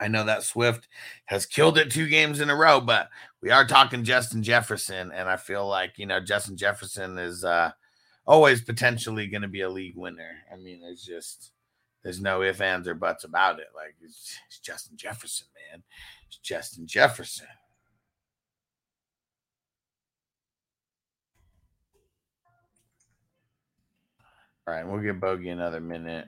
[0.00, 0.86] I know that Swift
[1.24, 3.08] has killed it two games in a row, but
[3.42, 7.72] we are talking Justin Jefferson, and I feel like you know Justin Jefferson is uh
[8.26, 10.36] always potentially going to be a league winner.
[10.52, 11.52] I mean, there's just
[12.04, 13.68] there's no ifs, ands, or buts about it.
[13.74, 15.82] Like it's, it's Justin Jefferson, man.
[16.28, 17.46] It's Justin Jefferson.
[24.68, 26.26] All right, we'll give Bogey another minute.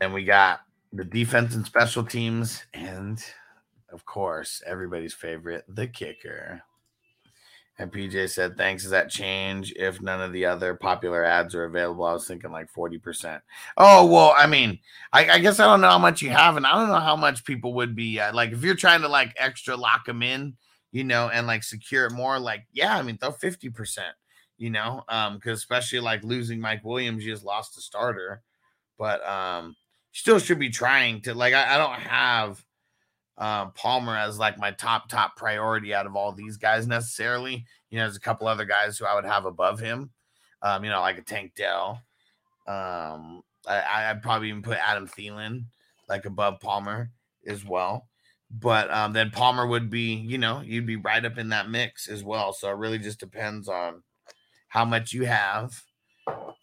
[0.00, 3.22] And we got the defense and special teams, and
[3.92, 6.60] of course, everybody's favorite, the kicker.
[7.78, 8.82] And PJ said, thanks.
[8.82, 12.04] Does that change if none of the other popular ads are available?
[12.04, 13.40] I was thinking like 40%.
[13.76, 14.80] Oh, well, I mean,
[15.12, 17.14] I, I guess I don't know how much you have, and I don't know how
[17.14, 20.56] much people would be uh, like if you're trying to like extra lock them in,
[20.92, 23.98] you know, and like secure it more, like, yeah, I mean, throw 50%,
[24.56, 28.42] you know, um, because especially like losing Mike Williams, you just lost a starter,
[28.98, 29.76] but um,
[30.12, 32.64] still should be trying to like, I, I don't have
[33.38, 37.64] uh, Palmer as like my top top priority out of all these guys necessarily.
[37.90, 40.10] You know, there's a couple other guys who I would have above him.
[40.60, 42.02] Um, you know, like a Tank Dell.
[42.66, 45.66] Um, I, I'd probably even put Adam Thielen
[46.08, 47.10] like above Palmer
[47.46, 48.07] as well.
[48.50, 52.08] But um, then Palmer would be, you know, you'd be right up in that mix
[52.08, 52.52] as well.
[52.52, 54.02] So it really just depends on
[54.68, 55.82] how much you have,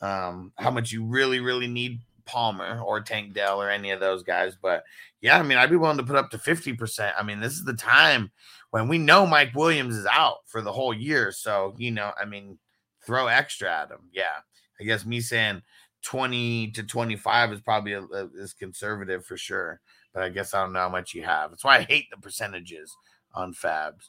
[0.01, 4.23] um, how much you really, really need Palmer or Tank Dell or any of those
[4.23, 4.57] guys.
[4.59, 4.83] But
[5.21, 7.13] yeah, I mean, I'd be willing to put up to 50%.
[7.17, 8.31] I mean, this is the time
[8.71, 11.31] when we know Mike Williams is out for the whole year.
[11.31, 12.57] So, you know, I mean,
[13.05, 14.09] throw extra at him.
[14.11, 14.41] Yeah.
[14.79, 15.61] I guess me saying
[16.03, 19.79] 20 to 25 is probably a, a, is conservative for sure.
[20.15, 21.51] But I guess I don't know how much you have.
[21.51, 22.95] That's why I hate the percentages
[23.33, 24.07] on FAABs.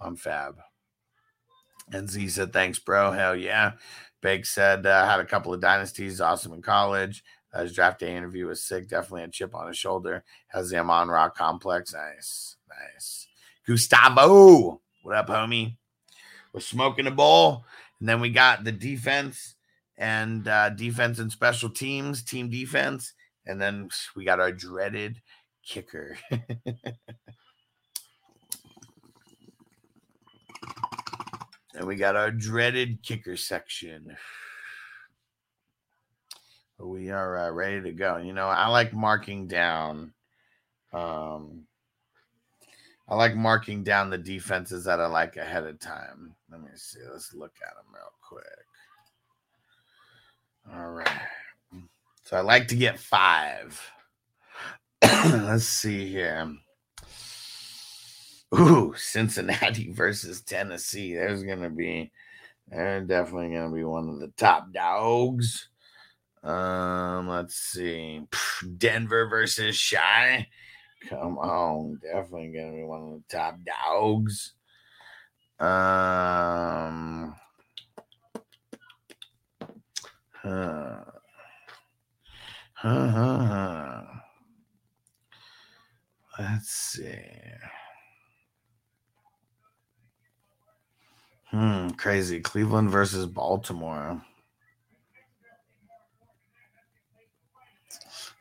[0.00, 0.54] On FAAB.
[1.92, 3.12] And Z said, thanks, bro.
[3.12, 3.72] Hell yeah.
[4.22, 7.22] Big said, uh, had a couple of dynasties, awesome in college.
[7.52, 8.88] Uh, his draft day interview was sick.
[8.88, 10.24] Definitely a chip on his shoulder.
[10.48, 11.92] Has the Amon Rock complex.
[11.92, 12.56] Nice.
[12.68, 13.28] Nice.
[13.66, 14.80] Gustavo.
[15.02, 15.76] What up, homie?
[16.54, 17.66] We're smoking a bowl.
[18.00, 19.54] And then we got the defense
[19.98, 23.12] and uh, defense and special teams, team defense.
[23.44, 25.20] And then we got our dreaded
[25.64, 26.18] kicker.
[31.74, 34.16] and we got our dreaded kicker section
[36.78, 38.16] we are uh, ready to go.
[38.16, 40.12] You know, I like marking down.
[40.92, 41.64] Um,
[43.08, 46.34] I like marking down the defenses that I like ahead of time.
[46.50, 47.00] Let me see.
[47.10, 48.44] Let's look at them real quick.
[50.74, 51.08] All right.
[52.24, 53.80] So I like to get five.
[55.24, 56.52] Let's see here.
[58.54, 61.14] Ooh, Cincinnati versus Tennessee.
[61.14, 62.12] There's gonna be,
[62.68, 65.68] they're definitely gonna be one of the top dogs.
[66.42, 68.22] Um, let's see.
[68.78, 70.48] Denver versus Shy.
[71.08, 74.54] Come on, definitely gonna be one of the top dogs.
[75.60, 77.36] Um,
[80.32, 81.04] huh.
[82.74, 84.02] Huh, huh, huh.
[86.38, 87.20] Let's see.
[91.46, 92.40] Hmm, crazy.
[92.40, 94.22] Cleveland versus Baltimore.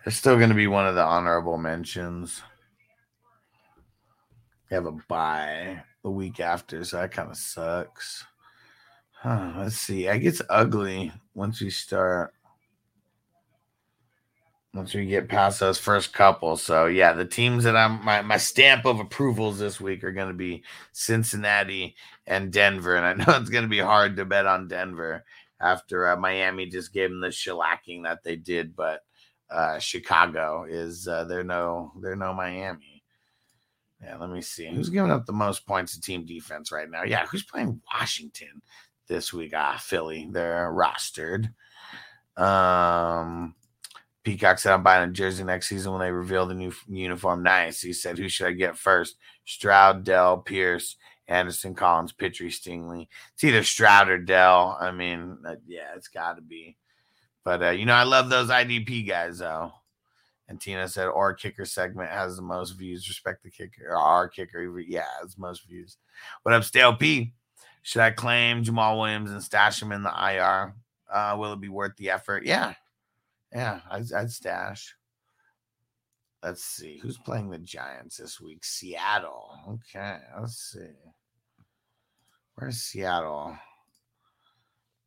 [0.05, 2.41] It's still going to be one of the honorable mentions.
[4.69, 8.25] We have a bye the week after, so that kind of sucks.
[9.11, 10.07] Huh, let's see.
[10.07, 12.33] It gets ugly once we start.
[14.73, 16.55] Once we get past those first couple.
[16.55, 20.33] So yeah, the teams that I'm my, my stamp of approvals this week are gonna
[20.33, 22.95] be Cincinnati and Denver.
[22.95, 25.25] And I know it's gonna be hard to bet on Denver
[25.59, 29.01] after uh, Miami just gave them the shellacking that they did, but
[29.49, 33.03] uh, Chicago is uh, they're no they're no Miami.
[34.01, 37.03] Yeah, let me see who's giving up the most points to team defense right now.
[37.03, 38.61] Yeah, who's playing Washington
[39.07, 39.53] this week?
[39.55, 40.27] Ah, Philly.
[40.31, 41.53] They're rostered.
[42.35, 43.53] Um,
[44.23, 47.43] Peacock said, I'm buying a jersey next season when they reveal the new uniform.
[47.43, 47.81] Nice.
[47.81, 49.15] He said, Who should I get first?
[49.45, 50.95] Stroud, Dell, Pierce,
[51.27, 53.07] Anderson, Collins, Pitre, Stingley.
[53.33, 54.77] It's either Stroud or Dell.
[54.79, 56.77] I mean, uh, yeah, it's got to be.
[57.43, 59.71] But, uh, you know, I love those IDP guys, though.
[60.47, 63.07] And Tina said, Our kicker segment has the most views.
[63.07, 63.95] Respect the kicker.
[63.95, 65.97] Our kicker, yeah, has most views.
[66.43, 67.33] What up, Stale P?
[67.81, 70.75] Should I claim Jamaal Williams and stash him in the IR?
[71.11, 72.45] Uh, will it be worth the effort?
[72.45, 72.75] Yeah.
[73.53, 74.95] Yeah, I'd, I'd stash.
[76.43, 76.99] Let's see.
[77.01, 78.63] Who's playing the Giants this week?
[78.63, 79.51] Seattle.
[79.69, 80.95] Okay, let's see.
[82.55, 83.55] Where's Seattle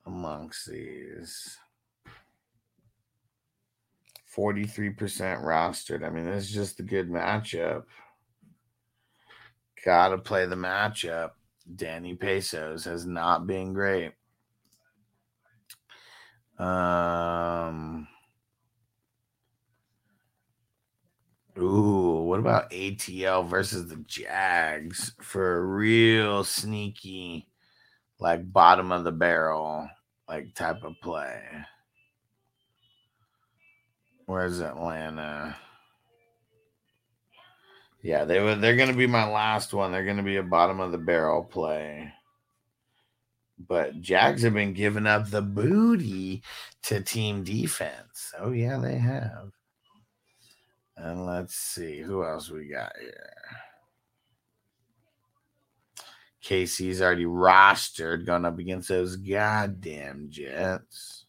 [0.07, 1.59] amongst these?
[4.37, 4.97] 43%
[5.43, 6.05] rostered.
[6.05, 7.85] I mean, this is just a good matchup.
[9.85, 11.31] Gotta play the matchup.
[11.77, 14.13] Danny Pesos has not been great.
[16.59, 18.07] Um.
[21.59, 27.47] Ooh, what about ATL versus the Jags for a real sneaky,
[28.19, 29.89] like bottom of the barrel,
[30.29, 31.41] like type of play?
[34.27, 35.57] Where's Atlanta?
[38.03, 38.57] Yeah, they were.
[38.57, 39.93] They're to be my last one.
[39.93, 42.13] They're to be a bottom of the barrel play.
[43.59, 46.43] But Jags have been giving up the booty
[46.83, 48.35] to team defense.
[48.39, 49.53] Oh yeah, they have.
[50.97, 53.31] And let's see who else we got here.
[56.41, 61.25] Casey's already rostered, going up against those goddamn Jets.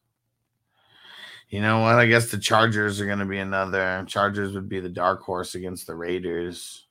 [1.49, 1.95] You know what?
[1.95, 4.03] I guess the Chargers are going to be another.
[4.07, 6.85] Chargers would be the dark horse against the Raiders.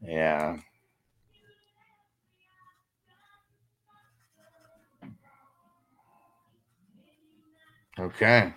[0.00, 0.58] Yeah.
[7.98, 8.54] Okay.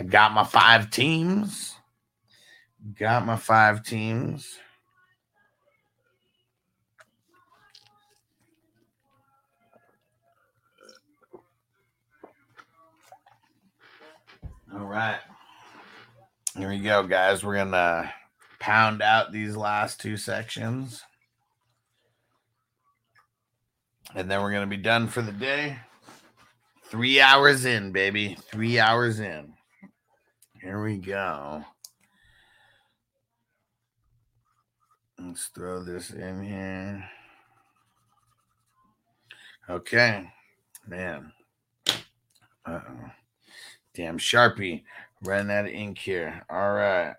[0.00, 1.76] I got my five teams.
[2.98, 4.56] Got my five teams.
[14.72, 15.18] All right.
[16.56, 17.44] Here we go, guys.
[17.44, 18.10] We're going to
[18.58, 21.02] pound out these last two sections.
[24.14, 25.76] And then we're going to be done for the day.
[26.86, 28.38] Three hours in, baby.
[28.50, 29.52] Three hours in.
[30.60, 31.64] Here we go.
[35.18, 37.04] Let's throw this in here.
[39.70, 40.30] Okay.
[40.86, 41.32] Man.
[42.66, 43.10] Uh-oh.
[43.94, 44.84] Damn Sharpie.
[45.26, 46.44] Out of ink here.
[46.50, 47.14] All right.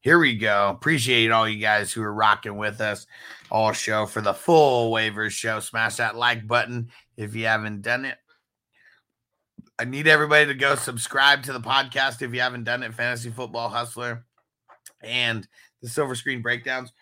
[0.00, 0.70] Here we go.
[0.70, 3.06] Appreciate all you guys who are rocking with us
[3.50, 5.60] all show for the full waivers show.
[5.60, 8.16] Smash that like button if you haven't done it.
[9.80, 12.94] I need everybody to go subscribe to the podcast if you haven't done it.
[12.94, 14.24] Fantasy Football Hustler
[15.02, 15.46] and
[15.80, 16.92] the Silver Screen Breakdowns.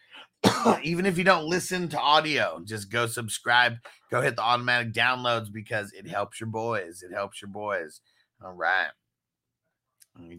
[0.83, 3.77] Even if you don't listen to audio, just go subscribe.
[4.11, 7.03] Go hit the automatic downloads because it helps your boys.
[7.03, 8.03] It helps your boys.
[8.45, 8.91] All right.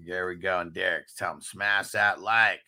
[0.05, 0.59] There we go.
[0.59, 2.61] And Derek's tell him smash that like.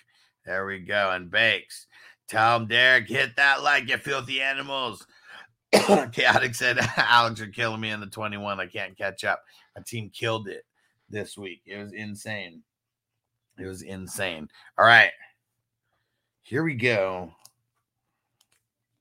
[0.45, 1.11] There we go.
[1.11, 1.85] And Bakes.
[2.27, 5.05] Tell him, Derek, hit that like, you filthy animals.
[6.11, 8.59] Chaotic said, Alex are killing me in the 21.
[8.59, 9.43] I can't catch up.
[9.85, 10.65] Team killed it
[11.09, 11.61] this week.
[11.65, 12.61] It was insane.
[13.57, 14.47] It was insane.
[14.77, 15.11] All right.
[16.43, 17.31] Here we go.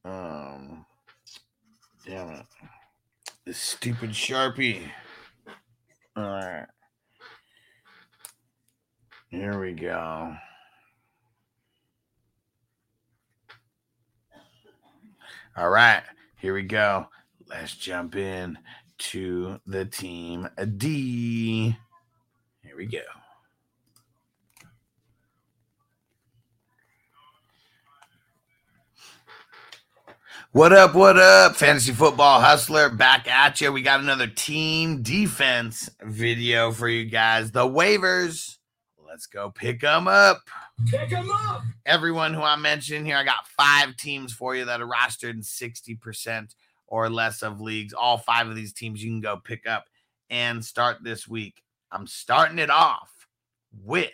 [0.04, 0.84] Um
[2.06, 2.46] damn it.
[3.44, 4.82] This stupid Sharpie.
[6.16, 6.66] All right.
[9.30, 10.34] Here we go.
[15.56, 16.02] All right.
[16.36, 17.06] Here we go.
[17.48, 18.58] Let's jump in
[18.98, 21.76] to the team D.
[22.62, 23.00] Here we go.
[30.52, 30.94] What up?
[30.94, 31.56] What up?
[31.56, 33.70] Fantasy football hustler back at you.
[33.70, 37.52] We got another team defense video for you guys.
[37.52, 38.56] The waivers.
[39.06, 40.40] Let's go pick them up.
[40.86, 41.62] Pick him up.
[41.84, 45.42] Everyone who I mentioned here, I got five teams for you that are rostered in
[45.42, 46.54] 60%
[46.88, 47.92] or less of leagues.
[47.92, 49.84] All five of these teams you can go pick up
[50.30, 51.62] and start this week.
[51.92, 53.10] I'm starting it off
[53.72, 54.10] with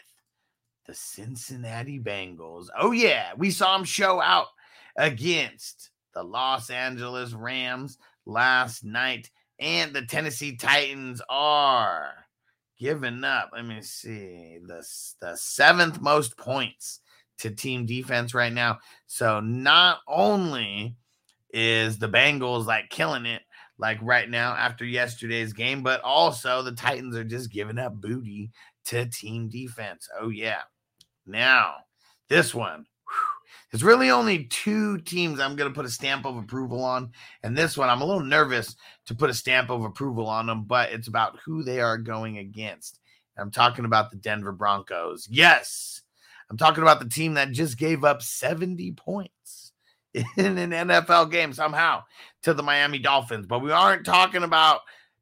[0.87, 2.69] the Cincinnati Bengals.
[2.79, 4.49] Oh, yeah, we saw them show out
[4.97, 12.15] against the Los Angeles Rams last night, and the Tennessee Titans are
[12.79, 13.51] giving up.
[13.53, 14.87] Let me see the,
[15.21, 17.01] the seventh most points
[17.39, 18.79] to team defense right now.
[19.07, 20.97] So not only
[21.55, 23.43] is the Bengals like killing it,
[23.79, 28.51] like right now after yesterday's game, but also the Titans are just giving up booty
[28.87, 30.09] to team defense.
[30.21, 30.63] Oh, yeah.
[31.27, 31.77] Now,
[32.29, 32.87] this one.
[33.71, 37.11] There's really only two teams I'm going to put a stamp of approval on.
[37.43, 38.77] And this one, I'm a little nervous
[39.07, 42.39] to put a stamp of approval on them, but it's about who they are going
[42.39, 43.01] against.
[43.37, 45.27] I'm talking about the Denver Broncos.
[45.29, 46.03] Yes,
[46.49, 49.34] I'm talking about the team that just gave up 70 points
[50.37, 52.03] in an NFL game somehow
[52.43, 53.47] to the Miami Dolphins.
[53.47, 54.81] But we aren't talking about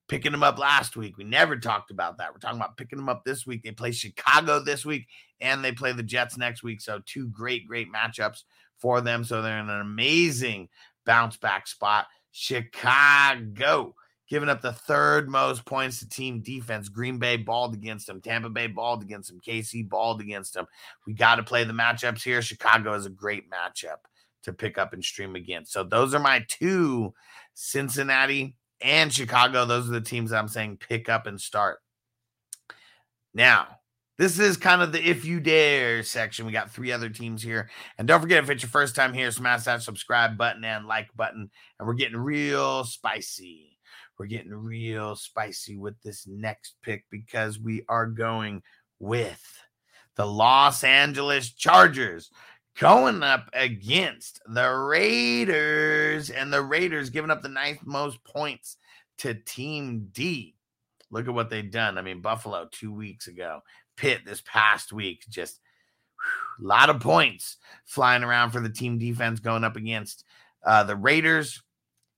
[0.08, 1.16] picking them up last week.
[1.16, 2.32] We never talked about that.
[2.32, 3.62] We're talking about picking them up this week.
[3.62, 5.06] They play Chicago this week
[5.40, 6.82] and they play the Jets next week.
[6.82, 8.42] So, two great, great matchups
[8.76, 9.24] for them.
[9.24, 10.68] So, they're in an amazing
[11.06, 12.06] bounce back spot.
[12.30, 13.94] Chicago
[14.28, 16.90] giving up the third most points to team defense.
[16.90, 18.20] Green Bay balled against them.
[18.20, 19.40] Tampa Bay balled against them.
[19.40, 20.66] KC balled against them.
[21.06, 22.42] We got to play the matchups here.
[22.42, 23.98] Chicago is a great matchup
[24.44, 25.64] to pick up and stream again.
[25.66, 27.14] So those are my two
[27.54, 29.64] Cincinnati and Chicago.
[29.64, 31.78] Those are the teams I'm saying pick up and start.
[33.34, 33.78] Now,
[34.18, 36.46] this is kind of the if you dare section.
[36.46, 37.70] We got three other teams here.
[37.98, 41.08] And don't forget, if it's your first time here, smash that subscribe button and like
[41.16, 41.50] button.
[41.78, 43.78] And we're getting real spicy.
[44.18, 48.62] We're getting real spicy with this next pick because we are going
[49.00, 49.42] with
[50.16, 52.30] the Los Angeles Chargers
[52.78, 58.76] going up against the Raiders, and the Raiders giving up the ninth most points
[59.18, 60.54] to Team D.
[61.10, 61.98] Look at what they've done.
[61.98, 63.60] I mean, Buffalo two weeks ago,
[63.96, 65.60] Pitt this past week, just
[66.60, 70.24] a lot of points flying around for the team defense going up against
[70.64, 71.62] uh, the Raiders.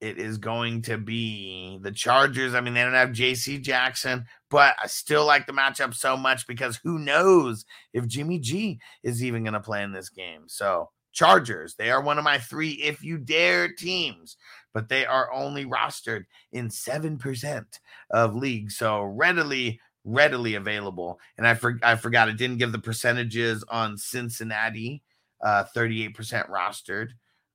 [0.00, 2.54] It is going to be the Chargers.
[2.54, 6.46] I mean, they don't have JC Jackson, but I still like the matchup so much
[6.46, 10.42] because who knows if Jimmy G is even going to play in this game.
[10.46, 14.36] So, Chargers, they are one of my three if you dare teams,
[14.72, 17.64] but they are only rostered in 7%
[18.10, 18.76] of leagues.
[18.76, 21.18] So, readily readily available.
[21.36, 25.02] And I, for, I forgot, I didn't give the percentages on Cincinnati,
[25.44, 26.14] uh, 38%
[26.48, 27.08] rostered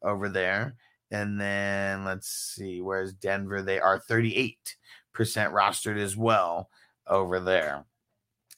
[0.04, 0.76] over there.
[1.12, 3.62] And then let's see, where's Denver?
[3.62, 4.58] They are 38%
[5.16, 6.70] rostered as well
[7.10, 7.86] over there.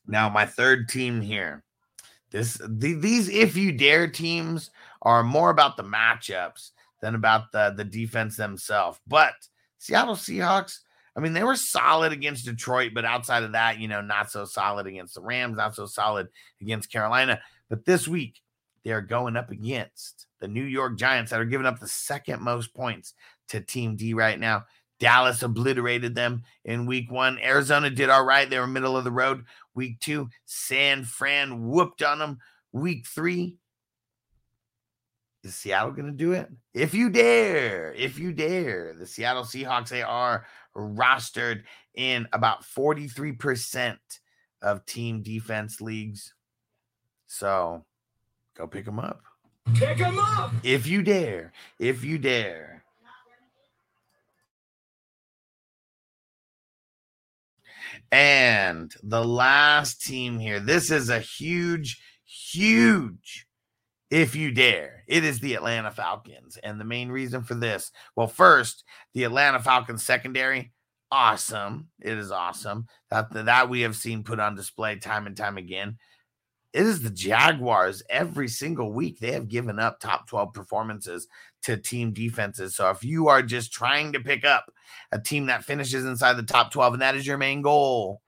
[0.07, 1.63] Now, my third team here.
[2.31, 4.71] This the, these if you dare teams
[5.01, 6.71] are more about the matchups
[7.01, 8.99] than about the, the defense themselves.
[9.07, 9.33] But
[9.79, 10.79] Seattle Seahawks,
[11.15, 14.45] I mean, they were solid against Detroit, but outside of that, you know, not so
[14.45, 16.27] solid against the Rams, not so solid
[16.61, 17.41] against Carolina.
[17.69, 18.39] But this week,
[18.85, 22.41] they are going up against the New York Giants that are giving up the second
[22.41, 23.13] most points
[23.49, 24.63] to Team D right now.
[25.01, 27.39] Dallas obliterated them in week one.
[27.39, 28.47] Arizona did all right.
[28.47, 29.45] They were middle of the road.
[29.73, 32.37] Week two, San Fran whooped on them.
[32.71, 33.57] Week three,
[35.43, 36.49] is Seattle going to do it?
[36.75, 40.45] If you dare, if you dare, the Seattle Seahawks, they are
[40.77, 41.63] rostered
[41.95, 43.97] in about 43%
[44.61, 46.35] of team defense leagues.
[47.25, 47.83] So
[48.55, 49.23] go pick them up.
[49.73, 50.53] Pick them up.
[50.63, 52.80] If you dare, if you dare.
[58.11, 63.47] And the last team here, this is a huge, huge
[64.09, 65.03] if you dare.
[65.07, 66.57] It is the Atlanta Falcons.
[66.61, 68.83] And the main reason for this, well, first,
[69.13, 70.73] the Atlanta Falcons secondary,
[71.09, 71.87] awesome.
[72.01, 72.87] It is awesome.
[73.09, 75.97] That that we have seen put on display time and time again.
[76.73, 79.19] It is the Jaguars every single week.
[79.19, 81.27] They have given up top 12 performances
[81.63, 82.75] to team defenses.
[82.75, 84.71] So if you are just trying to pick up
[85.11, 88.21] a team that finishes inside the top 12 and that is your main goal,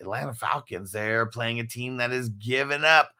[0.00, 3.10] Atlanta Falcons, they're playing a team that has given up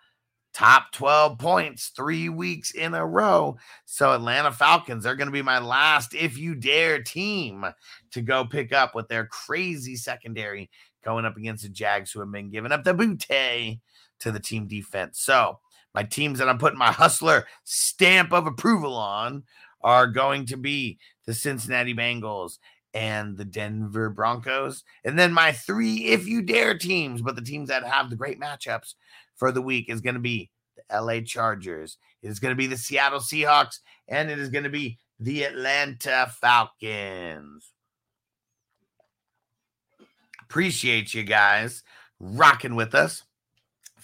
[0.56, 3.56] top 12 points three weeks in a row.
[3.84, 7.66] So, Atlanta Falcons, they're going to be my last, if you dare, team
[8.12, 10.70] to go pick up with their crazy secondary
[11.04, 13.80] going up against the Jags, who have been giving up the bootay
[14.20, 15.20] to the team defense.
[15.20, 15.58] So,
[15.96, 19.44] my teams that I'm putting my hustler stamp of approval on
[19.80, 22.58] are going to be the Cincinnati Bengals
[22.92, 24.84] and the Denver Broncos.
[25.04, 28.38] And then my three, if you dare, teams, but the teams that have the great
[28.38, 28.94] matchups
[29.36, 32.66] for the week is going to be the LA Chargers, it is going to be
[32.66, 37.72] the Seattle Seahawks, and it is going to be the Atlanta Falcons.
[40.42, 41.82] Appreciate you guys
[42.20, 43.22] rocking with us.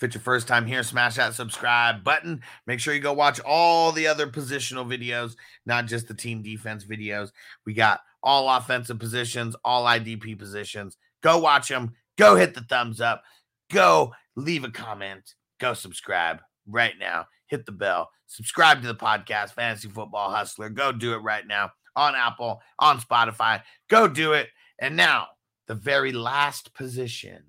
[0.02, 2.42] If it's your first time here, smash that subscribe button.
[2.66, 6.84] Make sure you go watch all the other positional videos, not just the team defense
[6.84, 7.30] videos.
[7.64, 10.96] We got all offensive positions, all IDP positions.
[11.22, 11.92] Go watch them.
[12.18, 13.22] Go hit the thumbs up.
[13.70, 15.36] Go leave a comment.
[15.60, 17.26] Go subscribe right now.
[17.46, 18.10] Hit the bell.
[18.26, 20.68] Subscribe to the podcast, Fantasy Football Hustler.
[20.68, 21.70] Go do it right now.
[21.94, 23.62] on Apple, on Spotify.
[23.88, 24.48] Go do it.
[24.80, 25.28] And now,
[25.68, 27.44] the very last position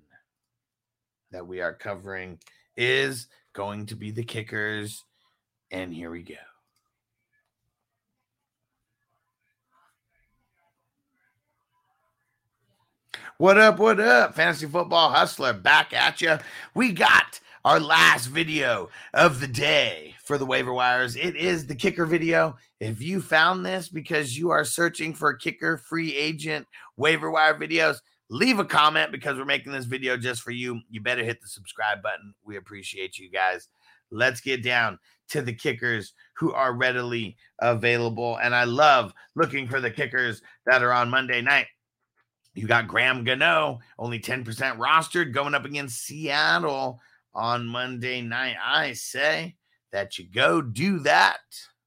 [1.34, 2.38] that we are covering
[2.76, 5.02] is going to be the kickers.
[5.72, 6.34] And here we go.
[13.36, 13.80] What up?
[13.80, 14.36] What up?
[14.36, 16.38] Fantasy Football Hustler back at you.
[16.72, 21.16] We got our last video of the day for the waiver wires.
[21.16, 22.56] It is the kicker video.
[22.78, 27.96] If you found this because you are searching for kicker free agent waiver wire videos,
[28.30, 30.80] leave a comment because we're making this video just for you.
[30.90, 32.34] You better hit the subscribe button.
[32.44, 33.68] We appreciate you guys.
[34.10, 34.98] Let's get down
[35.30, 38.38] to the kickers who are readily available.
[38.42, 41.66] And I love looking for the kickers that are on Monday night.
[42.54, 44.44] You got Graham Gano, only 10%
[44.78, 47.00] rostered, going up against Seattle
[47.34, 48.56] on Monday night.
[48.64, 49.56] I say
[49.92, 51.38] that you go do that.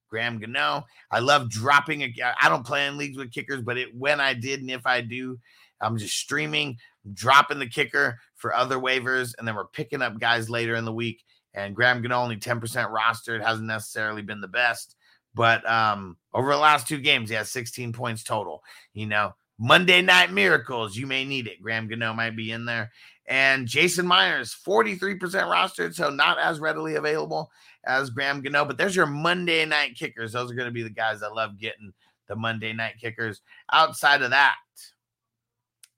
[0.10, 0.86] Graham Gano.
[1.12, 4.62] I love dropping I don't play in leagues with kickers, but it when I did
[4.62, 5.38] and if I do,
[5.82, 6.78] I'm just streaming,
[7.14, 10.94] dropping the kicker for other waivers, and then we're picking up guys later in the
[10.94, 11.24] week.
[11.54, 14.96] And Graham Gano only 10% rostered, hasn't necessarily been the best.
[15.34, 18.64] But um, over the last two games, he has 16 points total.
[18.94, 21.62] You know, Monday Night Miracles, you may need it.
[21.62, 22.92] Graham Gano might be in there.
[23.28, 27.52] And Jason Myers, 43% rostered, so not as readily available
[27.86, 28.66] as Graham Gano.
[28.66, 30.32] But there's your Monday night kickers.
[30.32, 31.92] Those are going to be the guys that love getting
[32.28, 33.42] the Monday night kickers.
[33.72, 34.56] Outside of that,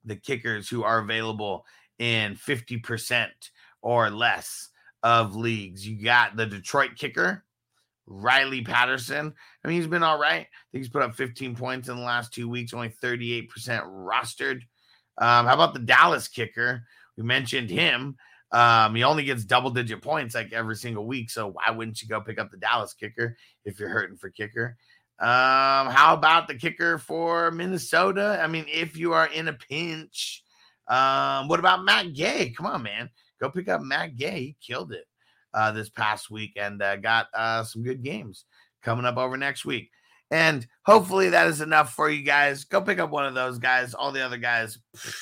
[0.10, 1.66] the kickers who are available
[1.98, 3.28] in 50%
[3.82, 4.70] or less
[5.04, 5.88] of leagues.
[5.88, 7.46] You got the Detroit kicker,
[8.08, 9.34] Riley Patterson.
[9.64, 10.42] I mean, he's been all right.
[10.42, 14.62] I think he's put up 15 points in the last two weeks, only 38% rostered.
[15.18, 16.84] Um, how about the Dallas kicker?
[17.18, 18.16] We mentioned him.
[18.52, 21.30] Um, he only gets double digit points like every single week.
[21.30, 24.76] So why wouldn't you go pick up the Dallas kicker if you're hurting for kicker?
[25.22, 28.40] Um, how about the kicker for Minnesota?
[28.42, 30.44] I mean, if you are in a pinch,
[30.88, 32.52] um, what about Matt Gay?
[32.56, 33.10] Come on, man.
[33.42, 34.40] Go pick up Matt Gay.
[34.40, 35.06] He killed it
[35.54, 38.46] uh, this past week and uh, got uh, some good games
[38.82, 39.90] coming up over next week.
[40.32, 42.64] And hopefully that is enough for you guys.
[42.64, 43.94] Go pick up one of those guys.
[43.94, 45.16] All the other guys, pff,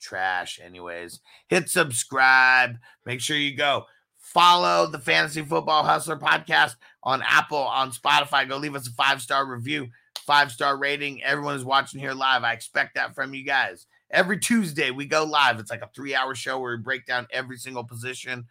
[0.00, 1.20] trash, anyways.
[1.48, 2.76] Hit subscribe.
[3.06, 3.86] Make sure you go
[4.18, 6.74] follow the Fantasy Football Hustler podcast
[7.08, 8.46] on Apple, on Spotify.
[8.46, 9.88] Go leave us a five star review,
[10.26, 11.22] five star rating.
[11.22, 12.44] Everyone is watching here live.
[12.44, 13.86] I expect that from you guys.
[14.10, 15.58] Every Tuesday, we go live.
[15.58, 18.44] It's like a three hour show where we break down every single position.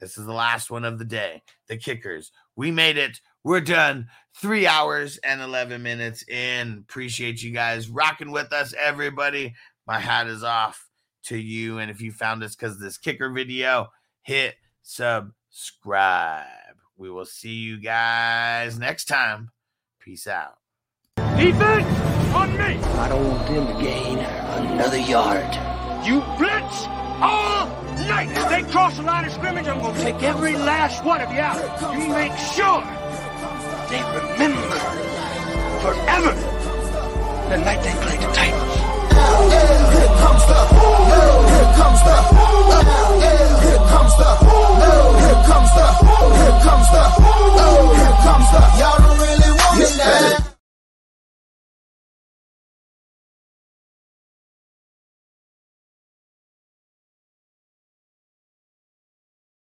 [0.00, 1.42] This is the last one of the day.
[1.68, 2.30] The kickers.
[2.56, 3.20] We made it.
[3.42, 4.08] We're done.
[4.36, 6.84] Three hours and 11 minutes in.
[6.86, 9.54] Appreciate you guys rocking with us, everybody.
[9.86, 10.88] My hat is off
[11.24, 11.78] to you.
[11.78, 13.88] And if you found us because this kicker video,
[14.22, 16.44] hit subscribe.
[16.96, 19.50] We will see you guys next time.
[20.00, 20.58] Peace out.
[21.16, 21.86] Defense
[22.32, 22.78] on me.
[22.78, 25.52] I don't want them to gain another yard.
[26.06, 26.86] You blitz
[27.20, 27.66] all
[28.06, 28.30] night.
[28.30, 31.32] If they cross the line of scrimmage, I'm going to take every last one of
[31.32, 31.58] you out.
[31.98, 32.82] You make sure
[33.90, 34.78] they remember
[35.82, 36.32] forever
[37.50, 38.74] the night they played the Titans.
[39.94, 41.33] Here comes the,
[41.76, 43.60] comes the, oh, yeah.
[43.64, 48.62] here comes the, oh, here comes the, oh, here comes the, oh, here comes the,
[48.80, 50.53] y'all don't really want it now.